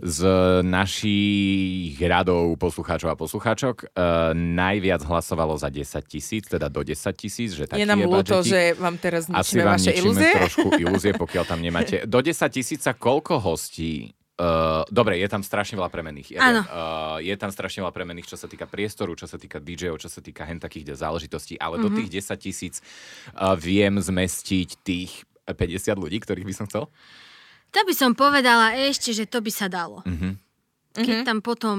Z 0.00 0.24
našich 0.64 2.00
radov 2.00 2.56
poslucháčov 2.56 3.12
a 3.12 3.16
poslucháčok 3.16 3.76
uh, 3.84 4.32
najviac 4.32 5.04
hlasovalo 5.04 5.60
za 5.60 5.68
10 5.68 5.84
tisíc, 6.08 6.48
teda 6.48 6.72
do 6.72 6.80
10 6.80 6.96
tisíc, 7.12 7.52
že 7.52 7.68
taký 7.68 7.84
Je 7.84 7.88
nám 7.88 8.00
je 8.00 8.08
ľúto, 8.08 8.40
že 8.40 8.72
vám 8.80 8.96
teraz 8.96 9.28
ničíme 9.28 9.60
vaše 9.60 9.92
ilúzie. 9.92 10.32
Trošku 10.40 10.72
ilúzie, 10.76 11.12
pokiaľ 11.12 11.44
tam 11.44 11.60
nemáte. 11.60 12.08
Do 12.08 12.18
10 12.18 12.32
tisíca 12.48 12.96
koľko 12.96 13.38
hostí? 13.38 14.10
Uh, 14.40 14.88
dobre, 14.88 15.20
je 15.20 15.28
tam 15.28 15.44
strašne 15.44 15.76
veľa 15.76 15.92
premených. 15.92 16.32
Ja 16.32 16.40
viem, 16.40 16.64
uh, 16.64 17.20
je 17.20 17.36
tam 17.36 17.52
strašne 17.52 17.84
veľa 17.84 17.92
premených, 17.92 18.24
čo 18.24 18.40
sa 18.40 18.48
týka 18.48 18.64
priestoru, 18.64 19.12
čo 19.12 19.28
sa 19.28 19.36
týka 19.36 19.60
DJ-ov, 19.60 20.00
čo 20.00 20.08
sa 20.08 20.24
týka 20.24 20.48
hen 20.48 20.56
takých 20.56 20.96
záležitostí, 20.96 21.60
ale 21.60 21.76
Mhm. 21.76 21.82
do 21.84 21.88
tých 21.92 22.08
10 22.24 22.40
tisíc 22.40 22.74
uh, 23.36 23.52
viem 23.52 24.00
zmestiť 24.00 24.80
tých 24.80 25.28
50 25.44 25.92
ľudí, 26.00 26.24
ktorých 26.24 26.48
by 26.48 26.54
som 26.56 26.64
chcel. 26.72 26.88
To 27.70 27.80
by 27.84 27.92
som 27.92 28.16
povedala 28.16 28.80
ešte, 28.80 29.12
že 29.12 29.28
to 29.28 29.44
by 29.44 29.52
sa 29.52 29.68
dalo. 29.68 30.00
Mhm. 30.08 30.40
Keď 30.96 31.16
tam 31.22 31.44
potom 31.44 31.78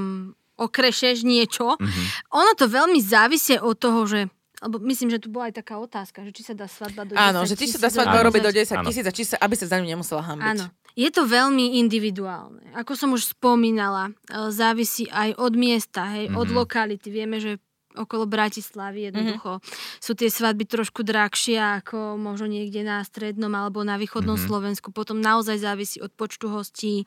okrešeš 0.62 1.26
niečo. 1.26 1.82
Mhm. 1.82 2.02
Ono 2.38 2.52
to 2.54 2.70
veľmi 2.70 3.02
závisie 3.02 3.58
od 3.58 3.74
toho, 3.74 4.06
že 4.06 4.30
lebo 4.62 4.78
myslím, 4.80 5.10
že 5.10 5.18
tu 5.18 5.28
bola 5.28 5.50
aj 5.50 5.58
taká 5.58 5.76
otázka, 5.76 6.22
že 6.22 6.32
či 6.32 6.44
sa 6.44 6.54
dá 6.54 6.66
svadba 6.66 7.02
do 7.04 7.14
10 7.14 7.20
Áno, 7.20 7.40
že 7.44 7.56
či 7.56 7.66
sa 7.66 7.78
dá 7.78 7.90
svadba 7.90 8.22
robiť 8.22 8.42
do 8.42 8.52
10 8.52 8.78
Áno. 8.78 8.86
tisíc 8.86 9.02
a 9.02 9.12
či 9.12 9.24
sa, 9.24 9.36
aby 9.38 9.54
sa 9.54 9.66
za 9.66 9.76
ňu 9.76 9.88
nemusela 9.88 10.22
hambiť. 10.24 10.48
Áno. 10.56 10.66
Je 10.94 11.08
to 11.08 11.24
veľmi 11.24 11.80
individuálne. 11.80 12.62
Ako 12.74 12.94
som 12.94 13.10
už 13.10 13.32
spomínala, 13.32 14.12
e, 14.26 14.48
závisí 14.50 15.08
aj 15.08 15.34
od 15.36 15.54
miesta, 15.56 16.06
hej, 16.12 16.30
od 16.30 16.46
Mhm. 16.46 16.56
lokality. 16.56 17.08
Vieme, 17.08 17.38
že 17.38 17.58
okolo 17.94 18.24
Bratislavy 18.24 19.10
jednoducho 19.10 19.60
sú 20.00 20.14
tie 20.14 20.28
svadby 20.28 20.64
trošku 20.64 21.02
drahšie 21.02 21.60
ako 21.78 22.16
možno 22.16 22.48
niekde 22.48 22.82
na 22.82 23.02
strednom 23.02 23.52
alebo 23.52 23.84
na 23.84 23.96
východnom 23.96 24.36
Mhm. 24.36 24.46
Slovensku. 24.46 24.88
Potom 24.90 25.20
naozaj 25.20 25.58
závisí 25.58 26.00
od 26.00 26.08
počtu 26.10 26.48
hostí, 26.48 27.04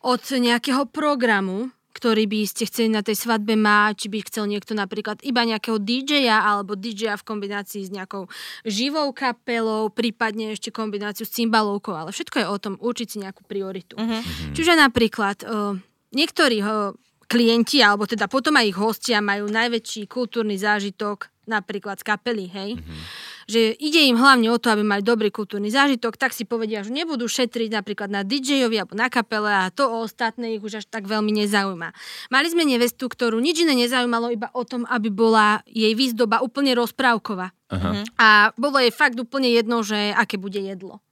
od 0.00 0.18
nejakého 0.20 0.86
programu, 0.86 1.70
ktorý 1.98 2.30
by 2.30 2.46
ste 2.46 2.70
chceli 2.70 2.94
na 2.94 3.02
tej 3.02 3.18
svadbe 3.18 3.58
mať, 3.58 4.06
či 4.06 4.08
by 4.08 4.18
chcel 4.30 4.46
niekto 4.46 4.78
napríklad 4.78 5.18
iba 5.26 5.42
nejakého 5.42 5.82
DJ-a 5.82 6.46
alebo 6.46 6.78
DJ-a 6.78 7.18
v 7.18 7.26
kombinácii 7.26 7.82
s 7.82 7.90
nejakou 7.90 8.30
živou 8.62 9.10
kapelou, 9.10 9.90
prípadne 9.90 10.54
ešte 10.54 10.70
kombináciu 10.70 11.26
s 11.26 11.34
cymbalovkou, 11.34 11.98
ale 11.98 12.14
všetko 12.14 12.36
je 12.38 12.46
o 12.46 12.56
tom 12.62 12.74
určiť 12.78 13.06
si 13.10 13.16
nejakú 13.18 13.42
prioritu. 13.42 13.98
Mhm. 13.98 14.54
Čiže 14.54 14.78
napríklad 14.78 15.42
uh, 15.42 15.74
niektorí 16.14 16.62
uh, 16.62 16.94
klienti, 17.26 17.82
alebo 17.82 18.06
teda 18.06 18.30
potom 18.30 18.54
aj 18.54 18.66
ich 18.70 18.78
hostia 18.78 19.18
majú 19.18 19.50
najväčší 19.50 20.06
kultúrny 20.06 20.54
zážitok 20.56 21.28
napríklad 21.44 22.00
z 22.00 22.04
kapely, 22.06 22.46
hej? 22.48 22.70
Že 23.48 23.80
ide 23.80 24.04
im 24.12 24.20
hlavne 24.20 24.52
o 24.52 24.60
to, 24.60 24.68
aby 24.68 24.84
mali 24.84 25.00
dobrý 25.00 25.32
kultúrny 25.32 25.72
zážitok, 25.72 26.20
tak 26.20 26.36
si 26.36 26.44
povedia, 26.44 26.84
že 26.84 26.92
nebudú 26.92 27.24
šetriť 27.24 27.72
napríklad 27.72 28.12
na 28.12 28.20
DJ-ovi 28.20 28.76
alebo 28.76 28.92
na 28.92 29.08
kapele 29.08 29.48
a 29.48 29.72
to 29.72 29.88
o 29.88 30.04
ostatné 30.04 30.60
ich 30.60 30.62
už 30.62 30.84
až 30.84 30.86
tak 30.86 31.08
veľmi 31.08 31.32
nezaujíma. 31.32 31.88
Mali 32.28 32.46
sme 32.52 32.68
nevestu, 32.68 33.08
ktorú 33.08 33.40
nič 33.40 33.64
iné 33.64 33.72
nezaujímalo 33.72 34.28
iba 34.28 34.52
o 34.52 34.62
tom, 34.68 34.84
aby 34.84 35.08
bola 35.08 35.64
jej 35.64 35.96
výzdoba 35.96 36.44
úplne 36.44 36.76
rozprávková. 36.76 37.56
Aha. 37.68 38.00
A 38.16 38.28
bolo 38.56 38.80
jej 38.80 38.92
fakt 38.92 39.20
úplne 39.20 39.52
jedno, 39.52 39.84
že 39.84 40.12
aké 40.16 40.40
bude 40.40 40.56
jedlo. 40.56 41.04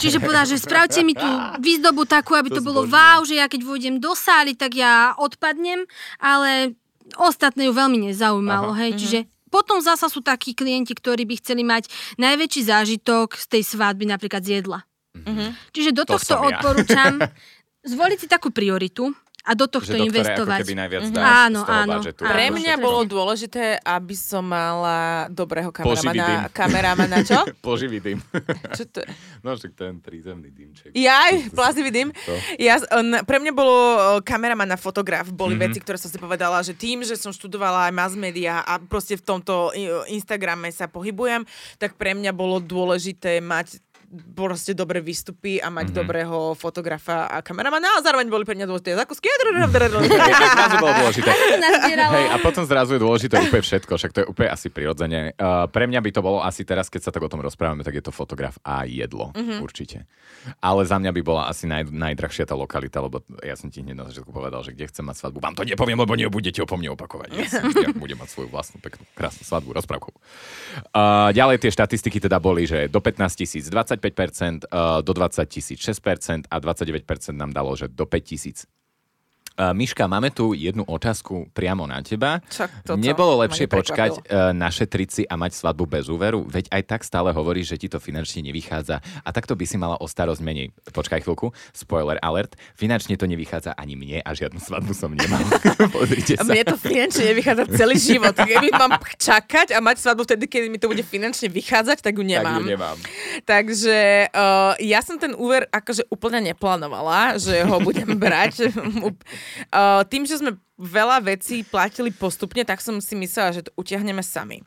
Čiže 0.00 0.20
povedala, 0.20 0.44
že 0.44 0.60
spravte 0.60 1.00
mi 1.00 1.16
tú 1.16 1.24
výzdobu 1.60 2.04
takú, 2.04 2.36
aby 2.36 2.52
to, 2.52 2.60
To 2.60 2.68
bolo 2.72 2.88
wow, 2.88 3.20
že 3.24 3.36
ja 3.36 3.48
keď 3.48 3.60
vôjdem 3.64 3.96
do 4.00 4.16
sály, 4.16 4.56
tak 4.56 4.76
ja 4.76 5.12
odpadnem, 5.16 5.84
ale 6.20 6.76
ostatné 7.20 7.68
ju 7.68 7.72
veľmi 7.76 8.08
nezaujímalo. 8.08 8.72
Aha. 8.72 8.80
Hej. 8.88 8.90
Čiže 8.96 9.18
potom 9.54 9.78
zasa 9.78 10.10
sú 10.10 10.18
takí 10.18 10.50
klienti, 10.58 10.98
ktorí 10.98 11.22
by 11.22 11.38
chceli 11.38 11.62
mať 11.62 11.86
najväčší 12.18 12.62
zážitok 12.66 13.38
z 13.38 13.46
tej 13.46 13.62
svadby 13.62 14.10
napríklad 14.10 14.42
z 14.42 14.58
jedla. 14.58 14.82
Mhm. 15.14 15.54
Čiže 15.70 15.94
do 15.94 16.02
To 16.02 16.18
tohto 16.18 16.34
ja. 16.42 16.58
odporúčam 16.58 17.22
zvoliť 17.94 18.18
si 18.18 18.26
takú 18.26 18.50
prioritu 18.50 19.14
a 19.44 19.52
do 19.52 19.66
tohto 19.66 19.84
Že 19.86 19.92
do 19.94 20.04
ktorej 20.04 20.08
ako 20.08 20.16
investovať. 20.16 20.58
keby 20.58 20.74
najviac 20.74 21.02
Mhm. 21.02 21.12
dáš 21.12 21.24
Áno, 21.38 21.54
z 21.54 21.62
toho 21.62 21.76
áno, 21.76 21.92
budžetu. 21.94 22.20
áno. 22.20 22.30
Pre 22.30 22.46
mňa 22.50 22.74
bolo 22.76 23.00
dôležité, 23.04 23.62
aby 23.78 24.14
som 24.14 24.40
mala 24.42 24.98
dobrého 25.28 25.68
kameramana. 25.68 26.48
Kameramana, 26.50 27.16
čo? 27.20 27.44
Poživý 27.62 28.00
dym. 28.00 28.18
čo 28.72 28.84
to 28.86 28.98
je? 28.98 29.08
No, 29.40 29.52
však 29.52 29.72
ten 29.74 30.00
prízemný 30.00 30.48
dymček. 30.48 30.90
Jaj, 30.90 31.52
plazivý 31.52 31.90
dym. 31.90 32.08
To. 32.10 32.32
Ja, 32.56 32.80
on, 32.90 33.20
pre 33.20 33.36
mňa 33.36 33.52
bolo 33.52 33.76
o, 33.76 33.88
kameraman 34.18 34.70
a 34.70 34.76
fotograf, 34.76 35.28
boli 35.28 35.52
Mhm. 35.52 35.60
mm-hmm. 35.60 35.64
veci, 35.68 35.78
ktoré 35.78 35.96
som 35.96 36.08
si 36.08 36.16
povedala, 36.16 36.58
že 36.60 36.72
tým, 36.72 37.02
že 37.02 37.14
som 37.14 37.28
študovala 37.28 37.86
aj 37.86 37.92
mass 37.92 38.14
media 38.14 38.58
a 38.58 38.80
proste 38.80 39.14
v 39.14 39.22
tomto 39.22 39.76
Instagrame 40.08 40.70
sa 40.70 40.86
pohybujem, 40.86 41.44
tak 41.76 41.94
pre 41.94 42.12
mňa 42.12 42.32
bolo 42.32 42.56
dôležité 42.58 43.38
mať 43.38 43.83
proste 44.34 44.72
dobré 44.72 45.02
výstupy 45.02 45.58
a 45.58 45.68
mať 45.68 45.90
mm-hmm. 45.90 46.00
dobrého 46.00 46.38
fotografa 46.54 47.26
a 47.26 47.42
kameramana 47.42 47.98
a 47.98 48.02
zároveň 48.02 48.30
boli 48.30 48.46
pre 48.46 48.54
mňa 48.54 48.66
dôležité 48.68 48.94
zákusky. 48.94 49.26
zrazu 50.54 50.76
bolo 50.78 50.92
dôležité. 50.94 51.30
Hej, 51.94 52.26
a 52.30 52.36
potom 52.38 52.62
zrazu 52.64 52.96
je 52.96 53.00
dôležité 53.02 53.34
úplne 53.42 53.64
všetko, 53.64 53.92
však 53.98 54.12
to 54.14 54.18
je 54.22 54.26
úplne 54.26 54.48
asi 54.50 54.68
prirodzene. 54.70 55.34
Uh, 55.34 55.66
pre 55.68 55.90
mňa 55.90 56.00
by 56.00 56.10
to 56.14 56.20
bolo 56.22 56.38
asi 56.40 56.62
teraz, 56.62 56.86
keď 56.86 57.08
sa 57.08 57.10
tak 57.10 57.22
o 57.26 57.30
tom 57.30 57.42
rozprávame, 57.42 57.82
tak 57.82 57.98
je 57.98 58.04
to 58.04 58.12
fotograf 58.14 58.56
a 58.62 58.86
jedlo, 58.86 59.34
mm-hmm. 59.34 59.58
určite. 59.60 60.06
Ale 60.60 60.84
za 60.84 61.00
mňa 61.00 61.10
by 61.10 61.22
bola 61.24 61.42
asi 61.48 61.64
naj, 61.64 61.88
najdrahšia 61.88 62.44
tá 62.46 62.54
lokalita, 62.54 63.00
lebo 63.00 63.24
ja 63.40 63.56
som 63.56 63.72
ti 63.72 63.80
hneď 63.80 63.96
na 63.96 64.04
začiatku 64.06 64.30
povedal, 64.30 64.60
že 64.62 64.76
kde 64.76 64.90
chcem 64.92 65.04
mať 65.04 65.16
svadbu. 65.24 65.38
Vám 65.40 65.56
to 65.56 65.64
nepoviem, 65.64 65.98
lebo 65.98 66.12
nebudete 66.14 66.60
o 66.60 66.66
mne 66.74 66.92
opakovať. 66.92 67.28
Ja, 67.32 67.46
som, 67.48 67.70
ja 67.70 67.90
budem 67.94 68.18
mať 68.18 68.28
svoju 68.34 68.48
vlastnú 68.50 68.78
peknú, 68.82 69.06
krásnu 69.16 69.46
svadbu, 69.46 69.72
rozprávku. 69.78 70.10
Uh, 70.92 71.30
ďalej 71.32 71.62
tie 71.62 71.70
štatistiky 71.72 72.18
teda 72.20 72.36
boli, 72.42 72.68
že 72.68 72.90
do 72.90 73.00
15 73.00 73.40
tisíc 73.40 73.64
25%, 73.70 74.00
uh, 74.72 75.02
do 75.02 75.12
20 75.12 75.46
tisíc 75.46 75.80
6% 75.80 76.42
a 76.50 76.60
29% 76.60 77.36
nám 77.36 77.52
dalo, 77.52 77.76
že 77.76 77.88
do 77.88 78.06
5 78.06 78.20
tisíc 78.20 78.66
Uh, 79.54 79.70
Miška, 79.70 80.10
máme 80.10 80.34
tu 80.34 80.50
jednu 80.50 80.82
otázku 80.82 81.46
priamo 81.54 81.86
na 81.86 82.02
teba. 82.02 82.42
Čak 82.50 82.90
toto 82.90 82.98
Nebolo 82.98 83.38
lepšie 83.46 83.70
počkať, 83.70 84.26
uh, 84.26 84.50
našetriť 84.50 85.08
si 85.14 85.22
a 85.22 85.38
mať 85.38 85.54
svadbu 85.54 85.86
bez 85.86 86.10
úveru? 86.10 86.42
Veď 86.50 86.74
aj 86.74 86.82
tak 86.90 87.00
stále 87.06 87.30
hovoríš, 87.30 87.70
že 87.70 87.86
ti 87.86 87.86
to 87.86 88.02
finančne 88.02 88.42
nevychádza 88.50 88.98
a 88.98 89.28
takto 89.30 89.54
by 89.54 89.62
si 89.62 89.78
mala 89.78 89.94
o 90.02 90.10
starosť 90.10 90.42
menej. 90.42 90.74
Počkaj 90.90 91.22
chvíľku, 91.22 91.54
spoiler 91.70 92.18
alert, 92.18 92.58
finančne 92.74 93.14
to 93.14 93.30
nevychádza 93.30 93.78
ani 93.78 93.94
mne 93.94 94.26
a 94.26 94.30
žiadnu 94.34 94.58
svadbu 94.58 94.90
som 94.90 95.14
nemal. 95.14 95.38
Pozrite 96.02 96.34
sa. 96.34 96.50
Mne 96.50 96.74
to 96.74 96.74
finančne 96.74 97.22
nevychádza 97.30 97.64
celý 97.78 97.94
život. 98.02 98.34
Keby 98.34 98.74
mám 98.74 98.98
čakať 99.22 99.70
a 99.70 99.78
mať 99.78 100.02
svadbu 100.02 100.26
vtedy, 100.26 100.50
keď 100.50 100.62
mi 100.66 100.82
to 100.82 100.90
bude 100.90 101.06
finančne 101.06 101.46
vychádzať, 101.46 102.02
tak 102.02 102.18
ju 102.18 102.26
nemám. 102.26 102.58
Tak 102.58 102.66
ju 102.66 102.74
nemám. 102.74 102.96
Takže 103.46 103.98
uh, 104.34 104.74
ja 104.82 104.98
som 104.98 105.14
ten 105.14 105.30
úver 105.38 105.70
akože 105.70 106.10
úplne 106.10 106.42
neplánovala, 106.42 107.38
že 107.38 107.62
ho 107.62 107.78
budem 107.78 108.18
brať. 108.26 108.66
Uh, 109.70 110.02
tým, 110.08 110.26
že 110.26 110.40
sme 110.40 110.58
veľa 110.78 111.22
vecí 111.22 111.62
platili 111.62 112.10
postupne, 112.10 112.66
tak 112.66 112.82
som 112.82 112.98
si 112.98 113.14
myslela, 113.14 113.54
že 113.54 113.64
to 113.66 113.74
utiahneme 113.78 114.20
sami. 114.20 114.62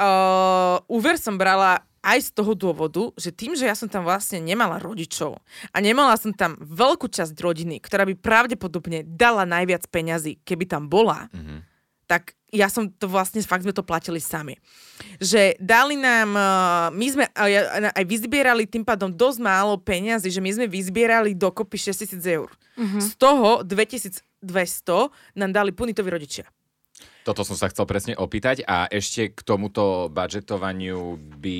Uh, 0.00 0.80
úver 0.88 1.20
som 1.20 1.36
brala 1.36 1.84
aj 2.00 2.18
z 2.24 2.30
toho 2.32 2.56
dôvodu, 2.56 3.12
že 3.20 3.28
tým, 3.28 3.52
že 3.52 3.68
ja 3.68 3.76
som 3.76 3.84
tam 3.84 4.08
vlastne 4.08 4.40
nemala 4.40 4.80
rodičov 4.80 5.36
a 5.72 5.76
nemala 5.84 6.16
som 6.16 6.32
tam 6.32 6.56
veľkú 6.56 7.12
časť 7.12 7.36
rodiny, 7.36 7.76
ktorá 7.84 8.08
by 8.08 8.16
pravdepodobne 8.16 9.04
dala 9.04 9.44
najviac 9.44 9.84
peňazí, 9.92 10.40
keby 10.40 10.64
tam 10.64 10.88
bola, 10.88 11.28
mm-hmm. 11.28 11.58
tak 12.08 12.39
ja 12.50 12.66
som 12.66 12.90
to 12.90 13.06
vlastne, 13.06 13.38
fakt 13.46 13.62
sme 13.62 13.74
to 13.74 13.86
platili 13.86 14.18
sami. 14.18 14.58
Že 15.22 15.56
dali 15.62 15.94
nám, 15.94 16.30
uh, 16.34 16.86
my 16.90 17.06
sme 17.06 17.24
aj 17.34 18.04
vyzbierali 18.04 18.66
tým 18.66 18.82
pádom 18.82 19.10
dosť 19.10 19.38
málo 19.38 19.78
peňazí, 19.78 20.28
že 20.30 20.42
my 20.42 20.50
sme 20.50 20.66
vyzbierali 20.66 21.34
dokopy 21.34 21.78
6000 21.78 22.20
eur. 22.26 22.50
Uh-huh. 22.50 23.00
Z 23.00 23.10
toho 23.16 23.62
2200 23.62 24.22
nám 25.38 25.50
dali 25.54 25.70
punitovi 25.70 26.10
rodičia. 26.10 26.46
Toto 27.20 27.44
som 27.44 27.52
sa 27.52 27.68
chcel 27.68 27.84
presne 27.84 28.16
opýtať 28.16 28.64
a 28.64 28.88
ešte 28.88 29.36
k 29.36 29.40
tomuto 29.44 30.08
budžetovaniu 30.08 31.20
by 31.36 31.58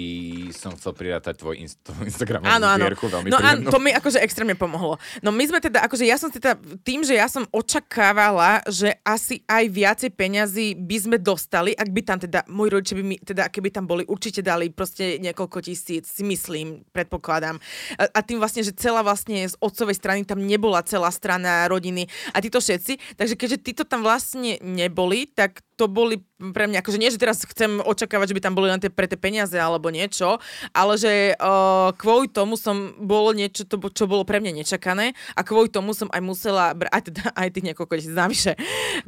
som 0.56 0.72
chcel 0.72 0.96
prirátať 0.96 1.36
tvoj 1.36 1.60
inst- 1.60 1.84
Instagram 2.08 2.44
áno, 2.48 2.64
áno. 2.64 2.88
veľmi 2.88 3.28
No 3.28 3.36
áno, 3.36 3.68
to 3.68 3.76
mi 3.76 3.92
akože 3.92 4.24
extrémne 4.24 4.56
pomohlo. 4.56 4.96
No 5.20 5.28
my 5.32 5.44
sme 5.44 5.60
teda, 5.60 5.84
akože 5.84 6.08
ja 6.08 6.16
som 6.16 6.32
teda, 6.32 6.56
tým, 6.80 7.04
že 7.04 7.16
ja 7.16 7.28
som 7.28 7.44
očakávala, 7.52 8.64
že 8.72 8.96
asi 9.04 9.44
aj 9.44 9.64
viacej 9.68 10.10
peňazí 10.16 10.66
by 10.80 10.96
sme 10.96 11.16
dostali, 11.20 11.76
ak 11.76 11.88
by 11.92 12.00
tam 12.04 12.18
teda, 12.20 12.48
môj 12.48 12.80
rodiče 12.80 12.94
by 12.96 13.04
mi, 13.04 13.16
teda 13.20 13.52
keby 13.52 13.68
tam 13.68 13.84
boli, 13.84 14.08
určite 14.08 14.40
dali 14.40 14.72
proste 14.72 15.20
niekoľko 15.20 15.58
tisíc, 15.60 16.08
si 16.08 16.22
myslím, 16.24 16.88
predpokladám. 16.94 17.60
A, 18.00 18.08
a 18.08 18.20
tým 18.24 18.40
vlastne, 18.40 18.64
že 18.64 18.72
celá 18.72 19.04
vlastne 19.04 19.44
z 19.44 19.54
otcovej 19.60 19.96
strany 19.96 20.24
tam 20.24 20.40
nebola 20.40 20.80
celá 20.86 21.12
strana 21.12 21.68
rodiny 21.68 22.08
a 22.32 22.38
títo 22.40 22.62
všetci. 22.62 23.18
Takže 23.20 23.34
keďže 23.36 23.58
títo 23.60 23.82
tam 23.84 24.00
vlastne 24.00 24.56
neboli, 24.62 25.28
tak 25.28 25.49
tak 25.50 25.66
to 25.74 25.90
boli 25.90 26.22
pre 26.38 26.70
mňa, 26.70 26.78
akože 26.78 27.02
nie, 27.02 27.10
že 27.10 27.18
teraz 27.18 27.42
chcem 27.42 27.82
očakávať, 27.82 28.30
že 28.30 28.36
by 28.38 28.42
tam 28.46 28.54
boli 28.54 28.70
len 28.70 28.78
tie, 28.78 28.86
pre 28.86 29.10
tie 29.10 29.18
peniaze 29.18 29.58
alebo 29.58 29.90
niečo, 29.90 30.38
ale 30.70 30.94
že 30.94 31.34
uh, 31.34 31.90
kvôli 31.98 32.30
tomu 32.30 32.54
som 32.54 32.94
bolo 33.02 33.34
niečo, 33.34 33.66
to, 33.66 33.82
čo 33.90 34.06
bolo 34.06 34.22
pre 34.22 34.38
mňa 34.38 34.62
nečakané 34.62 35.18
a 35.34 35.42
kvôli 35.42 35.66
tomu 35.66 35.90
som 35.90 36.06
aj 36.14 36.22
musela, 36.22 36.70
aj, 36.94 37.10
teda, 37.10 37.34
aj 37.42 37.48
tých 37.50 37.66
niekoľko 37.74 37.92
tisíc 37.98 38.14
navyše, 38.14 38.54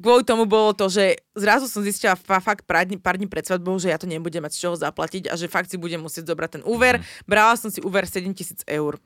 kvôli 0.02 0.26
tomu 0.26 0.50
bolo 0.50 0.74
to, 0.74 0.90
že 0.90 1.22
zrazu 1.38 1.70
som 1.70 1.86
zistila 1.86 2.18
fakt 2.18 2.66
pár 2.66 2.82
dní, 2.82 2.98
pár 2.98 3.14
dní 3.14 3.30
pred 3.30 3.46
svadbou, 3.46 3.78
že 3.78 3.94
ja 3.94 4.02
to 4.02 4.10
nebudem 4.10 4.42
mať 4.42 4.58
z 4.58 4.60
čoho 4.66 4.74
zaplatiť 4.74 5.30
a 5.30 5.38
že 5.38 5.46
fakt 5.46 5.70
si 5.70 5.78
budem 5.78 6.02
musieť 6.02 6.26
zobrať 6.26 6.58
ten 6.58 6.62
úver. 6.66 6.98
Mm. 6.98 7.06
Brala 7.30 7.54
som 7.54 7.70
si 7.70 7.78
úver 7.78 8.02
7000 8.02 8.66
eur. 8.66 8.98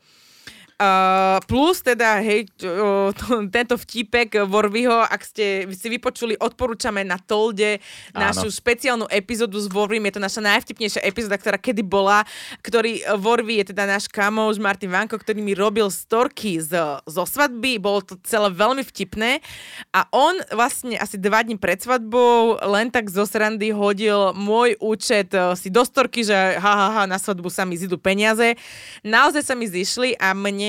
Uh, 0.76 1.40
plus 1.48 1.80
teda, 1.80 2.20
hej, 2.20 2.52
uh, 2.68 3.08
to, 3.16 3.48
tento 3.48 3.80
vtípek 3.80 4.44
Vorviho, 4.44 5.08
ak 5.08 5.24
ste 5.24 5.64
si 5.72 5.88
vypočuli, 5.88 6.36
odporúčame 6.36 7.00
na 7.00 7.16
Tolde 7.16 7.80
našu 8.12 8.52
Áno. 8.52 8.52
špeciálnu 8.52 9.06
epizódu 9.08 9.56
s 9.56 9.72
Vorvim. 9.72 10.04
Je 10.04 10.20
to 10.20 10.20
naša 10.20 10.44
najvtipnejšia 10.44 11.00
epizóda, 11.00 11.40
ktorá 11.40 11.56
kedy 11.56 11.80
bola, 11.80 12.28
ktorý 12.60 13.00
Vorvi 13.16 13.64
je 13.64 13.72
teda 13.72 13.88
náš 13.88 14.04
kamoš 14.04 14.60
Martin 14.60 14.92
Vanko, 14.92 15.16
ktorý 15.16 15.40
mi 15.40 15.56
robil 15.56 15.88
storky 15.88 16.60
z, 16.60 17.00
zo 17.08 17.24
svadby. 17.24 17.80
Bolo 17.80 18.04
to 18.04 18.20
celé 18.20 18.52
veľmi 18.52 18.84
vtipné. 18.84 19.40
A 19.96 20.04
on 20.12 20.36
vlastne 20.52 21.00
asi 21.00 21.16
dva 21.16 21.40
dní 21.40 21.56
pred 21.56 21.80
svadbou 21.80 22.60
len 22.68 22.92
tak 22.92 23.08
zo 23.08 23.24
srandy 23.24 23.72
hodil 23.72 24.36
môj 24.36 24.76
účet 24.84 25.32
uh, 25.32 25.56
si 25.56 25.72
do 25.72 25.80
storky, 25.88 26.20
že 26.20 26.36
ha, 26.36 26.60
ha, 26.60 26.88
ha, 26.92 27.02
na 27.08 27.16
svadbu 27.16 27.48
sa 27.48 27.64
mi 27.64 27.80
zidú 27.80 27.96
peniaze. 27.96 28.60
Naozaj 29.00 29.40
sa 29.40 29.56
mi 29.56 29.64
zišli 29.64 30.20
a 30.20 30.36
mne 30.36 30.65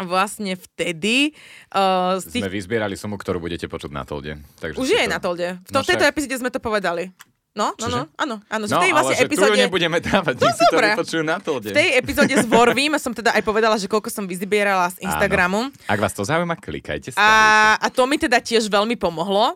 vlastne 0.00 0.58
vtedy... 0.58 1.36
Uh, 1.70 2.18
z 2.18 2.38
tých... 2.38 2.42
Sme 2.42 2.52
vyzbierali 2.52 2.96
sumu, 2.96 3.16
ktorú 3.16 3.38
budete 3.38 3.70
počuť 3.70 3.90
na 3.92 4.02
Tolde. 4.02 4.40
Takže 4.58 4.78
Už 4.80 4.88
je 4.88 5.04
to... 5.06 5.12
na 5.12 5.18
Tolde. 5.22 5.48
V 5.62 5.70
to, 5.70 5.80
no 5.80 5.86
tejto 5.86 6.04
epizóde 6.08 6.36
sme 6.40 6.50
to 6.50 6.58
povedali. 6.58 7.12
No, 7.52 7.76
no, 7.76 7.84
no, 7.84 8.00
áno, 8.16 8.40
áno. 8.48 8.64
No, 8.64 8.80
tej 8.80 8.96
vlastne 8.96 9.12
ale 9.12 9.28
epizóde... 9.28 9.60
že 9.60 9.68
nebudeme 9.68 10.00
dávať, 10.00 10.40
no, 10.40 10.48
si 10.56 10.64
dobre. 10.72 10.96
to 10.96 11.20
na 11.20 11.36
tolde. 11.36 11.68
V 11.68 11.76
tej 11.76 12.00
epizóde 12.00 12.32
s 12.32 12.48
Vorvím 12.48 12.96
som 12.96 13.12
teda 13.12 13.36
aj 13.36 13.44
povedala, 13.44 13.76
že 13.76 13.92
koľko 13.92 14.08
som 14.08 14.24
vyzbierala 14.24 14.88
z 14.96 15.04
Instagramu. 15.04 15.68
Áno. 15.68 15.84
Ak 15.84 16.00
vás 16.00 16.16
to 16.16 16.24
zaujíma, 16.24 16.56
klikajte. 16.56 17.12
A, 17.12 17.76
a 17.76 17.86
to 17.92 18.08
mi 18.08 18.16
teda 18.16 18.40
tiež 18.40 18.72
veľmi 18.72 18.96
pomohlo. 18.96 19.52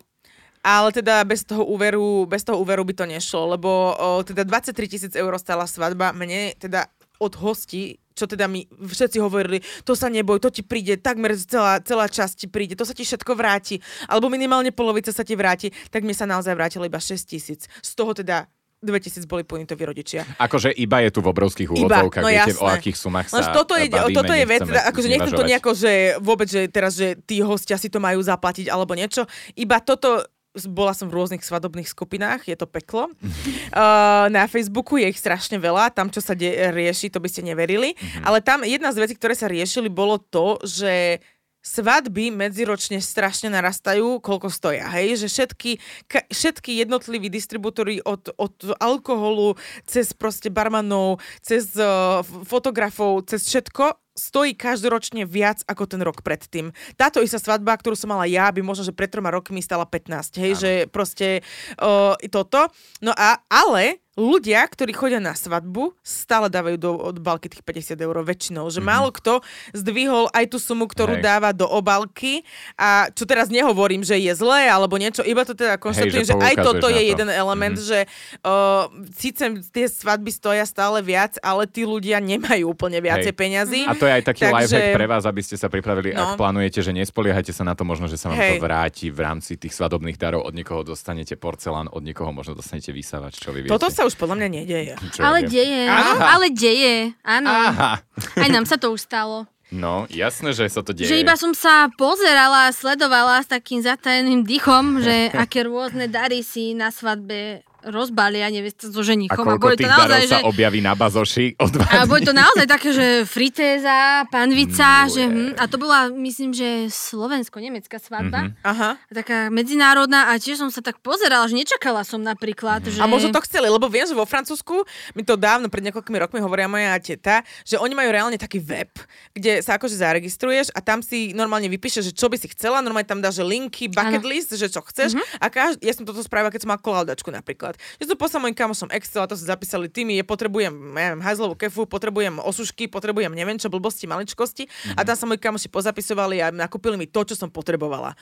Ale 0.67 0.91
teda 0.91 1.25
bez 1.25 1.47
toho 1.47 1.63
úveru, 1.63 2.27
bez 2.29 2.43
toho 2.43 2.59
úveru 2.59 2.83
by 2.83 2.91
to 2.91 3.07
nešlo, 3.07 3.55
lebo 3.55 3.95
o, 3.97 4.21
teda 4.27 4.43
23 4.43 4.91
tisíc 4.91 5.13
eur 5.15 5.31
stala 5.39 5.63
svadba. 5.65 6.11
Mne 6.11 6.59
teda 6.59 6.91
od 7.21 7.33
hostí 7.41 8.01
čo 8.17 8.25
teda 8.25 8.49
mi 8.49 8.65
všetci 8.65 9.21
hovorili, 9.21 9.61
to 9.85 9.93
sa 9.93 10.09
neboj, 10.09 10.41
to 10.41 10.49
ti 10.49 10.65
príde, 10.65 10.97
takmer 10.97 11.37
celá, 11.37 11.85
celá 11.85 12.09
časť 12.09 12.33
ti 12.33 12.47
príde, 12.49 12.73
to 12.73 12.89
sa 12.89 12.97
ti 12.97 13.05
všetko 13.05 13.37
vráti, 13.37 13.77
alebo 14.09 14.33
minimálne 14.33 14.73
polovica 14.73 15.13
sa 15.13 15.21
ti 15.21 15.37
vráti, 15.37 15.69
tak 15.93 16.01
mi 16.01 16.17
sa 16.17 16.25
naozaj 16.25 16.57
vrátilo 16.57 16.89
iba 16.89 16.97
6 16.97 17.13
tisíc. 17.29 17.69
Z 17.85 17.93
toho 17.93 18.17
teda 18.17 18.49
2000 18.81 19.29
boli 19.29 19.45
pointoví 19.45 19.85
rodičia. 19.85 20.25
Akože 20.41 20.73
iba 20.73 21.01
je 21.05 21.11
tu 21.13 21.21
v 21.21 21.29
obrovských 21.33 21.69
úvodzovkách, 21.69 22.25
no 22.25 22.33
viete, 22.33 22.57
jasné. 22.57 22.65
o 22.65 22.69
akých 22.69 22.97
sumách 22.97 23.27
sa 23.29 23.53
toto 23.53 23.75
je, 23.77 23.89
bavíme, 23.89 24.17
toto 24.17 24.33
je 24.33 24.45
vec, 24.45 24.61
akože 24.65 25.09
nechcem 25.09 25.33
to 25.33 25.45
nejako, 25.45 25.71
že 25.73 25.93
vôbec, 26.21 26.49
že 26.49 26.69
teraz, 26.69 26.93
že 26.97 27.17
tí 27.25 27.41
hostia 27.41 27.81
si 27.81 27.89
to 27.89 28.01
majú 28.01 28.21
zaplatiť 28.21 28.69
alebo 28.69 28.93
niečo. 28.93 29.25
Iba 29.57 29.81
toto 29.81 30.25
bola 30.65 30.97
som 30.97 31.13
v 31.13 31.21
rôznych 31.21 31.45
svadobných 31.45 31.85
skupinách, 31.85 32.49
je 32.49 32.57
to 32.57 32.65
peklo. 32.65 33.13
Uh, 33.13 34.27
na 34.37 34.49
Facebooku 34.49 34.97
je 34.97 35.13
ich 35.13 35.21
strašne 35.21 35.61
veľa, 35.61 35.93
tam 35.93 36.09
čo 36.09 36.25
sa 36.25 36.33
de- 36.33 36.73
rieši, 36.73 37.13
to 37.13 37.21
by 37.21 37.29
ste 37.29 37.45
neverili. 37.45 37.93
Mm-hmm. 37.93 38.25
Ale 38.25 38.41
tam 38.41 38.65
jedna 38.65 38.97
z 38.97 39.05
vecí, 39.05 39.15
ktoré 39.21 39.37
sa 39.37 39.53
riešili, 39.53 39.93
bolo 39.93 40.17
to, 40.17 40.57
že 40.65 41.21
svadby 41.67 42.31
medziročne 42.31 43.03
strašne 43.03 43.51
narastajú, 43.51 44.23
koľko 44.23 44.47
stoja, 44.55 44.87
hej, 44.95 45.19
že 45.19 45.27
všetky, 45.27 45.71
ka, 46.07 46.23
všetky 46.31 46.79
jednotliví 46.79 47.27
distribútory 47.27 47.99
od, 48.07 48.31
od 48.39 48.79
alkoholu 48.79 49.59
cez 49.83 50.15
proste 50.15 50.47
barmanov, 50.47 51.19
cez 51.43 51.75
uh, 51.75 52.23
fotografov, 52.47 53.27
cez 53.27 53.51
všetko 53.51 54.06
stojí 54.17 54.57
každoročne 54.57 55.29
viac 55.29 55.61
ako 55.69 55.85
ten 55.85 56.01
rok 56.01 56.25
predtým. 56.25 56.73
Táto 56.97 57.21
istá 57.21 57.37
svadba, 57.37 57.77
ktorú 57.77 57.95
som 57.95 58.11
mala 58.11 58.25
ja, 58.25 58.49
by 58.49 58.65
možno, 58.65 58.89
že 58.89 58.97
pred 58.97 59.13
troma 59.13 59.29
rokmi 59.29 59.61
stala 59.61 59.85
15, 59.85 60.41
hej, 60.41 60.53
ano. 60.57 60.61
že 60.61 60.71
proste 60.89 61.45
uh, 61.79 62.17
toto. 62.33 62.73
No 63.05 63.13
a, 63.13 63.45
ale 63.53 64.06
ľudia, 64.17 64.65
ktorí 64.65 64.97
chodia 64.97 65.21
na 65.21 65.37
svadbu, 65.37 65.93
stále 66.01 66.49
dávajú 66.49 66.77
do 66.81 66.91
obálky 67.13 67.53
tých 67.53 67.61
50 67.61 68.01
eur 68.01 68.17
väčšinou. 68.25 68.73
Že 68.73 68.81
mm-hmm. 68.81 68.89
málo 68.89 69.09
kto 69.13 69.45
zdvihol 69.77 70.33
aj 70.33 70.45
tú 70.49 70.59
sumu, 70.59 70.89
ktorú 70.89 71.21
Hej. 71.21 71.23
dáva 71.23 71.53
do 71.53 71.69
obálky. 71.69 72.41
A 72.81 73.13
čo 73.13 73.29
teraz 73.29 73.53
nehovorím, 73.53 74.01
že 74.01 74.17
je 74.17 74.33
zlé 74.33 74.73
alebo 74.73 74.97
niečo, 74.97 75.21
iba 75.21 75.45
to 75.45 75.53
teda 75.53 75.77
konštatujem, 75.77 76.25
Hej, 76.25 76.33
že, 76.33 76.35
že 76.35 76.41
aj 76.41 76.55
toto 76.65 76.89
je 76.89 77.03
to. 77.05 77.11
jeden 77.13 77.29
element, 77.29 77.77
mm-hmm. 77.77 77.93
že 77.93 77.99
uh, 78.41 78.89
síce 79.13 79.45
tie 79.69 79.87
svadby 79.87 80.33
stoja 80.33 80.65
stále 80.65 81.05
viac, 81.05 81.37
ale 81.45 81.69
tí 81.69 81.85
ľudia 81.85 82.17
nemajú 82.17 82.73
úplne 82.73 83.05
viacej 83.05 83.37
Hej. 83.37 83.39
peňazí. 83.39 83.81
A 83.85 83.93
to 83.93 84.09
je 84.09 84.17
aj 84.17 84.25
taký 84.25 84.49
Takže... 84.49 84.57
lifehack 84.57 84.97
pre 84.97 85.07
vás, 85.07 85.25
aby 85.29 85.43
ste 85.45 85.61
sa 85.61 85.69
pripravili, 85.69 86.17
no. 86.17 86.33
ak 86.33 86.41
plánujete, 86.41 86.81
že 86.81 86.97
nespoliehajte 86.97 87.53
sa 87.53 87.69
na 87.69 87.77
to, 87.77 87.85
možno, 87.85 88.09
že 88.09 88.17
sa 88.17 88.33
vám 88.33 88.41
Hej. 88.41 88.57
to 88.57 88.65
vráti 88.65 89.07
v 89.13 89.21
rámci 89.21 89.61
tých 89.61 89.77
svadobných 89.77 90.17
darov. 90.17 90.49
Od 90.49 90.57
niekoho 90.57 90.81
dostanete 90.81 91.37
porcelán, 91.37 91.93
od 91.93 92.01
niekoho 92.01 92.33
možno 92.33 92.57
dostanete 92.57 92.97
vysávač, 92.97 93.37
čo 93.37 93.53
vy 93.53 93.69
viete. 93.69 93.75
Toto 93.77 93.93
sa 93.93 94.06
už 94.07 94.15
podľa 94.17 94.37
mňa 94.41 94.49
nedeje. 94.49 94.93
Čo 95.13 95.21
Ale 95.21 95.45
deje, 95.45 95.83
Aha. 95.91 96.39
ale 96.39 96.47
deje, 96.55 97.13
áno. 97.27 97.51
Aha. 97.51 97.93
Aj 98.39 98.49
nám 98.51 98.65
sa 98.65 98.79
to 98.79 98.95
už 98.95 99.03
stalo. 99.03 99.51
No, 99.75 100.07
jasné, 100.07 100.55
že 100.55 100.71
sa 100.71 100.87
to 100.87 100.95
deje. 100.95 101.11
Že 101.11 101.27
iba 101.27 101.35
som 101.35 101.51
sa 101.51 101.91
pozerala 101.99 102.71
a 102.71 102.75
sledovala 102.75 103.43
s 103.43 103.51
takým 103.51 103.83
zatajeným 103.83 104.47
dychom, 104.47 105.03
že 105.03 105.29
aké 105.43 105.67
rôzne 105.67 106.07
dary 106.07 106.47
si 106.47 106.73
na 106.73 106.95
svadbe 106.95 107.67
rozbalia 107.87 108.51
nevesta 108.51 108.91
so 108.91 109.01
a 109.01 109.07
ženichom. 109.07 109.47
A, 109.47 109.57
koľko 109.57 109.63
boli 109.63 109.77
to 109.79 109.87
naozaj, 109.87 110.23
sa 110.27 110.39
že... 110.43 110.47
objaví 110.47 110.81
na 110.83 110.93
bazoši 110.93 111.55
od 111.57 111.73
vás. 111.79 111.91
A 111.95 112.05
boli 112.05 112.23
to 112.27 112.35
naozaj 112.35 112.67
také, 112.67 112.91
že 112.91 113.07
fritéza, 113.25 114.27
panvica, 114.29 115.07
Mm, 115.07 115.11
že, 115.13 115.23
hm, 115.27 115.53
a 115.61 115.65
to 115.71 115.77
bola, 115.79 116.09
myslím, 116.11 116.51
že 116.51 116.89
slovensko-nemecká 116.91 117.99
svadba. 117.99 118.49
Mhm. 118.49 118.51
Aha. 118.63 118.91
Taká 119.09 119.49
medzinárodná 119.49 120.31
a 120.31 120.39
tiež 120.39 120.59
som 120.61 120.71
sa 120.71 120.83
tak 120.83 120.99
pozerala, 121.01 121.47
že 121.47 121.55
nečakala 121.55 122.03
som 122.03 122.19
napríklad, 122.21 122.83
Mhm. 122.83 122.93
že... 122.97 123.01
A 123.01 123.07
možno 123.07 123.31
to 123.31 123.41
chceli, 123.47 123.71
lebo 123.71 123.87
viem, 123.87 124.05
že 124.07 124.17
vo 124.17 124.27
Francúzsku, 124.27 124.83
mi 125.15 125.23
to 125.23 125.39
dávno, 125.39 125.71
pred 125.71 125.87
niekoľkými 125.87 126.19
rokmi 126.19 126.39
hovoria 126.43 126.67
moja 126.67 126.97
teta, 126.99 127.41
že 127.63 127.79
oni 127.79 127.95
majú 127.95 128.11
reálne 128.11 128.37
taký 128.37 128.59
web, 128.59 128.91
kde 129.33 129.63
sa 129.63 129.79
akože 129.79 129.97
zaregistruješ 129.97 130.75
a 130.75 130.81
tam 130.83 131.01
si 131.01 131.31
normálne 131.33 131.71
vypíšeš, 131.71 132.11
že 132.11 132.17
čo 132.17 132.27
by 132.27 132.37
si 132.41 132.51
chcela, 132.51 132.83
normálne 132.83 133.07
tam 133.07 133.23
dáš 133.23 133.41
linky, 133.41 133.87
bucket 133.93 134.23
Áno. 134.25 134.31
list, 134.31 134.51
že 134.57 134.67
čo 134.67 134.83
chceš. 134.83 135.15
A 135.39 135.47
každý, 135.53 135.87
ja 135.87 135.93
som 135.95 136.03
toto 136.03 136.21
spravila, 136.25 136.51
keď 136.51 136.67
som 136.67 136.71
mala 136.75 136.83
kolaudačku 136.83 137.31
napríklad. 137.31 137.76
Že 138.03 138.13
to 138.13 138.17
poslala 138.19 138.49
mojim 138.49 138.57
kamošom 138.57 138.91
Excel 138.93 139.25
a 139.25 139.31
to 139.31 139.37
si 139.39 139.45
zapísali 139.47 139.87
tými, 139.89 140.19
je 140.19 140.25
potrebujem, 140.25 140.73
ja 140.97 141.13
neviem, 141.13 141.23
hajzlovú 141.23 141.55
kefu, 141.55 141.87
potrebujem 141.87 142.43
osušky, 142.43 142.89
potrebujem 142.91 143.33
neviem 143.33 143.57
čo, 143.57 143.71
blbosti, 143.73 144.09
maličkosti. 144.09 144.69
A 144.97 145.05
tam 145.05 145.17
sa 145.17 145.25
moji 145.25 145.41
kamoši 145.41 145.69
pozapisovali 145.71 146.43
a 146.43 146.51
nakúpili 146.51 146.97
mi 146.97 147.07
to, 147.07 147.23
čo 147.23 147.35
som 147.37 147.49
potrebovala. 147.53 148.17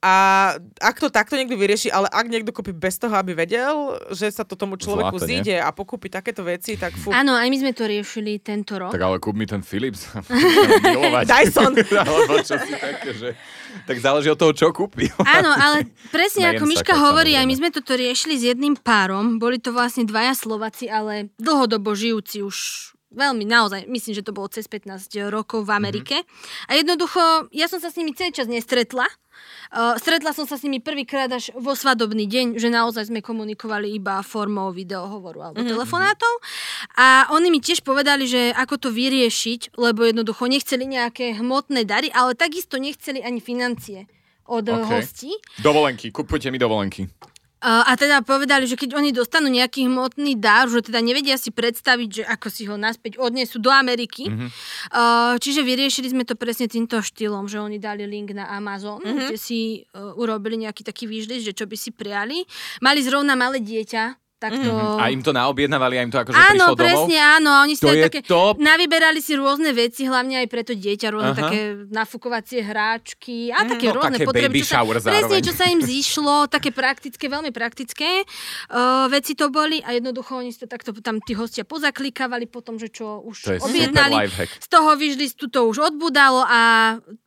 A 0.00 0.12
ak 0.80 0.96
to 1.00 1.08
takto 1.12 1.36
niekto 1.36 1.56
vyrieši, 1.56 1.92
ale 1.92 2.08
ak 2.08 2.26
niekto 2.28 2.54
kúpi 2.54 2.72
bez 2.72 2.96
toho, 3.00 3.12
aby 3.16 3.34
vedel, 3.36 3.98
že 4.12 4.30
sa 4.30 4.46
to 4.46 4.54
tomu 4.54 4.76
človeku 4.76 5.16
Zlaté, 5.16 5.26
nie? 5.26 5.32
zíde 5.40 5.56
a 5.60 5.68
pokúpi 5.72 6.08
takéto 6.12 6.44
veci, 6.46 6.76
tak 6.76 6.96
fú. 6.96 7.12
Áno, 7.12 7.36
aj 7.36 7.48
my 7.48 7.56
sme 7.60 7.72
to 7.72 7.84
riešili 7.88 8.40
tento 8.40 8.76
rok. 8.76 8.92
Tak 8.92 9.02
ale 9.02 9.16
kúp 9.22 9.34
mi 9.36 9.46
ten 9.48 9.64
Philips. 9.64 10.08
Dyson. 11.30 11.72
Alebo 12.00 12.40
čo 12.42 12.56
si 12.58 12.72
také, 12.76 13.10
že... 13.16 13.28
Tak 13.86 13.96
záleží 13.98 14.28
od 14.30 14.38
toho, 14.38 14.52
čo 14.54 14.70
kúpi. 14.70 15.10
Áno, 15.22 15.50
ale 15.50 15.90
presne 16.14 16.54
ako 16.54 16.64
Miška 16.66 16.94
hovorí, 16.94 17.34
aj 17.34 17.46
my 17.46 17.54
sme 17.58 17.68
toto 17.70 17.94
riešili 17.94 18.38
s 18.38 18.44
jedným 18.50 18.78
párom. 18.78 19.42
Boli 19.42 19.58
to 19.58 19.74
vlastne 19.74 20.06
dvaja 20.06 20.34
Slováci, 20.34 20.86
ale 20.86 21.34
dlhodobo 21.38 21.94
žijúci 21.94 22.42
už 22.44 22.56
veľmi 23.10 23.42
naozaj, 23.42 23.90
myslím, 23.90 24.14
že 24.14 24.26
to 24.26 24.30
bolo 24.30 24.46
cez 24.46 24.70
15 24.70 25.10
rokov 25.34 25.66
v 25.66 25.74
Amerike. 25.74 26.16
Mhm. 26.22 26.26
A 26.70 26.72
jednoducho, 26.78 27.22
ja 27.50 27.66
som 27.66 27.82
sa 27.82 27.90
s 27.90 27.98
nimi 27.98 28.14
celý 28.14 28.30
čas 28.30 28.46
nestretla. 28.46 29.06
Uh, 29.70 29.94
stretla 29.94 30.34
som 30.34 30.50
sa 30.50 30.58
s 30.58 30.66
nimi 30.66 30.82
prvýkrát 30.82 31.30
až 31.30 31.54
vo 31.54 31.78
svadobný 31.78 32.26
deň, 32.26 32.58
že 32.58 32.66
naozaj 32.68 33.06
sme 33.06 33.22
komunikovali 33.22 33.86
iba 33.94 34.18
formou 34.20 34.74
videohovoru 34.74 35.46
alebo 35.46 35.62
Mhm. 35.62 35.70
telefonátov. 35.70 36.34
A 36.98 37.30
oni 37.30 37.54
mi 37.54 37.62
tiež 37.62 37.80
povedali, 37.80 38.26
že 38.26 38.50
ako 38.50 38.74
to 38.76 38.88
vyriešiť, 38.90 39.78
lebo 39.78 40.02
jednoducho 40.02 40.50
nechceli 40.50 40.90
nejaké 40.90 41.38
hmotné 41.38 41.86
dary, 41.86 42.10
ale 42.10 42.34
takisto 42.34 42.82
nechceli 42.82 43.22
ani 43.22 43.38
financie 43.38 44.10
od 44.50 44.66
OK. 44.66 44.74
okay. 44.74 44.90
hostí. 44.98 45.30
Dovolenky, 45.62 46.10
kupujte 46.10 46.50
mi 46.50 46.58
dovolenky. 46.58 47.06
A, 47.60 47.92
teda 47.92 48.24
povedali, 48.24 48.64
že 48.64 48.72
keď 48.72 48.96
oni 48.96 49.12
dostanú 49.12 49.52
nejaký 49.52 49.84
hmotný 49.84 50.32
dar, 50.40 50.64
že 50.64 50.80
teda 50.80 51.04
nevedia 51.04 51.36
si 51.36 51.52
predstaviť, 51.52 52.08
že 52.08 52.22
ako 52.24 52.46
si 52.48 52.64
ho 52.64 52.80
naspäť 52.80 53.20
odnesú 53.20 53.60
do 53.60 53.68
Ameriky. 53.68 54.32
Mhm. 54.32 54.48
Uh, 54.88 55.36
čiže 55.36 55.60
vyriešili 55.60 56.08
sme 56.08 56.24
to 56.24 56.40
presne 56.40 56.72
týmto 56.72 57.04
štýlom, 57.04 57.52
že 57.52 57.60
oni 57.60 57.76
dali 57.76 58.08
link 58.08 58.32
na 58.32 58.48
Amazon, 58.48 59.04
Mhm. 59.04 59.28
kde 59.28 59.36
si 59.36 59.84
uh, 59.92 60.16
urobili 60.16 60.56
nejaký 60.64 60.80
taký 60.80 61.04
výžlis, 61.04 61.44
že 61.44 61.52
čo 61.52 61.68
by 61.68 61.76
si 61.76 61.92
prijali. 61.92 62.48
Mali 62.80 63.04
zrovna 63.04 63.36
malé 63.36 63.60
dieťa, 63.60 64.16
tak 64.40 64.56
to... 64.56 64.72
A 64.96 65.12
im 65.12 65.20
to 65.20 65.36
naobjednávali 65.36 66.00
a 66.00 66.02
im 66.02 66.08
to 66.08 66.16
akože 66.16 66.32
Áno, 66.32 66.48
prišlo 66.48 66.72
domov? 66.72 66.80
presne, 66.80 67.16
áno. 67.20 67.50
Oni 67.60 67.74
si 67.76 67.84
To 67.84 67.92
je 67.92 68.08
také, 68.08 68.20
top. 68.24 68.56
navyberali 68.56 69.20
si 69.20 69.36
rôzne 69.36 69.76
veci, 69.76 70.08
hlavne 70.08 70.40
aj 70.40 70.48
pre 70.48 70.64
to 70.64 70.72
dieťa, 70.72 71.06
rôzne 71.12 71.36
Aha. 71.36 71.40
také 71.44 71.60
nafukovacie 71.92 72.64
hráčky 72.64 73.52
a 73.52 73.68
také 73.68 73.92
no, 73.92 74.00
rôzne 74.00 74.16
také 74.16 74.24
potreby. 74.24 74.48
baby 74.48 74.60
čo 74.64 74.72
sa, 74.72 74.74
shower 74.80 74.96
presne, 74.96 75.12
zároveň. 75.28 75.42
čo 75.44 75.52
sa 75.52 75.64
im 75.68 75.80
zišlo, 75.84 76.34
také 76.48 76.70
praktické, 76.72 77.24
veľmi 77.28 77.52
praktické 77.52 78.24
uh, 78.24 79.04
veci 79.12 79.36
to 79.36 79.52
boli 79.52 79.84
a 79.84 79.92
jednoducho 79.92 80.40
oni 80.40 80.50
si 80.50 80.64
to 80.64 80.66
takto 80.66 80.96
tam 81.04 81.20
tí 81.20 81.36
hostia 81.36 81.68
pozaklikávali 81.68 82.48
potom, 82.48 82.80
že 82.80 82.88
čo 82.88 83.20
už 83.20 83.36
To 83.44 83.52
je 83.52 83.60
super 83.60 83.68
objednali. 83.68 84.14
Z 84.56 84.68
toho 84.72 84.96
vyžlistu 84.96 85.52
to 85.52 85.68
už 85.68 85.92
odbudalo 85.92 86.48
a 86.48 86.60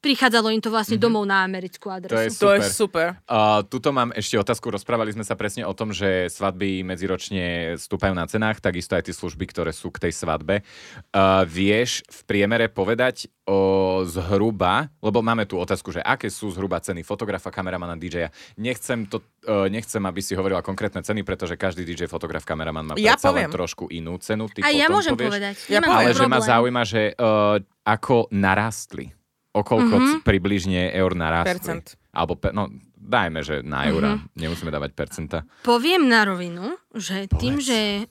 prichádzalo 0.02 0.50
im 0.50 0.62
to 0.66 0.74
vlastne 0.74 0.98
domov 0.98 1.30
na 1.30 1.46
americkú 1.46 1.94
adresu. 1.94 2.34
Mhm. 2.34 2.42
To 2.42 2.50
je 2.50 2.50
To 2.50 2.50
je 2.58 2.62
Super. 2.64 2.72
super. 2.74 3.08
Uh, 3.30 3.62
tuto 3.68 3.94
mám 3.94 4.10
ešte 4.14 4.34
otázku. 4.36 4.72
Rozprávali 4.72 5.12
sme 5.12 5.22
sa 5.22 5.36
presne 5.36 5.68
o 5.68 5.74
tom, 5.76 5.92
že 5.92 6.32
svadby 6.32 6.82
medziročne 7.04 7.44
stúpajú 7.76 8.16
na 8.16 8.24
cenách, 8.24 8.64
takisto 8.64 8.96
aj 8.96 9.04
tie 9.04 9.12
služby, 9.12 9.44
ktoré 9.46 9.70
sú 9.70 9.92
k 9.92 10.08
tej 10.08 10.16
svadbe. 10.16 10.64
Uh, 11.12 11.44
vieš 11.44 12.00
v 12.08 12.20
priemere 12.24 12.72
povedať 12.72 13.28
o 13.44 13.60
zhruba, 14.08 14.88
lebo 14.98 15.20
máme 15.20 15.44
tu 15.44 15.60
otázku, 15.60 15.92
že 15.92 16.00
aké 16.00 16.32
sú 16.32 16.48
zhruba 16.48 16.80
ceny 16.80 17.04
fotografa, 17.04 17.52
kameramana, 17.52 18.00
DJ-a. 18.00 18.32
Nechcem, 18.56 19.04
to, 19.04 19.20
uh, 19.44 19.68
nechcem, 19.68 20.00
aby 20.00 20.24
si 20.24 20.32
hovorila 20.32 20.64
konkrétne 20.64 21.04
ceny, 21.04 21.22
pretože 21.22 21.54
každý 21.54 21.84
DJ, 21.84 22.08
fotograf, 22.08 22.42
kameraman 22.42 22.86
má 22.86 22.94
Ja 22.96 23.14
predsa 23.14 23.28
poviem. 23.30 23.44
len 23.44 23.52
trošku 23.52 23.84
inú 23.90 24.16
cenu. 24.18 24.48
Ty 24.48 24.64
a 24.64 24.72
ja 24.72 24.88
môžem 24.88 25.12
povieš. 25.12 25.28
povedať. 25.28 25.56
Ja. 25.68 25.84
Ale 25.84 26.08
ale 26.08 26.16
že 26.16 26.24
ma 26.24 26.40
problém. 26.40 26.48
zaujíma, 26.48 26.82
že 26.86 27.02
uh, 27.12 27.60
ako 27.84 28.32
narastli. 28.32 29.12
O 29.52 29.62
koľko 29.62 29.86
Mhm. 29.92 30.02
mm-hmm. 30.02 30.22
približne 30.24 30.82
eur 30.90 31.12
narastli. 31.14 31.60
Percent. 31.60 31.86
Alebo, 32.10 32.34
pe- 32.34 32.50
no, 32.50 32.72
dajme, 33.04 33.44
že 33.44 33.60
na 33.62 33.86
eura. 33.92 34.16
Mm-hmm. 34.18 34.40
Nemusíme 34.40 34.72
dávať 34.72 34.92
percenta. 34.96 35.38
Poviem 35.62 36.08
na 36.08 36.24
rovinu, 36.24 36.80
že 36.96 37.28
Povedz. 37.28 37.42
tým, 37.44 37.56
že 37.60 38.08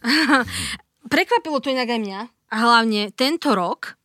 prekvapilo 1.12 1.58
to 1.58 1.72
inak 1.72 1.88
aj 1.88 2.00
mňa 2.00 2.20
a 2.52 2.56
hlavne 2.60 3.08
tento 3.16 3.56
rok, 3.56 3.96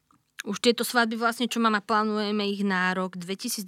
už 0.47 0.63
tieto 0.63 0.87
svadby 0.87 1.19
vlastne, 1.19 1.51
čo 1.51 1.59
mám 1.59 1.75
a 1.75 1.83
plánujeme 1.83 2.47
ich 2.47 2.63
na 2.63 2.95
rok 2.95 3.19
2024, 3.19 3.67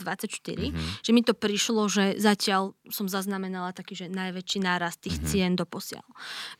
mm-hmm. 0.55 1.03
že 1.03 1.11
mi 1.11 1.19
to 1.27 1.35
prišlo, 1.35 1.91
že 1.91 2.15
zatiaľ 2.15 2.71
som 2.87 3.11
zaznamenala 3.11 3.75
taký, 3.75 3.99
že 3.99 4.07
najväčší 4.07 4.63
nárast 4.63 5.03
tých 5.03 5.19
mm-hmm. 5.19 5.29
cien 5.29 5.51
do 5.59 5.67
posiaľ. 5.67 6.07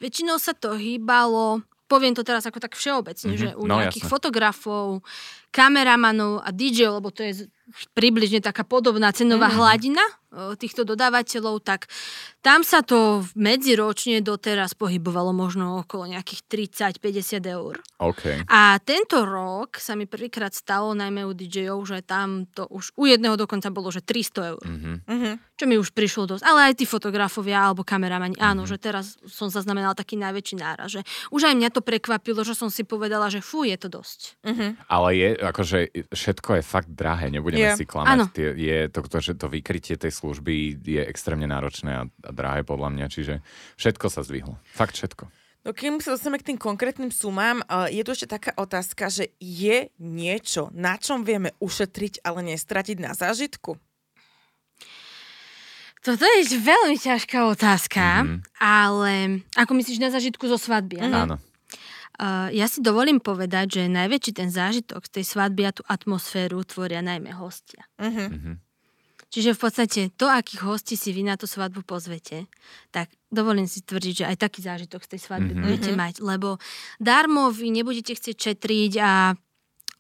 Väčšinou 0.03 0.35
sa 0.35 0.51
to 0.51 0.75
hýbalo 0.75 1.63
poviem 1.89 2.13
to 2.13 2.21
teraz 2.21 2.45
ako 2.45 2.61
tak 2.61 2.77
všeobecne, 2.77 3.33
mm-hmm. 3.33 3.49
že 3.49 3.57
u 3.57 3.65
No, 3.65 3.81
nejakých 3.81 4.05
jasné. 4.05 4.13
fotografov, 4.13 5.01
kameramanov 5.49 6.45
a 6.45 6.53
DJ, 6.53 6.93
lebo 6.93 7.09
to 7.09 7.25
je 7.25 7.49
približne 7.97 8.45
taká 8.45 8.61
podobná 8.61 9.09
cenová 9.09 9.49
mm-hmm. 9.49 9.57
hladina 9.65 10.05
týchto 10.31 10.85
dodávateľov, 10.85 11.65
tak 11.65 11.89
tam 12.39 12.61
sa 12.61 12.85
to 12.85 13.25
medziročne 13.33 14.21
doteraz 14.21 14.77
pohybovalo 14.77 15.33
možno 15.33 15.81
okolo 15.81 16.05
nejakých 16.05 16.45
30-50 16.93 17.41
eur. 17.49 17.81
OK. 17.99 18.45
A 18.47 18.77
tento 18.79 19.25
rok 19.25 19.75
sa 19.75 19.97
mi 19.97 20.05
prvýkrát 20.05 20.53
stalo, 20.53 20.93
najmä 20.93 21.25
u 21.25 21.33
DJ-ov, 21.33 21.81
že 21.83 22.05
tam 22.05 22.45
to 22.47 22.69
už 22.69 22.93
u 22.95 23.09
jedného 23.09 23.35
dokonca 23.35 23.67
bolo, 23.73 23.89
že 23.89 24.05
300 24.05 24.51
eur. 24.55 24.63
Mm-hmm. 24.63 24.95
Mhm. 25.09 25.31
Čo 25.59 25.67
mi 25.67 25.75
už 25.75 25.91
prišlo 25.91 26.23
dosť. 26.23 26.43
Ale 26.47 26.71
aj 26.71 26.79
tí 26.79 26.85
fotografovia 26.87 27.67
alebo 27.67 27.83
kameramani, 27.83 28.39
áno, 28.39 28.63
Mhm. 28.63 28.69
že 28.71 28.77
teraz 28.79 29.05
som 29.27 29.51
zaznamenala 29.51 29.91
taký 29.91 30.15
najväčší 30.15 30.55
náraz. 30.55 30.95
Že 30.95 31.01
už 31.35 31.41
aj 31.51 31.55
mňa 31.59 31.69
to 31.75 31.81
prekvapilo, 31.83 32.47
že 32.47 32.55
som 32.55 32.71
si 32.71 32.87
povedala, 32.87 33.27
že 33.27 33.43
fú, 33.43 33.67
je 33.67 33.75
to 33.75 33.91
dosť. 33.91 34.39
Mhm. 34.47 34.67
Ale 34.87 35.09
je, 35.19 35.29
akože 35.35 35.77
všetko 36.15 36.49
je 36.59 36.63
fakt 36.63 36.91
drahé, 36.95 37.27
nebudeme 37.27 37.75
Je. 37.75 37.83
si 37.83 37.85
klamať. 37.85 38.31
Tie, 38.31 38.47
je 38.55 38.77
to, 38.87 39.03
to, 39.03 39.19
že 39.19 39.33
to 39.35 39.51
vykrytie 39.51 39.99
tej 39.99 40.15
služby 40.19 40.83
je 40.83 41.01
extrémne 41.01 41.47
náročné 41.47 41.91
a, 41.91 42.03
a 42.03 42.29
drahé 42.29 42.67
podľa 42.67 42.89
mňa, 42.91 43.05
čiže 43.07 43.33
všetko 43.75 44.05
sa 44.11 44.21
zdvihlo. 44.21 44.59
Fakt 44.69 44.99
všetko. 44.99 45.31
No 45.59 45.75
kým 45.75 45.99
sa 45.99 46.15
dostaneme 46.15 46.39
k 46.39 46.55
tým 46.55 46.59
konkrétnym 46.59 47.11
sumám, 47.11 47.59
je 47.91 47.99
tu 47.99 48.15
ešte 48.15 48.31
taká 48.31 48.55
otázka, 48.55 49.11
že 49.11 49.35
je 49.43 49.91
niečo, 49.99 50.71
na 50.71 50.95
čom 50.95 51.27
vieme 51.27 51.51
ušetriť, 51.59 52.23
ale 52.23 52.55
nestratiť 52.55 52.97
na 52.99 53.11
zážitku? 53.11 53.75
Toto 55.99 56.23
je 56.23 56.55
veľmi 56.55 56.95
ťažká 56.95 57.43
otázka, 57.51 58.23
Mhm. 58.23 58.35
ale 58.63 59.11
ako 59.51 59.71
myslíš 59.75 59.99
na 59.99 60.09
zažitku 60.15 60.47
zo 60.47 60.55
svadby? 60.55 61.03
áno? 61.03 61.17
Áno. 61.27 61.37
Uh, 62.19 62.51
ja 62.51 62.67
si 62.67 62.83
dovolím 62.83 63.19
povedať, 63.23 63.79
že 63.79 63.91
najväčší 63.91 64.31
ten 64.35 64.51
zážitok 64.51 65.07
z 65.07 65.11
tej 65.19 65.25
svadby 65.27 65.63
a 65.63 65.71
tú 65.71 65.83
atmosféru 65.87 66.63
tvoria 66.67 66.99
najmä 66.99 67.31
hostia. 67.35 67.83
Mhm. 67.99 68.59
Mhm. 69.29 69.31
Čiže 69.31 69.53
v 69.53 69.59
podstate 69.61 70.01
to, 70.11 70.25
akých 70.25 70.65
hostí 70.65 70.97
si 70.97 71.13
vy 71.13 71.21
na 71.21 71.37
tú 71.37 71.45
svadbu 71.45 71.85
pozvete, 71.85 72.49
tak 72.89 73.13
dovolím 73.29 73.69
si 73.69 73.85
tvrdiť, 73.85 74.13
že 74.15 74.25
aj 74.25 74.37
taký 74.41 74.59
zážitok 74.59 75.05
z 75.05 75.09
tej 75.13 75.21
svadby 75.21 75.45
Mhm. 75.45 75.53
mm-hmm. 75.53 75.65
budete 75.69 75.91
mať, 75.93 76.13
lebo 76.19 76.57
darmo 76.97 77.53
vy 77.53 77.69
nebudete 77.69 78.17
chcieť 78.17 78.33
šetriť 78.35 78.91
a 78.97 79.37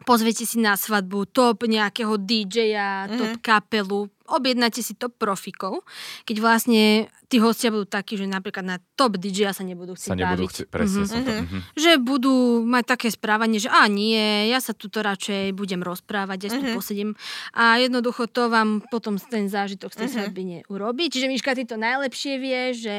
pozvete 0.01 0.43
si 0.43 0.57
na 0.57 0.73
svadbu 0.73 1.29
top 1.29 1.61
nejakého 1.63 2.17
DJ-a, 2.17 3.05
Mhm. 3.05 3.17
top 3.17 3.33
kapelu, 3.39 4.09
objednáte 4.31 4.79
si 4.79 4.93
top 4.93 5.15
profikov, 5.15 5.81
keď 6.23 6.37
vlastne 6.37 6.83
tí 7.25 7.37
hostia 7.37 7.69
budú 7.69 7.85
takí, 7.85 8.13
že 8.13 8.25
napríklad 8.25 8.63
na 8.63 8.77
top 8.95 9.15
DJ-a 9.15 9.51
sa 9.51 9.61
nebudú 9.61 9.93
chcieť 9.93 10.09
Sa 10.09 10.17
nebudú 10.17 10.43
baviť. 10.43 10.49
chcieť, 10.49 10.67
presne 10.67 10.99
Mhm. 10.99 11.05
som 11.05 11.19
to. 11.19 11.31
Mhm. 11.31 11.59
Že 11.75 11.91
budú 11.99 12.33
mať 12.63 12.83
také 12.87 13.07
správanie, 13.07 13.57
že 13.57 13.69
a 13.69 13.85
nie, 13.85 14.17
ja 14.45 14.57
sa 14.57 14.71
tuto 14.71 14.99
radšej 14.99 15.53
budem 15.53 15.81
rozprávať, 15.81 16.37
ja 16.39 16.49
si 16.49 16.59
tu 16.59 16.67
Mhm. 16.67 16.75
posedím 16.75 17.09
a 17.51 17.77
jednoducho 17.77 18.25
to 18.25 18.47
vám 18.47 18.81
potom 18.87 19.17
ten 19.19 19.45
zážitok 19.45 19.89
z 19.89 19.97
tej 19.97 20.07
Mhm. 20.07 20.13
svadby 20.15 20.41
neurobí. 20.43 21.03
Čiže 21.07 21.27
Miška, 21.27 21.53
ty 21.53 21.63
to 21.63 21.75
najlepšie 21.75 22.33
vie, 22.35 22.61
že 22.73 22.95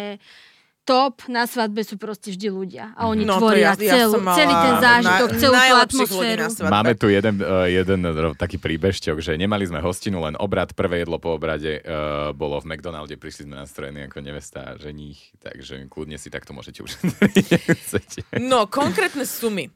top 0.82 1.22
na 1.26 1.46
svadbe 1.46 1.80
sú 1.80 1.94
proste 1.94 2.30
vždy 2.30 2.48
ľudia. 2.48 2.84
A 2.94 3.06
oni 3.06 3.22
No, 3.22 3.38
tvoria 3.38 3.72
ja- 3.72 3.78
ja 3.78 3.94
celú, 3.96 4.18
mala 4.18 4.36
celý 4.36 4.54
ten 4.54 4.74
zážitok, 4.78 5.28
na- 5.28 5.38
celú 5.38 5.54
tú 5.54 5.74
atmosféru. 5.78 6.42
Máme 6.66 6.92
tu 6.94 7.06
jeden, 7.06 7.34
uh, 7.38 7.64
jeden 7.64 8.00
taký 8.34 8.56
príbežťok, 8.56 9.16
že 9.18 9.32
nemali 9.34 9.64
sme 9.64 9.78
hostinu, 9.78 10.20
len 10.20 10.34
obrad. 10.36 10.74
Prvé 10.74 11.02
jedlo 11.02 11.16
po 11.16 11.34
obrade 11.34 11.80
uh, 11.80 12.30
bolo 12.32 12.58
v 12.58 12.74
McDonalde, 12.74 13.14
prišli 13.14 13.46
sme 13.46 13.56
nastrojení 13.56 14.06
ako 14.06 14.18
nevesta 14.20 14.74
a 14.74 14.78
ženích, 14.78 15.34
takže 15.38 15.86
kľudne 15.86 16.18
si 16.18 16.28
takto 16.28 16.52
môžete 16.52 16.82
už. 16.82 16.90
No, 18.40 18.66
konkrétne 18.66 19.24
sumy. 19.24 19.70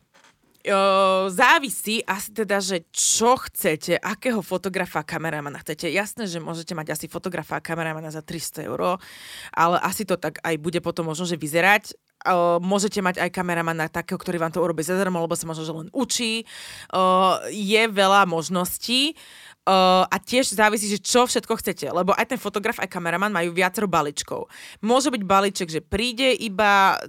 Závisí 1.29 2.01
asi 2.09 2.33
teda, 2.33 2.57
že 2.57 2.89
čo 2.89 3.37
chcete, 3.37 4.01
akého 4.01 4.41
fotografa 4.41 5.05
a 5.05 5.09
kameramana 5.09 5.61
chcete. 5.61 5.93
Jasné, 5.93 6.25
že 6.25 6.41
môžete 6.41 6.73
mať 6.73 6.97
asi 6.97 7.05
fotografa 7.05 7.61
a 7.61 7.65
kameramana 7.65 8.09
za 8.09 8.25
300 8.25 8.65
eur, 8.65 8.97
ale 9.53 9.77
asi 9.85 10.09
to 10.09 10.17
tak 10.17 10.41
aj 10.41 10.57
bude 10.57 10.81
potom 10.81 11.13
možno, 11.13 11.29
že 11.29 11.37
vyzerať. 11.37 11.93
O, 12.25 12.57
môžete 12.65 13.05
mať 13.05 13.21
aj 13.21 13.37
kameramana 13.37 13.93
takého, 13.93 14.17
ktorý 14.17 14.41
vám 14.41 14.57
to 14.57 14.65
urobí 14.65 14.81
zadarmo, 14.81 15.21
lebo 15.21 15.37
sa 15.37 15.45
možno, 15.45 15.69
že 15.69 15.77
len 15.77 15.93
učí. 15.93 16.49
O, 16.89 17.37
je 17.53 17.83
veľa 17.85 18.25
možností. 18.25 19.21
Uh, 19.65 20.05
a 20.13 20.21
tiež 20.21 20.53
závisí, 20.53 20.93
že 20.93 21.01
čo 21.01 21.25
všetko 21.25 21.57
chcete, 21.57 21.89
lebo 21.89 22.13
aj 22.13 22.37
ten 22.37 22.41
fotograf, 22.41 22.77
aj 22.77 22.85
kameraman 22.85 23.33
majú 23.33 23.49
viacero 23.57 23.89
balíčkov. 23.89 24.45
Môže 24.85 25.09
byť 25.09 25.25
balíček, 25.25 25.73
že 25.73 25.81
príde 25.81 26.37
iba 26.37 27.01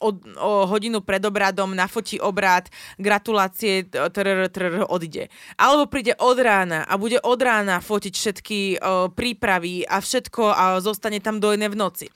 o, 0.00 0.12
o 0.40 0.52
hodinu 0.68 1.00
pred 1.00 1.22
obradom, 1.24 1.72
nafotí 1.72 2.20
obrad, 2.20 2.68
gratulácie, 3.00 3.88
trr, 3.88 4.48
trr, 4.48 4.84
odíde. 4.88 5.32
Alebo 5.56 5.88
príde 5.88 6.12
od 6.20 6.36
rána 6.40 6.84
a 6.84 6.96
bude 7.00 7.20
od 7.20 7.40
rána 7.40 7.80
fotiť 7.80 8.14
všetky 8.14 8.58
o, 8.76 9.08
prípravy 9.12 9.84
a 9.88 10.00
všetko 10.00 10.42
a 10.52 10.64
zostane 10.84 11.20
tam 11.20 11.40
do 11.40 11.52
jednej 11.52 11.72
v 11.72 11.80
noci. 11.80 12.06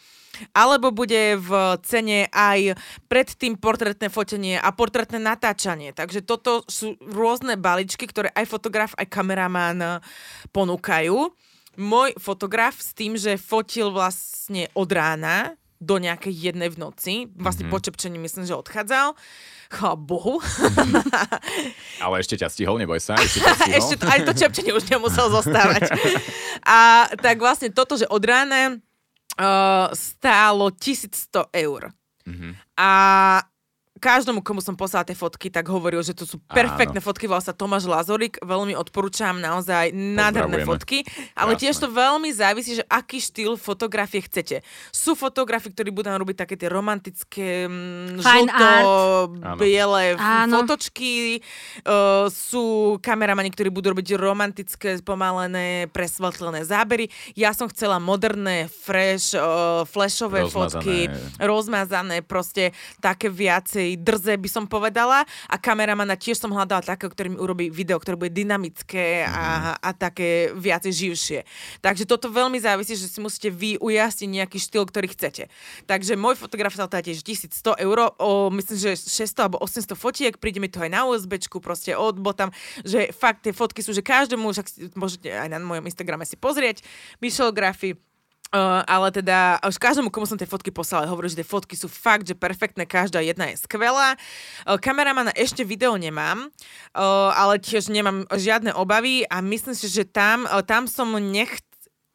Alebo 0.57 0.94
bude 0.94 1.36
v 1.36 1.51
cene 1.85 2.31
aj 2.31 2.78
predtým 3.11 3.59
portrétne 3.59 4.09
fotenie 4.09 4.57
a 4.57 4.70
portrétne 4.73 5.19
natáčanie. 5.20 5.93
Takže 5.93 6.24
toto 6.24 6.65
sú 6.70 6.97
rôzne 7.02 7.59
balíčky, 7.61 8.09
ktoré 8.09 8.32
aj 8.32 8.47
fotograf, 8.48 8.94
aj 8.97 9.11
kameraman 9.11 10.01
ponúkajú. 10.55 11.35
Môj 11.77 12.15
fotograf 12.16 12.78
s 12.78 12.94
tým, 12.94 13.19
že 13.19 13.36
fotil 13.36 13.90
vlastne 13.90 14.70
od 14.73 14.89
rána 14.89 15.60
do 15.81 15.97
nejakej 15.97 16.52
jednej 16.52 16.69
v 16.69 16.77
noci, 16.77 17.15
vlastne 17.32 17.66
mm-hmm. 17.66 17.81
po 17.81 17.85
čepčení 17.85 18.20
myslím, 18.20 18.44
že 18.44 18.52
odchádzal. 18.52 19.16
Chvala 19.73 19.97
Bohu. 19.97 20.44
Ale 22.05 22.20
ešte 22.20 22.36
ťa 22.36 22.52
stihol, 22.52 22.77
neboj 22.77 23.01
sa. 23.01 23.16
Ešte, 23.16 23.40
ťa 23.40 23.55
stihol. 23.57 23.78
Ešte 23.81 23.94
to, 23.97 24.05
aj 24.05 24.20
to 24.28 24.32
čepčenie 24.36 24.73
už 24.77 24.85
nemusel 24.93 25.32
zostávať. 25.32 25.89
A 26.69 27.09
tak 27.16 27.40
vlastne 27.40 27.73
toto, 27.73 27.97
že 27.97 28.05
od 28.12 28.20
rána 28.20 28.77
uh, 28.77 29.89
stálo 29.97 30.69
1100 30.69 31.48
eur. 31.57 31.97
Mhm. 32.28 32.61
A 32.77 32.90
každému, 34.01 34.40
komu 34.40 34.64
som 34.64 34.72
poslala 34.72 35.05
tie 35.05 35.12
fotky, 35.12 35.52
tak 35.52 35.68
hovoril, 35.68 36.01
že 36.01 36.16
to 36.16 36.24
sú 36.24 36.40
perfektné 36.48 37.05
fotky. 37.05 37.28
Volal 37.28 37.44
sa 37.44 37.52
Tomáš 37.52 37.85
Lazorik, 37.85 38.40
veľmi 38.40 38.72
odporúčam, 38.72 39.36
naozaj 39.36 39.93
nádherné 39.93 40.64
fotky. 40.64 41.05
Ale 41.36 41.60
tiež 41.60 41.77
to 41.77 41.93
veľmi 41.93 42.32
závisí, 42.32 42.81
že 42.81 42.85
aký 42.89 43.20
štýl 43.20 43.60
fotografie 43.60 44.24
chcete. 44.24 44.64
Sú 44.89 45.12
fotografi, 45.12 45.68
ktorí 45.68 45.93
budú 45.93 46.09
robiť 46.09 46.48
také 46.48 46.56
tie 46.56 46.72
romantické 46.72 47.68
mm, 47.68 48.24
Fine 48.24 48.51
žlto, 48.51 48.68
Áno. 49.44 49.56
biele 49.60 50.16
Áno. 50.16 50.64
fotočky. 50.64 51.44
Uh, 51.85 52.27
sú 52.32 52.97
kameramani, 53.05 53.52
ktorí 53.52 53.68
budú 53.68 53.93
robiť 53.93 54.16
romantické, 54.16 54.97
spomalené, 54.98 55.90
presvetlené 55.93 56.64
zábery. 56.64 57.12
Ja 57.36 57.52
som 57.52 57.68
chcela 57.68 58.01
moderné, 58.01 58.70
fresh, 58.70 59.36
uh, 59.36 59.85
flashové 59.85 60.47
Rozmazané. 60.47 60.70
fotky, 60.72 60.98
rozmazané, 61.43 62.16
proste 62.24 62.72
také 63.02 63.28
viacej 63.28 63.90
drze 63.97 64.35
by 64.37 64.49
som 64.51 64.65
povedala. 64.67 65.23
A 65.49 65.57
kameramana 65.57 66.15
tiež 66.19 66.39
som 66.43 66.51
hľadala 66.51 66.83
takého, 66.83 67.11
ktorý 67.11 67.29
mi 67.35 67.39
urobí 67.39 67.67
video, 67.71 67.99
ktoré 67.99 68.19
bude 68.19 68.35
dynamické 68.35 69.25
a, 69.27 69.75
a 69.79 69.91
také 69.95 70.51
viacej 70.55 70.93
živšie. 70.93 71.39
Takže 71.81 72.05
toto 72.07 72.29
veľmi 72.29 72.59
závisí, 72.61 72.95
že 72.95 73.09
si 73.09 73.19
musíte 73.23 73.51
vy 73.51 73.81
ujasniť 73.81 74.29
nejaký 74.29 74.59
štýl, 74.61 74.85
ktorý 74.87 75.11
chcete. 75.11 75.49
Takže 75.87 76.19
môj 76.19 76.37
fotograf 76.37 76.75
sa 76.75 76.87
tiež 76.91 77.23
1100 77.23 77.81
eur, 77.81 78.15
o, 78.19 78.51
myslím, 78.51 78.77
že 78.79 78.91
600 78.99 79.45
alebo 79.47 79.57
800 79.62 79.95
fotiek, 79.95 80.35
príde 80.37 80.59
mi 80.59 80.69
to 80.69 80.83
aj 80.83 80.91
na 80.91 81.07
USBčku, 81.07 81.62
proste 81.62 81.95
od 81.95 82.19
tam, 82.35 82.51
že 82.85 83.11
fakt 83.15 83.47
tie 83.47 83.55
fotky 83.55 83.81
sú, 83.81 83.95
že 83.95 84.05
každému, 84.05 84.53
však 84.53 84.95
môžete 84.95 85.29
aj 85.31 85.49
na 85.51 85.59
mojom 85.62 85.87
Instagrame 85.87 86.27
si 86.27 86.37
pozrieť, 86.37 86.83
Michelle 87.19 87.55
Grafy, 87.55 87.99
Uh, 88.51 88.82
ale 88.82 89.14
teda 89.14 89.62
už 89.62 89.78
každému, 89.78 90.10
komu 90.10 90.27
som 90.27 90.35
tie 90.35 90.43
fotky 90.43 90.74
poslala, 90.74 91.06
hovorím, 91.06 91.31
že 91.31 91.39
tie 91.39 91.47
fotky 91.47 91.78
sú 91.78 91.86
fakt, 91.86 92.27
že 92.27 92.35
perfektné, 92.35 92.82
každá 92.82 93.22
jedna 93.22 93.47
je 93.47 93.62
skvelá. 93.62 94.18
Uh, 94.66 94.74
kameramana 94.74 95.31
ešte 95.39 95.62
video 95.62 95.94
nemám, 95.94 96.51
ale 97.31 97.62
tiež 97.62 97.94
nemám 97.94 98.27
žiadne 98.35 98.74
obavy 98.74 99.22
a 99.31 99.39
myslím 99.39 99.78
si, 99.78 99.86
že 99.86 100.02
tam, 100.02 100.51
tam 100.66 100.90
som 100.90 101.14
nech 101.14 101.62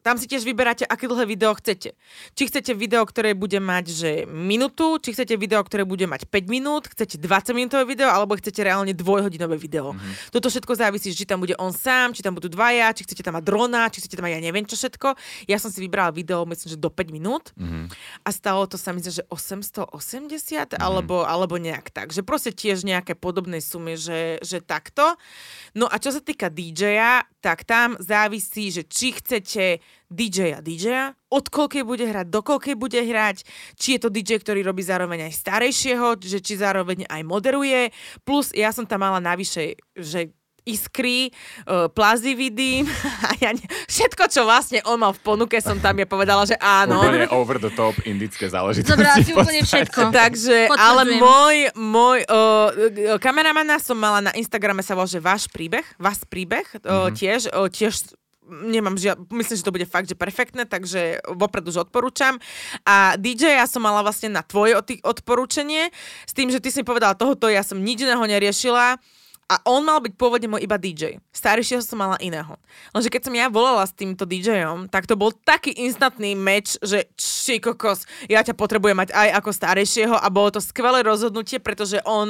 tam 0.06 0.22
si 0.22 0.30
tiež 0.30 0.46
vyberáte, 0.46 0.86
aké 0.86 1.10
dlhé 1.10 1.26
video 1.26 1.50
chcete. 1.58 1.98
Či 2.38 2.42
chcete 2.46 2.78
video, 2.78 3.02
ktoré 3.02 3.34
bude 3.34 3.58
mať 3.58 3.90
že 3.90 4.10
minútu, 4.30 5.02
či 5.02 5.10
chcete 5.10 5.34
video, 5.34 5.58
ktoré 5.66 5.82
bude 5.82 6.06
mať 6.06 6.30
5 6.30 6.46
minút, 6.46 6.86
chcete 6.86 7.18
20 7.18 7.58
minútové 7.58 7.82
video, 7.82 8.06
alebo 8.06 8.38
chcete 8.38 8.62
reálne 8.62 8.94
dvojhodinové 8.94 9.58
video. 9.58 9.98
Mm-hmm. 9.98 10.30
Toto 10.30 10.46
všetko 10.46 10.78
závisí, 10.78 11.10
či 11.10 11.26
tam 11.26 11.42
bude 11.42 11.58
on 11.58 11.74
sám, 11.74 12.14
či 12.14 12.22
tam 12.22 12.38
budú 12.38 12.46
dvaja, 12.46 12.94
či 12.94 13.02
chcete 13.02 13.26
tam 13.26 13.34
mať 13.34 13.50
drona, 13.50 13.90
či 13.90 13.98
chcete 13.98 14.14
tam 14.14 14.30
mať 14.30 14.38
ja 14.38 14.42
neviem 14.46 14.62
čo 14.62 14.78
všetko. 14.78 15.18
Ja 15.50 15.58
som 15.58 15.74
si 15.74 15.82
vybrala 15.82 16.14
video, 16.14 16.46
myslím, 16.46 16.68
že 16.70 16.78
do 16.78 16.86
5 16.86 17.10
minút 17.10 17.50
Mhm. 17.58 17.90
a 18.22 18.28
stalo 18.30 18.62
to 18.70 18.78
sa 18.78 18.94
myslím, 18.94 19.10
že 19.10 19.26
880 19.26 20.78
alebo, 20.78 21.26
alebo 21.26 21.58
nejak 21.58 21.90
tak. 21.90 22.14
Že 22.14 22.22
proste 22.22 22.54
tiež 22.54 22.86
nejaké 22.86 23.18
podobné 23.18 23.58
sumy, 23.58 23.98
že, 23.98 24.38
že 24.46 24.62
takto. 24.62 25.18
No 25.74 25.90
a 25.90 25.98
čo 25.98 26.14
sa 26.14 26.22
týka 26.22 26.46
DJ-a, 26.46 27.26
tak 27.42 27.66
tam 27.66 27.98
závisí, 27.98 28.70
že 28.70 28.86
či 28.86 29.10
chcete 29.18 29.82
DJ-a 30.06 30.62
DJ-a, 30.62 31.14
od 31.34 31.50
koľkej 31.50 31.82
bude 31.82 32.06
hrať, 32.06 32.26
do 32.30 32.40
koľkej 32.40 32.78
bude 32.78 33.00
hrať, 33.02 33.42
či 33.74 33.98
je 33.98 34.00
to 34.06 34.08
DJ, 34.08 34.38
ktorý 34.38 34.62
robí 34.62 34.86
zároveň 34.86 35.26
aj 35.26 35.42
starejšieho, 35.42 36.22
že 36.22 36.38
či 36.38 36.54
zároveň 36.58 37.10
aj 37.10 37.22
moderuje, 37.26 37.90
plus 38.22 38.54
ja 38.54 38.70
som 38.70 38.86
tam 38.86 39.02
mala 39.02 39.18
navyše, 39.18 39.74
že 39.98 40.30
iskry, 40.66 41.30
uh, 41.30 41.86
plazividy 41.86 42.82
a 43.30 43.30
ja 43.38 43.50
ne, 43.54 43.62
všetko, 43.86 44.26
čo 44.26 44.42
vlastne 44.42 44.82
on 44.82 44.98
mal 44.98 45.14
v 45.14 45.22
ponuke, 45.22 45.54
som 45.62 45.78
tam 45.78 45.94
ja 45.94 46.04
povedala, 46.10 46.42
že 46.42 46.58
áno. 46.58 46.98
Úplne 46.98 47.30
over 47.30 47.62
the 47.62 47.70
top 47.70 47.94
indické 48.02 48.50
záležitosti. 48.50 48.98
Zobrala 48.98 49.22
si 49.22 49.32
úplne 49.32 49.62
všetko. 49.62 50.00
Takže, 50.10 50.56
Potvrdzujem. 50.66 50.82
ale 50.82 51.02
môj, 51.22 51.56
môj 51.78 52.18
uh, 52.26 53.16
kameramana 53.22 53.78
som 53.78 53.94
mala 53.94 54.18
na 54.18 54.34
Instagrame 54.34 54.82
sa 54.82 54.98
volá, 54.98 55.06
že 55.06 55.22
váš 55.22 55.46
príbeh, 55.46 55.86
váš 55.96 56.26
príbeh, 56.26 56.66
uh, 56.82 57.14
tiež, 57.14 57.46
uh, 57.54 57.70
tiež 57.70 58.02
nemám 58.48 58.94
žiad, 58.98 59.18
myslím, 59.30 59.56
že 59.58 59.66
to 59.66 59.74
bude 59.74 59.86
fakt, 59.86 60.08
že 60.08 60.16
perfektné, 60.18 60.64
takže 60.64 61.20
vopred 61.34 61.66
už 61.66 61.88
odporúčam. 61.88 62.38
A 62.86 63.18
DJ 63.18 63.58
ja 63.58 63.66
som 63.66 63.82
mala 63.82 64.02
vlastne 64.02 64.30
na 64.30 64.42
tvoje 64.46 64.78
od- 64.78 65.02
odporúčanie, 65.02 65.90
s 66.24 66.32
tým, 66.32 66.50
že 66.50 66.62
ty 66.62 66.70
si 66.70 66.82
mi 66.82 66.86
povedala 66.86 67.18
tohoto, 67.18 67.50
ja 67.50 67.66
som 67.66 67.82
nič 67.82 68.02
iného 68.02 68.22
neriešila. 68.22 68.98
A 69.46 69.62
on 69.62 69.86
mal 69.86 70.02
byť 70.02 70.18
pôvodne 70.18 70.50
môj 70.50 70.66
iba 70.66 70.74
DJ. 70.74 71.22
Staršieho 71.30 71.78
som 71.78 72.02
mala 72.02 72.18
iného. 72.18 72.58
Lenže 72.90 73.14
keď 73.14 73.30
som 73.30 73.34
ja 73.38 73.46
volala 73.46 73.86
s 73.86 73.94
týmto 73.94 74.26
DJom, 74.26 74.90
tak 74.90 75.06
to 75.06 75.14
bol 75.14 75.30
taký 75.30 75.70
instantný 75.86 76.34
meč, 76.34 76.74
že 76.82 77.06
či 77.14 77.62
kokos, 77.62 78.10
ja 78.26 78.42
ťa 78.42 78.58
potrebujem 78.58 78.98
mať 78.98 79.14
aj 79.14 79.38
ako 79.38 79.50
starejšieho 79.54 80.18
a 80.18 80.26
bolo 80.34 80.50
to 80.50 80.58
skvelé 80.58 81.06
rozhodnutie, 81.06 81.62
pretože 81.62 82.02
on 82.02 82.26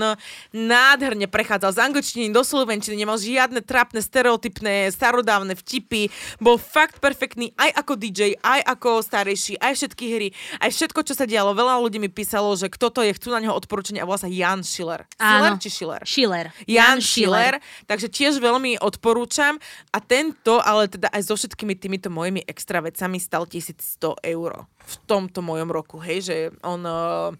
nádherne 0.52 1.24
prechádzal 1.24 1.72
z 1.72 1.82
angličtiny 1.88 2.28
do 2.36 2.44
slovenčiny, 2.44 3.00
nemal 3.00 3.16
žiadne 3.16 3.64
trapné, 3.64 4.04
stereotypné, 4.04 4.92
starodávne 4.92 5.56
vtipy, 5.56 6.12
bol 6.36 6.60
fakt 6.60 7.00
perfektný 7.00 7.56
aj 7.56 7.80
ako 7.80 7.92
DJ, 7.96 8.36
aj 8.44 8.60
ako 8.76 9.00
starejší, 9.00 9.56
aj 9.56 9.72
všetky 9.72 10.04
hry, 10.12 10.28
aj 10.60 10.68
všetko, 10.68 11.00
čo 11.00 11.16
sa 11.16 11.24
dialo. 11.24 11.56
Veľa 11.56 11.80
ľudí 11.80 11.96
mi 11.96 12.12
písalo, 12.12 12.52
že 12.60 12.68
kto 12.68 12.92
to 12.92 13.00
je, 13.00 13.16
chcú 13.16 13.32
na 13.32 13.40
neho 13.40 13.56
odporúčanie 13.56 14.04
a 14.04 14.08
volá 14.08 14.20
sa 14.20 14.28
Jan 14.28 14.60
Schiller. 14.60 15.08
Schiller 15.16 15.56
či 15.56 15.68
Schiller? 15.72 16.02
Schiller. 16.04 16.46
Jan 16.68 17.00
Schiller, 17.06 17.54
takže 17.86 18.10
tiež 18.10 18.42
veľmi 18.42 18.82
odporúčam. 18.82 19.56
A 19.94 19.98
tento, 20.02 20.58
ale 20.60 20.90
teda 20.90 21.06
aj 21.14 21.22
so 21.30 21.38
všetkými 21.38 21.78
týmito 21.78 22.10
mojimi 22.10 22.42
extra 22.44 22.82
vecami 22.82 23.22
stal 23.22 23.46
1100 23.46 24.18
eur 24.26 24.66
v 24.66 24.94
tomto 25.06 25.40
mojom 25.40 25.70
roku, 25.70 26.02
hej, 26.02 26.18
že 26.26 26.36
on 26.66 26.82
uh, 26.82 27.30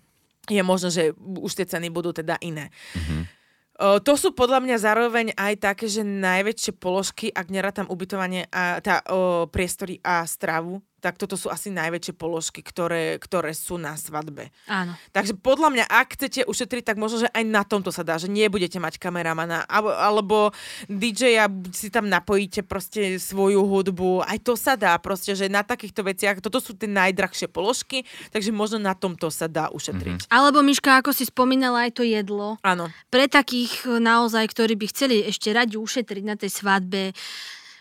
je 0.47 0.63
možno, 0.63 0.89
že 0.89 1.13
už 1.19 1.53
tie 1.59 1.67
ceny 1.67 1.91
budú 1.91 2.15
teda 2.15 2.39
iné. 2.41 2.71
Uh, 3.77 4.01
to 4.01 4.17
sú 4.17 4.33
podľa 4.33 4.65
mňa 4.65 4.77
zároveň 4.81 5.27
aj 5.37 5.55
také, 5.61 5.85
že 5.85 6.01
najväčšie 6.01 6.73
položky, 6.81 7.29
ak 7.29 7.53
nerátam 7.53 7.85
ubytovanie 7.91 8.49
a 8.49 8.81
tá 8.81 9.05
uh, 9.05 9.45
priestory 9.51 10.01
a 10.01 10.25
stravu, 10.25 10.81
tak 11.01 11.21
toto 11.21 11.37
sú 11.37 11.53
asi 11.53 11.69
najväčšie 11.69 12.17
položky, 12.17 12.65
ktoré, 12.65 13.21
ktoré 13.21 13.53
sú 13.53 13.77
na 13.77 13.95
svadbe. 13.95 14.49
Áno. 14.67 14.97
Takže 15.13 15.37
podľa 15.37 15.69
mňa, 15.73 15.85
ak 15.87 16.17
chcete 16.17 16.49
ušetriť, 16.49 16.93
tak 16.93 16.97
možno, 16.97 17.27
že 17.27 17.29
aj 17.31 17.45
na 17.45 17.63
tomto 17.63 17.93
sa 17.93 18.01
dá, 18.03 18.17
že 18.17 18.33
nebudete 18.33 18.81
mať 18.81 18.97
kameramana, 18.97 19.69
alebo, 19.69 19.93
alebo 19.93 20.37
DJ-a 20.89 21.47
si 21.71 21.93
tam 21.93 22.09
napojíte 22.09 22.65
proste 22.65 23.21
svoju 23.21 23.63
hudbu, 23.63 24.25
aj 24.25 24.39
to 24.41 24.57
sa 24.57 24.75
dá 24.75 24.97
proste, 24.97 25.37
že 25.37 25.53
na 25.53 25.61
takýchto 25.61 26.01
veciach, 26.01 26.41
toto 26.41 26.59
sú 26.59 26.73
tie 26.73 26.89
najdrahšie 26.89 27.53
položky, 27.53 28.09
takže 28.33 28.51
možno 28.51 28.81
na 28.81 28.97
tomto 28.97 29.29
sa 29.29 29.47
dá 29.47 29.69
ušetriť. 29.71 30.33
Alebo 30.33 30.65
Miška, 30.65 30.99
ako 30.99 31.13
si 31.13 31.29
spomínala, 31.29 31.87
aj 31.87 32.01
to 32.01 32.03
jedlo. 32.03 32.57
Áno. 32.65 32.89
Pre 33.13 33.25
takých 33.29 33.85
e, 33.85 34.01
naozaj, 34.01 34.49
ktorí 34.51 34.75
by 34.81 34.87
chceli 34.91 35.23
ešte 35.29 35.53
radi 35.53 35.77
ušetriť 35.77 36.25
na 36.25 36.35
tej 36.35 36.51
svadbe, 36.51 37.13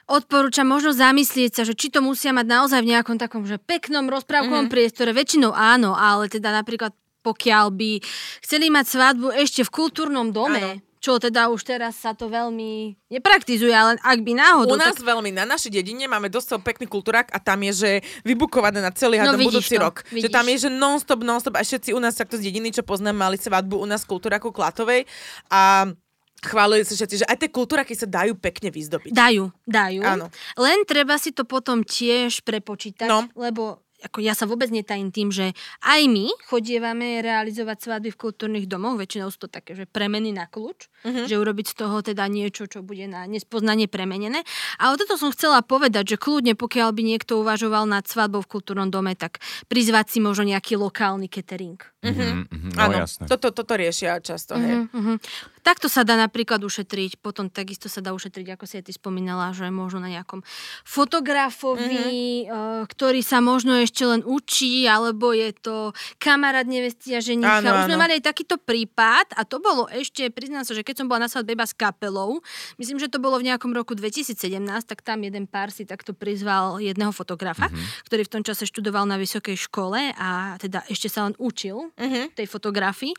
odporúčam 0.06 0.70
možno 0.70 0.94
zamyslieť 0.94 1.52
sa, 1.52 1.64
že 1.66 1.74
či 1.74 1.90
to 1.90 2.02
musia 2.02 2.34
mať 2.34 2.46
naozaj 2.46 2.80
v 2.82 2.92
nejakom 2.94 3.18
takom 3.18 3.46
že 3.46 3.58
peknom 3.62 4.06
rozprávkovom 4.10 4.70
mm-hmm. 4.70 4.74
priestore. 4.74 5.12
Väčšinou 5.14 5.54
áno, 5.54 5.98
ale 5.98 6.30
teda 6.30 6.54
napríklad 6.54 6.94
pokiaľ 7.26 7.74
by 7.74 7.92
chceli 8.46 8.70
mať 8.70 8.86
svadbu 8.86 9.34
ešte 9.34 9.66
v 9.66 9.74
kultúrnom 9.74 10.30
dome, 10.30 10.62
áno 10.62 10.86
čo 11.06 11.22
teda 11.22 11.54
už 11.54 11.62
teraz 11.62 12.02
sa 12.02 12.18
to 12.18 12.26
veľmi 12.34 12.98
nepraktizuje, 13.14 13.70
ale 13.70 14.02
ak 14.02 14.26
by 14.26 14.32
náhodou... 14.34 14.74
U 14.74 14.82
nás 14.82 14.98
tak... 14.98 15.06
veľmi, 15.06 15.30
na 15.38 15.46
našej 15.46 15.70
dedine 15.70 16.10
máme 16.10 16.34
dosť 16.34 16.58
pekný 16.66 16.90
kultúrak 16.90 17.30
a 17.30 17.38
tam 17.38 17.62
je, 17.70 17.72
že 17.78 17.92
vybukované 18.26 18.82
na 18.82 18.90
celý 18.90 19.22
No, 19.22 19.38
vidíš 19.38 19.70
budúci 19.70 19.78
to, 19.78 19.86
rok. 19.86 20.02
vidíš. 20.10 20.26
Že 20.26 20.30
tam 20.34 20.46
je, 20.50 20.58
že 20.66 20.70
non-stop, 20.74 21.22
non-stop 21.22 21.54
a 21.54 21.62
všetci 21.62 21.94
u 21.94 22.02
nás 22.02 22.18
takto 22.18 22.42
z 22.42 22.50
dediny, 22.50 22.74
čo 22.74 22.82
poznám, 22.82 23.22
mali 23.22 23.38
svadbu 23.38 23.78
u 23.78 23.86
nás 23.86 24.02
v 24.02 24.18
kultúraku 24.18 24.50
Klatovej 24.50 25.06
a 25.54 25.94
chválili 26.46 26.86
sa 26.86 26.94
všetci, 26.94 27.22
že 27.22 27.30
aj 27.30 27.38
tie 27.42 27.50
kultúraky 27.50 27.94
sa 27.94 28.06
dajú 28.06 28.38
pekne 28.38 28.70
vyzdobiť. 28.70 29.12
Dajú, 29.12 29.50
dajú. 29.66 30.02
Áno. 30.02 30.30
Len 30.56 30.86
treba 30.86 31.18
si 31.18 31.34
to 31.34 31.44
potom 31.44 31.82
tiež 31.82 32.42
prepočítať, 32.42 33.10
No. 33.10 33.26
lebo 33.34 33.82
ako 33.96 34.22
ja 34.22 34.38
sa 34.38 34.46
vôbec 34.46 34.70
netajím 34.70 35.10
tým, 35.10 35.34
že 35.34 35.58
aj 35.82 36.02
my 36.06 36.30
chodievame 36.46 37.26
realizovať 37.26 37.90
svadby 37.90 38.14
v 38.14 38.20
kultúrnych 38.20 38.70
domoch, 38.70 39.02
väčšinou 39.02 39.34
sú 39.34 39.48
to 39.48 39.50
také, 39.50 39.74
že 39.74 39.90
premeny 39.90 40.30
na 40.30 40.46
kľúč, 40.46 40.94
Mhm. 41.02 41.26
že 41.26 41.40
urobiť 41.42 41.74
z 41.74 41.76
toho 41.80 42.06
teda 42.06 42.30
niečo, 42.30 42.70
čo 42.70 42.86
bude 42.86 43.10
na 43.10 43.26
nespoznanie 43.26 43.90
premenené. 43.90 44.46
Ale 44.78 45.02
toto 45.02 45.18
som 45.18 45.34
chcela 45.34 45.66
povedať, 45.66 46.06
že 46.06 46.18
kľudne, 46.22 46.54
pokiaľ 46.54 46.94
by 46.94 47.02
niekto 47.02 47.42
uvažoval 47.42 47.90
nad 47.90 48.06
svadbou 48.06 48.46
v 48.46 48.52
kultúrnom 48.52 48.94
dome, 48.94 49.18
tak 49.18 49.42
prizvať 49.74 50.06
si 50.14 50.20
možno 50.22 50.46
nejaký 50.46 50.78
lokálny 50.78 51.26
catering. 51.26 51.82
Mhm, 52.06 52.46
mhm, 52.46 52.70
no 52.78 52.82
Áno, 52.86 52.96
jasné. 53.02 53.26
toto, 53.26 53.50
toto 53.50 53.74
riešia 53.74 54.22
často, 54.22 54.54
hej. 54.54 54.86
Mhm, 54.86 54.94
mhm. 54.94 55.16
Takto 55.66 55.90
sa 55.90 56.06
dá 56.06 56.14
napríklad 56.14 56.62
ušetriť, 56.62 57.18
potom 57.26 57.50
takisto 57.50 57.90
sa 57.90 58.06
dá 58.06 58.14
ušetriť, 58.14 58.54
ako 58.54 58.70
si 58.70 58.78
aj 58.78 58.86
ty 58.86 58.94
spomínala, 58.94 59.50
že 59.50 59.66
možno 59.74 60.06
na 60.06 60.14
nejakom 60.14 60.46
fotografovi, 60.86 62.46
mm-hmm. 62.46 62.86
ktorý 62.86 63.26
sa 63.26 63.42
možno 63.42 63.74
ešte 63.82 64.06
len 64.06 64.22
učí, 64.22 64.86
alebo 64.86 65.34
je 65.34 65.50
to 65.58 65.98
kamarát 66.22 66.70
nevestia 66.70 67.18
ženicha. 67.18 67.66
Áno, 67.66 67.82
Už 67.82 67.90
sme 67.90 67.98
mali 67.98 68.22
aj 68.22 68.30
takýto 68.30 68.62
prípad 68.62 69.34
a 69.34 69.42
to 69.42 69.58
bolo 69.58 69.90
ešte, 69.90 70.30
priznám 70.30 70.62
sa, 70.70 70.78
že 70.78 70.86
keď 70.86 71.02
som 71.02 71.10
bola 71.10 71.26
na 71.26 71.30
svadbe 71.34 71.58
iba 71.58 71.66
s 71.66 71.74
kapelou, 71.74 72.46
myslím, 72.78 73.02
že 73.02 73.10
to 73.10 73.18
bolo 73.18 73.42
v 73.42 73.50
nejakom 73.50 73.74
roku 73.74 73.98
2017, 73.98 74.38
tak 74.86 75.02
tam 75.02 75.26
jeden 75.26 75.50
pár 75.50 75.74
si 75.74 75.90
takto 75.90 76.14
prizval 76.14 76.78
jedného 76.78 77.10
fotografa, 77.10 77.74
mm-hmm. 77.74 78.06
ktorý 78.06 78.22
v 78.22 78.32
tom 78.32 78.44
čase 78.46 78.70
študoval 78.70 79.10
na 79.10 79.18
vysokej 79.18 79.58
škole 79.58 80.14
a 80.14 80.62
teda 80.62 80.86
ešte 80.86 81.10
sa 81.10 81.26
len 81.26 81.34
učil 81.42 81.96
Mhm. 81.98 82.36
tej 82.36 82.48
fotografii. 82.48 83.14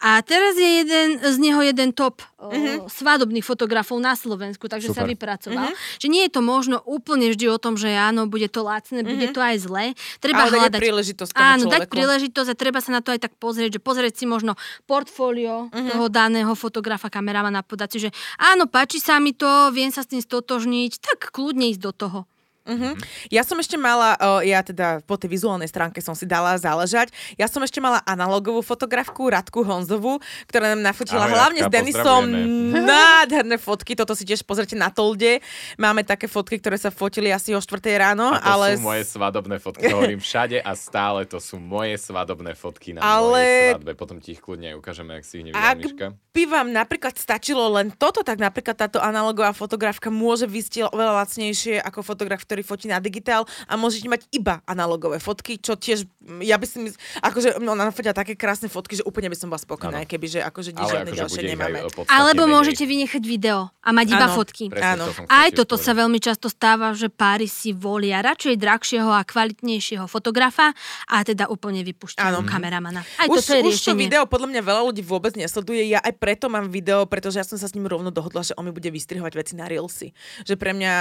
A 0.00 0.22
teraz 0.22 0.56
je 0.56 0.70
jeden, 0.82 1.18
z 1.18 1.36
neho 1.38 1.60
jeden 1.62 1.89
top 1.92 2.24
uh, 2.38 2.86
svadobných 2.88 3.44
fotografov 3.44 4.00
na 4.00 4.14
Slovensku, 4.14 4.66
takže 4.66 4.90
sa 4.90 5.04
Super. 5.04 5.12
vypracoval. 5.14 5.72
Že 6.00 6.06
nie 6.10 6.22
je 6.26 6.32
to 6.32 6.40
možno 6.40 6.80
úplne 6.84 7.30
vždy 7.30 7.46
o 7.50 7.58
tom, 7.60 7.76
že 7.76 7.92
áno, 7.92 8.26
bude 8.26 8.48
to 8.48 8.64
lacné, 8.64 9.04
bude 9.04 9.28
to 9.30 9.40
aj 9.40 9.56
zlé. 9.60 9.84
Treba 10.18 10.46
Ale 10.46 10.50
dať 10.50 10.60
hľadať... 10.60 10.80
príležitosť 10.80 11.30
tomu 11.30 11.44
Áno, 11.44 11.64
dať 11.68 11.86
človeku. 11.86 11.92
príležitosť 11.92 12.48
a 12.50 12.56
treba 12.56 12.78
sa 12.80 12.90
na 12.96 13.00
to 13.04 13.12
aj 13.14 13.20
tak 13.26 13.32
pozrieť, 13.36 13.76
že 13.76 13.80
pozrieť 13.80 14.14
si 14.18 14.24
možno 14.24 14.56
portfólio 14.88 15.70
toho 15.70 16.06
daného 16.08 16.52
fotografa, 16.56 17.12
kameramana, 17.12 17.62
podať 17.62 17.88
si, 17.92 17.98
že 18.08 18.10
áno, 18.40 18.66
páči 18.66 18.98
sa 18.98 19.18
mi 19.18 19.36
to, 19.36 19.70
viem 19.70 19.90
sa 19.92 20.02
s 20.02 20.10
tým 20.10 20.22
stotožniť, 20.22 21.00
tak 21.02 21.30
kľudne 21.30 21.70
ísť 21.74 21.82
do 21.82 21.92
toho. 21.92 22.20
Mhm. 22.70 22.90
Ja 23.28 23.42
som 23.42 23.58
ešte 23.58 23.74
mala, 23.74 24.14
ja 24.46 24.62
teda 24.62 25.02
po 25.02 25.18
tej 25.18 25.34
vizuálnej 25.34 25.66
stránke 25.66 25.98
som 25.98 26.14
si 26.14 26.22
dala 26.22 26.54
záležať, 26.54 27.10
ja 27.34 27.50
som 27.50 27.58
ešte 27.60 27.82
mala 27.82 27.98
analogovú 28.06 28.62
fotografku 28.62 29.26
Radku 29.26 29.66
Honzovú, 29.66 30.22
ktorá 30.46 30.72
nám 30.72 30.86
nafotila 30.86 31.26
Ahoj, 31.26 31.34
hlavne 31.34 31.60
Radka, 31.66 31.70
s 31.70 31.74
Denisom 31.74 32.24
nádherné 32.90 33.56
fotky, 33.58 33.98
toto 33.98 34.14
si 34.14 34.22
tiež 34.22 34.46
pozrite 34.46 34.78
na 34.78 34.88
Tolde. 34.94 35.42
Máme 35.76 36.06
také 36.06 36.30
fotky, 36.30 36.62
ktoré 36.62 36.78
sa 36.78 36.94
fotili 36.94 37.34
asi 37.34 37.50
o 37.52 37.60
4 37.60 37.66
ráno, 37.98 38.30
A 38.30 38.38
to 38.38 38.46
ale... 38.46 38.66
sú 38.78 38.86
moje 38.86 39.02
svadobné 39.04 39.56
fotky, 39.58 39.90
hovorím 39.90 40.20
všade 40.22 40.62
a 40.62 40.72
stále 40.78 41.26
to 41.26 41.42
sú 41.42 41.58
moje 41.58 41.98
svadobné 41.98 42.54
fotky 42.54 42.94
na 42.94 43.02
Ale- 43.02 43.28
mojej 43.34 43.70
svadbe. 43.74 43.92
Potom 43.98 44.16
ti 44.22 44.32
ich 44.32 44.40
kľudne 44.40 44.78
ukážeme, 44.78 45.18
ak 45.18 45.24
si 45.26 45.42
ich 45.42 45.44
nevidela, 45.50 45.74
Ak 45.74 45.82
Miška. 45.82 46.06
by 46.30 46.42
vám 46.46 46.68
napríklad 46.70 47.14
stačilo 47.18 47.66
len 47.74 47.90
toto, 47.90 48.22
tak 48.22 48.38
napríklad 48.38 48.78
táto 48.78 49.02
analogová 49.02 49.50
fotografka 49.50 50.08
môže 50.08 50.46
vysť 50.46 50.92
oveľa 50.92 51.24
lacnejšie 51.24 51.82
ako 51.82 52.00
fotograf, 52.06 52.44
ktorý 52.46 52.59
fotí 52.64 52.88
na 52.88 52.98
digitál 52.98 53.44
a 53.68 53.76
môžete 53.76 54.08
mať 54.08 54.26
iba 54.32 54.64
analogové 54.64 55.20
fotky, 55.20 55.60
čo 55.60 55.76
tiež, 55.76 56.08
mm, 56.24 56.40
ja 56.42 56.56
by 56.56 56.66
si 56.66 56.76
mysl... 56.82 56.96
akože 57.22 57.60
no, 57.62 57.76
ona 57.76 57.92
nafotila 57.92 58.16
také 58.16 58.34
krásne 58.34 58.66
fotky, 58.66 58.98
že 58.98 59.04
úplne 59.06 59.28
by 59.30 59.36
som 59.36 59.52
bola 59.52 59.60
spokojná, 59.60 60.08
keby, 60.08 60.26
že 60.26 60.40
akože 60.40 60.70
nič 60.72 60.86
žiadne 60.88 61.10
akože 61.12 61.20
ďalšie 61.20 61.42
nemáme. 61.52 61.78
podstatne 61.92 62.10
Alebo 62.10 62.42
menej. 62.48 62.54
môžete 62.56 62.84
vynechať 62.88 63.22
video 63.22 63.70
a 63.84 63.88
mať 63.92 64.06
iba 64.16 64.26
Áno. 64.26 64.36
fotky. 64.36 64.64
Áno. 64.72 65.04
som 65.12 65.24
Aj 65.28 65.48
toto 65.52 65.76
sa 65.76 65.92
veľmi 65.92 66.18
často 66.18 66.48
stáva, 66.48 66.90
že 66.96 67.12
páry 67.12 67.46
si 67.46 67.76
volia 67.76 68.24
radšej 68.24 68.54
drahšieho 68.56 69.10
a 69.12 69.22
kvalitnejšieho 69.22 70.08
fotografa 70.08 70.72
a 71.06 71.16
teda 71.22 71.46
úplne 71.52 71.84
vypušťajú 71.84 72.36
Áno. 72.40 72.48
kameramana. 72.48 73.04
Aj 73.20 73.28
už, 73.28 73.44
toto 73.44 73.52
je 73.56 73.62
už 73.68 73.78
to 73.78 73.92
video 73.94 74.24
podľa 74.30 74.48
mňa 74.52 74.62
veľa 74.62 74.82
ľudí 74.92 75.02
vôbec 75.02 75.34
nesleduje. 75.34 75.90
Ja 75.90 75.98
aj 76.04 76.14
preto 76.20 76.46
mám 76.46 76.70
video, 76.70 77.04
pretože 77.08 77.40
ja 77.40 77.46
som 77.46 77.58
sa 77.58 77.66
s 77.66 77.74
ním 77.74 77.90
rovno 77.90 78.14
dohodla, 78.14 78.46
že 78.46 78.54
on 78.54 78.68
mi 78.68 78.72
bude 78.74 78.86
vystrihovať 78.90 79.32
veci 79.34 79.52
na 79.58 79.66
Reelsy. 79.66 80.14
Že 80.46 80.54
pre 80.54 80.70
mňa, 80.76 80.92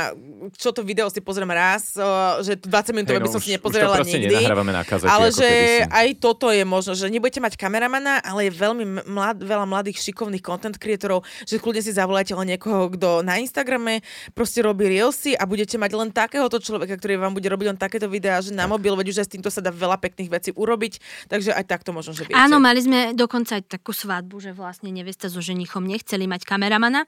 čo 0.56 0.74
to 0.74 0.82
video 0.82 1.12
si 1.12 1.22
pozriem 1.22 1.49
raz, 1.52 1.94
o, 1.96 2.06
že 2.42 2.56
20 2.56 2.94
minútové 2.94 3.18
Hej, 3.18 3.24
by 3.24 3.30
no 3.30 3.34
som 3.34 3.42
už- 3.42 3.46
si 3.46 3.52
už 3.52 3.54
to 3.54 3.58
nepozerala 3.60 3.96
nikdy. 4.02 4.34
nenahrávame 4.34 4.72
na 4.72 4.84
kazete, 4.84 5.10
ale 5.10 5.28
že 5.30 5.46
kedysi. 5.46 5.92
aj 5.92 6.08
toto 6.18 6.48
je 6.50 6.64
možno, 6.64 6.92
že 6.94 7.06
nebudete 7.08 7.40
mať 7.40 7.54
kameramana, 7.56 8.22
ale 8.22 8.48
je 8.48 8.52
veľmi 8.54 8.86
mlad, 9.06 9.38
veľa 9.42 9.66
mladých 9.66 9.98
šikovných 10.02 10.42
content 10.42 10.76
creatorov, 10.76 11.22
že 11.44 11.58
kľudne 11.58 11.82
si 11.82 11.92
zavolajte 11.92 12.34
len 12.34 12.56
niekoho, 12.56 12.94
kto 12.94 13.22
na 13.22 13.38
Instagrame 13.38 14.02
proste 14.32 14.62
robí 14.62 14.88
Reelsy 14.88 15.36
a 15.36 15.44
budete 15.44 15.76
mať 15.76 15.92
len 15.94 16.10
takéhoto 16.10 16.58
človeka, 16.58 16.96
ktorý 16.96 17.20
vám 17.20 17.34
bude 17.34 17.48
robiť 17.50 17.68
len 17.74 17.80
takéto 17.80 18.08
videá, 18.08 18.40
že 18.40 18.52
na 18.52 18.66
mobil, 18.66 18.94
veď 18.96 19.08
už 19.12 19.18
aj 19.22 19.28
s 19.28 19.34
týmto 19.36 19.50
sa 19.50 19.60
dá 19.60 19.70
veľa 19.70 19.98
pekných 20.00 20.30
vecí 20.30 20.50
urobiť, 20.54 21.28
takže 21.28 21.52
aj 21.54 21.66
takto 21.66 21.92
možno, 21.92 22.14
že 22.14 22.26
viete. 22.26 22.38
Áno, 22.38 22.58
mali 22.58 22.80
sme 22.80 23.12
dokonca 23.14 23.60
aj 23.60 23.70
takú 23.70 23.92
svadbu, 23.92 24.40
že 24.40 24.52
vlastne 24.52 24.90
nevesta 24.90 25.30
so 25.30 25.40
ženichom 25.40 25.86
nechceli 25.86 26.26
mať 26.26 26.46
kameramana, 26.46 27.06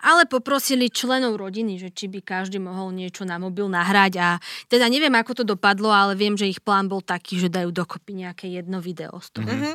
ale 0.00 0.26
poprosili 0.26 0.88
členov 0.88 1.36
rodiny, 1.36 1.78
že 1.78 1.88
či 1.90 2.06
by 2.10 2.20
každý 2.20 2.58
mohol 2.58 2.94
niečo 2.94 3.24
na 3.24 3.36
mobil 3.36 3.66
nahrať 3.74 4.12
a 4.22 4.28
teda 4.70 4.86
neviem, 4.86 5.10
ako 5.10 5.42
to 5.42 5.44
dopadlo, 5.44 5.90
ale 5.90 6.14
viem, 6.14 6.38
že 6.38 6.46
ich 6.46 6.62
plán 6.62 6.86
bol 6.86 7.02
taký, 7.02 7.42
že 7.42 7.50
dajú 7.50 7.74
dokopy 7.74 8.22
nejaké 8.22 8.46
jedno 8.46 8.78
video 8.78 9.18
z 9.18 9.28
toho. 9.34 9.50
Mhm. 9.50 9.74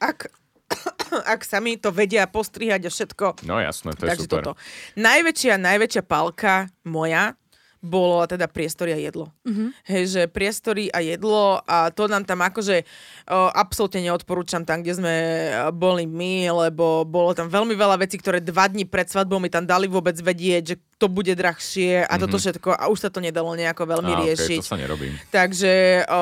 Ak, 0.00 0.32
ak 1.36 1.40
sami 1.44 1.76
to 1.76 1.92
vedia 1.92 2.24
postrihať 2.24 2.88
a 2.88 2.90
všetko, 2.90 3.26
No 3.44 3.60
jasné, 3.60 3.92
to 3.92 4.08
je 4.08 4.16
Takže 4.16 4.24
super. 4.24 4.40
toto. 4.40 4.52
Najväčšia, 4.96 5.60
najväčšia 5.60 6.02
palka 6.08 6.72
moja 6.88 7.36
bolo 7.84 8.24
teda 8.24 8.48
priestory 8.48 8.96
a 8.96 8.98
jedlo. 8.98 9.28
Mhm. 9.44 9.52
Mm-hmm. 9.54 9.68
Hej, 9.86 10.04
že 10.08 10.22
priestory 10.26 10.88
a 10.90 11.04
jedlo 11.04 11.60
a 11.62 11.92
to 11.92 12.08
nám 12.08 12.24
tam 12.24 12.40
akože 12.40 12.82
o, 12.82 13.52
absolútne 13.52 14.02
neodporúčam 14.02 14.64
tam, 14.64 14.80
kde 14.80 14.98
sme 14.98 15.14
o, 15.14 15.70
boli 15.70 16.08
my, 16.08 16.66
lebo 16.66 17.04
bolo 17.04 17.36
tam 17.36 17.52
veľmi 17.52 17.76
veľa 17.76 18.00
vecí, 18.00 18.16
ktoré 18.16 18.40
dva 18.40 18.66
dní 18.66 18.88
pred 18.88 19.06
svadbou 19.06 19.38
mi 19.38 19.52
tam 19.52 19.68
dali 19.68 19.86
vôbec 19.86 20.16
vedieť, 20.16 20.74
že 20.74 20.76
to 20.96 21.06
bude 21.12 21.30
drahšie 21.36 22.02
a 22.02 22.08
mm-hmm. 22.08 22.22
toto 22.24 22.36
všetko 22.40 22.68
a 22.72 22.88
už 22.88 22.98
sa 23.04 23.10
to 23.12 23.20
nedalo 23.20 23.52
nejako 23.52 23.84
veľmi 23.84 24.12
okej, 24.16 24.22
riešiť. 24.24 24.60
to 24.64 24.72
sa 24.72 24.80
nerobí. 24.80 25.12
Takže 25.28 26.04
o, 26.08 26.20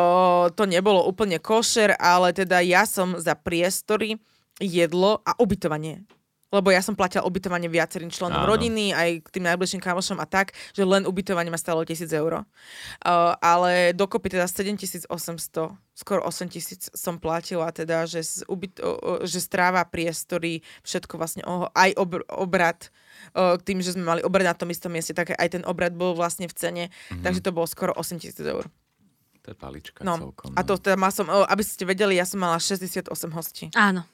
to 0.51 0.67
nebolo 0.67 1.07
úplne 1.07 1.39
košer, 1.39 1.95
ale 1.97 2.35
teda 2.35 2.59
ja 2.61 2.83
som 2.85 3.15
za 3.17 3.39
priestory, 3.39 4.19
jedlo 4.61 5.23
a 5.25 5.35
ubytovanie. 5.39 6.05
Lebo 6.53 6.69
ja 6.69 6.85
som 6.85 6.93
platila 6.93 7.25
ubytovanie 7.25 7.73
viacerým 7.73 8.13
členom 8.13 8.45
Áno. 8.45 8.49
rodiny, 8.53 8.93
aj 8.93 9.25
k 9.25 9.29
tým 9.33 9.45
najbližším 9.49 9.81
kamošom 9.81 10.21
a 10.21 10.29
tak, 10.29 10.53
že 10.77 10.85
len 10.85 11.09
ubytovanie 11.09 11.49
ma 11.49 11.57
stalo 11.57 11.81
1000 11.81 12.13
eur. 12.13 12.45
Uh, 13.01 13.33
ale 13.41 13.97
dokopy 13.97 14.37
teda 14.37 14.45
7800, 14.45 15.09
skoro 15.97 16.21
8000 16.29 16.93
som 16.93 17.17
platila 17.17 17.73
teda, 17.73 18.05
že, 18.05 18.21
z 18.21 18.35
ubyt, 18.49 18.81
o, 18.85 19.25
že 19.25 19.41
stráva 19.41 19.81
priestory, 19.89 20.61
všetko 20.85 21.17
vlastne, 21.17 21.43
o, 21.49 21.73
aj 21.73 21.97
obr, 21.97 22.21
obrad, 22.29 22.93
o, 23.33 23.57
tým, 23.57 23.81
že 23.81 23.97
sme 23.97 24.05
mali 24.05 24.21
obrad 24.21 24.53
na 24.53 24.57
tom 24.57 24.69
istom 24.69 24.93
mieste, 24.93 25.17
tak 25.17 25.33
aj 25.33 25.49
ten 25.49 25.65
obrad 25.65 25.97
bol 25.97 26.13
vlastne 26.13 26.49
v 26.49 26.55
cene, 26.57 26.85
mm-hmm. 26.89 27.25
takže 27.25 27.41
to 27.41 27.51
bolo 27.53 27.65
skoro 27.65 27.97
8000 27.97 28.45
eur. 28.45 28.69
To 29.43 29.51
je 29.51 29.57
palička 29.59 30.07
No, 30.07 30.19
celkom. 30.23 30.55
a 30.55 30.61
to 30.63 30.79
teda 30.79 30.95
mal 30.95 31.11
som, 31.11 31.27
aby 31.27 31.63
ste 31.67 31.83
vedeli, 31.83 32.15
ja 32.15 32.23
som 32.23 32.39
mala 32.39 32.63
68 32.63 33.11
hostí. 33.35 33.69
Áno. 33.75 34.07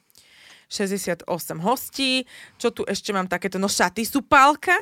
68 0.69 1.25
hostí. 1.65 2.25
Čo 2.61 2.71
tu 2.71 2.83
ešte 2.85 3.11
mám 3.13 3.27
takéto? 3.27 3.57
No 3.57 3.67
šaty 3.67 4.05
sú 4.05 4.25
pálka. 4.25 4.77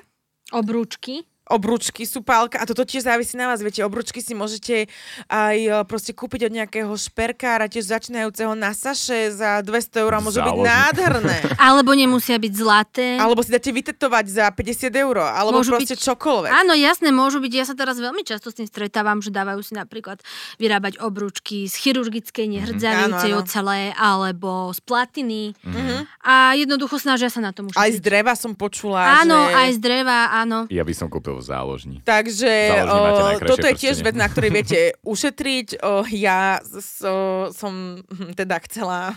Obrúčky. 0.51 1.27
Obručky 1.47 2.03
sú 2.03 2.21
pálka 2.21 2.59
a 2.59 2.67
toto 2.67 2.83
tiež 2.83 3.07
závisí 3.07 3.35
na 3.35 3.47
vás. 3.47 3.63
Viete, 3.63 3.79
obručky 3.81 4.19
si 4.19 4.35
môžete 4.35 4.91
aj 5.27 5.57
e, 5.57 5.71
proste 5.87 6.11
kúpiť 6.11 6.47
od 6.47 6.53
nejakého 6.53 6.91
šperkára, 6.91 7.67
tiež 7.67 7.87
začínajúceho 7.87 8.51
na 8.53 8.75
saše 8.75 9.31
za 9.31 9.63
200 9.63 10.03
eur 10.03 10.13
a 10.13 10.21
môžu 10.21 10.43
byť 10.43 10.59
nádherné. 10.59 11.37
Alebo 11.63 11.95
nemusia 11.95 12.35
byť 12.35 12.53
zlaté. 12.53 13.07
Alebo 13.17 13.41
si 13.41 13.55
dáte 13.55 13.71
vytetovať 13.71 14.25
za 14.27 14.51
50 14.51 14.91
eur, 14.91 15.17
alebo 15.23 15.63
Môžu 15.63 15.79
proste 15.79 15.95
byť- 15.95 16.03
čokoľvek. 16.03 16.51
Áno, 16.51 16.75
jasné, 16.75 17.09
môžu 17.11 17.39
byť. 17.39 17.53
Ja 17.53 17.65
sa 17.65 17.79
teraz 17.79 17.97
veľmi 17.97 18.27
často 18.27 18.51
s 18.51 18.59
tým 18.59 18.67
stretávam, 18.67 19.23
že 19.23 19.31
dávajú 19.31 19.63
si 19.63 19.73
napríklad 19.73 20.19
vyrábať 20.59 20.99
obrúčky 20.99 21.71
z 21.71 21.75
chirurgickej 21.79 22.47
nehrdzavejúcej 22.51 23.31
Áno, 23.31 23.39
áno. 23.39 23.47
ocele 23.47 23.79
alebo 23.95 24.51
z 24.75 24.81
platiny. 24.83 25.55
Mhm. 25.63 26.11
A 26.27 26.59
jednoducho 26.59 26.99
snažia 26.99 27.31
sa 27.31 27.39
na 27.39 27.55
tom 27.55 27.71
už. 27.71 27.79
Aj 27.79 27.87
z 27.87 28.03
dreva 28.03 28.35
som 28.35 28.51
počula, 28.51 29.23
Áno, 29.23 29.47
že... 29.47 29.55
aj 29.55 29.69
z 29.73 29.79
dreva, 29.79 30.19
áno. 30.35 30.67
Ja 30.67 30.83
by 30.83 30.91
som 30.91 31.07
kúpil 31.07 31.36
v 31.41 31.47
záložni. 31.47 31.97
Takže 32.03 32.53
o, 32.87 32.99
toto 33.45 33.67
je 33.69 33.75
tiež 33.77 34.01
vec, 34.03 34.17
na 34.17 34.27
ktorej 34.29 34.51
viete 34.63 34.81
ušetriť. 35.05 35.81
O, 35.81 36.05
ja 36.11 36.61
so, 36.65 37.49
som 37.53 38.01
hm, 38.01 38.35
teda 38.37 38.57
chcela... 38.69 39.13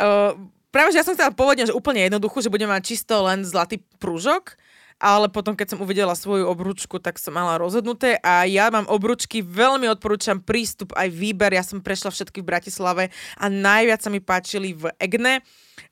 O, 0.00 0.36
práve, 0.70 0.94
že 0.94 1.00
ja 1.02 1.06
som 1.06 1.14
chcela 1.14 1.34
pôvodne, 1.34 1.66
že 1.66 1.76
úplne 1.76 2.06
jednoducho, 2.06 2.42
že 2.42 2.52
budem 2.52 2.70
mať 2.70 2.94
čisto 2.94 3.26
len 3.26 3.42
zlatý 3.42 3.82
prúžok, 3.98 4.56
ale 5.00 5.32
potom, 5.32 5.56
keď 5.56 5.74
som 5.74 5.82
uvidela 5.82 6.12
svoju 6.12 6.44
obručku, 6.44 7.00
tak 7.00 7.16
som 7.16 7.32
mala 7.32 7.56
rozhodnuté 7.56 8.20
a 8.20 8.44
ja 8.44 8.68
mám 8.68 8.84
obručky, 8.84 9.40
veľmi 9.40 9.88
odporúčam 9.88 10.44
prístup 10.44 10.92
aj 10.92 11.08
výber. 11.08 11.56
Ja 11.56 11.64
som 11.64 11.80
prešla 11.80 12.12
všetky 12.12 12.44
v 12.44 12.50
Bratislave 12.52 13.04
a 13.40 13.48
najviac 13.48 14.04
sa 14.04 14.12
mi 14.12 14.20
páčili 14.20 14.76
v 14.76 14.92
Egne 15.00 15.40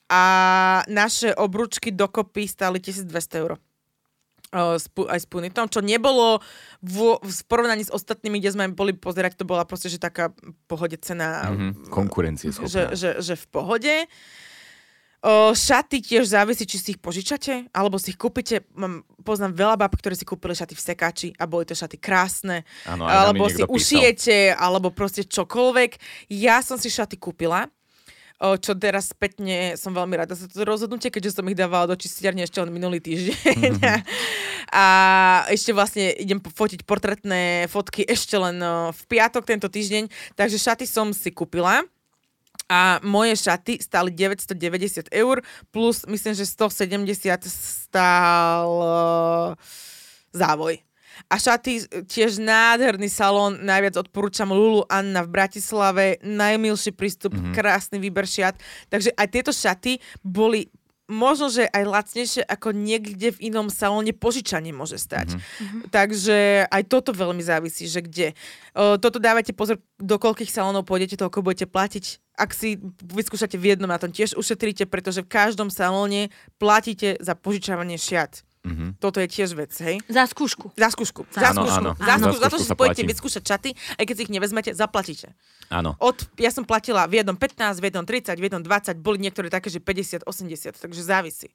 a 0.09 0.23
naše 0.85 1.33
obručky 1.33 1.89
dokopy 1.89 2.45
stáli 2.45 2.77
1200 2.77 3.41
eur 3.41 3.57
aj 4.49 5.19
s 5.21 5.27
punitom, 5.29 5.69
čo 5.69 5.79
nebolo 5.79 6.41
v, 6.81 7.21
v 7.21 7.39
porovnaní 7.45 7.85
s 7.85 7.93
ostatnými, 7.93 8.41
kde 8.41 8.53
sme 8.57 8.65
boli 8.73 8.97
pozerať, 8.97 9.37
to 9.37 9.45
bola 9.45 9.61
proste, 9.65 9.93
že 9.93 10.01
taká 10.01 10.33
pohode 10.65 10.97
cena, 10.97 11.49
Mhm. 11.53 11.89
Konkurencie 11.93 12.49
že, 12.65 12.97
že, 12.97 13.09
že 13.21 13.33
v 13.37 13.45
pohode. 13.49 13.95
O, 15.19 15.51
šaty 15.51 15.99
tiež 15.99 16.31
závisí, 16.31 16.63
či 16.63 16.79
si 16.79 16.89
ich 16.95 16.99
požičate, 17.03 17.67
alebo 17.75 17.99
si 17.99 18.15
ich 18.15 18.19
kúpite. 18.19 18.63
Mám, 18.71 19.03
poznám 19.27 19.51
veľa 19.51 19.75
bab, 19.75 19.91
ktoré 19.91 20.15
si 20.15 20.23
kúpili 20.23 20.55
šaty 20.55 20.79
v 20.79 20.85
sekáči 20.87 21.29
a 21.35 21.43
boli 21.43 21.67
to 21.67 21.75
šaty 21.75 21.99
krásne. 21.99 22.63
Nám 22.87 23.03
alebo 23.03 23.51
si 23.51 23.59
niekto 23.59 23.67
písal. 23.67 23.75
ušijete, 23.75 24.37
alebo 24.55 24.95
proste 24.95 25.27
čokoľvek. 25.27 25.91
Ja 26.31 26.63
som 26.63 26.79
si 26.79 26.87
šaty 26.87 27.19
kúpila, 27.19 27.67
čo 28.39 28.71
teraz 28.79 29.11
spätne 29.11 29.75
som 29.75 29.91
veľmi 29.91 30.15
rada 30.15 30.31
za 30.31 30.47
to 30.47 30.63
rozhodnutie, 30.63 31.11
keďže 31.11 31.39
som 31.39 31.47
ich 31.51 31.59
dávala 31.59 31.91
do 31.91 31.99
čistiarne 31.99 32.47
ešte 32.47 32.63
len 32.63 32.71
minulý 32.71 33.03
týždeň. 33.03 33.83
a 34.71 34.85
ešte 35.51 35.75
vlastne 35.75 36.15
idem 36.15 36.39
fotiť 36.39 36.87
portretné 36.87 37.67
fotky 37.67 38.07
ešte 38.07 38.39
len 38.39 38.63
v 38.95 39.01
piatok 39.11 39.43
tento 39.43 39.67
týždeň, 39.67 40.07
takže 40.39 40.55
šaty 40.55 40.87
som 40.87 41.11
si 41.11 41.35
kúpila. 41.35 41.83
A 42.69 43.01
moje 43.01 43.33
šaty 43.33 43.81
stáli 43.81 44.13
990 44.13 45.09
eur, 45.09 45.41
plus 45.73 46.05
myslím, 46.05 46.37
že 46.37 46.45
170 46.45 47.01
stál 47.49 48.71
závoj. 50.29 50.88
A 51.27 51.35
šaty, 51.35 51.83
tiež 52.07 52.39
nádherný 52.39 53.11
salón, 53.11 53.59
najviac 53.65 53.99
odporúčam 53.99 54.53
Lulu 54.53 54.87
Anna 54.87 55.27
v 55.27 55.33
Bratislave, 55.35 56.21
najmilší 56.23 56.95
prístup, 56.95 57.35
mm-hmm. 57.35 57.51
krásny 57.51 57.99
výber 57.99 58.23
šiat. 58.23 58.55
Takže 58.87 59.11
aj 59.11 59.27
tieto 59.27 59.51
šaty 59.51 59.99
boli 60.23 60.71
možno, 61.09 61.49
že 61.49 61.65
aj 61.65 61.83
lacnejšie 61.89 62.43
ako 62.45 62.69
niekde 62.71 63.33
v 63.33 63.49
inom 63.49 63.67
salóne 63.73 64.13
požičanie 64.13 64.69
môže 64.69 65.01
stať. 65.01 65.35
Mm-hmm. 65.35 65.89
Takže 65.89 66.69
aj 66.69 66.83
toto 66.85 67.11
veľmi 67.11 67.41
závisí, 67.41 67.89
že 67.89 68.05
kde. 68.05 68.37
O, 68.77 68.95
toto 69.01 69.17
dávajte 69.17 69.57
pozor, 69.57 69.81
do 69.97 70.15
koľkých 70.21 70.53
salónov 70.53 70.85
pôjdete, 70.85 71.17
toľko 71.17 71.41
budete 71.41 71.65
platiť. 71.65 72.21
Ak 72.37 72.53
si 72.53 72.77
vyskúšate 73.01 73.57
v 73.57 73.75
jednom, 73.75 73.89
na 73.89 73.99
tom 73.99 74.13
tiež 74.13 74.37
ušetríte, 74.37 74.85
pretože 74.85 75.25
v 75.25 75.33
každom 75.33 75.73
salóne 75.73 76.29
platíte 76.61 77.17
za 77.19 77.33
požičávanie 77.33 77.97
šiat. 77.97 78.45
Mhm. 78.59 78.99
Toto 78.99 79.23
je 79.23 79.27
tiež 79.31 79.55
vec, 79.55 79.71
hej? 79.79 80.03
Za 80.11 80.27
skúšku. 80.27 80.75
Za 80.75 80.91
skúšku. 80.91 81.23
Za 81.31 81.55
Áno, 81.55 81.63
skúšku. 81.63 81.79
áno. 81.79 81.91
Za, 81.95 82.13
Áno. 82.19 82.23
skúšku. 82.27 82.41
za 82.43 82.49
to, 82.51 82.57
že 82.59 82.65
si 82.67 82.75
pôjdete 82.75 83.03
vyskúšať 83.07 83.43
čaty, 83.47 83.69
aj 83.95 84.03
keď 84.03 84.15
si 84.19 84.21
ich 84.27 84.33
nevezmete, 84.35 84.71
zaplatíte. 84.75 85.31
Áno. 85.71 85.95
Od, 85.95 86.17
ja 86.35 86.51
som 86.51 86.67
platila 86.67 87.07
v 87.07 87.23
jednom 87.23 87.39
15, 87.39 87.79
v 87.79 87.85
jednom 87.87 88.03
30, 88.03 88.35
v 88.35 88.45
jednom 88.51 88.59
20, 88.59 88.99
boli 88.99 89.17
niektoré 89.23 89.47
také, 89.47 89.71
že 89.71 89.79
50, 89.79 90.27
80, 90.27 90.75
takže 90.75 91.01
závisí. 91.01 91.47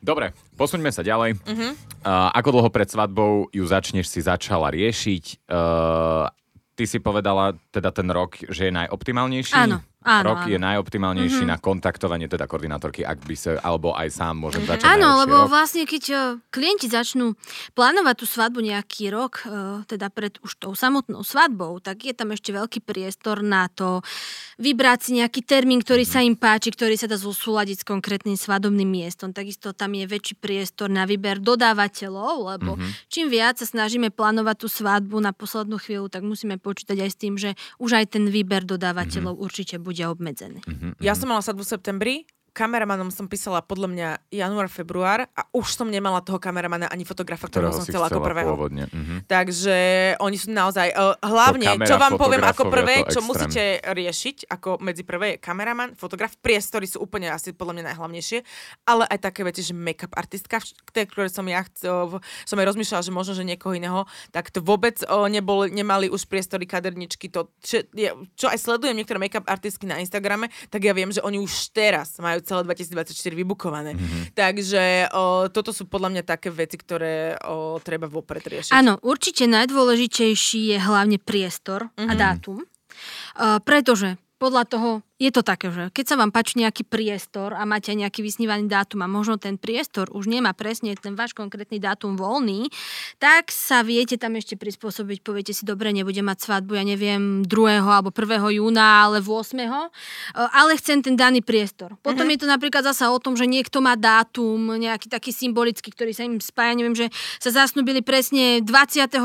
Dobre, 0.00 0.32
posuňme 0.56 0.88
sa 0.94 1.02
ďalej. 1.02 1.36
Mhm. 1.44 1.68
Uh, 2.00 2.30
ako 2.32 2.48
dlho 2.56 2.70
pred 2.70 2.88
svadbou 2.88 3.50
ju 3.52 3.64
začneš 3.66 4.08
si 4.08 4.22
začala 4.22 4.70
riešiť? 4.72 5.44
Uh, 5.44 6.30
ty 6.72 6.88
si 6.88 6.96
povedala 6.96 7.52
teda 7.68 7.92
ten 7.92 8.08
rok, 8.08 8.40
že 8.48 8.70
je 8.70 8.72
najoptimálnejší? 8.72 9.52
Áno, 9.58 9.84
áno, 10.00 10.32
Rok 10.32 10.48
áno. 10.48 10.50
je 10.50 10.58
najoptimálnejší 10.58 11.44
na 11.44 11.60
kontaktovanie 11.60 12.24
teda 12.24 12.48
koordinátorky, 12.48 13.04
ak 13.04 13.20
by 13.20 13.36
sa, 13.36 13.60
alebo 13.60 13.92
aj 13.92 14.08
sám 14.08 14.40
môžem 14.40 14.64
začať 14.64 14.88
Áno, 14.88 15.20
lebo 15.20 15.44
rok. 15.44 15.52
vlastne 15.52 15.84
keď 15.84 16.04
eh, 16.08 16.20
klienti 16.48 16.88
začnú 16.88 17.36
plánovať 17.76 18.14
tú 18.16 18.26
svadbu 18.26 18.64
nejaký 18.64 19.12
rok, 19.12 19.44
eh, 19.44 19.84
teda 19.84 20.08
pred 20.08 20.40
už 20.40 20.56
tou 20.56 20.72
samotnou 20.72 21.20
svadbou, 21.20 21.84
tak 21.84 22.08
je 22.08 22.16
tam 22.16 22.32
ešte 22.32 22.48
veľký 22.48 22.80
priestor 22.80 23.44
na 23.44 23.68
to 23.68 24.00
vybrať 24.56 24.98
si 25.04 25.10
nejaký 25.20 25.40
termín, 25.44 25.84
ktorý 25.84 26.08
sa 26.08 26.24
im 26.24 26.36
páči, 26.36 26.72
ktorý 26.72 26.96
sa 26.96 27.04
dá 27.04 27.20
zosúľadiť 27.20 27.84
s 27.84 27.88
konkrétnym 27.88 28.36
svadobným 28.40 28.88
miestom. 28.88 29.36
Takisto 29.36 29.76
tam 29.76 29.92
je 29.96 30.08
väčší 30.08 30.36
priestor 30.40 30.88
na 30.88 31.04
výber 31.04 31.40
dodávateľov, 31.40 32.56
lebo 32.56 32.76
čím 33.12 33.28
viac 33.28 33.60
sa 33.60 33.68
snažíme 33.68 34.12
plánovať 34.12 34.56
tú 34.64 34.68
svadbu 34.68 35.16
na 35.20 35.36
poslednú 35.36 35.76
chvíľu, 35.76 36.08
tak 36.08 36.24
musíme 36.24 36.56
počítať 36.56 36.96
aj 37.00 37.10
s 37.12 37.16
tým, 37.16 37.34
že 37.36 37.56
už 37.76 38.00
aj 38.00 38.16
ten 38.16 38.28
výber 38.28 38.64
dodávateľov 38.64 39.36
určite 39.36 39.76
bude 39.80 39.89
obmedzený. 40.14 40.62
Ja 41.02 41.18
som 41.18 41.28
mala 41.30 41.42
sadbu 41.42 41.66
v 41.66 41.70
septembri, 41.74 42.14
kameramanom 42.52 43.08
som 43.08 43.24
písala 43.30 43.64
podľa 43.64 43.88
mňa 43.88 44.08
január, 44.28 44.68
február 44.68 45.24
a 45.32 45.42
už 45.54 45.74
som 45.74 45.88
nemala 45.88 46.20
toho 46.20 46.36
kameramana 46.36 46.90
ani 46.90 47.08
fotografa, 47.08 47.48
ktorého 47.48 47.70
ktorého 47.70 47.78
som 47.78 47.86
si 47.86 47.92
chcela 47.94 48.06
ako 48.10 48.20
prvého. 48.20 48.48
pôvodne. 48.52 48.84
Mhm. 48.90 49.16
Takže 49.30 49.78
oni 50.18 50.36
sú 50.36 50.48
naozaj, 50.50 50.92
uh, 50.92 51.16
hlavne, 51.22 51.78
kamera, 51.78 51.88
čo 51.88 51.96
vám 51.96 52.14
poviem 52.18 52.44
ako 52.44 52.62
prvé, 52.68 52.94
čo 53.06 53.22
extrém. 53.22 53.28
musíte 53.28 53.62
riešiť, 53.86 54.36
ako 54.50 54.82
medzi 54.82 55.02
prvé 55.06 55.36
je 55.36 55.36
kameraman, 55.38 55.94
fotograf, 55.94 56.34
priestory 56.42 56.90
sú 56.90 56.98
úplne 57.00 57.30
asi 57.30 57.54
podľa 57.54 57.80
mňa 57.80 57.84
najhlavnejšie, 57.94 58.38
ale 58.86 59.06
aj 59.06 59.18
také 59.22 59.46
veci, 59.46 59.62
že 59.62 59.72
make-up 59.72 60.12
artistka, 60.18 60.58
ktoré 60.90 61.30
som 61.30 61.46
ja 61.46 61.62
chcel, 61.70 62.18
som 62.44 62.56
aj 62.58 62.66
rozmýšľala, 62.74 63.06
že 63.06 63.12
možno, 63.14 63.32
že 63.38 63.44
niekoho 63.46 63.76
iného, 63.76 64.04
tak 64.34 64.50
to 64.50 64.58
vôbec 64.58 64.98
uh, 65.06 65.30
nebol, 65.30 65.70
nemali 65.70 66.10
už 66.10 66.26
priestory 66.26 66.66
kaderničky, 66.66 67.30
to, 67.30 67.48
čo, 67.62 67.86
je, 67.94 68.10
čo 68.34 68.46
aj 68.50 68.58
sledujem 68.58 68.98
niektoré 68.98 69.22
make-up 69.22 69.46
artistky 69.46 69.86
na 69.86 70.02
Instagrame, 70.02 70.50
tak 70.68 70.82
ja 70.82 70.92
viem, 70.92 71.14
že 71.14 71.22
oni 71.22 71.38
už 71.38 71.70
teraz 71.70 72.18
majú 72.18 72.42
celé 72.50 72.66
2024 72.66 73.14
vybukované. 73.38 73.94
Mm-hmm. 73.94 74.22
Takže 74.34 75.14
o, 75.14 75.46
toto 75.54 75.70
sú 75.70 75.86
podľa 75.86 76.18
mňa 76.18 76.22
také 76.26 76.50
veci, 76.50 76.74
ktoré 76.74 77.38
o, 77.46 77.78
treba 77.78 78.10
vopred 78.10 78.42
riešiť. 78.42 78.74
Áno, 78.74 78.98
určite 79.06 79.46
najdôležitejší 79.46 80.74
je 80.74 80.78
hlavne 80.82 81.22
priestor 81.22 81.94
a 81.94 82.12
dátum. 82.18 82.66
Uh, 83.38 83.62
pretože 83.62 84.18
podľa 84.40 84.64
toho 84.64 84.90
je 85.20 85.28
to 85.28 85.44
také, 85.44 85.68
že 85.68 85.92
keď 85.92 86.04
sa 86.08 86.16
vám 86.16 86.32
páči 86.32 86.56
nejaký 86.64 86.88
priestor 86.88 87.52
a 87.52 87.68
máte 87.68 87.92
nejaký 87.92 88.24
vysnívaný 88.24 88.72
dátum 88.72 89.04
a 89.04 89.08
možno 89.12 89.36
ten 89.36 89.60
priestor 89.60 90.08
už 90.16 90.24
nemá 90.32 90.56
presne 90.56 90.96
ten 90.96 91.12
váš 91.12 91.36
konkrétny 91.36 91.76
dátum 91.76 92.16
voľný, 92.16 92.72
tak 93.20 93.52
sa 93.52 93.84
viete 93.84 94.16
tam 94.16 94.40
ešte 94.40 94.56
prispôsobiť. 94.56 95.20
Poviete 95.20 95.52
si, 95.52 95.68
dobre, 95.68 95.92
nebudem 95.92 96.24
mať 96.24 96.48
svadbu, 96.48 96.72
ja 96.72 96.88
neviem, 96.88 97.44
2. 97.44 97.52
alebo 97.84 98.08
1. 98.08 98.56
júna, 98.56 99.12
ale 99.12 99.20
8. 99.20 99.60
uh, 99.68 99.92
ale 100.56 100.80
chcem 100.80 101.04
ten 101.04 101.20
daný 101.20 101.44
priestor. 101.44 102.00
Potom 102.00 102.24
je 102.24 102.40
to 102.40 102.48
napríklad 102.48 102.80
zasa 102.80 103.12
o 103.12 103.20
tom, 103.20 103.36
že 103.36 103.44
niekto 103.44 103.84
má 103.84 104.00
dátum, 104.00 104.56
nejaký 104.80 105.12
taký 105.12 105.36
symbolický, 105.36 105.92
ktorý 105.92 106.16
sa 106.16 106.24
im 106.24 106.40
spája, 106.40 106.80
neviem, 106.80 106.96
že 106.96 107.12
sa 107.36 107.52
zasnubili 107.52 108.00
presne 108.00 108.64
24. 108.64 109.20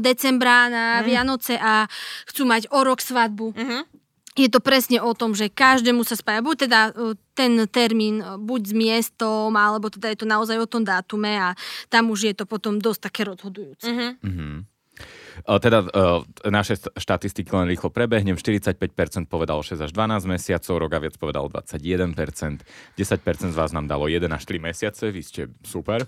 decembra 0.00 0.72
na 0.72 1.04
Vianoce 1.04 1.60
a 1.60 1.84
chcú 2.32 2.48
mať 2.48 2.72
o 2.72 2.80
rok 2.80 3.04
svadbu. 3.04 3.52
Je 4.38 4.46
to 4.46 4.62
presne 4.62 5.02
o 5.02 5.10
tom, 5.18 5.34
že 5.34 5.50
každému 5.50 6.06
sa 6.06 6.14
spája 6.14 6.46
buď 6.46 6.56
teda 6.70 6.80
e, 6.94 7.18
ten 7.34 7.58
termín 7.66 8.22
e, 8.22 8.38
buď 8.38 8.60
s 8.70 8.72
miestom, 8.72 9.50
alebo 9.58 9.90
teda 9.90 10.14
je 10.14 10.18
to 10.22 10.26
naozaj 10.30 10.54
o 10.62 10.70
tom 10.70 10.86
dátume 10.86 11.34
a 11.34 11.58
tam 11.90 12.14
už 12.14 12.30
je 12.30 12.34
to 12.38 12.46
potom 12.46 12.78
dosť 12.78 13.00
také 13.10 13.26
rozhodujúce. 13.26 13.90
Mhm. 14.22 14.62
E, 15.42 15.58
Teda 15.58 15.82
naše 16.46 16.78
st- 16.78 16.94
štatistiky 16.94 17.50
len 17.50 17.66
rýchlo 17.66 17.90
prebehnem. 17.90 18.38
45% 18.38 19.26
povedalo 19.26 19.62
6 19.62 19.82
až 19.82 19.90
12 19.90 20.30
mesiacov, 20.30 20.74
rok 20.78 20.90
a 20.94 21.02
viac 21.02 21.14
povedalo 21.18 21.50
21%, 21.50 22.62
10% 22.94 23.54
z 23.54 23.56
vás 23.58 23.70
nám 23.74 23.90
dalo 23.90 24.06
1 24.06 24.22
až 24.30 24.42
3 24.46 24.62
mesiace, 24.62 25.10
vy 25.10 25.22
ste 25.26 25.50
super. 25.66 26.06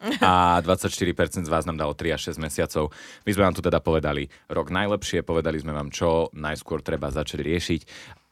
A 0.24 0.64
24% 0.64 1.44
z 1.44 1.50
vás 1.52 1.68
nám 1.68 1.76
dalo 1.76 1.92
3 1.92 2.16
až 2.16 2.32
6 2.32 2.40
mesiacov. 2.40 2.88
My 3.28 3.30
sme 3.36 3.42
vám 3.44 3.54
tu 3.56 3.60
teda 3.60 3.84
povedali 3.84 4.32
rok 4.48 4.72
najlepšie, 4.72 5.20
povedali 5.20 5.60
sme 5.60 5.76
vám, 5.76 5.92
čo 5.92 6.32
najskôr 6.32 6.80
treba 6.80 7.12
začať 7.12 7.44
riešiť. 7.44 7.80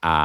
A 0.01 0.17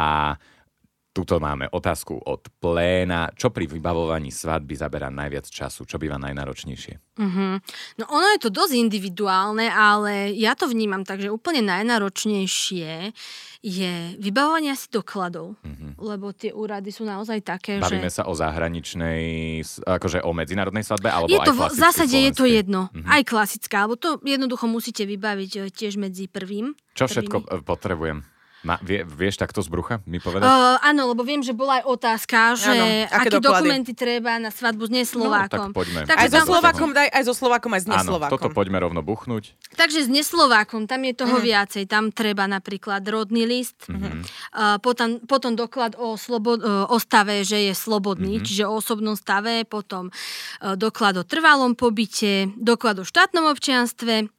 Tuto 1.14 1.38
máme 1.38 1.70
otázku 1.70 2.18
od 2.26 2.50
pléna. 2.58 3.30
Čo 3.38 3.54
pri 3.54 3.70
vybavovaní 3.70 4.34
svadby 4.34 4.74
zaberá 4.74 5.14
najviac 5.14 5.46
času? 5.46 5.86
Čo 5.86 6.02
býva 6.02 6.18
najnáročnejšie? 6.18 7.22
Uh-huh. 7.22 7.62
No 8.02 8.04
ono 8.10 8.28
je 8.34 8.42
to 8.42 8.50
dosť 8.50 8.74
individuálne, 8.74 9.70
ale 9.70 10.34
ja 10.34 10.58
to 10.58 10.66
vnímam 10.66 11.06
tak, 11.06 11.22
že 11.22 11.30
úplne 11.30 11.62
najnáročnejšie 11.70 13.14
je 13.62 13.94
vybavovanie 14.18 14.74
asi 14.74 14.90
dokladov, 14.90 15.54
uh-huh. 15.62 15.94
lebo 16.02 16.34
tie 16.34 16.50
úrady 16.50 16.90
sú 16.90 17.06
naozaj 17.06 17.46
také, 17.46 17.78
Bavíme 17.78 18.10
že... 18.10 18.18
sa 18.18 18.24
o 18.26 18.34
zahraničnej, 18.34 19.62
akože 19.86 20.26
o 20.26 20.34
medzinárodnej 20.34 20.82
svadbe, 20.82 21.14
alebo 21.14 21.30
je 21.30 21.40
to, 21.46 21.54
aj 21.54 21.72
v 21.72 21.78
zásade 21.78 22.18
je 22.18 22.32
to 22.34 22.50
jedno, 22.50 22.90
Mhm. 22.90 23.06
uh-huh. 23.06 23.14
aj 23.14 23.22
klasická, 23.24 23.86
alebo 23.86 24.02
to 24.02 24.18
jednoducho 24.26 24.66
musíte 24.66 25.06
vybaviť 25.06 25.52
e, 25.54 25.60
tiež 25.70 26.02
medzi 26.02 26.26
prvým. 26.26 26.74
Čo 26.98 27.06
prvými. 27.06 27.14
všetko 27.14 27.36
e, 27.38 27.46
potrebujem? 27.62 28.18
Ma, 28.64 28.80
vie, 28.80 29.04
vieš 29.04 29.36
takto 29.36 29.60
z 29.60 29.68
brucha 29.68 30.00
mi 30.04 30.18
povedať? 30.18 30.48
Uh, 30.48 30.80
áno, 30.82 31.06
lebo 31.06 31.22
viem, 31.22 31.40
že 31.40 31.52
bola 31.52 31.80
aj 31.80 31.86
otázka, 31.86 32.40
že 32.56 32.72
Áno, 32.72 32.86
aké 33.06 33.28
aké 33.28 33.30
doklady? 33.34 33.44
dokumenty 33.44 33.92
treba 33.92 34.32
na 34.38 34.48
svadbu 34.50 34.84
s 34.84 34.92
neslovákom. 34.94 35.68
No, 35.68 35.76
tak 35.76 35.76
poďme. 35.76 36.00
Takže 36.06 36.16
Aj 36.16 36.28
so 36.30 36.40
Slovákom 36.46 36.90
daj, 36.90 37.08
aj 37.10 37.24
so 37.24 37.34
Slovákom, 37.34 37.70
aj 37.70 37.82
s 37.82 37.86
Áno, 37.86 37.94
neslovákom. 37.94 38.34
toto 38.34 38.48
poďme 38.50 38.80
rovno 38.80 39.02
buchnúť. 39.02 39.60
Takže 39.74 40.00
s 40.00 40.10
neslovákom, 40.10 40.86
tam 40.86 41.04
je 41.04 41.14
toho 41.14 41.36
Mhm. 41.36 41.44
viacej. 41.44 41.84
Tam 41.86 42.08
treba 42.10 42.48
napríklad 42.48 43.04
rodný 43.04 43.44
list, 43.44 43.84
Mhm. 43.86 44.24
uh, 44.54 44.80
potom, 44.80 45.20
potom 45.22 45.54
doklad 45.54 45.94
o, 45.94 46.16
slobo, 46.16 46.56
uh, 46.56 46.88
o 46.88 46.98
stave, 46.98 47.42
že 47.42 47.60
je 47.62 47.74
slobodný, 47.74 48.40
Mhm. 48.40 48.44
čiže 48.44 48.64
o 48.64 48.74
osobnom 48.74 49.14
stave, 49.14 49.66
potom 49.66 50.08
uh, 50.08 50.74
doklad 50.74 51.16
o 51.16 51.24
trvalom 51.24 51.74
pobyte, 51.74 52.48
doklad 52.56 52.96
o 52.98 53.04
štátnom 53.04 53.44
občianstve. 53.46 54.32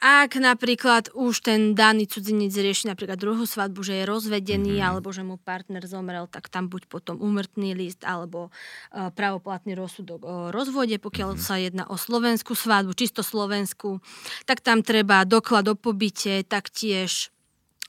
Ak 0.00 0.32
napríklad 0.40 1.12
už 1.12 1.44
ten 1.44 1.76
daný 1.76 2.08
cudzinec 2.08 2.56
rieši 2.56 2.88
napríklad 2.88 3.20
druhú 3.20 3.44
svadbu, 3.44 3.84
že 3.84 4.00
je 4.00 4.08
rozvedený, 4.08 4.80
Mhm. 4.80 4.86
alebo 4.88 5.12
že 5.12 5.20
mu 5.20 5.36
partner 5.36 5.84
zomrel, 5.84 6.24
tak 6.24 6.48
tam 6.48 6.72
buď 6.72 6.88
potom 6.88 7.20
umrtný 7.20 7.76
list, 7.76 8.00
alebo 8.08 8.48
uh, 8.48 9.12
pravoplatný 9.12 9.76
rozsudok 9.76 10.20
o 10.24 10.34
rozvode, 10.48 10.96
pokiaľ 10.96 11.36
Mhm. 11.36 11.40
sa 11.44 11.60
jedná 11.60 11.84
o 11.84 12.00
slovenskú 12.00 12.56
svadbu, 12.56 12.96
čisto 12.96 13.20
slovenskú, 13.20 14.00
tak 14.48 14.64
tam 14.64 14.80
treba 14.80 15.28
doklad 15.28 15.68
o 15.68 15.76
pobyte, 15.76 16.48
taktiež 16.48 17.28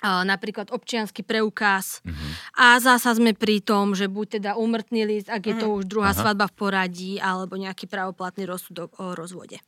napríklad 0.01 0.73
občiansky 0.73 1.21
preukaz. 1.21 2.01
Mhm. 2.01 2.27
A 2.57 2.81
zasa 2.81 3.13
sme 3.13 3.37
pri 3.37 3.61
tom, 3.61 3.93
že 3.93 4.09
buď 4.09 4.41
teda 4.41 4.51
úmrtný 4.57 5.05
list, 5.05 5.29
ak 5.29 5.45
je 5.45 5.55
to 5.61 5.67
už 5.77 5.85
druhá 5.85 6.11
Aha. 6.11 6.19
svadba 6.19 6.49
v 6.49 6.55
poradí, 6.57 7.13
alebo 7.21 7.55
nejaký 7.55 7.85
pravoplatný 7.85 8.49
rozsudok 8.49 8.97
o 8.97 9.13
rozvode. 9.13 9.61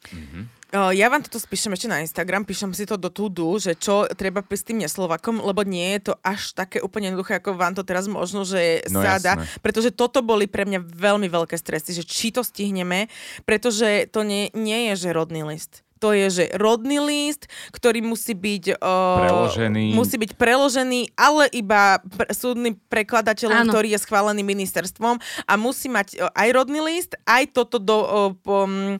O, 0.73 0.89
Ja 0.89 1.07
vám 1.13 1.21
toto 1.21 1.37
spíšem 1.37 1.77
ešte 1.77 1.85
na 1.85 2.01
Instagram, 2.01 2.49
píšem 2.49 2.73
si 2.73 2.89
to 2.89 2.97
do 2.97 3.13
tudu, 3.13 3.61
že 3.61 3.77
čo 3.77 4.09
treba 4.17 4.41
s 4.41 4.65
tým 4.65 4.81
neslovakom, 4.81 5.37
lebo 5.37 5.61
nie 5.61 5.93
je 5.97 6.11
to 6.11 6.13
až 6.25 6.57
také 6.57 6.81
úplne 6.81 7.13
jednoduché, 7.13 7.37
ako 7.37 7.53
vám 7.53 7.77
to 7.77 7.85
teraz 7.85 8.09
možno, 8.09 8.41
že 8.41 8.81
No 8.89 9.05
sa 9.05 9.21
dá. 9.21 9.33
Pretože 9.61 9.93
toto 9.93 10.25
boli 10.25 10.49
pre 10.49 10.65
mňa 10.65 10.81
veľmi 10.81 11.29
veľké 11.29 11.53
stresy, 11.55 11.93
že 11.93 12.03
či 12.03 12.33
to 12.33 12.41
stihneme, 12.41 13.05
pretože 13.45 14.09
to 14.09 14.25
nie, 14.25 14.49
nie 14.57 14.89
je, 14.91 15.07
že 15.07 15.09
rodný 15.13 15.45
list. 15.45 15.82
To 16.03 16.11
je, 16.11 16.27
že 16.27 16.45
rodný 16.59 16.99
list, 16.99 17.47
ktorý 17.71 18.03
musí 18.03 18.35
byť... 18.35 18.75
O, 18.75 18.93
Preložený. 19.23 19.95
Musí 19.95 20.19
byť 20.19 20.35
preložený, 20.35 21.15
ale 21.15 21.47
iba 21.55 22.03
pr- 22.03 22.27
súdnym 22.35 22.75
prekladateľom, 22.91 23.63
Áno. 23.63 23.71
ktorý 23.71 23.95
je 23.95 24.03
schválený 24.03 24.43
ministerstvom 24.43 25.23
a 25.47 25.53
musí 25.55 25.87
mať 25.87 26.19
o, 26.19 26.27
aj 26.27 26.49
rodný 26.51 26.83
list, 26.83 27.15
aj 27.23 27.55
toto 27.55 27.79
do, 27.79 28.35
po, 28.43 28.67
mm, 28.67 28.99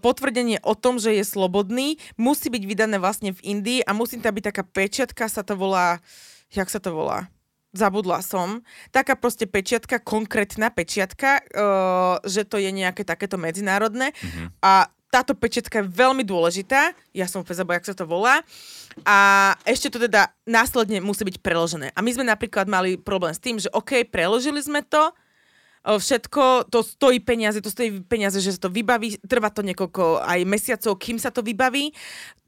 potvrdenie 0.00 0.64
o 0.64 0.72
tom, 0.72 0.96
že 0.96 1.12
je 1.12 1.28
slobodný, 1.28 2.00
musí 2.16 2.48
byť 2.48 2.64
vydané 2.64 2.96
vlastne 2.96 3.36
v 3.36 3.44
Indii 3.44 3.84
a 3.84 3.92
musí 3.92 4.16
tam 4.16 4.32
byť 4.32 4.44
taká 4.48 4.64
pečiatka, 4.64 5.28
sa 5.28 5.44
to 5.44 5.60
volá, 5.60 6.00
jak 6.56 6.72
sa 6.72 6.80
to 6.80 6.88
volá? 6.96 7.28
Zabudla 7.74 8.22
som. 8.22 8.62
Taká 8.94 9.18
proste 9.18 9.50
pečiatka, 9.50 9.98
konkrétna 9.98 10.70
pečiatka, 10.70 11.42
uh, 11.42 12.22
že 12.22 12.46
to 12.46 12.62
je 12.62 12.70
nejaké 12.70 13.02
takéto 13.02 13.34
medzinárodné. 13.34 14.14
Mhm. 14.14 14.54
A 14.62 14.88
táto 15.14 15.38
pečiatka 15.38 15.78
je 15.78 15.86
veľmi 15.94 16.26
dôležitá. 16.26 16.90
Ja 17.14 17.30
som 17.30 17.46
úplne 17.46 17.62
zabudla, 17.62 17.78
jak 17.78 17.86
sa 17.86 17.94
to 17.94 18.02
volá. 18.02 18.42
A 19.06 19.18
ešte 19.62 19.94
to 19.94 20.02
teda 20.02 20.34
následne 20.42 20.98
musí 20.98 21.22
byť 21.22 21.38
preložené. 21.38 21.94
A 21.94 22.02
my 22.02 22.10
sme 22.10 22.26
napríklad 22.26 22.66
mali 22.66 22.98
problém 22.98 23.30
s 23.30 23.38
tým, 23.38 23.62
že 23.62 23.70
OK, 23.70 24.02
preložili 24.10 24.58
sme 24.58 24.82
to, 24.82 25.14
o, 25.86 26.02
všetko, 26.02 26.66
to 26.66 26.82
stojí 26.82 27.22
peniaze, 27.22 27.62
to 27.62 27.70
stojí 27.70 28.02
peniaze, 28.02 28.42
že 28.42 28.58
sa 28.58 28.66
to 28.66 28.74
vybaví, 28.74 29.22
trvá 29.22 29.54
to 29.54 29.62
niekoľko 29.62 30.26
aj 30.26 30.40
mesiacov, 30.42 30.98
kým 30.98 31.22
sa 31.22 31.30
to 31.30 31.46
vybaví. 31.46 31.94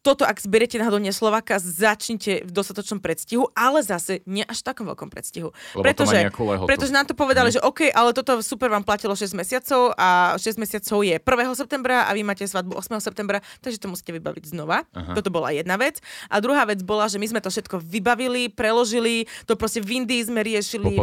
Toto, 0.06 0.22
ak 0.22 0.38
zberiete 0.38 0.78
náhodou 0.78 1.02
neslováka, 1.02 1.58
začnite 1.58 2.46
v 2.46 2.50
dostatočnom 2.54 3.02
predstihu, 3.02 3.50
ale 3.58 3.82
zase 3.82 4.22
nie 4.22 4.46
až 4.46 4.62
v 4.62 4.66
takom 4.70 4.86
veľkom 4.86 5.10
predstihu. 5.10 5.50
Lebo 5.74 5.82
pretože, 5.82 6.30
pretože 6.62 6.94
nám 6.94 7.10
to 7.10 7.18
povedali, 7.18 7.50
že 7.50 7.58
OK, 7.58 7.90
ale 7.90 8.14
toto 8.14 8.38
super 8.38 8.70
vám 8.70 8.86
platilo 8.86 9.18
6 9.18 9.34
mesiacov 9.34 9.98
a 9.98 10.38
6 10.38 10.62
mesiacov 10.62 11.02
je 11.02 11.18
1. 11.18 11.58
septembra 11.58 12.06
a 12.06 12.14
vy 12.14 12.22
máte 12.22 12.46
svadbu 12.46 12.78
8. 12.78 13.02
septembra, 13.02 13.42
takže 13.58 13.82
to 13.82 13.90
musíte 13.90 14.14
vybaviť 14.14 14.54
znova. 14.54 14.86
Aha. 14.94 15.18
Toto 15.18 15.34
bola 15.34 15.50
jedna 15.50 15.74
vec. 15.74 15.98
A 16.30 16.38
druhá 16.38 16.62
vec 16.70 16.86
bola, 16.86 17.10
že 17.10 17.18
my 17.18 17.26
sme 17.26 17.42
to 17.42 17.50
všetko 17.50 17.82
vybavili, 17.82 18.46
preložili, 18.46 19.26
to 19.42 19.58
proste 19.58 19.82
v 19.82 20.06
Indii 20.06 20.22
sme 20.22 20.46
riešili 20.46 21.02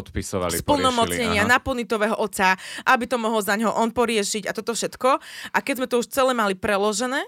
splnomocnenia 0.63 1.43
na 1.43 1.59
ponitového 1.59 2.15
otca, 2.15 2.55
aby 2.87 3.03
to 3.03 3.19
mohol 3.19 3.43
za 3.43 3.59
ňo 3.59 3.67
on 3.67 3.91
poriešiť 3.91 4.47
a 4.47 4.55
toto 4.55 4.71
všetko. 4.71 5.19
A 5.51 5.57
keď 5.59 5.83
sme 5.83 5.87
to 5.91 5.99
už 5.99 6.07
celé 6.07 6.31
mali 6.31 6.55
preložené, 6.55 7.27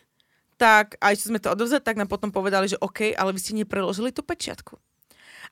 tak 0.55 0.95
aj 1.03 1.19
čo 1.19 1.31
sme 1.31 1.39
to 1.39 1.51
odovzali, 1.51 1.83
tak 1.83 1.99
nám 1.99 2.07
potom 2.07 2.31
povedali, 2.31 2.71
že 2.71 2.79
OK, 2.79 3.11
ale 3.15 3.35
vy 3.35 3.39
ste 3.39 3.53
nepreložili 3.55 4.11
tú 4.15 4.23
pečiatku. 4.23 4.79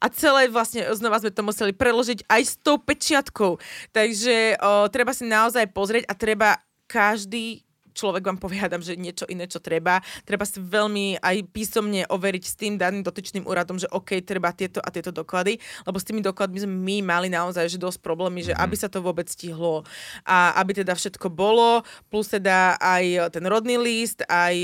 A 0.03 0.11
celé 0.11 0.51
vlastne 0.51 0.83
znova 0.95 1.21
sme 1.23 1.31
to 1.31 1.45
museli 1.45 1.71
preložiť 1.71 2.27
aj 2.27 2.41
s 2.43 2.53
tou 2.59 2.75
pečiatkou. 2.81 3.61
Takže 3.95 4.59
o, 4.59 4.91
treba 4.91 5.15
si 5.15 5.23
naozaj 5.23 5.71
pozrieť 5.71 6.03
a 6.09 6.13
treba 6.17 6.59
každý 6.91 7.62
človek 7.93 8.25
vám 8.25 8.41
povie, 8.41 8.59
že 8.81 8.97
niečo 8.97 9.29
iné, 9.29 9.45
čo 9.45 9.61
treba. 9.61 10.01
Treba 10.25 10.43
si 10.43 10.57
veľmi 10.57 11.21
aj 11.21 11.35
písomne 11.53 12.03
overiť 12.09 12.43
s 12.43 12.55
tým 12.57 12.75
daným 12.75 13.05
dotyčným 13.05 13.45
úradom, 13.45 13.77
že 13.77 13.87
OK, 13.93 14.19
treba 14.25 14.49
tieto 14.51 14.81
a 14.81 14.89
tieto 14.89 15.13
doklady, 15.13 15.61
lebo 15.85 15.97
s 16.01 16.05
tými 16.05 16.25
dokladmi 16.25 16.65
sme 16.65 16.73
my 16.73 16.97
mali 17.05 17.27
naozaj 17.29 17.69
že 17.69 17.77
dosť 17.77 18.01
problémy, 18.01 18.41
že 18.41 18.53
aby 18.57 18.75
sa 18.75 18.89
to 18.89 18.99
vôbec 18.99 19.29
stihlo 19.29 19.85
a 20.25 20.57
aby 20.59 20.83
teda 20.83 20.97
všetko 20.97 21.29
bolo, 21.29 21.85
plus 22.09 22.33
teda 22.33 22.75
aj 22.81 23.29
ten 23.31 23.45
rodný 23.45 23.77
list, 23.77 24.25
aj 24.25 24.55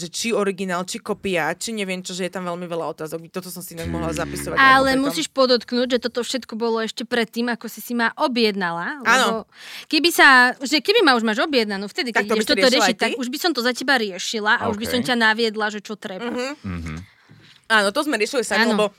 že 0.00 0.08
či 0.08 0.32
originál, 0.32 0.88
či 0.88 0.98
kopia, 0.98 1.52
či 1.52 1.76
neviem 1.76 2.00
čo, 2.00 2.16
že 2.16 2.26
je 2.26 2.32
tam 2.32 2.48
veľmi 2.48 2.64
veľa 2.64 2.96
otázok. 2.96 3.28
Toto 3.28 3.52
som 3.52 3.60
si 3.60 3.76
inak 3.76 3.92
mohla 3.92 4.10
zapisovať. 4.16 4.56
Ale 4.56 4.96
musíš 4.96 5.28
podotknúť, 5.28 5.98
že 5.98 5.98
toto 6.00 6.24
všetko 6.24 6.56
bolo 6.56 6.80
ešte 6.80 7.04
predtým, 7.04 7.52
ako 7.52 7.68
si 7.68 7.84
si 7.84 7.92
ma 7.92 8.14
objednala. 8.16 9.04
Áno. 9.04 9.44
Keby 9.90 10.08
sa, 10.08 10.56
že 10.62 10.80
keby 10.80 11.04
ma 11.04 11.12
už 11.18 11.26
máš 11.26 11.44
objednanú, 11.44 11.90
vtedy, 11.90 12.14
keď 12.14 12.24
Tak 12.24 12.30
to 12.30 12.34
ideš 12.38 12.48
toto 12.48 12.69
riešiť, 12.70 12.96
tak 12.96 13.10
už 13.18 13.28
by 13.28 13.38
som 13.42 13.50
to 13.50 13.60
za 13.60 13.74
teba 13.74 13.98
riešila 13.98 14.62
a 14.62 14.70
už 14.70 14.78
by 14.78 14.86
som 14.86 15.00
ťa 15.02 15.16
naviedla, 15.18 15.66
že 15.74 15.82
čo 15.82 15.98
treba. 15.98 16.30
Mhm. 16.30 16.54
Mhm. 16.62 16.94
Áno, 17.70 17.88
to 17.94 18.02
sme 18.02 18.18
riešili 18.18 18.42
sami, 18.42 18.66
lebo 18.66 18.90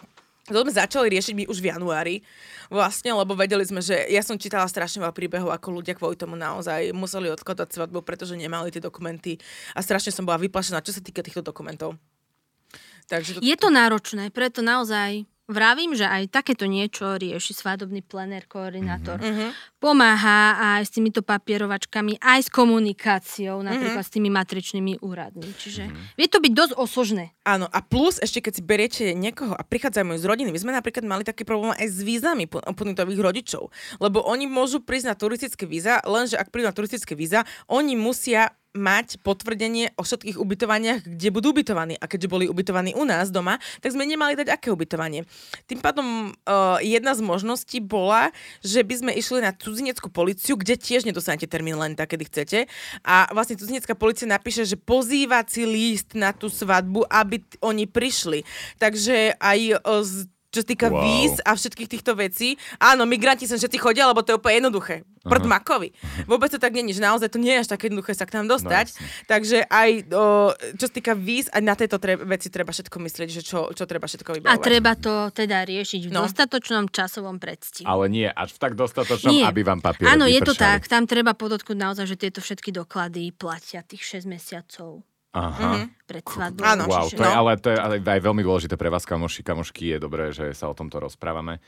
to 0.47 0.63
sme 0.63 0.71
začali 0.71 1.07
riešiť 1.11 1.33
my 1.35 1.43
už 1.47 1.59
v 1.59 1.69
januári. 1.75 2.15
Vlastne, 2.71 3.11
lebo 3.11 3.35
vedeli 3.35 3.67
sme, 3.67 3.83
že 3.83 4.07
ja 4.07 4.23
som 4.23 4.39
čítala 4.39 4.63
strašne 4.63 5.03
veľa 5.03 5.11
príbehov, 5.11 5.51
ako 5.51 5.83
ľudia 5.83 5.91
kvôli 5.91 6.15
tomu 6.15 6.39
naozaj 6.39 6.95
museli 6.95 7.27
odkladať 7.27 7.67
svadbu, 7.67 7.99
pretože 7.99 8.39
nemali 8.39 8.71
tie 8.71 8.79
dokumenty 8.79 9.35
a 9.75 9.83
strašne 9.83 10.15
som 10.15 10.23
bola 10.23 10.39
vyplašená, 10.39 10.79
čo 10.79 10.95
sa 10.95 11.03
týka 11.03 11.19
týchto 11.19 11.43
dokumentov. 11.43 11.99
Takže 13.11 13.37
to... 13.37 13.39
Je 13.43 13.55
to 13.59 13.67
náročné, 13.67 14.31
preto 14.31 14.63
naozaj 14.63 15.27
vravím, 15.51 15.91
že 15.93 16.07
aj 16.07 16.31
takéto 16.31 16.65
niečo 16.65 17.19
rieši 17.19 17.51
svadobný 17.53 18.01
plenér, 18.01 18.47
koordinátor. 18.47 19.19
Mhm. 19.19 19.77
Pomáha 19.81 20.77
aj 20.77 20.87
s 20.87 20.91
týmito 20.93 21.25
papierovačkami, 21.25 22.21
aj 22.21 22.39
s 22.45 22.49
komunikáciou, 22.49 23.59
Mhm. 23.59 23.65
napríklad 23.67 24.03
s 24.05 24.13
tými 24.13 24.29
matričnými 24.31 25.03
úradmi. 25.03 25.51
Čiže 25.57 26.15
vie 26.15 26.27
to 26.31 26.39
byť 26.39 26.53
dosť 26.53 26.73
osožné. 26.79 27.35
Áno, 27.43 27.67
a 27.67 27.79
plus 27.81 28.21
ešte 28.21 28.39
keď 28.45 28.53
si 28.55 28.61
beriete 28.61 29.05
niekoho 29.11 29.53
a 29.57 29.61
prichádzajú 29.65 30.17
z 30.17 30.25
rodiny, 30.25 30.49
my 30.53 30.59
sme 30.61 30.71
napríklad 30.71 31.03
mali 31.03 31.27
taký 31.27 31.43
problém 31.43 31.73
aj 31.75 31.87
s 31.89 31.99
vízami 32.01 32.45
punitových 32.47 33.19
rodičov, 33.19 33.73
lebo 33.99 34.21
oni 34.23 34.45
môžu 34.47 34.79
prísť 34.79 35.07
na 35.11 35.15
turistické 35.17 35.65
víza, 35.67 35.99
lenže 36.07 36.37
ak 36.37 36.53
prídu 36.53 36.69
na 36.69 36.75
turistické 36.77 37.17
víza, 37.17 37.43
oni 37.67 37.97
musia 37.99 38.53
mať 38.71 39.19
potvrdenie 39.19 39.91
o 39.99 40.03
všetkých 40.07 40.39
ubytovaniach, 40.39 41.03
kde 41.03 41.27
budú 41.27 41.51
ubytovaní. 41.51 41.99
A 41.99 42.07
keďže 42.07 42.31
boli 42.31 42.45
ubytovaní 42.47 42.95
u 42.95 43.03
nás 43.03 43.27
doma, 43.27 43.59
tak 43.83 43.91
sme 43.91 44.07
nemali 44.07 44.39
dať 44.39 44.47
aké 44.47 44.71
ubytovanie. 44.71 45.27
Tým 45.67 45.83
pádom 45.83 46.31
uh, 46.31 46.79
jedna 46.79 47.11
z 47.11 47.21
možností 47.23 47.83
bola, 47.83 48.31
že 48.63 48.79
by 48.83 48.95
sme 49.03 49.11
išli 49.11 49.43
na 49.43 49.51
cudzineckú 49.51 50.07
policiu, 50.07 50.55
kde 50.55 50.79
tiež 50.79 51.03
nedostanete 51.03 51.51
termín 51.51 51.75
len 51.75 51.99
tak, 51.99 52.15
kedy 52.15 52.23
chcete. 52.31 52.59
A 53.03 53.27
vlastne 53.35 53.59
cudzinecká 53.59 53.91
policia 53.91 54.27
napíše, 54.27 54.63
že 54.63 54.79
pozývací 54.79 55.67
list 55.67 56.15
na 56.15 56.31
tú 56.31 56.47
svadbu, 56.47 57.03
aby 57.11 57.43
t- 57.43 57.59
oni 57.59 57.85
prišli. 57.91 58.47
Takže 58.79 59.35
aj 59.35 59.59
uh, 59.83 60.03
z 60.03 60.31
čo 60.51 60.59
sa 60.59 60.67
týka 60.67 60.87
Wow. 60.87 60.99
víz 60.99 61.39
a 61.41 61.51
všetkých 61.51 61.89
týchto 61.89 62.11
vecí. 62.13 62.53
Áno, 62.77 63.03
migranti 63.03 63.43
sem 63.43 63.55
všetci 63.55 63.77
chodia, 63.77 64.05
lebo 64.05 64.19
to 64.19 64.31
je 64.31 64.37
úplne 64.37 64.61
jednoduché. 64.61 65.01
Prd 65.21 65.45
makovi. 65.45 65.93
Vôbec 66.25 66.49
to 66.49 66.57
tak 66.57 66.73
není, 66.73 66.91
že 66.91 66.99
naozaj 66.99 67.29
to 67.29 67.37
nie 67.37 67.53
je 67.53 67.61
až 67.61 67.69
také 67.69 67.87
jednoduché 67.87 68.11
sa 68.11 68.25
k 68.25 68.35
nám 68.35 68.49
dostať. 68.49 68.87
No, 68.87 68.95
jasne. 68.97 69.27
Takže 69.27 69.57
aj 69.63 69.89
o, 70.09 70.25
čo 70.75 70.85
sa 70.85 70.93
týka 70.93 71.13
víz, 71.13 71.45
aj 71.47 71.61
na 71.61 71.73
tieto 71.73 71.95
tre- 71.95 72.17
veci 72.17 72.49
treba 72.49 72.69
všetko 72.69 72.97
myslieť, 72.97 73.29
že 73.29 73.41
čo, 73.41 73.69
čo 73.69 73.85
treba 73.85 74.05
všetko 74.05 74.27
A 74.27 74.35
vybavovať. 74.35 74.59
treba 74.59 74.91
to 74.93 75.13
teda 75.29 75.61
riešiť 75.63 76.01
v 76.03 76.11
No. 76.11 76.25
dostatočnom 76.25 76.89
časovom 76.89 77.37
predstihu. 77.37 77.85
Ale 77.85 78.09
nie 78.09 78.25
až 78.25 78.51
v 78.51 78.59
tak 78.59 78.73
dostatočnom, 78.73 79.29
Nie. 79.31 79.45
aby 79.45 79.61
vám 79.61 79.79
papier 79.79 80.09
Áno, 80.09 80.25
je 80.25 80.41
to 80.41 80.51
tak. 80.51 80.83
Tam 80.85 81.05
treba 81.05 81.31
podotknúť 81.31 81.77
naozaj, 81.77 82.05
že 82.07 82.17
tieto 82.17 82.41
všetky 82.41 82.73
doklady 82.73 83.29
platia 83.31 83.79
tých 83.81 84.01
6 84.01 84.25
mesiacov 84.25 85.05
Aha. 85.31 85.85
Pred 86.11 86.23
svadbou. 86.27 86.63
Áno. 86.67 86.83
Wow, 86.85 87.07
to 87.07 87.23
je, 87.23 87.31
No. 87.31 87.39
ale 87.39 87.51
to 87.55 87.71
je 87.71 87.77
ale 87.79 87.95
aj 88.03 88.19
veľmi 88.19 88.43
dôležité 88.43 88.75
pre 88.75 88.91
vás, 88.91 89.07
kamoši, 89.07 89.41
kamošky. 89.41 89.95
Je 89.95 89.97
dobré, 89.97 90.35
že 90.35 90.51
sa 90.51 90.67
o 90.67 90.75
tomto 90.75 90.99
rozprávame. 90.99 91.63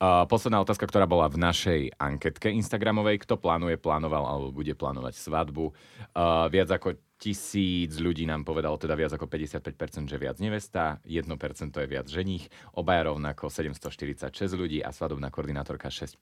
Uh, 0.00 0.24
posledná 0.24 0.58
otázka, 0.58 0.88
ktorá 0.88 1.04
bola 1.04 1.28
v 1.28 1.36
našej 1.36 1.80
anketke 1.94 2.48
Instagramovej. 2.48 3.20
Kto 3.22 3.36
plánuje, 3.36 3.76
plánoval 3.76 4.24
alebo 4.24 4.48
bude 4.50 4.72
plánovať 4.72 5.12
svadbu? 5.14 5.76
Uh, 6.12 6.48
viac 6.48 6.72
ako 6.72 6.96
tisíc 7.22 8.02
ľudí 8.02 8.26
nám 8.26 8.42
povedalo, 8.42 8.74
teda 8.74 8.98
viac 8.98 9.14
ako 9.14 9.30
55%, 9.30 9.62
že 10.10 10.18
viac 10.18 10.42
nevesta, 10.42 10.98
1% 11.06 11.30
je 11.70 11.86
viac 11.86 12.10
ženích, 12.10 12.50
obaja 12.74 13.14
rovnako 13.14 13.46
746 13.46 14.26
ľudí 14.52 14.82
a 14.82 14.90
svadobná 14.90 15.30
koordinátorka 15.30 15.86
6%. 15.86 16.18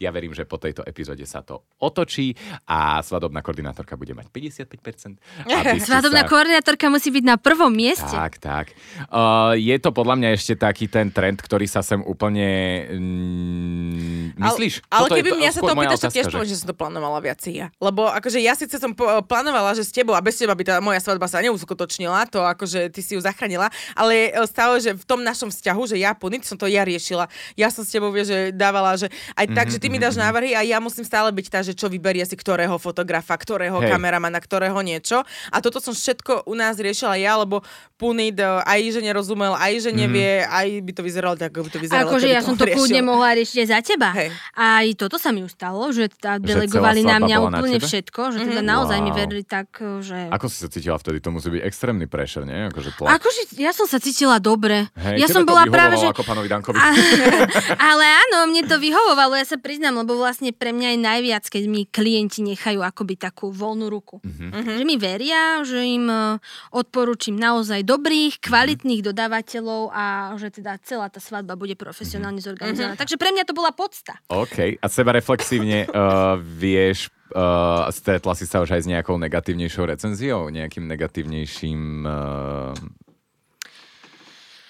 Ja 0.00 0.08
verím, 0.08 0.32
že 0.32 0.48
po 0.48 0.56
tejto 0.56 0.88
epizóde 0.88 1.28
sa 1.28 1.44
to 1.44 1.68
otočí 1.76 2.32
a 2.64 3.04
svadobná 3.04 3.44
koordinátorka 3.44 4.00
bude 4.00 4.16
mať 4.16 4.32
55%. 4.32 5.20
aby 5.52 5.76
Svadobná 5.84 6.24
sa- 6.24 6.30
koordinátorka 6.32 6.88
musí 6.92 7.08
byť 7.08 7.24
na 7.24 7.36
prvom 7.36 7.72
mieste. 7.72 8.04
tak, 8.06 8.36
tak. 8.36 8.76
Uh, 9.08 9.56
je 9.56 9.72
to 9.76 9.88
podľa 9.90 10.14
mňa 10.14 10.28
ešte 10.32 10.54
taký 10.54 10.86
ten 10.86 11.08
trend, 11.08 11.40
ktorý 11.40 11.64
sa 11.64 11.80
sem 11.80 11.98
úplne... 11.98 12.44
Mm, 12.92 14.36
myslíš? 14.36 14.74
Ale, 14.86 14.98
ale 14.98 15.06
je 15.08 15.16
keby 15.18 15.30
to- 15.30 15.38
mňa 15.38 15.50
sa 15.50 15.60
to 15.60 15.66
moja 15.66 15.88
opýtaš, 15.88 16.00
tak 16.00 16.12
tiež 16.12 16.24
že- 16.24 16.32
poviem, 16.32 16.48
že 16.48 16.58
som 16.58 16.68
to 16.68 16.76
plánovala 16.76 17.18
viacej 17.18 17.52
ja. 17.54 17.66
Lebo 17.78 18.02
akože 18.06 18.38
ja 18.38 18.52
síce 18.52 18.76
som 18.76 18.92
plánovala, 19.22 19.72
že 19.72 19.82
s 19.82 19.90
tebou 19.90 20.12
a 20.12 20.20
bez 20.20 20.36
teba 20.36 20.52
by 20.52 20.62
tá 20.62 20.74
moja 20.78 21.00
svadba 21.00 21.26
sa 21.26 21.40
neuskutočnila, 21.40 22.28
to 22.28 22.40
akože 22.40 22.88
ty 22.88 23.00
si 23.00 23.14
ju 23.14 23.20
zachránila, 23.20 23.66
ale 23.92 24.30
stále, 24.44 24.78
že 24.78 24.92
v 24.92 25.04
tom 25.04 25.20
našom 25.20 25.48
vzťahu, 25.48 25.82
že 25.86 25.96
ja 25.96 26.12
punit 26.12 26.42
som 26.42 26.54
to 26.54 26.66
ja 26.66 26.82
riešila. 26.82 27.26
Ja 27.54 27.68
som 27.68 27.82
s 27.82 27.90
tebou, 27.90 28.10
vieš, 28.10 28.28
že 28.28 28.38
dávala, 28.52 28.94
že 28.94 29.08
aj 29.34 29.46
tak, 29.48 29.60
Mhm, 29.62 29.72
že 29.72 29.78
ty 29.78 29.88
mi 29.88 29.96
dáš 29.96 30.18
návrhy 30.18 30.52
a 30.52 30.60
ja 30.62 30.76
musím 30.76 31.02
stále 31.02 31.30
byť 31.30 31.46
tá, 31.48 31.62
že 31.62 31.72
čo 31.72 31.86
vyberie 31.86 32.20
si 32.22 32.34
ktorého 32.34 32.74
fotografa, 32.76 33.32
ktorého 33.32 33.78
Hej. 33.78 33.88
kameramana, 33.88 34.36
ktorého 34.36 34.74
niečo. 34.80 35.22
A 35.48 35.58
toto 35.58 35.78
som 35.78 35.92
všetko 35.92 36.44
u 36.44 36.54
nás 36.54 36.74
riešila 36.82 37.14
ja, 37.16 37.34
lebo 37.36 37.62
punit 37.94 38.34
e, 38.34 38.44
aj 38.44 38.80
že 38.90 39.00
nerozumel, 39.00 39.54
aj 39.54 39.72
že 39.78 39.90
Mhm. 39.90 39.96
nevie, 39.96 40.30
aj 40.42 40.68
by 40.80 40.92
to 40.92 41.02
vyzeralo 41.02 41.34
tak, 41.34 41.50
ako 41.50 41.62
by 41.62 41.70
to 41.70 41.78
vyzeralo. 41.78 42.08
Akože 42.08 42.26
ja 42.26 42.40
som 42.40 42.54
to 42.54 42.64
riešil. 42.64 42.76
kľudne 42.76 43.00
mohla 43.00 43.30
riešiť 43.32 43.56
aj 43.56 43.68
za 43.68 43.78
teba. 43.80 44.10
Hej. 44.12 44.28
Aj 44.52 44.86
toto 44.92 45.16
sa 45.16 45.30
mi 45.30 45.40
už 45.40 45.52
stalo, 45.52 45.86
že 45.88 46.10
tá 46.10 46.34
Že 46.34 46.44
delegovali 46.44 47.00
celá 47.00 47.10
na 47.12 47.18
mňa 47.20 47.36
na 47.38 47.42
úplne 47.48 47.78
tebe? 47.78 47.86
všetko, 47.86 48.20
že 48.28 48.38
teda 48.44 48.58
Mhm. 48.58 48.68
naozaj 48.68 48.98
mi 48.98 49.08
Wow. 49.08 49.18
verili 49.18 49.44
tak, 49.44 49.68
že... 50.02 50.18
Ako 50.28 50.46
si 50.46 50.56
sa 50.58 50.68
cítila 50.68 50.96
vtedy? 50.96 51.18
To 51.18 51.30
musí 51.30 51.46
byť 51.48 51.62
extrémny 51.62 52.06
pressure, 52.06 52.42
nie? 52.42 52.66
Akože 52.66 52.90
tlak. 52.92 53.08
Akože 53.14 53.40
ja 53.56 53.70
som 53.70 53.86
sa 53.86 53.96
cítila 53.96 54.36
dobre. 54.36 54.90
Hej, 54.96 55.16
ja 55.16 55.26
tebe 55.26 55.32
som 55.32 55.42
to 55.42 55.48
bola 55.48 55.64
práve, 55.64 55.94
že... 55.96 56.06
ako 56.08 56.22
pánovi 56.22 56.48
Dankovi. 56.48 56.74
A, 56.76 56.90
ale 57.88 58.04
áno, 58.04 58.46
mne 58.46 58.66
to 58.66 58.76
vyhovovalo, 58.76 59.34
ja 59.34 59.44
sa 59.44 59.56
priznám, 59.56 59.94
lebo 59.96 60.16
vlastne 60.16 60.50
pre 60.50 60.70
mňa 60.70 60.88
je 60.90 61.00
najviac, 61.00 61.44
keď 61.44 61.62
mi 61.64 61.86
klienti 61.86 62.42
nechajú 62.42 62.80
akoby 62.80 63.14
takú 63.16 63.48
voľnú 63.48 63.86
ruku. 63.86 64.18
Mhm. 64.22 64.74
Že 64.74 64.84
mi 64.84 64.96
veria, 64.96 65.62
že 65.62 65.78
im 65.78 66.06
e, 66.06 66.42
odporúčim 66.72 67.36
naozaj 67.36 67.84
dobrých, 67.84 68.40
kvalitných 68.40 69.04
dodávateľov 69.04 69.92
a 69.92 70.32
že 70.40 70.48
teda 70.48 70.80
celá 70.80 71.12
tá 71.12 71.20
svadba 71.20 71.52
bude 71.52 71.76
profesionálne 71.76 72.40
zorganizovaná. 72.40 72.96
Takže 72.96 73.20
pre 73.20 73.30
mňa 73.30 73.44
to 73.44 73.52
bola 73.52 73.76
podsta. 73.76 74.16
OK. 74.32 74.80
A 74.80 74.86
seba 74.88 75.12
reflexívne 75.12 75.84
uh, 75.84 76.40
vieš, 76.64 77.12
uh, 77.36 77.92
stretla 77.92 78.32
si 78.32 78.48
sa 78.48 78.64
už 78.64 78.72
aj 78.72 78.82
s 78.88 78.90
nejakou 78.90 79.20
negatívnejšou 79.20 79.84
recenziou? 79.84 80.48
Nejakým 80.48 80.88
negatívnejším 80.88 82.08
uh? 82.08 82.72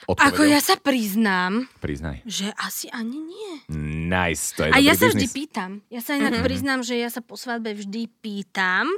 Ako 0.03 0.43
ja 0.45 0.59
sa 0.59 0.75
priznám, 0.77 1.71
Priznaj. 1.79 2.27
že 2.27 2.51
asi 2.59 2.91
ani 2.91 3.23
nie. 3.23 3.53
Nice, 4.11 4.51
to 4.53 4.67
je 4.67 4.75
A 4.75 4.83
dobrý 4.83 4.87
ja 4.91 4.95
sa 4.99 5.07
vždy 5.09 5.27
pýtam. 5.31 5.71
Ja 5.89 6.03
sa 6.03 6.19
inak 6.19 6.43
priznám, 6.43 6.83
že 6.83 6.99
ja 6.99 7.09
sa 7.09 7.23
po 7.23 7.39
svadbe 7.39 7.73
vždy 7.73 8.11
pýtam, 8.21 8.91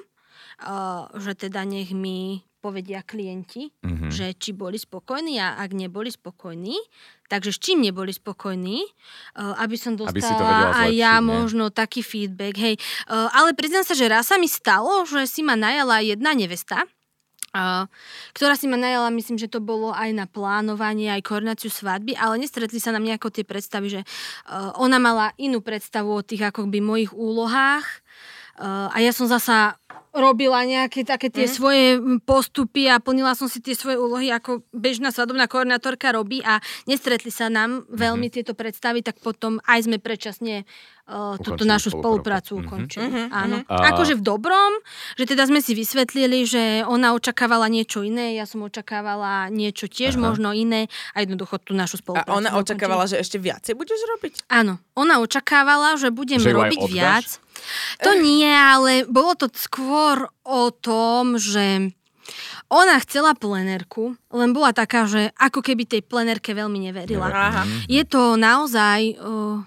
uh, 0.64 1.06
že 1.20 1.36
teda 1.36 1.62
nech 1.68 1.93
mi 1.93 2.43
povedia 2.65 3.05
klienti, 3.05 3.69
Mhm. 3.85 4.09
že 4.09 4.32
či 4.32 4.57
boli 4.57 4.81
spokojní 4.81 5.36
a 5.36 5.61
ak 5.61 5.77
neboli 5.77 6.09
spokojní, 6.09 6.73
takže 7.28 7.53
s 7.53 7.61
čím 7.61 7.85
neboli 7.85 8.09
spokojní, 8.09 8.81
uh, 8.81 9.53
aby 9.61 9.77
som 9.77 9.93
dostala 9.93 10.16
Aby 10.16 10.23
si 10.24 10.32
to 10.32 10.45
vedela 10.49 10.73
aj 10.81 10.91
ja 10.97 11.15
nie? 11.20 11.28
možno 11.28 11.69
taký 11.69 12.01
feedback. 12.01 12.57
Hej. 12.57 12.81
Uh, 13.05 13.28
ale 13.36 13.53
priznám 13.53 13.85
sa, 13.85 13.93
že 13.93 14.09
raz 14.09 14.32
sa 14.32 14.41
mi 14.41 14.49
stalo, 14.49 15.05
že 15.05 15.28
si 15.28 15.45
ma 15.45 15.53
najala 15.55 16.01
jedna 16.01 16.32
nevesta, 16.32 16.89
Uh, 17.55 17.86
ktorá 18.35 18.59
si 18.59 18.66
ma 18.66 18.74
najala, 18.74 19.15
myslím, 19.15 19.39
že 19.39 19.47
to 19.47 19.62
bolo 19.62 19.95
aj 19.95 20.11
na 20.11 20.27
plánovanie, 20.27 21.07
aj 21.07 21.23
koordináciu 21.23 21.70
svadby, 21.70 22.19
ale 22.19 22.43
nestretli 22.43 22.82
sa 22.82 22.91
nám 22.91 23.07
nejako 23.07 23.31
tie 23.31 23.47
predstavy, 23.47 23.95
že 23.95 24.01
ona 24.74 24.99
mala 24.99 25.31
inú 25.39 25.62
predstavu 25.62 26.19
o 26.19 26.27
tých 26.27 26.51
akoby 26.51 26.82
mojich 26.82 27.15
úlohách 27.15 27.86
a 28.59 28.99
ja 28.99 29.15
som 29.15 29.31
zasa 29.31 29.78
robila 30.15 30.62
nejaké 30.62 31.03
také 31.03 31.27
tie 31.27 31.51
mm. 31.51 31.53
svoje 31.53 31.86
postupy 32.23 32.86
a 32.86 33.03
plnila 33.03 33.35
som 33.35 33.51
si 33.51 33.59
tie 33.59 33.74
svoje 33.74 33.99
úlohy, 33.99 34.31
ako 34.31 34.62
bežná 34.70 35.11
svadobná 35.11 35.51
koordinátorka 35.51 36.15
robí 36.15 36.39
a 36.47 36.62
nestretli 36.86 37.35
sa 37.35 37.51
nám 37.51 37.82
veľmi 37.91 38.31
tieto 38.31 38.55
predstavy, 38.55 39.03
tak 39.03 39.19
potom 39.19 39.59
aj 39.66 39.91
sme 39.91 39.99
predčasne 39.99 40.62
uh, 41.06 41.36
túto 41.40 41.64
našu 41.64 41.93
spoluprácu. 41.93 42.56
Mhm. 42.56 42.62
ukončili. 42.64 43.09
Áno. 43.28 43.60
A- 43.68 43.93
Akože 43.93 44.16
v 44.16 44.22
dobrom, 44.24 44.72
že 45.14 45.24
teda 45.28 45.44
sme 45.44 45.60
si 45.60 45.76
vysvetlili, 45.76 46.48
že 46.48 46.62
ona 46.85 47.12
očakávala 47.12 47.68
niečo 47.68 48.01
iné, 48.01 48.35
ja 48.36 48.48
som 48.48 48.64
očakávala 48.64 49.48
niečo 49.52 49.86
tiež 49.89 50.16
Aha. 50.16 50.22
možno 50.32 50.56
iné 50.56 50.89
a 51.12 51.20
jednoducho 51.22 51.60
tú 51.60 51.76
našu 51.76 52.01
A 52.01 52.01
spoluprácu. 52.01 52.36
ona 52.36 52.48
sme 52.51 52.60
očakávala, 52.60 53.05
že 53.09 53.16
ešte 53.20 53.36
viacej 53.36 53.72
budeš 53.76 54.01
robiť? 54.16 54.35
Áno, 54.48 54.81
ona 54.97 55.20
očakávala, 55.20 55.97
že 56.01 56.09
budem 56.09 56.40
Že 56.40 56.52
robiť 56.56 56.81
viac. 56.89 57.26
To 58.05 58.12
nie, 58.18 58.48
ale 58.51 59.09
bolo 59.09 59.32
to 59.39 59.48
skôr 59.55 60.28
o 60.44 60.68
tom, 60.74 61.39
že 61.40 61.94
ona 62.72 62.97
chcela 63.05 63.36
plenerku, 63.36 64.16
len 64.32 64.51
bola 64.56 64.72
taká, 64.72 65.05
že 65.05 65.31
ako 65.36 65.60
keby 65.60 65.85
tej 65.85 66.01
plenerke 66.02 66.56
veľmi 66.56 66.90
neverila. 66.90 67.28
Aha. 67.28 67.62
Je 67.86 68.02
to 68.09 68.35
naozaj... 68.40 69.20
Uh, 69.20 69.62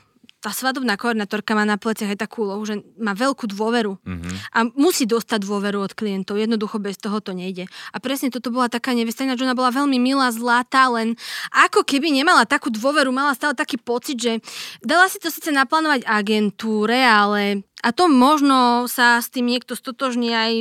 tá 0.47 0.55
svadobná 0.55 0.95
koordinátorka 0.95 1.51
má 1.51 1.67
na 1.67 1.75
pleciach 1.75 2.15
aj 2.15 2.23
takú 2.23 2.47
úlohu, 2.47 2.63
že 2.63 2.79
má 2.95 3.11
veľkú 3.11 3.51
dôveru 3.51 3.99
Mhm. 3.99 4.31
a 4.55 4.59
musí 4.79 5.03
dostať 5.03 5.43
dôveru 5.43 5.83
od 5.83 5.91
klientov. 5.91 6.39
Jednoducho 6.39 6.79
bez 6.79 6.95
toho 6.95 7.19
to 7.19 7.35
nejde. 7.35 7.67
A 7.91 7.99
presne 7.99 8.31
toto 8.31 8.47
bola 8.47 8.71
taká 8.71 8.95
nevesta, 8.95 9.27
ináč 9.27 9.43
ona 9.43 9.51
bola 9.51 9.75
veľmi 9.75 9.99
milá, 9.99 10.31
zlatá, 10.31 10.87
len 10.87 11.19
ako 11.51 11.83
keby 11.83 12.15
nemala 12.15 12.47
takú 12.47 12.71
dôveru, 12.71 13.11
mala 13.11 13.35
stále 13.35 13.51
taký 13.51 13.75
pocit, 13.75 14.15
že 14.15 14.39
dala 14.79 15.11
si 15.11 15.19
to 15.19 15.27
síce 15.27 15.51
naplánovať 15.51 16.07
agentúre, 16.07 17.03
ale 17.03 17.66
a 17.77 17.89
to 17.89 18.07
možno 18.07 18.57
sa 18.85 19.17
s 19.17 19.29
tým 19.29 19.45
niekto 19.45 19.73
stotožní 19.73 20.29
aj 20.29 20.51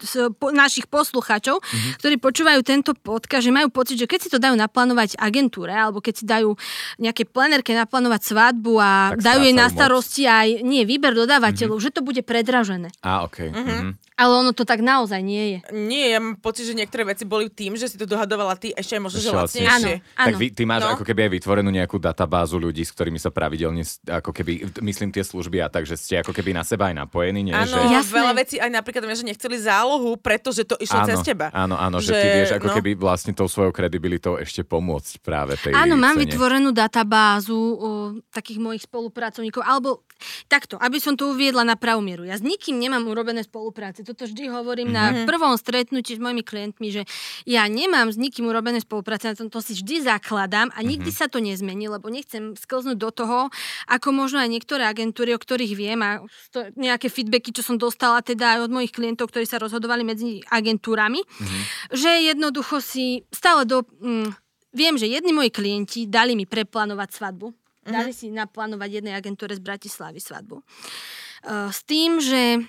z 0.00 0.12
po, 0.32 0.50
našich 0.50 0.86
poslucháčov, 0.86 1.58
Mhm. 1.58 1.68
mm-hmm. 1.68 1.92
ktorí 1.96 2.14
počúvajú 2.18 2.60
tento 2.62 2.90
podcast, 2.92 3.44
že 3.44 3.52
majú 3.52 3.68
pocit, 3.68 3.94
že 3.94 4.04
keď 4.04 4.18
si 4.18 4.28
to 4.28 4.36
dajú 4.36 4.54
naplánovať 4.54 5.14
agentúre, 5.16 5.70
alebo 5.70 5.98
keď 5.98 6.14
si 6.14 6.24
dajú 6.24 6.56
nejaké 6.96 7.22
plenerke 7.24 7.70
naplánovať 7.70 8.20
svadbu 8.24 8.72
a 8.76 8.90
Tak 9.12 9.20
dajú 9.20 9.40
jej 9.42 9.52
na 9.52 9.62
strácajú 9.62 9.70
moc. 9.70 9.78
starosti 9.78 10.22
aj 10.24 10.48
nie 10.62 10.82
výber 10.82 11.12
dodávateľov, 11.12 11.76
mm-hmm. 11.76 11.86
že 11.86 11.94
to 11.94 12.00
bude 12.00 12.22
predražené. 12.22 12.88
Á, 12.98 13.22
OK. 13.22 13.38
Mhm. 13.46 14.00
Ale 14.12 14.32
ono 14.38 14.52
to 14.52 14.62
tak 14.62 14.84
naozaj 14.84 15.18
nie 15.18 15.56
je. 15.56 15.58
Nie, 15.72 16.12
ja 16.12 16.18
mám 16.20 16.36
pocit, 16.36 16.68
že 16.68 16.76
niektoré 16.76 17.08
veci 17.08 17.24
boli 17.24 17.48
tým, 17.48 17.74
že 17.74 17.88
si 17.88 17.96
to 17.96 18.04
dohadovala 18.04 18.54
ty 18.54 18.70
ešte 18.70 18.96
aj 18.96 19.02
možno, 19.02 19.18
že 19.18 19.28
Ešte 19.32 19.38
lacnejšie. 19.40 19.94
Áno. 20.14 20.28
Tak 20.28 20.34
vy, 20.36 20.46
ty 20.52 20.62
máš 20.62 20.80
No. 20.82 20.94
ako 20.94 21.04
keby 21.06 21.20
aj 21.26 21.30
vytvorenú 21.32 21.70
nejakú 21.72 21.96
databázu 21.96 22.60
ľudí, 22.60 22.84
s 22.84 22.92
ktorými 22.92 23.16
sa 23.16 23.32
pravidelne, 23.32 23.80
ako 24.04 24.30
keby, 24.30 24.82
myslím 24.84 25.08
tie 25.08 25.24
služby 25.24 25.62
a 25.62 25.72
tak, 25.72 25.88
že 25.88 25.96
ste 25.96 26.20
ako 26.20 26.34
keby 26.34 26.52
na 26.52 26.60
seba 26.60 26.92
aj 26.92 26.98
napojení, 27.02 27.40
nie? 27.46 27.54
Áno, 27.54 27.70
že... 27.70 27.78
Jasné. 27.88 28.12
veľa 28.12 28.32
vecí 28.36 28.56
aj 28.60 28.70
napríklad, 28.70 29.02
že 29.08 29.24
nechceli 29.24 29.56
zálohu, 29.56 30.18
pretože 30.20 30.66
to 30.68 30.76
išlo 30.76 31.06
cez 31.08 31.22
teba. 31.24 31.48
Áno, 31.54 31.78
áno, 31.78 32.02
že, 32.02 32.12
Že, 32.12 32.20
ty 32.20 32.28
vieš 32.36 32.52
ako 32.58 32.68
no. 32.68 32.74
keby 32.76 32.90
vlastne 32.98 33.32
tou 33.32 33.48
svojou 33.48 33.72
kredibilitou 33.72 34.36
ešte 34.36 34.60
pomôcť 34.60 35.12
práve 35.24 35.56
tej 35.56 35.72
Áno, 35.72 35.96
mám 35.96 36.18
cene. 36.18 36.28
vytvorenú 36.28 36.74
databázu 36.74 37.56
o, 37.56 37.88
takých 38.28 38.58
mojich 38.60 38.82
spolupracovníkov, 38.84 39.62
alebo 39.64 40.02
takto, 40.46 40.76
aby 40.78 40.98
som 41.00 41.16
to 41.16 41.30
uviedla 41.30 41.62
na 41.62 41.78
pravú 41.78 42.02
mieru. 42.02 42.26
Ja 42.26 42.36
s 42.36 42.42
nikým 42.42 42.76
nemám 42.76 43.06
urobené 43.06 43.40
spolupráce. 43.42 44.01
Toto 44.02 44.26
vždy 44.26 44.50
hovorím 44.50 44.90
mm-hmm. 44.90 45.24
na 45.24 45.28
prvom 45.28 45.54
stretnutí 45.54 46.18
s 46.18 46.20
mojimi 46.20 46.42
klientmi, 46.42 46.88
že 46.90 47.02
ja 47.48 47.66
nemám 47.70 48.10
s 48.10 48.18
nikým 48.18 48.50
urobené 48.50 48.82
spolupráce, 48.82 49.30
na 49.30 49.38
tom 49.38 49.48
to 49.48 49.62
si 49.62 49.78
vždy 49.78 50.04
zakladám 50.04 50.68
a 50.74 50.82
nikdy 50.82 51.08
mm-hmm. 51.08 51.26
sa 51.26 51.32
to 51.32 51.38
nezmení, 51.38 51.86
lebo 51.86 52.10
nechcem 52.10 52.58
sklznúť 52.58 52.98
do 52.98 53.10
toho, 53.14 53.38
ako 53.86 54.08
možno 54.10 54.42
aj 54.42 54.50
niektoré 54.50 54.84
agentúry, 54.84 55.32
o 55.32 55.40
ktorých 55.40 55.72
viem 55.78 56.00
a 56.02 56.20
to, 56.50 56.68
nejaké 56.74 57.08
feedbacky, 57.08 57.54
čo 57.54 57.62
som 57.62 57.80
dostala 57.80 58.20
teda 58.20 58.58
aj 58.58 58.68
od 58.68 58.70
mojich 58.74 58.92
klientov, 58.92 59.30
ktorí 59.30 59.46
sa 59.46 59.62
rozhodovali 59.62 60.02
medzi 60.02 60.42
agentúrami, 60.50 61.22
mm-hmm. 61.22 61.62
že 61.94 62.10
jednoducho 62.34 62.82
si 62.82 63.24
stále 63.30 63.64
do... 63.64 63.86
Mm, 64.02 64.34
viem, 64.74 64.94
že 64.98 65.06
jedni 65.06 65.30
moji 65.30 65.52
klienti 65.52 66.10
dali 66.10 66.34
mi 66.34 66.48
preplánovať 66.48 67.08
svadbu. 67.12 67.54
Dali 67.82 68.14
si 68.14 68.30
naplánovať 68.30 69.02
jednej 69.02 69.14
agentúre 69.18 69.58
z 69.58 69.62
Bratislavy 69.62 70.22
svadbu. 70.22 70.62
Uh, 70.62 71.66
s 71.74 71.82
tým, 71.82 72.22
že 72.22 72.62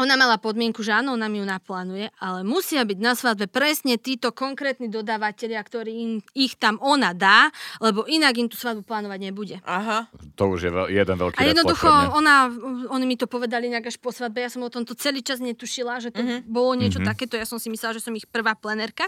ona 0.00 0.16
mala 0.16 0.40
podmienku, 0.40 0.80
že 0.80 0.96
áno, 0.96 1.12
ona 1.12 1.28
mi 1.28 1.38
ju 1.38 1.46
naplánuje, 1.46 2.08
ale 2.16 2.40
musia 2.40 2.80
byť 2.82 2.98
na 2.98 3.12
svadbe 3.12 3.44
presne 3.46 4.00
títo 4.00 4.32
konkrétni 4.32 4.88
dodávateľia, 4.88 5.60
ktorí 5.60 5.92
im, 5.92 6.12
ich 6.32 6.56
tam 6.56 6.80
ona 6.80 7.12
dá, 7.12 7.52
lebo 7.78 8.08
inak 8.08 8.32
im 8.34 8.48
tú 8.48 8.56
svadbu 8.56 8.80
plánovať 8.80 9.18
nebude. 9.20 9.56
Aha. 9.68 10.08
To 10.34 10.56
už 10.56 10.60
je 10.64 10.70
veľ, 10.72 10.86
jeden 10.88 11.16
veľký 11.20 11.36
A 11.36 11.42
jednoducho, 11.44 11.86
ona, 12.16 12.48
oni 12.88 13.04
mi 13.04 13.20
to 13.20 13.28
povedali 13.28 13.68
nejak 13.68 13.92
až 13.92 14.00
po 14.00 14.08
svadbe, 14.08 14.40
ja 14.40 14.48
som 14.48 14.64
o 14.64 14.72
tomto 14.72 14.96
celý 14.96 15.20
čas 15.20 15.38
netušila, 15.38 16.00
že 16.00 16.08
to 16.08 16.24
Mhm. 16.24 16.48
bolo 16.48 16.72
niečo 16.72 17.04
takéto, 17.04 17.36
ja 17.36 17.44
som 17.44 17.60
si 17.60 17.68
myslela, 17.68 17.92
že 17.92 18.02
som 18.02 18.16
ich 18.16 18.24
prvá 18.24 18.56
plenerka. 18.56 19.04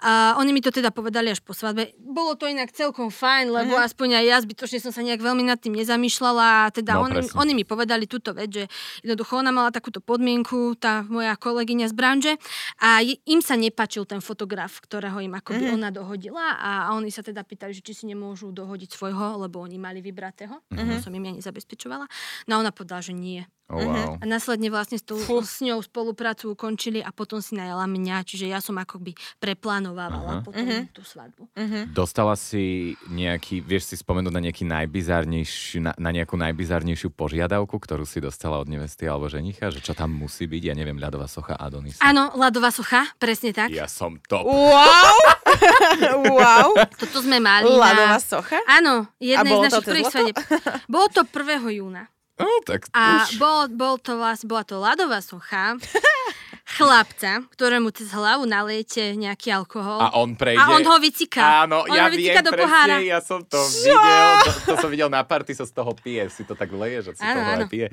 A 0.00 0.34
oni 0.40 0.50
mi 0.50 0.64
to 0.64 0.70
teda 0.70 0.88
povedali 0.88 1.28
až 1.28 1.44
po 1.44 1.52
svadbe. 1.52 1.92
Bolo 1.98 2.34
to 2.34 2.48
inak 2.48 2.72
celkom 2.72 3.12
fajn, 3.12 3.52
lebo 3.52 3.76
Mhm. 3.76 3.84
aspoň 3.84 4.08
aj 4.20 4.24
ja 4.24 4.36
zbytočne 4.40 4.78
som 4.80 4.92
sa 4.94 5.02
nejak 5.02 5.20
veľmi 5.20 5.44
nad 5.44 5.60
tým 5.60 5.74
nezamýšľala. 5.74 6.46
A 6.64 6.72
Teda 6.72 6.96
No, 6.96 7.06
oni, 7.06 7.26
presne. 7.26 7.36
oni 7.36 7.52
mi 7.52 7.64
povedali 7.64 8.06
túto 8.06 8.30
vec, 8.30 8.48
že 8.48 8.64
jednoducho 9.02 9.36
ona 9.36 9.50
mala 9.50 9.68
takúto 9.68 9.98
podmienku, 10.14 10.78
tá 10.78 11.02
moja 11.10 11.34
kolegyňa 11.34 11.90
z 11.90 11.94
branže 11.98 12.32
a 12.78 13.02
im 13.02 13.42
sa 13.42 13.58
nepačil 13.58 14.06
ten 14.06 14.22
fotograf, 14.22 14.78
ktorého 14.78 15.18
im 15.18 15.34
akoby 15.34 15.66
Mhm. 15.66 15.74
ona 15.74 15.90
dohodila 15.90 16.54
a, 16.54 16.86
a 16.86 16.90
oni 16.94 17.10
sa 17.10 17.26
teda 17.26 17.42
pýtali, 17.42 17.74
že 17.74 17.82
či 17.82 17.92
si 17.92 18.04
nemôžu 18.06 18.54
dohodiť 18.54 18.94
svojho, 18.94 19.42
lebo 19.42 19.58
oni 19.58 19.74
mali 19.76 19.98
vybratého. 19.98 20.62
Mhm. 20.70 21.02
To 21.02 21.10
som 21.10 21.14
im 21.18 21.26
ja 21.26 21.32
nezabezpečovala. 21.34 22.06
No 22.46 22.52
a 22.54 22.60
ona 22.62 22.70
povedala, 22.70 23.02
že 23.02 23.10
nie. 23.10 23.42
Oh, 23.64 23.80
wow. 23.80 24.20
A 24.20 24.24
následne 24.28 24.68
vlastne 24.68 25.00
s, 25.00 25.04
tou, 25.04 25.16
Fú. 25.16 25.40
s 25.40 25.64
ňou 25.64 25.80
spoluprácu 25.80 26.52
ukončili 26.52 27.00
a 27.00 27.08
potom 27.10 27.40
si 27.40 27.56
najala 27.56 27.88
mňa, 27.88 28.20
čiže 28.22 28.44
ja 28.44 28.60
som 28.60 28.76
akoby 28.76 29.16
preplánovávala 29.40 30.32
Aha. 30.38 30.44
potom 30.44 30.60
Mhm. 30.60 30.92
tú 30.92 31.00
svadbu. 31.00 31.48
Dostala 31.88 32.36
si 32.36 32.92
nejaký, 33.08 33.64
vieš 33.64 33.88
si 33.88 33.96
spomenúť 33.96 34.28
na 34.30 34.44
nejaký 34.44 34.68
najbizarnejší, 34.68 35.80
na, 35.80 35.96
na 35.96 36.10
nejakú 36.12 36.36
najbizarnejšiu 36.36 37.08
požiadavku, 37.10 37.72
ktorú 37.72 38.04
si 38.04 38.20
dostala 38.20 38.60
od 38.60 38.68
nevesty 38.68 39.08
alebo 39.08 39.32
ženicha, 39.32 39.72
že 39.72 39.80
čo 39.80 39.96
tam 39.96 40.12
musí 40.12 40.44
byť, 40.44 40.62
ja 40.68 40.74
neviem, 40.76 41.00
ľadová 41.00 41.24
socha 41.24 41.56
Adonis. 41.56 41.96
Áno, 42.04 42.36
ľadová 42.36 42.68
socha, 42.68 43.08
presne 43.16 43.56
tak. 43.56 43.72
Ja 43.72 43.88
som 43.88 44.20
top. 44.28 44.44
Wow! 44.44 45.16
wow! 46.36 46.68
Toto 47.00 47.24
sme 47.24 47.40
mali 47.40 47.64
Ľadová 47.64 48.16
na... 48.16 48.20
socha? 48.20 48.60
Áno, 48.68 49.08
jednej 49.16 49.48
bolo 49.48 49.64
z 49.64 49.64
to 49.64 49.72
našich 49.72 49.86
prvých 49.88 50.06
svadieb. 50.12 50.36
Bolo 50.84 51.06
to 51.08 51.22
1. 51.24 51.80
júna. 51.80 52.04
No, 52.34 52.50
tak 52.62 52.90
A 52.90 53.24
už. 53.24 53.38
bol, 53.38 53.70
bol 53.70 53.94
to 53.96 54.18
vlastne, 54.18 54.46
bola 54.46 54.62
to 54.62 54.76
ľadová 54.76 55.20
socha 55.20 55.78
chlapca, 56.76 57.44
ktorému 57.48 57.92
cez 57.92 58.10
hlavu 58.10 58.42
naliete 58.44 59.14
nejaký 59.14 59.52
alkohol. 59.52 60.00
A 60.00 60.16
on 60.16 60.34
prejde. 60.34 60.58
A 60.58 60.72
on 60.72 60.82
ho 60.82 60.96
vycíka. 60.98 61.62
Áno, 61.62 61.84
on 61.84 61.92
ja 61.92 62.08
ho 62.08 62.10
viem 62.10 62.34
do 62.36 62.50
pohára. 62.50 62.98
presne, 62.98 63.06
ja 63.06 63.20
som 63.20 63.40
to 63.40 63.60
videl, 63.78 64.00
to, 64.42 64.50
to 64.66 64.74
som 64.80 64.90
videl 64.90 65.06
na 65.06 65.22
party, 65.22 65.52
sa 65.52 65.62
z 65.62 65.72
toho 65.72 65.94
pije, 65.94 66.26
si 66.28 66.42
to 66.42 66.54
tak 66.54 66.72
leje, 66.72 67.06
že 67.06 67.10
si 67.14 67.22
Áno, 67.22 67.38
toho 67.38 67.52
áno. 67.54 67.66
pije. 67.68 67.88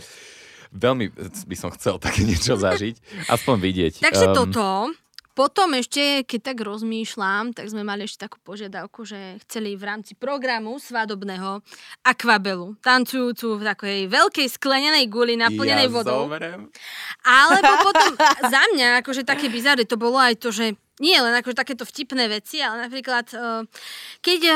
Veľmi 0.72 1.06
by 1.46 1.56
som 1.56 1.70
chcel 1.72 2.00
také 2.00 2.24
niečo 2.30 2.56
zažiť, 2.56 3.28
aspoň 3.28 3.56
vidieť. 3.60 3.94
Takže 4.02 4.26
Um, 4.26 4.34
toto. 4.34 4.66
Potom 5.32 5.72
ešte, 5.78 6.28
keď 6.28 6.52
tak 6.52 6.58
rozmýšľam, 6.60 7.56
tak 7.56 7.72
sme 7.72 7.88
mali 7.88 8.04
ešte 8.04 8.28
takú 8.28 8.38
požiadavku, 8.44 9.08
že 9.08 9.40
chceli 9.48 9.80
v 9.80 9.84
rámci 9.88 10.12
programu 10.14 10.76
svadobného 10.76 11.64
akvabelu, 12.04 12.76
tancujúcu 12.84 13.60
v 13.60 13.64
takej 13.64 14.00
veľkej 14.12 14.48
sklenenej 14.52 15.08
guli 15.08 15.40
naplnenej 15.40 15.88
ja 15.88 15.94
vodou. 15.94 16.28
Zomrem. 16.28 16.68
Alebo 17.24 17.72
potom 17.88 18.12
za 18.52 18.62
mňa, 18.76 19.00
akože 19.00 19.24
také 19.24 19.48
bizary, 19.48 19.88
to 19.88 19.96
bolo 19.96 20.20
aj 20.20 20.36
to, 20.36 20.52
že 20.52 20.76
nie 21.00 21.18
len 21.18 21.34
akože 21.34 21.58
takéto 21.58 21.88
vtipné 21.88 22.28
veci, 22.28 22.60
ale 22.60 22.86
napríklad, 22.86 23.26
eh, 23.34 23.64
keď 24.20 24.40
eh, 24.46 24.56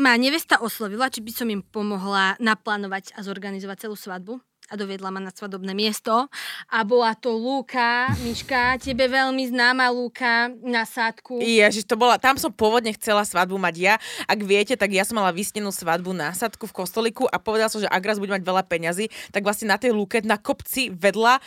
ma 0.00 0.12
nevesta 0.16 0.60
oslovila, 0.60 1.08
či 1.08 1.24
by 1.24 1.32
som 1.32 1.48
im 1.48 1.64
pomohla 1.64 2.36
naplánovať 2.38 3.16
a 3.16 3.24
zorganizovať 3.24 3.88
celú 3.88 3.96
svadbu 3.96 4.40
a 4.66 4.74
doviedla 4.74 5.14
ma 5.14 5.22
na 5.22 5.30
svadobné 5.30 5.72
miesto 5.72 6.26
a 6.66 6.78
bola 6.82 7.14
to 7.14 7.30
Lúka, 7.30 8.10
Miška, 8.22 8.82
tebe 8.82 9.06
veľmi 9.06 9.46
známa 9.50 9.90
Lúka 9.94 10.50
na 10.62 10.82
sádku. 10.82 11.38
Ježiš, 11.38 11.86
to 11.86 11.94
bola, 11.94 12.18
tam 12.18 12.34
som 12.34 12.50
pôvodne 12.50 12.90
chcela 12.98 13.22
svadbu 13.22 13.54
mať 13.58 13.74
ja. 13.78 13.94
Ak 14.26 14.42
viete, 14.42 14.74
tak 14.74 14.90
ja 14.90 15.06
som 15.06 15.18
mala 15.18 15.30
vysnenú 15.30 15.70
svadbu 15.70 16.10
na 16.10 16.34
sadku 16.34 16.66
v 16.66 16.76
kostolíku 16.82 17.30
a 17.30 17.38
povedala 17.38 17.70
som, 17.70 17.78
že 17.78 17.90
ak 17.90 18.02
raz 18.02 18.18
budem 18.18 18.42
mať 18.42 18.44
veľa 18.46 18.62
peňazí, 18.66 19.06
tak 19.30 19.46
vlastne 19.46 19.70
na 19.70 19.78
tej 19.78 19.94
lúke, 19.94 20.18
na 20.26 20.40
kopci 20.40 20.90
vedľa 20.90 21.38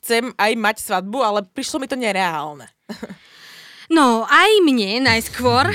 chcem 0.00 0.32
aj 0.34 0.52
mať 0.56 0.76
svadbu, 0.80 1.18
ale 1.20 1.40
prišlo 1.44 1.84
mi 1.84 1.86
to 1.86 2.00
nereálne. 2.00 2.66
No, 3.86 4.24
aj 4.24 4.60
mne 4.60 5.02
najskôr. 5.02 5.68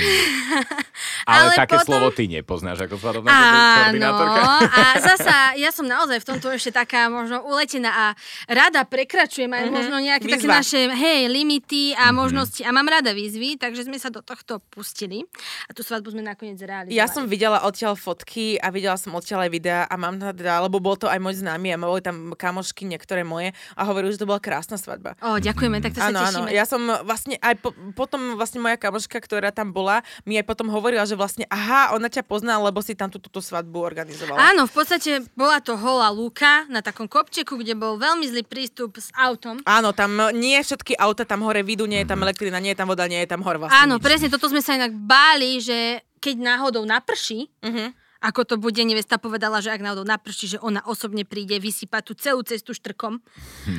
Ale, 1.24 1.52
Ale 1.52 1.56
také 1.56 1.76
potom- 1.76 1.86
slovo 1.88 2.08
ty 2.10 2.26
nepoznáš 2.26 2.82
ako 2.82 2.96
svadobná 2.96 3.30
Áno, 3.30 3.94
koordinátorka. 3.94 4.40
a 4.66 4.82
zasa 5.08 5.36
ja 5.54 5.70
som 5.70 5.84
naozaj 5.84 6.18
v 6.18 6.26
tomto 6.26 6.50
ešte 6.50 6.70
taká 6.72 7.06
možno 7.06 7.40
uletená 7.42 7.88
a 7.88 8.06
rada 8.46 8.82
prekračujem 8.82 9.48
aj 9.48 9.62
Mhm, 9.62 9.70
možno 9.70 9.96
nejaké 9.96 10.26
také 10.26 10.42
výzva. 10.42 10.58
naše 10.58 10.80
hej, 10.88 11.20
limity 11.26 11.94
a 11.94 12.10
možnosti 12.10 12.60
a 12.60 12.70
mám 12.70 12.84
rada 12.84 13.10
výzvy, 13.10 13.56
takže 13.56 13.84
sme 13.84 13.96
sa 13.96 14.08
do 14.08 14.20
tohto 14.20 14.58
pustili 14.66 15.22
a 15.64 15.72
tú 15.72 15.80
svadbu 15.80 16.10
sme 16.10 16.22
nakoniec 16.22 16.58
realizovali. 16.58 16.92
Ja 16.92 17.06
som 17.06 17.24
videla 17.24 17.62
odtiaľ 17.62 17.94
fotky 17.94 18.56
a 18.56 18.68
videla 18.68 18.96
som 18.96 19.12
odtiaľ 19.12 19.46
aj 19.46 19.50
videa 19.50 19.80
a 19.82 19.94
mám 19.94 20.16
teda, 20.16 20.60
lebo 20.60 20.78
bol 20.78 20.94
to 20.94 21.06
aj 21.06 21.16
môj 21.16 21.38
známy 21.38 21.70
a 21.70 21.78
boli 21.78 22.00
tam 22.00 22.34
kamošky 22.34 22.84
niektoré 22.84 23.22
moje 23.22 23.50
a 23.72 23.82
hovorili, 23.84 24.10
že 24.10 24.18
to 24.18 24.26
bola 24.26 24.38
krásna 24.38 24.74
svadba. 24.74 25.14
O, 25.20 25.38
ďakujeme, 25.38 25.78
tak 25.78 25.92
to 25.92 26.00
sa 26.00 26.08
Áno, 26.08 26.18
áno. 26.18 26.26
tešíme. 26.42 26.50
Ja 26.50 26.64
som 26.64 26.80
vlastne 27.04 27.38
aj 27.38 27.54
po, 27.56 27.70
potom 28.00 28.32
vlastne 28.32 28.56
moja 28.58 28.74
kamoška, 28.74 29.20
ktorá 29.20 29.52
tam 29.52 29.68
bola, 29.70 30.00
mi 30.24 30.34
aj 30.34 30.48
potom 30.48 30.66
hovorila, 30.66 31.04
že 31.04 31.12
vlastne 31.12 31.44
aha, 31.46 31.92
ona 31.92 32.08
ťa 32.08 32.24
pozná, 32.24 32.56
lebo 32.56 32.80
si 32.80 32.96
tam 32.96 33.12
túto 33.12 33.28
tú 33.28 33.38
svadbu 33.38 33.76
organizovala. 33.76 34.40
Áno, 34.40 34.64
v 34.64 34.72
podstate 34.72 35.10
bola 35.36 35.60
to 35.60 35.76
holá 35.76 36.08
lúka 36.08 36.64
na 36.66 36.80
takom 36.80 37.04
kopčeku, 37.04 37.54
kde 37.54 37.76
bol 37.76 37.94
veľmi 37.96 38.24
zlý 38.24 38.40
prístup 38.42 38.96
s 38.96 39.12
autom. 39.12 39.60
Áno, 39.62 39.92
tam 39.92 40.08
nie 40.32 40.56
všetky 40.56 40.96
auta 40.96 41.22
tam 41.22 41.44
hore 41.44 41.60
vidú, 41.60 41.84
nie 41.84 42.00
je 42.00 42.08
tam 42.08 42.24
elektrina, 42.24 42.56
nie 42.56 42.72
je 42.72 42.80
tam 42.80 42.88
voda, 42.88 43.04
nie 43.04 43.20
je 43.20 43.28
tam 43.28 43.44
hor 43.44 43.60
vlastne 43.60 43.76
Áno, 43.76 44.00
nič. 44.00 44.02
presne, 44.02 44.32
toto 44.32 44.48
sme 44.48 44.64
sa 44.64 44.74
inak 44.74 44.96
báli, 44.96 45.60
že 45.60 46.00
keď 46.16 46.36
náhodou 46.36 46.84
naprší, 46.84 47.52
Mhm. 47.60 47.92
Ako 48.20 48.44
to 48.44 48.54
bude, 48.60 48.76
nevesta 48.76 49.16
povedala, 49.16 49.64
že 49.64 49.72
ak 49.72 49.80
náhodou 49.80 50.04
naprší, 50.04 50.56
že 50.56 50.58
ona 50.60 50.84
osobne 50.84 51.24
príde 51.24 51.56
vysypať 51.56 52.02
tú 52.04 52.12
celú 52.12 52.44
cestu 52.44 52.76
štrkom. 52.76 53.24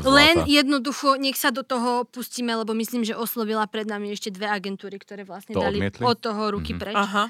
Len 0.01 0.49
jednoducho, 0.49 1.15
nech 1.21 1.37
sa 1.37 1.53
do 1.53 1.61
toho 1.61 2.09
pustíme, 2.09 2.49
lebo 2.57 2.73
myslím, 2.73 3.05
že 3.05 3.13
oslovila 3.13 3.69
pred 3.69 3.85
nami 3.85 4.09
ešte 4.09 4.33
dve 4.33 4.49
agentúry, 4.49 4.97
ktoré 4.97 5.21
vlastne 5.21 5.53
To 5.53 5.61
dali 5.61 5.77
odmietli? 5.77 6.01
od 6.01 6.17
toho 6.17 6.41
ruky 6.51 6.73
preč. 6.73 6.97
Aha. 6.97 7.29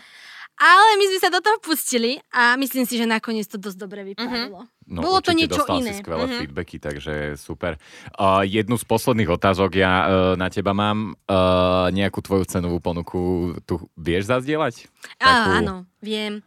Ale 0.62 0.90
my 1.00 1.06
sme 1.10 1.20
sa 1.20 1.30
do 1.34 1.42
toho 1.42 1.58
pustili 1.60 2.22
a 2.32 2.54
myslím 2.56 2.86
si, 2.86 2.96
že 2.96 3.10
nakoniec 3.10 3.50
to 3.50 3.58
dosť 3.58 3.78
dobre 3.82 4.06
vypadlo. 4.14 4.70
No, 4.92 5.00
Bolo 5.02 5.24
to 5.24 5.32
niečo 5.32 5.56
dostala 5.58 5.80
iné. 5.80 5.90
si 5.90 6.04
skvelé 6.04 6.24
Mhm. 6.26 6.36
feedbacky, 6.38 6.76
takže 6.78 7.14
super. 7.36 7.80
Uh, 8.14 8.44
jednu 8.44 8.76
z 8.76 8.84
posledných 8.84 9.32
otázok 9.32 9.72
ja 9.74 9.94
uh, 9.96 10.06
na 10.36 10.48
teba 10.48 10.72
mám. 10.72 11.16
Uh, 11.24 11.88
nejakú 11.90 12.20
tvoju 12.20 12.44
cenovú 12.46 12.78
ponuku 12.78 13.20
tu 13.62 13.80
vieš 13.96 14.28
zazdieľať? 14.28 14.92
Á, 15.18 15.58
áno, 15.58 15.88
viem. 15.98 16.44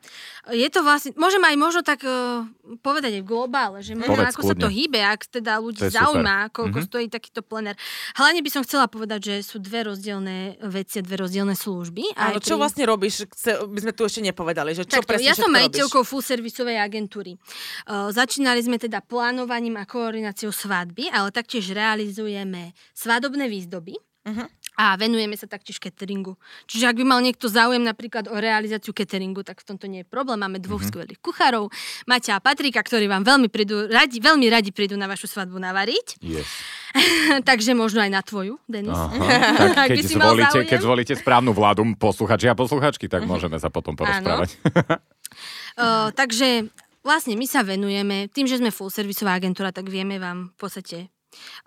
Je 0.47 0.69
to 0.69 0.81
vlastne, 0.81 1.11
môžem 1.15 1.41
aj 1.41 1.57
možno 1.57 1.81
tak 1.81 2.03
uh, 2.03 2.45
povedať 2.79 3.17
aj 3.17 3.23
v 3.23 3.29
globále, 3.29 3.81
že 3.81 3.95
možno 3.95 4.13
Povedz 4.15 4.31
ako 4.31 4.43
sa 4.43 4.55
to 4.55 4.61
kľudne. 4.63 4.77
hýbe, 4.77 5.01
ak 5.01 5.21
teda 5.27 5.53
ľudí 5.57 5.81
To 5.81 5.85
je 5.85 5.91
super. 5.91 6.01
zaujíma, 6.05 6.37
koľko 6.51 6.79
Mhm. 6.79 6.87
stojí 6.87 7.07
takýto 7.09 7.41
plener. 7.41 7.75
Hlavne 8.15 8.41
by 8.41 8.51
som 8.51 8.61
chcela 8.61 8.85
povedať, 8.87 9.21
že 9.25 9.35
sú 9.43 9.57
dve 9.59 9.89
rozdielne 9.89 10.37
veci 10.63 10.99
a 10.99 11.03
dve 11.03 11.17
rozdielne 11.19 11.57
služby. 11.57 12.13
Áno, 12.15 12.39
čo 12.39 12.55
pri- 12.55 12.61
vlastne 12.61 12.85
robíš? 12.85 13.25
By 13.65 13.81
sme 13.81 13.93
tu 13.93 14.03
ešte 14.03 14.21
nepovedali, 14.23 14.71
že 14.71 14.85
čo 14.85 15.01
Takto, 15.01 15.09
presne 15.11 15.25
ja 15.25 15.35
som 15.35 15.49
majiteľkou 15.49 16.03
full 16.03 16.21
servisovej 16.21 16.77
agentúry. 16.77 17.41
Uh, 17.85 18.13
začínali 18.35 18.67
sme 18.67 18.83
teda 18.83 18.99
plánovaním 18.99 19.79
a 19.79 19.87
koordináciou 19.87 20.51
svadby, 20.51 21.07
ale 21.07 21.31
taktiež 21.31 21.71
realizujeme 21.71 22.75
svadobné 22.91 23.47
výzdoby. 23.47 23.95
Mhm. 24.27 24.51
A 24.75 24.99
venujeme 24.99 25.39
sa 25.39 25.47
taktiež 25.47 25.79
cateringu. 25.79 26.35
Čiže 26.67 26.91
ak 26.91 26.99
by 26.99 27.05
mal 27.07 27.23
niekto 27.23 27.47
záujem 27.47 27.79
napríklad 27.79 28.27
o 28.27 28.35
realizáciu 28.35 28.91
cateringu, 28.91 29.47
tak 29.47 29.63
v 29.63 29.71
tomto 29.71 29.87
nie 29.87 30.03
je 30.03 30.09
problém. 30.11 30.35
Máme 30.35 30.59
dvoch 30.59 30.83
Mhm. 30.83 30.91
skvelých 30.91 31.21
kuchárov, 31.23 31.71
Maťa 32.11 32.35
a 32.35 32.43
Patrika, 32.43 32.83
ktorí 32.83 33.07
vám 33.07 33.23
veľmi, 33.23 33.47
prídu, 33.47 33.87
radi, 33.87 34.19
veľmi 34.19 34.51
radi 34.51 34.75
prídu 34.75 34.99
na 34.99 35.07
vašu 35.07 35.31
svadbu 35.31 35.63
navariť. 35.63 36.19
Yes. 36.27 36.51
Takže 37.55 37.79
možno 37.79 38.03
aj 38.03 38.11
na 38.11 38.23
tvoju, 38.27 38.59
Denis. 38.67 38.99
Aha, 38.99 39.15
Ak 39.71 39.79
tak 39.79 39.89
keď 39.95 40.05
zvolíte, 40.11 40.59
keď 40.67 40.79
zvolíte 40.83 41.15
správnu 41.15 41.55
vládu, 41.55 41.87
posluchači 41.95 42.51
a 42.51 42.59
posluchačky, 42.59 43.07
tak 43.07 43.31
môžeme 43.31 43.63
sa 43.63 43.71
potom 43.71 43.95
porozprávať. 43.95 44.59
Uh, 45.79 46.11
takže 46.19 46.67
vlastne 47.05 47.37
my 47.37 47.47
sa 47.47 47.63
venujeme, 47.63 48.33
tým, 48.33 48.49
že 48.49 48.59
sme 48.59 48.73
full 48.73 48.91
servisová 48.91 49.37
agentúra, 49.37 49.71
tak 49.71 49.93
vieme 49.93 50.17
vám 50.17 50.51
v 50.51 50.57
podstate 50.57 50.99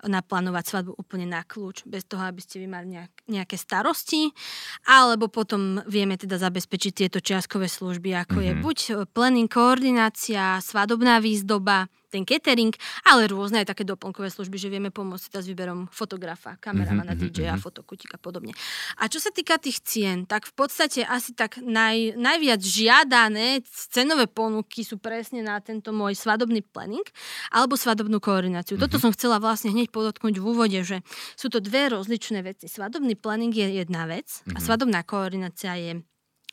naplánovať 0.04 0.64
svadbu 0.64 0.92
úplne 0.96 1.28
na 1.28 1.44
kľúč, 1.44 1.84
bez 1.84 2.08
toho, 2.08 2.24
aby 2.24 2.40
ste 2.40 2.60
vy 2.60 2.66
mali 2.68 2.98
nejak, 2.98 3.12
nejaké 3.28 3.56
starosti, 3.60 4.32
alebo 4.88 5.28
potom 5.28 5.80
vieme 5.84 6.16
teda 6.16 6.40
zabezpečiť 6.40 6.92
tieto 6.92 7.18
čiastkové 7.20 7.68
služby, 7.68 8.16
ako 8.16 8.40
mm-hmm. 8.40 8.48
je 8.48 8.62
buď 8.64 8.78
planning, 9.12 9.48
koordinácia, 9.48 10.58
svadobná 10.64 11.20
výzdoba, 11.20 11.86
ten 12.08 12.24
catering, 12.24 12.72
ale 13.04 13.28
rôzne 13.28 13.60
aj 13.62 13.76
také 13.76 13.84
doplnkové 13.84 14.32
služby, 14.32 14.56
že 14.56 14.72
vieme 14.72 14.88
pomôcť 14.88 15.32
teda 15.32 15.40
s 15.44 15.48
výberom 15.48 15.80
fotografa, 15.92 16.56
kameramana, 16.58 17.12
mm-hmm, 17.14 17.32
DJ-a, 17.32 17.54
mm-hmm. 17.54 17.64
fotokutika 17.64 18.16
a 18.16 18.20
podobne. 18.20 18.52
A 18.98 19.06
čo 19.06 19.20
sa 19.20 19.28
týka 19.28 19.60
tých 19.60 19.84
cien, 19.84 20.24
tak 20.24 20.48
v 20.48 20.54
podstate 20.56 21.04
asi 21.04 21.36
tak 21.36 21.60
naj, 21.60 22.16
najviac 22.16 22.60
žiadané 22.64 23.62
cenové 23.68 24.26
ponuky 24.26 24.82
sú 24.82 24.96
presne 24.96 25.44
na 25.44 25.60
tento 25.60 25.92
môj 25.92 26.16
svadobný 26.16 26.64
planning 26.64 27.04
alebo 27.52 27.76
svadobnú 27.76 28.18
koordináciu. 28.18 28.80
Mm-hmm. 28.80 28.88
Toto 28.88 28.96
som 28.98 29.12
chcela 29.12 29.36
vlastne 29.38 29.70
hneď 29.70 29.92
podotknúť 29.92 30.40
v 30.40 30.44
úvode, 30.44 30.80
že 30.80 31.04
sú 31.36 31.52
to 31.52 31.60
dve 31.60 31.92
rozličné 31.92 32.40
veci. 32.40 32.66
Svadobný 32.66 33.14
planning 33.14 33.52
je 33.52 33.84
jedna 33.84 34.08
vec 34.08 34.26
mm-hmm. 34.28 34.56
a 34.56 34.58
mhm. 34.58 34.64
svadobná 34.64 35.00
koordinácia 35.04 35.76
je 35.76 35.92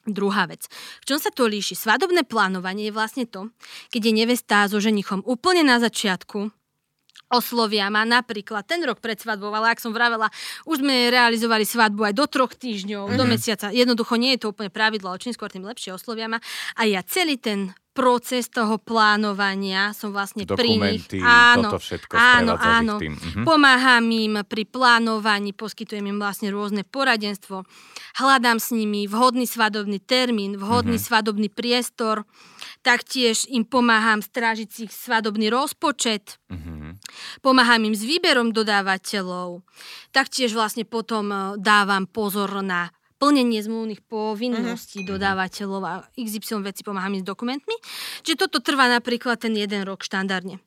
Druhá 0.05 0.45
vec. 0.45 0.69
V 1.01 1.05
čom 1.09 1.17
sa 1.17 1.33
to 1.33 1.49
líši? 1.49 1.73
Svadobné 1.73 2.21
plánovanie 2.29 2.89
je 2.89 2.93
vlastne 2.93 3.25
to, 3.25 3.49
keď 3.89 4.01
je 4.05 4.13
nevestá 4.13 4.57
so 4.69 4.77
ženichom 4.77 5.25
úplne 5.25 5.65
na 5.65 5.81
začiatku, 5.81 6.53
oslovia 7.33 7.89
ma 7.89 8.05
napríklad 8.05 8.69
ten 8.69 8.85
rok 8.85 9.01
pred 9.01 9.17
svadbou, 9.17 9.49
ale 9.49 9.73
ak 9.73 9.81
som 9.81 9.89
vravela, 9.89 10.29
už 10.69 10.85
sme 10.85 11.09
realizovali 11.09 11.65
svadbu 11.65 12.11
aj 12.11 12.13
do 12.13 12.25
troch 12.29 12.53
týždňov, 12.53 13.09
mm-hmm. 13.09 13.19
do 13.19 13.25
mhm. 13.25 13.31
mesiaca. 13.33 13.67
Jednoducho 13.73 14.15
nie 14.21 14.37
je 14.37 14.45
to 14.45 14.51
úplne 14.53 14.69
pravidlo, 14.69 15.09
ale 15.09 15.21
čím 15.21 15.33
skôr 15.33 15.49
tým 15.49 15.65
lepšie 15.65 15.95
oslovia 15.95 16.29
ma. 16.29 16.37
A 16.77 16.85
ja 16.85 17.01
celý 17.01 17.41
ten 17.41 17.73
proces 17.95 18.51
toho 18.51 18.75
plánovania 18.75 19.95
som 19.95 20.11
vlastne 20.11 20.43
Dokumenty, 20.43 21.15
pri 21.15 21.23
nich. 21.23 21.23
Áno, 21.23 21.71
toto 21.71 21.79
všetko 21.79 22.11
áno, 22.11 22.53
áno. 22.59 22.99
Tým. 22.99 23.15
Mhm. 23.15 23.41
Pomáham 23.47 24.03
im 24.11 24.43
pri 24.43 24.67
plánovaní, 24.67 25.55
poskytujem 25.55 26.03
im 26.11 26.19
vlastne 26.19 26.51
rôzne 26.51 26.83
poradenstvo. 26.83 27.63
Hľadám 28.19 28.59
s 28.59 28.75
nimi 28.75 29.07
vhodný 29.07 29.47
svadobný 29.47 30.03
termín, 30.03 30.59
vhodný 30.59 30.99
mhm. 30.99 31.05
svadobný 31.07 31.47
priestor. 31.47 32.27
Taktiež 32.83 33.47
im 33.49 33.63
pomáham 33.63 34.19
strážiť 34.19 34.69
si 34.69 34.83
svadobný 34.91 35.47
rozpočet. 35.47 36.43
Mhm. 36.51 36.99
Pomáham 37.39 37.79
im 37.87 37.95
s 37.95 38.03
výberom 38.03 38.51
dodávateľov. 38.51 39.63
Taktiež 40.11 40.51
vlastne 40.51 40.83
potom 40.83 41.31
eh, 41.31 41.39
dávam 41.63 42.03
pozor 42.11 42.59
na 42.59 42.91
plnenie 43.15 43.63
zmluvných 43.63 44.03
povinností 44.05 45.03
uh-huh. 45.03 45.15
dodávateľov 45.15 45.81
a 45.83 45.93
XY 46.19 46.63
veci 46.67 46.83
pomáham 46.83 47.15
s 47.15 47.23
dokumentmi. 47.23 47.75
Čiže 48.21 48.47
toto 48.47 48.59
trvá 48.59 48.91
napríklad 48.91 49.39
ten 49.39 49.55
jeden 49.55 49.87
rok 49.87 50.03
štandardne. 50.03 50.59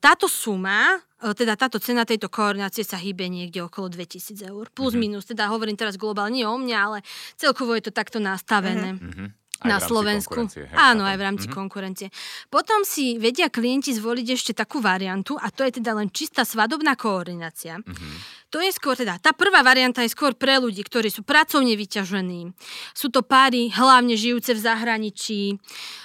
Táto 0.00 0.32
suma, 0.32 0.96
teda 1.20 1.52
táto 1.52 1.76
cena 1.76 2.08
tejto 2.08 2.32
koordinácie 2.32 2.88
sa 2.88 2.96
hýbe 2.96 3.28
niekde 3.28 3.60
okolo 3.60 3.92
2000 3.92 4.48
eur. 4.48 4.72
Plus 4.72 4.96
uh-huh. 4.96 5.02
minus, 5.02 5.28
teda 5.28 5.52
hovorím 5.52 5.76
teraz 5.76 6.00
globálne 6.00 6.40
nie 6.40 6.46
o 6.48 6.56
mňa, 6.56 6.78
ale 6.78 6.98
celkovo 7.36 7.76
je 7.76 7.90
to 7.90 7.92
takto 7.92 8.16
nastavené. 8.16 8.96
Uh-huh 8.96 9.30
na 9.64 9.76
Slovensku. 9.76 10.48
Hej, 10.56 10.72
Áno, 10.72 11.04
aj 11.04 11.16
v 11.20 11.24
rámci 11.24 11.46
mm-hmm. 11.48 11.60
konkurencie. 11.60 12.08
Potom 12.48 12.80
si 12.88 13.20
vedia 13.20 13.52
klienti 13.52 13.92
zvoliť 13.92 14.26
ešte 14.32 14.52
takú 14.56 14.80
variantu 14.80 15.36
a 15.36 15.52
to 15.52 15.68
je 15.68 15.80
teda 15.80 15.92
len 15.92 16.08
čistá 16.08 16.48
svadobná 16.48 16.96
koordinácia. 16.96 17.76
Mm-hmm. 17.76 18.39
To 18.50 18.58
je 18.58 18.74
skôr 18.74 18.98
teda, 18.98 19.22
tá 19.22 19.30
prvá 19.30 19.62
varianta 19.62 20.02
je 20.02 20.10
skôr 20.10 20.34
pre 20.34 20.58
ľudí, 20.58 20.82
ktorí 20.82 21.06
sú 21.06 21.22
pracovne 21.22 21.78
vyťažení. 21.78 22.50
Sú 22.98 23.06
to 23.06 23.22
páry 23.22 23.70
hlavne 23.70 24.18
žijúce 24.18 24.58
v 24.58 24.60
zahraničí. 24.60 25.54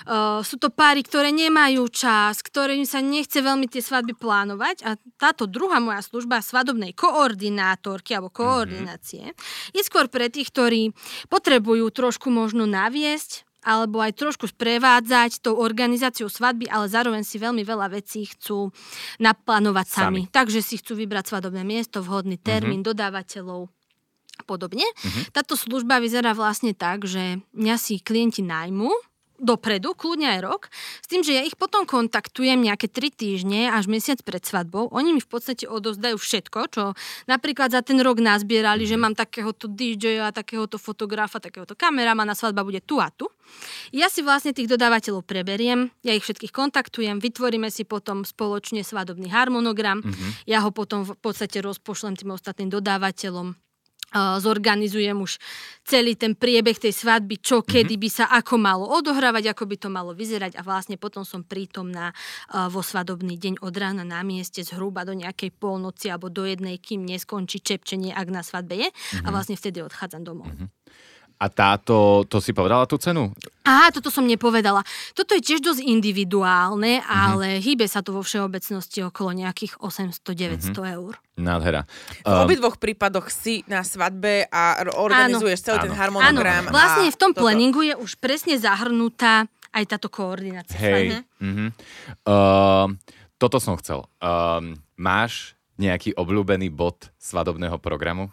Uh, 0.05 0.45
sú 0.45 0.61
to 0.61 0.69
páry, 0.69 1.01
ktoré 1.01 1.33
nemajú 1.33 1.89
čas, 1.89 2.45
ktorým 2.45 2.85
sa 2.85 3.01
nechce 3.01 3.41
veľmi 3.41 3.65
tie 3.65 3.81
svadby 3.81 4.13
plánovať 4.13 4.85
a 4.85 4.93
táto 5.17 5.49
druhá 5.49 5.81
moja 5.81 6.05
služba 6.05 6.45
svadobnej 6.45 6.93
koordinátorky 6.93 8.13
alebo 8.13 8.29
mhm. 8.29 8.37
koordinácie 8.37 9.25
mm-hmm. 9.33 9.73
je 9.73 9.81
skôr 9.81 10.05
pre 10.05 10.29
tých, 10.29 10.53
ktorí 10.53 10.93
potrebujú 11.33 11.89
trošku 11.89 12.29
možno 12.29 12.69
naviesť 12.69 13.44
alebo 13.65 13.97
aj 13.99 14.13
trošku 14.13 14.45
sprevádzať 14.45 15.41
tou 15.41 15.57
organizáciou 15.57 16.29
svadby, 16.29 16.69
ale 16.69 16.85
zároveň 16.85 17.25
si 17.25 17.41
veľmi 17.41 17.65
veľa 17.65 17.89
vecí 17.89 18.29
chcú 18.29 18.69
naplánovať 19.17 19.85
sami. 19.89 20.21
sami. 20.21 20.21
Takže 20.29 20.61
si 20.61 20.77
chcú 20.77 20.93
vybrať 21.01 21.33
svadobné 21.33 21.65
miesto, 21.65 22.05
vhodný 22.05 22.37
termín, 22.37 22.85
mm-hmm. 22.85 22.89
dodávateľov 22.93 23.73
podobne. 24.45 24.85
Mm-hmm. 24.85 25.33
Táto 25.33 25.57
služba 25.57 25.97
vyzerá 25.97 26.37
vlastne 26.37 26.77
tak, 26.77 27.09
že 27.09 27.41
mňa 27.57 27.75
si 27.81 27.97
klienti 27.97 28.45
najmu, 28.45 28.93
dopredu, 29.39 29.93
kľudne 29.93 30.37
aj 30.37 30.39
rok, 30.43 30.61
s 31.03 31.07
tým, 31.07 31.21
že 31.21 31.35
ja 31.35 31.43
ich 31.43 31.59
potom 31.59 31.83
kontaktujem 31.83 32.59
nejaké 32.59 32.87
3 32.87 33.11
týždne 33.11 33.71
až 33.71 33.91
mesiac 33.91 34.19
pred 34.23 34.41
svadbou. 34.41 34.87
Oni 34.95 35.15
mi 35.15 35.21
v 35.21 35.29
podstate 35.29 35.67
odozdajú 35.67 36.15
všetko, 36.15 36.59
čo 36.71 36.83
napríklad 37.27 37.71
za 37.71 37.83
ten 37.83 37.99
rok 37.99 38.23
nazbierali, 38.23 38.87
že 38.87 38.95
mhm. 38.95 39.01
mám 39.01 39.13
takéhoto 39.15 39.67
DJ-a, 39.67 40.31
takéhoto 40.31 40.79
fotografa, 40.79 41.43
takéhoto 41.43 41.75
kameramana, 41.75 42.37
svadba 42.37 42.63
bude 42.63 42.79
tu 42.83 42.99
a 43.03 43.11
tu. 43.11 43.27
Ja 43.93 44.09
si 44.09 44.25
vlastne 44.25 44.55
tých 44.55 44.71
dodávateľov 44.71 45.21
preberiem, 45.21 45.93
ja 46.01 46.17
ich 46.17 46.25
všetkých 46.25 46.49
kontaktujem, 46.49 47.21
vytvoríme 47.21 47.69
si 47.69 47.85
potom 47.85 48.25
spoločne 48.25 48.81
svadobný 48.81 49.29
harmonogram, 49.29 50.01
mm-hmm. 50.01 50.49
ja 50.49 50.65
ho 50.65 50.73
potom 50.73 51.05
v 51.05 51.13
podstate 51.21 51.61
rozpošlem 51.61 52.17
tým 52.17 52.33
ostatným 52.33 52.73
dodávateľom 52.73 53.64
zorganizujem 54.15 55.19
už 55.19 55.37
celý 55.83 56.15
ten 56.15 56.33
priebeh 56.33 56.79
tej 56.79 56.95
svadby, 56.95 57.37
čo 57.43 57.61
mhm. 57.61 57.65
kedy 57.67 57.95
by 57.99 58.09
sa 58.09 58.25
ako 58.31 58.55
malo 58.57 58.87
odohrávať, 58.89 59.51
ako 59.51 59.63
by 59.67 59.75
to 59.75 59.89
malo 59.91 60.15
vyzerať 60.15 60.55
a 60.57 60.61
vlastne 60.63 60.95
potom 60.95 61.27
som 61.27 61.43
prítomná 61.43 62.15
vo 62.71 62.81
svadobný 62.81 63.35
deň 63.37 63.61
od 63.61 63.73
rána 63.75 64.07
na 64.07 64.23
mieste 64.25 64.63
zhruba 64.65 65.05
do 65.05 65.13
nejakej 65.13 65.53
polnoci 65.53 66.09
alebo 66.09 66.31
do 66.31 66.47
jednej, 66.47 66.81
kým 66.81 67.05
neskončí 67.05 67.61
čepčenie, 67.61 68.15
ak 68.15 68.27
na 68.31 68.41
svadbe 68.41 68.79
je 68.79 68.89
a 69.21 69.27
mhm. 69.29 69.33
vlastne 69.33 69.55
vtedy 69.59 69.83
odchádzam 69.83 70.23
domov. 70.25 70.49
Mm-hmm. 70.49 70.69
A 71.35 71.51
táto, 71.51 72.23
to 72.31 72.39
si 72.39 72.55
povedala 72.55 72.87
tú 72.87 72.95
cenu? 72.95 73.35
Aha, 73.67 73.91
toto 73.91 74.07
som 74.07 74.23
nepovedala. 74.23 74.85
Toto 75.11 75.35
je 75.35 75.41
tiež 75.43 75.59
dosť 75.59 75.83
individuálne, 75.83 77.01
mm-hmm. 77.01 77.11
ale 77.11 77.47
hýbe 77.59 77.83
sa 77.91 77.99
to 77.99 78.15
vo 78.15 78.23
všeobecnosti 78.23 79.03
okolo 79.03 79.35
nejakých 79.35 79.75
800-900 79.83 80.71
mm-hmm. 80.71 80.95
eur. 80.95 81.13
Nádhera. 81.35 81.83
V 82.23 82.31
um, 82.31 82.47
obidvoch 82.47 82.79
prípadoch 82.79 83.27
si 83.27 83.67
na 83.67 83.83
svadbe 83.83 84.47
a 84.47 84.79
organizuješ 84.95 85.59
áno, 85.59 85.65
celý 85.67 85.77
áno. 85.81 85.85
ten 85.91 85.95
harmonogram. 85.99 86.63
Áno. 86.69 86.71
Vlastne 86.71 87.07
v 87.11 87.17
tom 87.19 87.31
toto. 87.35 87.41
planningu 87.43 87.81
je 87.83 87.95
už 87.99 88.15
presne 88.21 88.55
zahrnutá 88.55 89.51
aj 89.75 89.83
táto 89.91 90.07
koordinácia. 90.07 90.79
Hej. 90.79 91.27
Mm-hmm. 91.43 91.69
Uh, 92.23 92.95
toto 93.35 93.59
som 93.59 93.75
chcel. 93.75 94.07
Uh, 94.23 94.77
máš 94.95 95.59
nejaký 95.75 96.15
obľúbený 96.15 96.71
bod 96.71 97.11
svadobného 97.19 97.75
programu? 97.83 98.31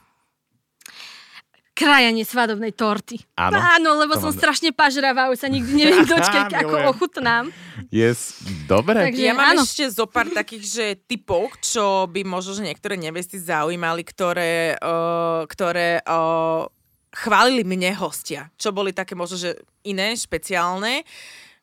Krajanie 1.73 2.25
svadobnej 2.29 2.77
torty. 2.77 3.17
Áno. 3.37 3.57
Áno, 3.57 3.91
lebo 3.97 4.13
som 4.21 4.29
mám... 4.29 4.37
strašne 4.37 4.71
pažravá, 4.77 5.33
už 5.33 5.41
sa 5.41 5.49
nikdy 5.49 5.73
neviem 5.73 6.05
dočkať, 6.13 6.53
ako 6.53 6.75
ochutnám. 6.93 7.49
Yes, 7.89 8.45
dobre. 8.69 9.09
Takže 9.09 9.25
ja 9.25 9.33
mám 9.33 9.57
áno. 9.57 9.65
ešte 9.65 9.89
zo 9.89 10.05
pár 10.05 10.29
takých, 10.29 10.65
že 10.69 10.85
typov, 11.09 11.57
čo 11.65 12.07
by 12.13 12.25
možno, 12.29 12.61
že 12.61 12.69
niektoré 12.69 13.01
nevesty 13.01 13.41
zaujímali, 13.41 14.05
ktoré, 14.05 14.77
uh, 14.77 15.49
ktoré 15.49 16.05
uh, 16.05 16.69
chválili 17.13 17.65
mne 17.65 17.97
hostia, 17.97 18.53
čo 18.61 18.73
boli 18.73 18.93
také 18.93 19.17
možno, 19.17 19.41
že 19.41 19.57
iné, 19.85 20.13
špeciálne. 20.17 21.05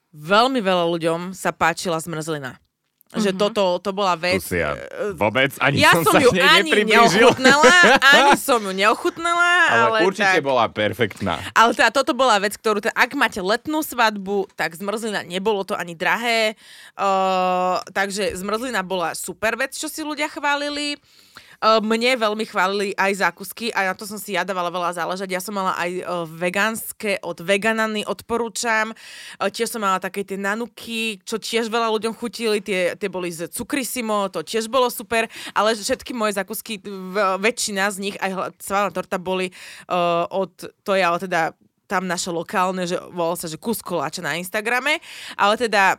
Veľmi 0.09 0.57
veľa 0.57 0.89
ľuďom 0.89 1.37
sa 1.37 1.53
páčila 1.53 2.01
zmrzlina. 2.01 2.57
Že 3.09 3.33
mm-hmm. 3.33 3.41
toto 3.41 3.81
to 3.81 3.89
bola 3.89 4.13
vec... 4.13 4.37
ja 4.53 4.77
e, 4.77 5.17
vôbec 5.17 5.49
ani 5.57 5.81
ja 5.81 5.97
som, 5.97 6.05
som 6.05 6.21
ju 6.21 6.29
ani 6.29 6.85
neochutnala, 6.85 7.73
ani 8.21 8.37
som 8.37 8.61
ju 8.61 8.69
neochutnala, 8.69 9.49
ale, 9.65 9.97
ale 9.97 9.97
určite 10.05 10.37
tak, 10.37 10.45
bola 10.45 10.69
perfektná. 10.69 11.41
Ale 11.57 11.73
teda 11.73 11.89
toto 11.89 12.13
bola 12.13 12.37
vec, 12.37 12.53
ktorú, 12.53 12.85
teda, 12.85 12.93
ak 12.93 13.17
máte 13.17 13.41
letnú 13.41 13.81
svadbu, 13.81 14.53
tak 14.53 14.77
zmrzlina 14.77 15.25
nebolo 15.25 15.65
to 15.65 15.73
ani 15.73 15.97
drahé, 15.97 16.53
uh, 17.01 17.81
takže 17.97 18.37
zmrzlina 18.37 18.85
bola 18.85 19.17
super 19.17 19.57
vec, 19.57 19.73
čo 19.73 19.89
si 19.89 20.05
ľudia 20.05 20.29
chválili. 20.29 21.01
Eh, 21.59 21.83
mne 21.83 22.15
veľmi 22.15 22.47
chválili 22.47 22.95
aj 22.95 23.19
zákusky 23.19 23.75
a 23.75 23.91
na 23.91 23.93
to 23.93 24.07
som 24.07 24.15
si 24.15 24.31
ja 24.31 24.47
dávala 24.47 24.71
veľa 24.71 24.95
záležať. 24.95 25.27
Ja 25.27 25.43
som 25.43 25.59
mala 25.59 25.75
aj 25.75 25.91
eh, 25.91 26.03
vegánske 26.31 27.19
od 27.19 27.43
veganany, 27.43 28.07
odporúčam. 28.07 28.95
Eh, 28.95 29.51
tiež 29.51 29.67
som 29.67 29.83
mala 29.83 29.99
také 29.99 30.23
tie 30.23 30.39
nanuky, 30.39 31.19
čo 31.27 31.35
tiež 31.35 31.67
veľa 31.67 31.91
ľuďom 31.91 32.15
chutili. 32.15 32.63
Tie, 32.63 32.95
tie 32.95 33.09
boli 33.11 33.27
z 33.27 33.51
cukrisimo, 33.51 34.31
to 34.31 34.39
tiež 34.39 34.71
bolo 34.71 34.87
super, 34.87 35.27
ale 35.51 35.75
všetky 35.75 36.15
moje 36.15 36.39
zákusky, 36.39 36.79
väčšina 37.43 37.91
z 37.91 37.97
nich, 37.99 38.15
aj 38.23 38.55
sválna 38.63 38.91
torta 38.95 39.19
boli 39.19 39.51
uh, 39.91 40.27
od 40.31 40.51
to 40.83 40.91
ja 40.95 41.11
teda 41.19 41.51
tam 41.89 42.05
naše 42.05 42.29
lokálne, 42.29 42.85
že 42.85 43.01
volalo 43.09 43.35
sa, 43.35 43.49
že 43.49 43.57
kus 43.57 43.81
koláča 43.81 44.21
na 44.21 44.37
Instagrame, 44.37 45.01
ale 45.35 45.57
teda 45.57 45.97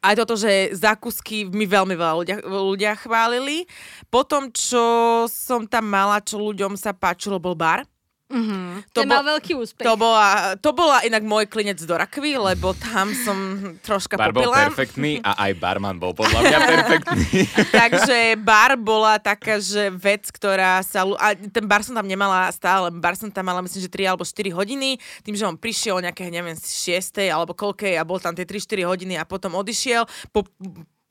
aj 0.00 0.14
toto, 0.24 0.34
že 0.36 0.72
zákusky 0.72 1.44
mi 1.52 1.68
veľmi 1.68 1.92
veľa 1.92 2.14
ľudia, 2.16 2.36
ľudia 2.44 2.92
chválili. 2.96 3.68
Potom, 4.08 4.48
čo 4.48 5.24
som 5.28 5.68
tam 5.68 5.84
mala, 5.88 6.24
čo 6.24 6.40
ľuďom 6.40 6.76
sa 6.76 6.96
páčilo, 6.96 7.36
bol 7.36 7.52
bar. 7.52 7.84
Mm-hmm. 8.30 8.94
To 8.94 9.02
mal 9.10 9.26
veľký 9.26 9.58
úspech. 9.58 9.82
To 9.82 9.98
bola, 9.98 10.54
to 10.54 10.70
bola 10.70 11.02
inak 11.02 11.26
môj 11.26 11.50
klinec 11.50 11.82
do 11.82 11.94
rakvy, 11.98 12.38
lebo 12.38 12.78
tam 12.78 13.10
som 13.26 13.38
troška 13.82 14.14
bar 14.14 14.30
popila. 14.30 14.46
bol 14.46 14.54
perfektný 14.70 15.18
a 15.26 15.50
aj 15.50 15.52
barman 15.58 15.98
bol 15.98 16.14
podľa 16.14 16.46
mňa 16.46 16.58
perfektný. 16.78 17.26
Takže 17.82 18.18
bar 18.38 18.78
bola 18.78 19.18
taká, 19.18 19.58
že 19.58 19.90
vec, 19.90 20.30
ktorá 20.30 20.78
sa... 20.86 21.02
A 21.18 21.34
ten 21.34 21.66
bar 21.66 21.82
som 21.82 21.98
tam 21.98 22.06
nemala 22.06 22.46
stále, 22.54 22.94
bar 22.94 23.18
som 23.18 23.34
tam 23.34 23.50
mala 23.50 23.66
myslím, 23.66 23.82
že 23.82 23.90
3 23.90 24.14
alebo 24.14 24.22
4 24.22 24.54
hodiny, 24.54 25.02
tým, 25.26 25.34
že 25.34 25.42
on 25.42 25.58
prišiel 25.58 25.98
nejaké, 25.98 26.30
neviem, 26.30 26.54
6 26.54 27.18
alebo 27.34 27.50
koľkej 27.50 27.98
a 27.98 28.06
bol 28.06 28.22
tam 28.22 28.38
tie 28.38 28.46
3-4 28.46 28.86
hodiny 28.86 29.18
a 29.18 29.26
potom 29.26 29.58
odišiel. 29.58 30.06
Po, 30.30 30.46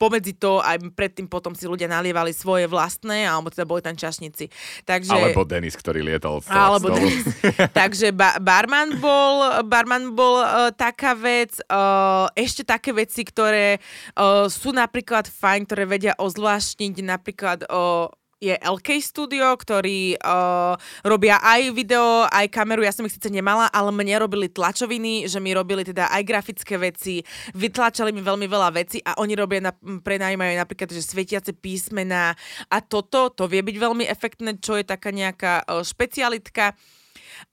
pomedzi 0.00 0.32
to 0.32 0.64
aj 0.64 0.80
predtým 0.96 1.28
potom 1.28 1.52
si 1.52 1.68
ľudia 1.68 1.84
nalievali 1.84 2.32
svoje 2.32 2.64
vlastné, 2.64 3.28
alebo 3.28 3.52
teda 3.52 3.68
boli 3.68 3.84
tam 3.84 3.92
čašníci. 3.92 4.48
Takže, 4.88 5.12
Alebo 5.12 5.44
Denis, 5.44 5.76
ktorý 5.76 6.00
lietal 6.00 6.40
toho 6.40 6.56
alebo 6.56 6.88
stolu. 6.88 7.04
Denis. 7.04 7.28
Takže 7.84 8.16
ba- 8.16 8.40
barman 8.40 8.96
bol, 8.96 9.60
barman 9.68 10.16
bol 10.16 10.40
uh, 10.40 10.72
taká 10.72 11.12
vec. 11.12 11.60
Uh, 11.68 12.32
ešte 12.32 12.64
také 12.64 12.96
veci, 12.96 13.20
ktoré 13.28 13.76
uh, 14.16 14.48
sú 14.48 14.72
napríklad 14.72 15.28
fajn, 15.28 15.68
ktoré 15.68 15.84
vedia 15.84 16.16
ozvláštniť 16.16 16.94
napríklad 17.04 17.68
uh, 17.68 18.08
je 18.40 18.56
LK 18.56 19.04
Studio, 19.04 19.52
ktorí 19.52 20.16
uh, 20.16 20.72
robia 21.04 21.36
aj 21.44 21.76
video, 21.76 22.24
aj 22.24 22.48
kameru. 22.48 22.80
Ja 22.80 22.90
som 22.90 23.04
ich 23.04 23.12
síce 23.12 23.28
nemala, 23.28 23.68
ale 23.68 23.92
mne 23.92 24.24
robili 24.24 24.48
tlačoviny, 24.48 25.28
že 25.28 25.38
mi 25.44 25.52
robili 25.52 25.84
teda 25.84 26.08
aj 26.08 26.22
grafické 26.24 26.80
veci, 26.80 27.20
vytlačali 27.52 28.16
mi 28.16 28.24
veľmi 28.24 28.48
veľa 28.48 28.68
veci 28.72 28.98
a 29.04 29.20
oni 29.20 29.36
robia, 29.36 29.60
na, 29.60 29.72
prenajímajú 29.76 30.56
napríklad, 30.56 30.88
že 30.88 31.04
svetiace 31.04 31.52
písmená 31.52 32.32
a 32.72 32.76
toto, 32.80 33.28
to 33.28 33.44
vie 33.44 33.60
byť 33.60 33.76
veľmi 33.76 34.08
efektné, 34.08 34.56
čo 34.56 34.80
je 34.80 34.88
taká 34.88 35.12
nejaká 35.12 35.68
uh, 35.68 35.84
špecialitka. 35.84 36.72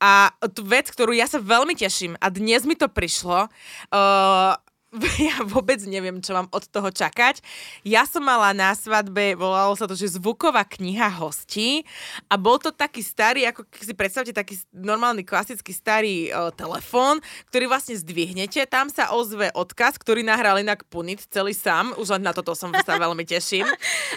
A 0.03 0.35
vec, 0.67 0.91
ktorú 0.91 1.15
ja 1.15 1.27
sa 1.27 1.39
veľmi 1.39 1.71
teším 1.75 2.19
a 2.19 2.27
dnes 2.27 2.67
mi 2.67 2.75
to 2.75 2.91
prišlo, 2.91 3.47
uh, 3.47 4.51
ja 5.19 5.43
vôbec 5.43 5.83
neviem, 5.83 6.23
čo 6.23 6.31
mám 6.31 6.47
od 6.55 6.63
toho 6.63 6.87
čakať. 6.87 7.43
Ja 7.83 8.07
som 8.07 8.23
mala 8.23 8.55
na 8.55 8.71
svadbe, 8.71 9.35
volalo 9.35 9.75
sa 9.75 9.83
to, 9.83 9.99
že 9.99 10.15
zvuková 10.15 10.63
kniha 10.63 11.11
hostí 11.11 11.83
a 12.31 12.39
bol 12.39 12.55
to 12.55 12.71
taký 12.71 13.03
starý, 13.03 13.51
ako 13.51 13.67
si 13.75 13.91
predstavte, 13.91 14.31
taký 14.31 14.55
normálny 14.71 15.27
klasický 15.27 15.75
starý 15.75 16.31
uh, 16.31 16.55
telefón, 16.55 17.19
ktorý 17.51 17.67
vlastne 17.67 17.99
zdvihnete, 17.99 18.63
tam 18.71 18.87
sa 18.87 19.11
ozve 19.11 19.51
odkaz, 19.51 19.99
ktorý 19.99 20.23
nahral 20.23 20.55
inak 20.63 20.87
Punit 20.87 21.19
celý 21.27 21.51
sám, 21.51 21.91
už 21.99 22.15
len 22.15 22.23
na 22.23 22.31
toto 22.31 22.55
som 22.55 22.71
sa 22.71 22.95
veľmi 23.03 23.27
teším. 23.27 23.67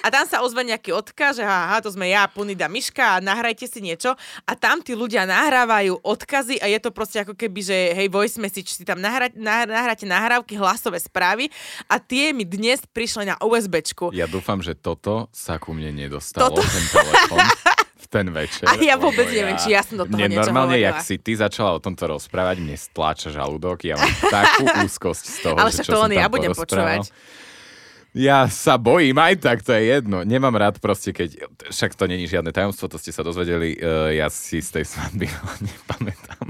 A 0.01 0.07
tam 0.15 0.23
sa 0.31 0.39
ozve 0.47 0.63
nejaký 0.63 0.95
odkaz, 0.95 1.43
že 1.43 1.45
aha, 1.45 1.83
to 1.83 1.91
sme 1.91 2.07
ja, 2.15 2.31
Punit 2.31 2.63
a 2.63 2.71
Miška 2.71 3.19
a 3.19 3.23
nahrajte 3.23 3.67
si 3.67 3.83
niečo 3.83 4.15
a 4.47 4.53
tam 4.55 4.79
tí 4.87 4.95
ľudia 4.95 5.27
nahrávajú 5.27 5.99
odkazy 6.07 6.63
a 6.63 6.71
je 6.71 6.79
to 6.79 6.95
proste 6.95 7.27
ako 7.27 7.35
keby, 7.35 7.59
že 7.59 7.77
hej, 7.99 8.07
voice 8.07 8.39
message 8.39 8.71
si 8.71 8.87
tam 8.87 9.03
nahráte 9.03 10.07
nahrávky, 10.07 10.60
hlasové 10.61 11.01
správy 11.01 11.49
a 11.89 11.97
tie 11.97 12.37
mi 12.37 12.45
dnes 12.45 12.85
prišli 12.85 13.27
na 13.27 13.37
USBčku. 13.41 14.13
Ja 14.13 14.29
dúfam, 14.29 14.61
že 14.61 14.77
toto 14.77 15.33
sa 15.33 15.57
ku 15.57 15.73
mne 15.73 15.97
nedostalo, 15.97 16.53
Toto- 16.53 16.63
ten 16.63 16.85
telefon 16.93 17.41
v 18.01 18.07
ten 18.09 18.27
večer. 18.29 18.65
A 18.69 18.77
ja 18.81 18.97
vôbec 18.97 19.29
lebo 19.29 19.37
neviem, 19.37 19.57
či 19.61 19.73
ja 19.73 19.81
som 19.85 19.97
do 20.01 20.05
toho 20.05 20.17
mne 20.17 20.29
niečo 20.33 20.53
normálne, 20.53 20.77
jak 20.81 21.01
si 21.01 21.17
ty 21.17 21.33
začala 21.37 21.77
o 21.77 21.81
tomto 21.81 22.05
rozprávať, 22.09 22.61
mne 22.61 22.77
stláča 22.77 23.33
žalúdok, 23.33 23.85
ja 23.89 23.97
mám 23.97 24.13
takú 24.29 24.65
úzkosť 24.85 25.25
z 25.25 25.37
toho, 25.45 25.57
Ale 25.57 25.71
že 25.73 25.83
čo 25.85 25.93
to 25.93 25.99
len 26.09 26.13
ja 26.17 26.29
budem 26.29 26.53
počúvať. 26.53 27.13
Ja 28.11 28.51
sa 28.51 28.75
bojím, 28.75 29.15
aj 29.23 29.39
tak, 29.39 29.63
to 29.63 29.71
je 29.71 29.87
jedno. 29.87 30.27
Nemám 30.27 30.59
rád 30.59 30.83
proste, 30.83 31.15
keď... 31.15 31.47
Však 31.71 31.95
to 31.95 32.11
není 32.11 32.27
žiadne 32.27 32.51
tajomstvo, 32.51 32.91
to 32.91 32.99
ste 32.99 33.15
sa 33.15 33.23
dozvedeli. 33.23 33.79
Uh, 33.79 34.11
ja 34.11 34.27
si 34.27 34.59
z 34.59 34.81
tej 34.81 34.85
svadby 34.91 35.31
nepamätám. 35.71 36.47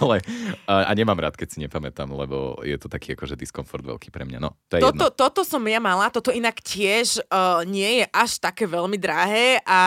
Ale... 0.00 0.24
Uh, 0.64 0.88
a 0.88 0.90
nemám 0.96 1.20
rád, 1.20 1.36
keď 1.36 1.48
si 1.52 1.58
nepamätám, 1.60 2.08
lebo 2.08 2.64
je 2.64 2.80
to 2.80 2.88
taký 2.88 3.12
akože 3.12 3.36
diskomfort 3.36 3.84
veľký 3.84 4.08
pre 4.08 4.24
mňa. 4.24 4.38
No, 4.40 4.56
to 4.72 4.80
je 4.80 4.82
Toto, 4.82 5.12
jedno. 5.12 5.18
toto 5.20 5.40
som 5.44 5.60
ja 5.68 5.80
mala, 5.84 6.08
toto 6.08 6.32
inak 6.32 6.64
tiež 6.64 7.20
uh, 7.28 7.60
nie 7.68 8.00
je 8.00 8.04
až 8.08 8.40
také 8.40 8.64
veľmi 8.64 8.96
drahé 8.96 9.60
a 9.68 9.80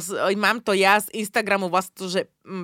uh, 0.00 0.32
mám 0.40 0.64
to 0.64 0.72
ja 0.72 0.96
z 0.96 1.12
Instagramu 1.20 1.68
vlastne, 1.68 2.08
že 2.08 2.20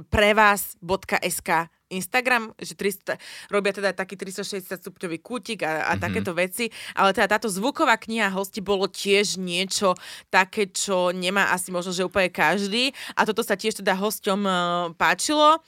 pre 0.09 0.32
vás.sk 0.32 1.69
Instagram, 1.93 2.56
že 2.56 2.73
300, 2.74 3.20
robia 3.52 3.73
teda 3.77 3.93
taký 3.93 4.16
360 4.16 4.81
stupňový 4.81 5.19
kútik 5.20 5.62
a, 5.62 5.85
a 5.86 5.94
mm-hmm. 5.94 6.01
takéto 6.01 6.32
veci, 6.32 6.73
ale 6.97 7.12
teda 7.12 7.39
táto 7.39 7.52
zvuková 7.52 8.01
kniha 8.01 8.32
hosti 8.32 8.64
bolo 8.64 8.89
tiež 8.89 9.36
niečo 9.36 9.93
také, 10.32 10.73
čo 10.73 11.12
nemá 11.12 11.52
asi 11.52 11.69
možno, 11.69 11.93
že 11.93 12.06
úplne 12.06 12.32
každý 12.32 12.97
a 13.14 13.28
toto 13.28 13.44
sa 13.44 13.55
tiež 13.55 13.85
teda 13.85 13.93
hosťom 13.94 14.40
uh, 14.43 14.56
páčilo. 14.97 15.60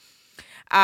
A 0.73 0.83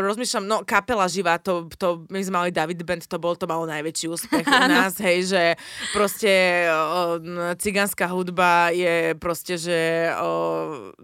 rozmýšľam, 0.00 0.44
no 0.48 0.56
kapela 0.64 1.04
živá, 1.04 1.36
to, 1.36 1.68
to 1.76 2.08
my 2.08 2.16
sme 2.24 2.36
mali 2.38 2.50
David 2.50 2.80
Band, 2.80 3.04
to 3.04 3.20
bol, 3.20 3.36
to 3.36 3.44
malo 3.44 3.68
najväčší 3.68 4.08
úspech 4.08 4.46
u 4.48 4.62
nás, 4.72 4.96
hej, 4.98 5.28
že 5.28 5.42
proste 5.92 6.32
o, 6.72 7.20
cigánska 7.60 8.08
hudba 8.08 8.72
je 8.72 9.12
proste, 9.20 9.60
že 9.60 9.78
o, 10.16 10.30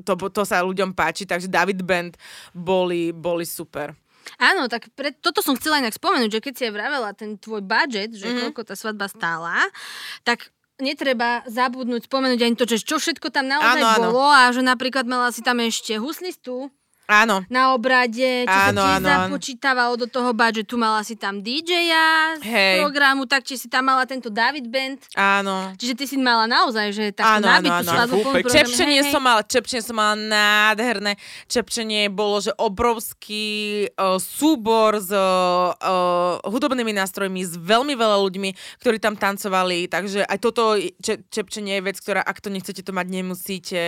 to, 0.00 0.16
to 0.32 0.42
sa 0.42 0.64
ľuďom 0.64 0.96
páči, 0.96 1.28
takže 1.28 1.52
David 1.52 1.84
Band 1.84 2.16
boli, 2.56 3.12
boli 3.12 3.44
super. 3.44 3.92
Áno, 4.36 4.68
tak 4.68 4.92
pre, 4.96 5.12
toto 5.12 5.40
som 5.40 5.56
chcela 5.56 5.80
inak 5.80 5.96
spomenúť, 5.96 6.40
že 6.40 6.44
keď 6.44 6.52
si 6.56 6.62
aj 6.68 6.72
vravela 6.72 7.10
ten 7.12 7.36
tvoj 7.36 7.60
budget, 7.60 8.12
že 8.12 8.24
Mhm. 8.24 8.28
mm-hmm. 8.28 8.42
koľko 8.52 8.62
tá 8.64 8.74
svadba 8.76 9.06
stála, 9.08 9.56
tak 10.24 10.48
netreba 10.78 11.42
zabudnúť, 11.44 12.06
spomenúť 12.06 12.40
ani 12.40 12.54
to, 12.54 12.62
že 12.62 12.86
čo 12.86 13.02
všetko 13.02 13.34
tam 13.34 13.50
naozaj 13.50 13.82
Áno, 13.82 13.86
áno. 13.88 14.02
bolo 14.14 14.30
a 14.30 14.46
že 14.54 14.62
napríklad 14.62 15.04
mala 15.04 15.34
si 15.34 15.42
tam 15.42 15.58
ešte 15.58 15.98
huslistu 15.98 16.70
Áno, 17.08 17.40
na 17.48 17.72
obrade, 17.72 18.44
čo 18.44 18.52
Áno, 18.52 18.84
sa 18.84 19.00
tiež 19.00 19.00
áno, 19.00 19.08
áno. 19.08 19.08
započítavalo 19.32 19.94
do 19.96 20.04
toho 20.04 20.36
budžetu, 20.36 20.76
mala 20.76 21.00
si 21.00 21.16
tam 21.16 21.40
DJ-a 21.40 22.36
z 22.36 22.44
Hej. 22.44 22.84
programu, 22.84 23.24
tak 23.24 23.48
či 23.48 23.56
si 23.56 23.64
tam 23.64 23.88
mala 23.88 24.04
tento 24.04 24.28
David 24.28 24.68
Band, 24.68 25.00
áno. 25.16 25.72
čiže 25.80 25.96
ty 25.96 26.04
si 26.04 26.20
mala 26.20 26.44
naozaj, 26.44 26.92
že 26.92 27.04
Áno, 27.16 27.16
takú 27.16 27.32
áno, 27.32 27.46
nabitú 27.48 27.84
áno. 27.88 28.12
program. 28.12 28.52
Čepčenie 28.52 29.00
Hej, 29.00 29.08
som 29.08 29.24
mala, 29.24 29.40
čepčenie 29.40 29.80
som 29.80 29.96
mala 29.96 30.20
nádherné. 30.20 31.16
Čepčenie 31.48 32.12
bolo, 32.12 32.44
že 32.44 32.52
obrovský 32.60 33.88
uh, 33.96 34.20
súbor 34.20 35.00
s 35.00 35.08
uh, 35.08 35.72
hudobnými 36.44 36.92
nástrojmi, 36.92 37.40
s 37.40 37.56
veľmi 37.56 37.96
veľa 37.96 38.20
ľuďmi, 38.20 38.52
ktorí 38.84 39.00
tam 39.00 39.16
tancovali, 39.16 39.88
takže 39.88 40.28
aj 40.28 40.38
toto 40.44 40.76
če, 40.76 41.24
čepčenie 41.32 41.80
je 41.80 41.86
vec, 41.88 41.96
ktorá, 41.96 42.20
ak 42.20 42.44
to 42.44 42.52
nechcete, 42.52 42.84
to 42.84 42.92
mať 42.92 43.08
nemusíte. 43.08 43.80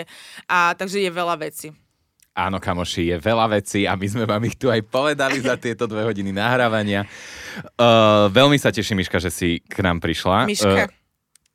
A 0.49 0.73
takže 0.73 1.05
je 1.05 1.13
veľa 1.13 1.37
veci. 1.37 1.90
Áno, 2.31 2.63
kamoši, 2.63 3.11
je 3.11 3.17
veľa 3.19 3.47
vecí 3.51 3.91
a 3.91 3.99
my 3.99 4.07
sme 4.07 4.25
vám 4.25 4.43
ich 4.47 4.55
tu 4.55 4.71
aj 4.71 4.87
povedali 4.87 5.43
za 5.43 5.59
tieto 5.65 5.91
dve 5.91 6.07
hodiny 6.07 6.31
nahrávania. 6.31 7.03
Uh, 7.75 8.31
veľmi 8.31 8.55
sa 8.55 8.71
teším, 8.71 9.03
Miška, 9.03 9.19
že 9.19 9.35
si 9.35 9.49
k 9.59 9.83
nám 9.83 9.99
prišla. 9.99 10.47
Miška. 10.47 10.87
Uh, 10.87 11.00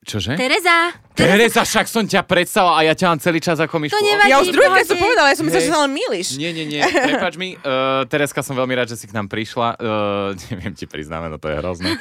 čože? 0.06 0.38
Tereza, 0.38 0.94
Teresa, 1.16 1.64
však 1.64 1.88
som 1.88 2.04
ťa 2.04 2.28
predstavila 2.28 2.76
a 2.76 2.80
ja 2.84 2.92
ťa 2.92 3.06
mám 3.08 3.20
celý 3.24 3.40
čas 3.40 3.56
ako 3.56 3.80
Mišku. 3.80 3.96
To 3.96 4.04
nevadí. 4.04 4.28
Ja 4.28 4.36
už 4.44 4.52
druhýkrát 4.52 4.84
pohode. 4.84 4.92
som 4.92 4.96
povedala, 5.00 5.26
ja 5.32 5.36
som 5.40 5.44
myslela, 5.48 5.64
že 5.64 5.72
sa 5.72 5.80
len 5.88 5.92
milíš. 5.96 6.28
Nie, 6.36 6.52
nie, 6.52 6.68
nie, 6.68 6.84
prepač 6.84 7.34
mi. 7.40 7.56
Uh, 7.56 8.04
Tereska, 8.12 8.44
som 8.44 8.52
veľmi 8.52 8.76
rád, 8.76 8.92
že 8.92 9.00
si 9.00 9.08
k 9.08 9.16
nám 9.16 9.32
prišla. 9.32 9.80
Uh, 9.80 10.36
neviem 10.52 10.76
ti 10.76 10.84
priznáme, 10.84 11.32
no 11.32 11.40
to 11.40 11.48
je 11.48 11.56
hrozné. 11.56 11.96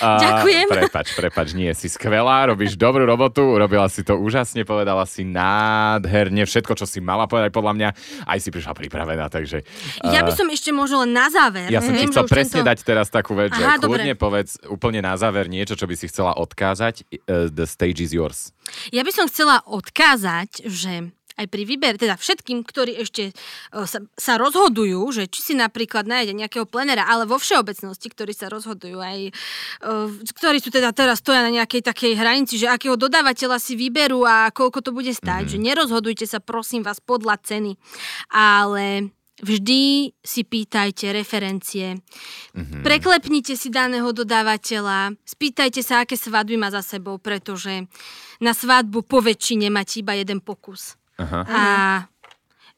Uh, 0.00 0.16
Ďakujem. 0.16 0.66
Prepač, 0.72 1.06
prepač, 1.12 1.48
nie, 1.52 1.68
si 1.76 1.92
skvelá, 1.92 2.48
robíš 2.48 2.80
dobrú 2.80 3.04
robotu, 3.04 3.44
urobila 3.44 3.84
si 3.92 4.00
to 4.00 4.16
úžasne, 4.16 4.64
povedala 4.64 5.04
si 5.04 5.28
nádherne 5.28 6.48
všetko, 6.48 6.72
čo 6.72 6.88
si 6.88 7.04
mala 7.04 7.28
povedať 7.28 7.52
podľa 7.52 7.72
mňa. 7.76 7.88
Aj 8.24 8.38
si 8.40 8.48
prišla 8.48 8.72
pripravená, 8.72 9.28
takže... 9.28 9.60
ja 10.08 10.24
by 10.24 10.32
som 10.32 10.48
ešte 10.48 10.72
možno 10.72 11.04
len 11.04 11.12
na 11.12 11.28
záver. 11.28 11.68
Ja 11.68 11.84
som 11.84 11.92
ti 11.92 12.08
chcel 12.08 12.24
že 12.24 12.32
presne 12.32 12.64
tento- 12.64 12.68
dať 12.72 12.78
teraz 12.80 13.12
takú 13.12 13.36
vec, 13.36 13.52
že 13.52 13.60
Aha, 13.60 13.76
kľudne 13.76 14.16
dobre. 14.16 14.24
povedz 14.24 14.56
úplne 14.72 15.04
na 15.04 15.20
záver 15.20 15.52
niečo, 15.52 15.76
čo 15.76 15.84
by 15.84 15.94
si 16.00 16.08
chcela 16.08 16.32
odkázať. 16.40 17.04
The 17.50 17.66
stage 17.68 18.00
is 18.00 18.14
yours. 18.14 18.52
Ja 18.94 19.04
by 19.04 19.12
som 19.12 19.26
chcela 19.28 19.60
odkázať, 19.66 20.64
že 20.68 21.12
aj 21.34 21.46
pri 21.50 21.62
výbere, 21.66 21.98
teda 21.98 22.14
všetkým, 22.14 22.62
ktorí 22.62 22.94
ešte 23.02 23.34
uh, 23.74 23.86
sa, 23.90 24.06
sa 24.14 24.38
rozhodujú, 24.38 25.02
že 25.10 25.26
či 25.26 25.40
si 25.42 25.54
napríklad 25.58 26.06
nájde 26.06 26.30
nejakého 26.34 26.66
plenera, 26.66 27.10
ale 27.10 27.26
vo 27.26 27.42
všeobecnosti, 27.42 28.06
ktorí 28.06 28.30
sa 28.30 28.46
rozhodujú 28.46 29.02
aj, 29.02 29.18
uh, 29.82 30.08
ktorí 30.30 30.62
sú 30.62 30.70
teda 30.70 30.94
teraz 30.94 31.18
stoja 31.18 31.42
na 31.42 31.50
nejakej 31.50 31.82
takej 31.82 32.12
hranici, 32.14 32.54
že 32.54 32.70
akého 32.70 32.94
dodávateľa 32.94 33.58
si 33.58 33.74
vyberú 33.74 34.22
a 34.22 34.54
koľko 34.54 34.78
to 34.78 34.90
bude 34.94 35.10
stať, 35.10 35.50
mm-hmm. 35.50 35.58
že 35.58 35.66
nerozhodujte 35.66 36.26
sa 36.30 36.38
prosím 36.38 36.86
vás 36.86 37.02
podľa 37.02 37.42
ceny, 37.42 37.74
ale 38.30 39.10
vždy 39.44 40.10
si 40.24 40.40
pýtajte 40.42 41.12
referencie, 41.12 42.00
Mhm. 42.56 42.80
Preklepnite 42.80 43.54
si 43.58 43.68
daného 43.68 44.08
dodávateľa, 44.14 45.12
spýtajte 45.26 45.84
sa, 45.84 46.02
aké 46.02 46.16
svadby 46.16 46.56
má 46.56 46.72
za 46.72 46.80
sebou, 46.80 47.20
pretože 47.20 47.84
na 48.40 48.56
svadbu 48.56 49.04
po 49.04 49.20
väčšine 49.20 49.68
máte 49.68 50.00
iba 50.00 50.16
jeden 50.16 50.40
pokus. 50.40 50.96
Aha. 51.20 51.40
A 51.46 51.62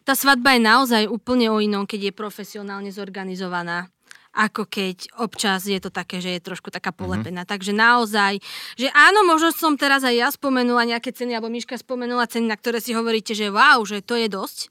tá 0.05 0.13
svadba 0.15 0.55
je 0.55 0.63
naozaj 0.63 1.03
úplne 1.09 1.51
o 1.51 1.59
inom, 1.59 1.85
keď 1.85 2.11
je 2.11 2.13
profesionálne 2.15 2.91
zorganizovaná 2.95 3.91
ako 4.37 4.69
keď 4.69 5.17
občas 5.17 5.65
je 5.65 5.81
to 5.81 5.89
také, 5.89 6.21
že 6.21 6.37
je 6.37 6.45
trošku 6.45 6.69
taká 6.69 6.93
polepená. 6.93 7.49
Takže 7.49 7.73
naozaj, 7.73 8.45
že 8.77 8.93
áno, 8.93 9.25
možno 9.25 9.49
som 9.57 9.81
teraz 9.81 10.05
aj 10.05 10.15
ja 10.15 10.29
spomenula 10.29 10.85
nejaké 10.85 11.17
ceny, 11.17 11.33
alebo 11.33 11.49
Miška 11.49 11.81
spomenula 11.81 12.29
ceny, 12.29 12.45
na 12.45 12.61
ktoré 12.61 12.85
si 12.85 12.93
hovoríte, 12.93 13.33
že 13.33 13.49
wow, 13.49 13.81
že 13.89 14.05
to 14.05 14.21
je 14.21 14.29
dosť, 14.29 14.69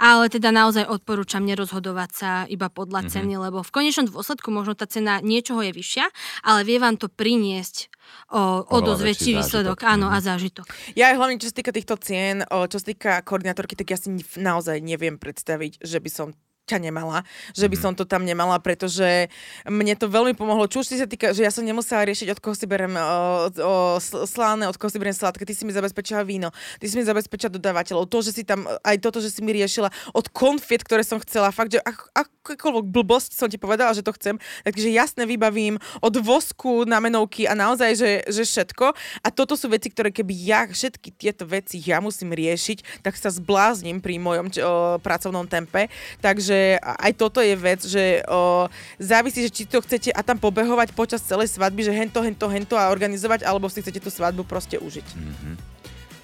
ale 0.00 0.32
teda 0.32 0.48
naozaj 0.48 0.88
odporúčam 0.88 1.44
nerozhodovať 1.44 2.10
sa 2.10 2.30
iba 2.48 2.72
podľa 2.72 3.12
ceny, 3.12 3.36
lebo 3.36 3.60
v 3.60 3.70
konečnom 3.70 4.08
dôsledku 4.08 4.48
možno 4.48 4.72
tá 4.72 4.88
cena 4.88 5.20
niečoho 5.20 5.60
je 5.60 5.76
vyššia, 5.76 6.08
ale 6.48 6.64
vie 6.64 6.80
vám 6.80 6.96
to 6.96 7.12
priniesť 7.12 7.92
o, 8.32 8.64
o 8.64 8.76
dosť 8.80 9.02
väčší 9.04 9.30
výsledok, 9.36 9.78
zážitok. 9.84 9.92
áno, 9.92 10.06
a 10.08 10.18
zážitok. 10.18 10.66
Ja 10.96 11.12
aj 11.12 11.16
hlavne, 11.20 11.36
čo 11.36 11.52
sa 11.52 11.56
týka 11.60 11.72
týchto 11.76 12.00
cien, 12.00 12.42
čo 12.48 12.76
sa 12.80 12.86
týka 12.86 13.20
koordinátorky, 13.22 13.76
tak 13.76 13.92
ja 13.92 13.98
si 14.00 14.08
naozaj 14.40 14.80
neviem 14.80 15.20
predstaviť, 15.20 15.84
že 15.84 16.00
by 16.00 16.10
som 16.10 16.28
ťa 16.62 16.78
nemala, 16.78 17.26
že 17.52 17.66
by 17.66 17.74
Mhm. 17.74 17.82
som 17.82 17.92
to 17.92 18.06
tam 18.06 18.22
nemala, 18.22 18.54
pretože 18.56 19.26
mne 19.66 19.94
to 19.98 20.06
veľmi 20.06 20.32
pomohlo. 20.32 20.70
Čo 20.70 20.80
už 20.80 20.88
si 20.88 20.96
sa 20.96 21.04
týka, 21.04 21.34
že 21.34 21.42
ja 21.42 21.50
som 21.50 21.62
nemusela 21.62 22.06
riešiť, 22.06 22.30
od 22.30 22.38
koho 22.38 22.54
si 22.54 22.64
berem 22.64 22.94
o, 22.94 23.02
o, 23.50 23.72
sl- 23.98 24.24
slánne, 24.24 24.70
od 24.70 24.78
koho 24.78 24.86
si 24.86 24.96
berem 24.96 25.12
sladké, 25.12 25.42
ty 25.42 25.52
si 25.52 25.66
mi 25.66 25.74
zabezpečila 25.74 26.22
víno, 26.22 26.48
ty 26.78 26.86
si 26.86 26.94
mi 26.94 27.02
zabezpečila 27.02 27.50
dodávateľov, 27.50 28.06
to, 28.06 28.22
že 28.22 28.30
si 28.30 28.42
tam, 28.46 28.62
aj 28.86 28.96
toto, 29.02 29.18
že 29.18 29.28
si 29.28 29.42
mi 29.42 29.50
riešila 29.50 29.90
od 30.14 30.26
konfiet, 30.30 30.86
ktoré 30.86 31.02
som 31.02 31.18
chcela, 31.18 31.50
fakt, 31.50 31.74
že 31.74 31.82
ak, 31.82 31.98
akokoľvek 32.14 32.86
blbosť 32.88 33.34
som 33.34 33.50
ti 33.50 33.58
povedala, 33.58 33.90
že 33.90 34.06
to 34.06 34.14
chcem, 34.14 34.38
takže 34.62 34.86
jasne 34.86 35.26
vybavím 35.26 35.76
od 35.98 36.14
vosku 36.22 36.86
na 36.86 37.02
menovky 37.02 37.50
a 37.50 37.58
naozaj, 37.58 37.90
že, 37.98 38.10
že 38.30 38.42
všetko. 38.46 38.94
A 39.22 39.28
toto 39.34 39.58
sú 39.58 39.66
veci, 39.66 39.90
ktoré 39.90 40.14
keby 40.14 40.30
ja 40.30 40.62
všetky 40.64 41.10
tieto 41.14 41.42
veci 41.42 41.82
ja 41.82 41.98
musím 41.98 42.30
riešiť, 42.30 43.02
tak 43.02 43.18
sa 43.18 43.34
zblázním 43.34 43.98
pri 43.98 44.22
mojom 44.22 44.46
č- 44.48 44.62
o, 44.62 44.96
pracovnom 45.02 45.50
tempe. 45.50 45.90
Takže 46.22 46.51
aj 46.80 47.12
toto 47.16 47.40
je 47.40 47.54
vec, 47.56 47.80
že 47.82 48.20
o, 48.28 48.68
závisí, 49.00 49.42
že 49.46 49.50
či 49.50 49.62
to 49.64 49.80
chcete 49.80 50.12
a 50.12 50.20
tam 50.20 50.36
pobehovať 50.38 50.92
počas 50.92 51.24
celej 51.24 51.50
svadby, 51.50 51.86
že 51.86 51.92
hento, 51.92 52.20
hento, 52.20 52.46
hento 52.48 52.74
a 52.76 52.92
organizovať, 52.92 53.44
alebo 53.46 53.70
si 53.70 53.80
chcete 53.80 54.00
tú 54.02 54.10
svadbu 54.12 54.44
proste 54.44 54.76
užiť. 54.76 55.06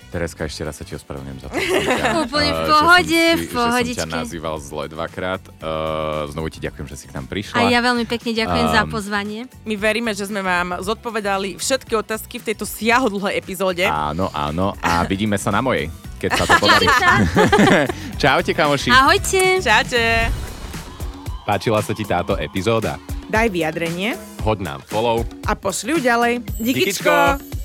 Tereska, 0.09 0.41
ešte 0.43 0.65
raz 0.65 0.73
sa 0.73 0.83
ti 0.83 0.95
ospravedlňujem 0.95 1.39
za 1.39 1.47
to. 1.47 1.57
ťa, 2.01 2.05
Úplne 2.19 2.49
v 2.51 2.63
pohode, 2.67 3.05
si- 3.05 3.37
v 3.37 3.39
Že 3.39 3.45
som 3.45 3.57
pohodičke. 3.61 4.01
ťa 4.01 4.07
nazýval 4.09 4.57
zle 4.57 4.85
dvakrát. 4.87 5.43
Uh, 5.55 6.25
znovu 6.29 6.49
ti 6.49 6.59
ďakujem, 6.59 6.87
že 6.87 6.97
si 6.97 7.05
k 7.05 7.13
nám 7.13 7.27
prišla. 7.27 7.55
A 7.55 7.69
ja 7.69 7.79
veľmi 7.79 8.05
pekne 8.05 8.33
ďakujem 8.33 8.67
za 8.71 8.83
Um, 8.83 8.89
pozvanie. 8.89 9.41
My 9.63 9.75
veríme, 9.75 10.11
že 10.11 10.25
sme 10.25 10.41
vám 10.41 10.81
zodpovedali 10.81 11.55
všetky 11.55 11.93
otázky 11.95 12.39
v 12.39 12.45
tejto 12.47 12.65
siahodlhej 12.65 13.37
epizóde. 13.37 13.85
Áno, 13.85 14.33
áno. 14.33 14.73
A 14.79 15.05
vidíme 15.05 15.37
sa 15.37 15.49
na 15.49 15.61
mojej, 15.61 15.93
keď 16.17 16.31
sa 16.35 16.45
to 16.47 16.55
podarí. 16.63 16.89
Čaute, 18.23 18.51
kamoši. 18.51 18.89
Ahojte. 18.89 19.61
Čaute! 19.61 20.03
Páčila 21.45 21.81
sa 21.81 21.93
ti 21.93 22.03
táto 22.03 22.33
epizóda? 22.35 22.97
Daj 23.27 23.49
vyjadrenie 23.49 24.17
Hoď 24.41 24.59
nám 24.63 24.81
follow. 24.83 25.21
a 25.45 25.53
pošli 25.53 25.93
ju 25.93 26.01
ďalej. 26.01 26.33
Díkičko. 26.57 27.13
Díkičko! 27.13 27.58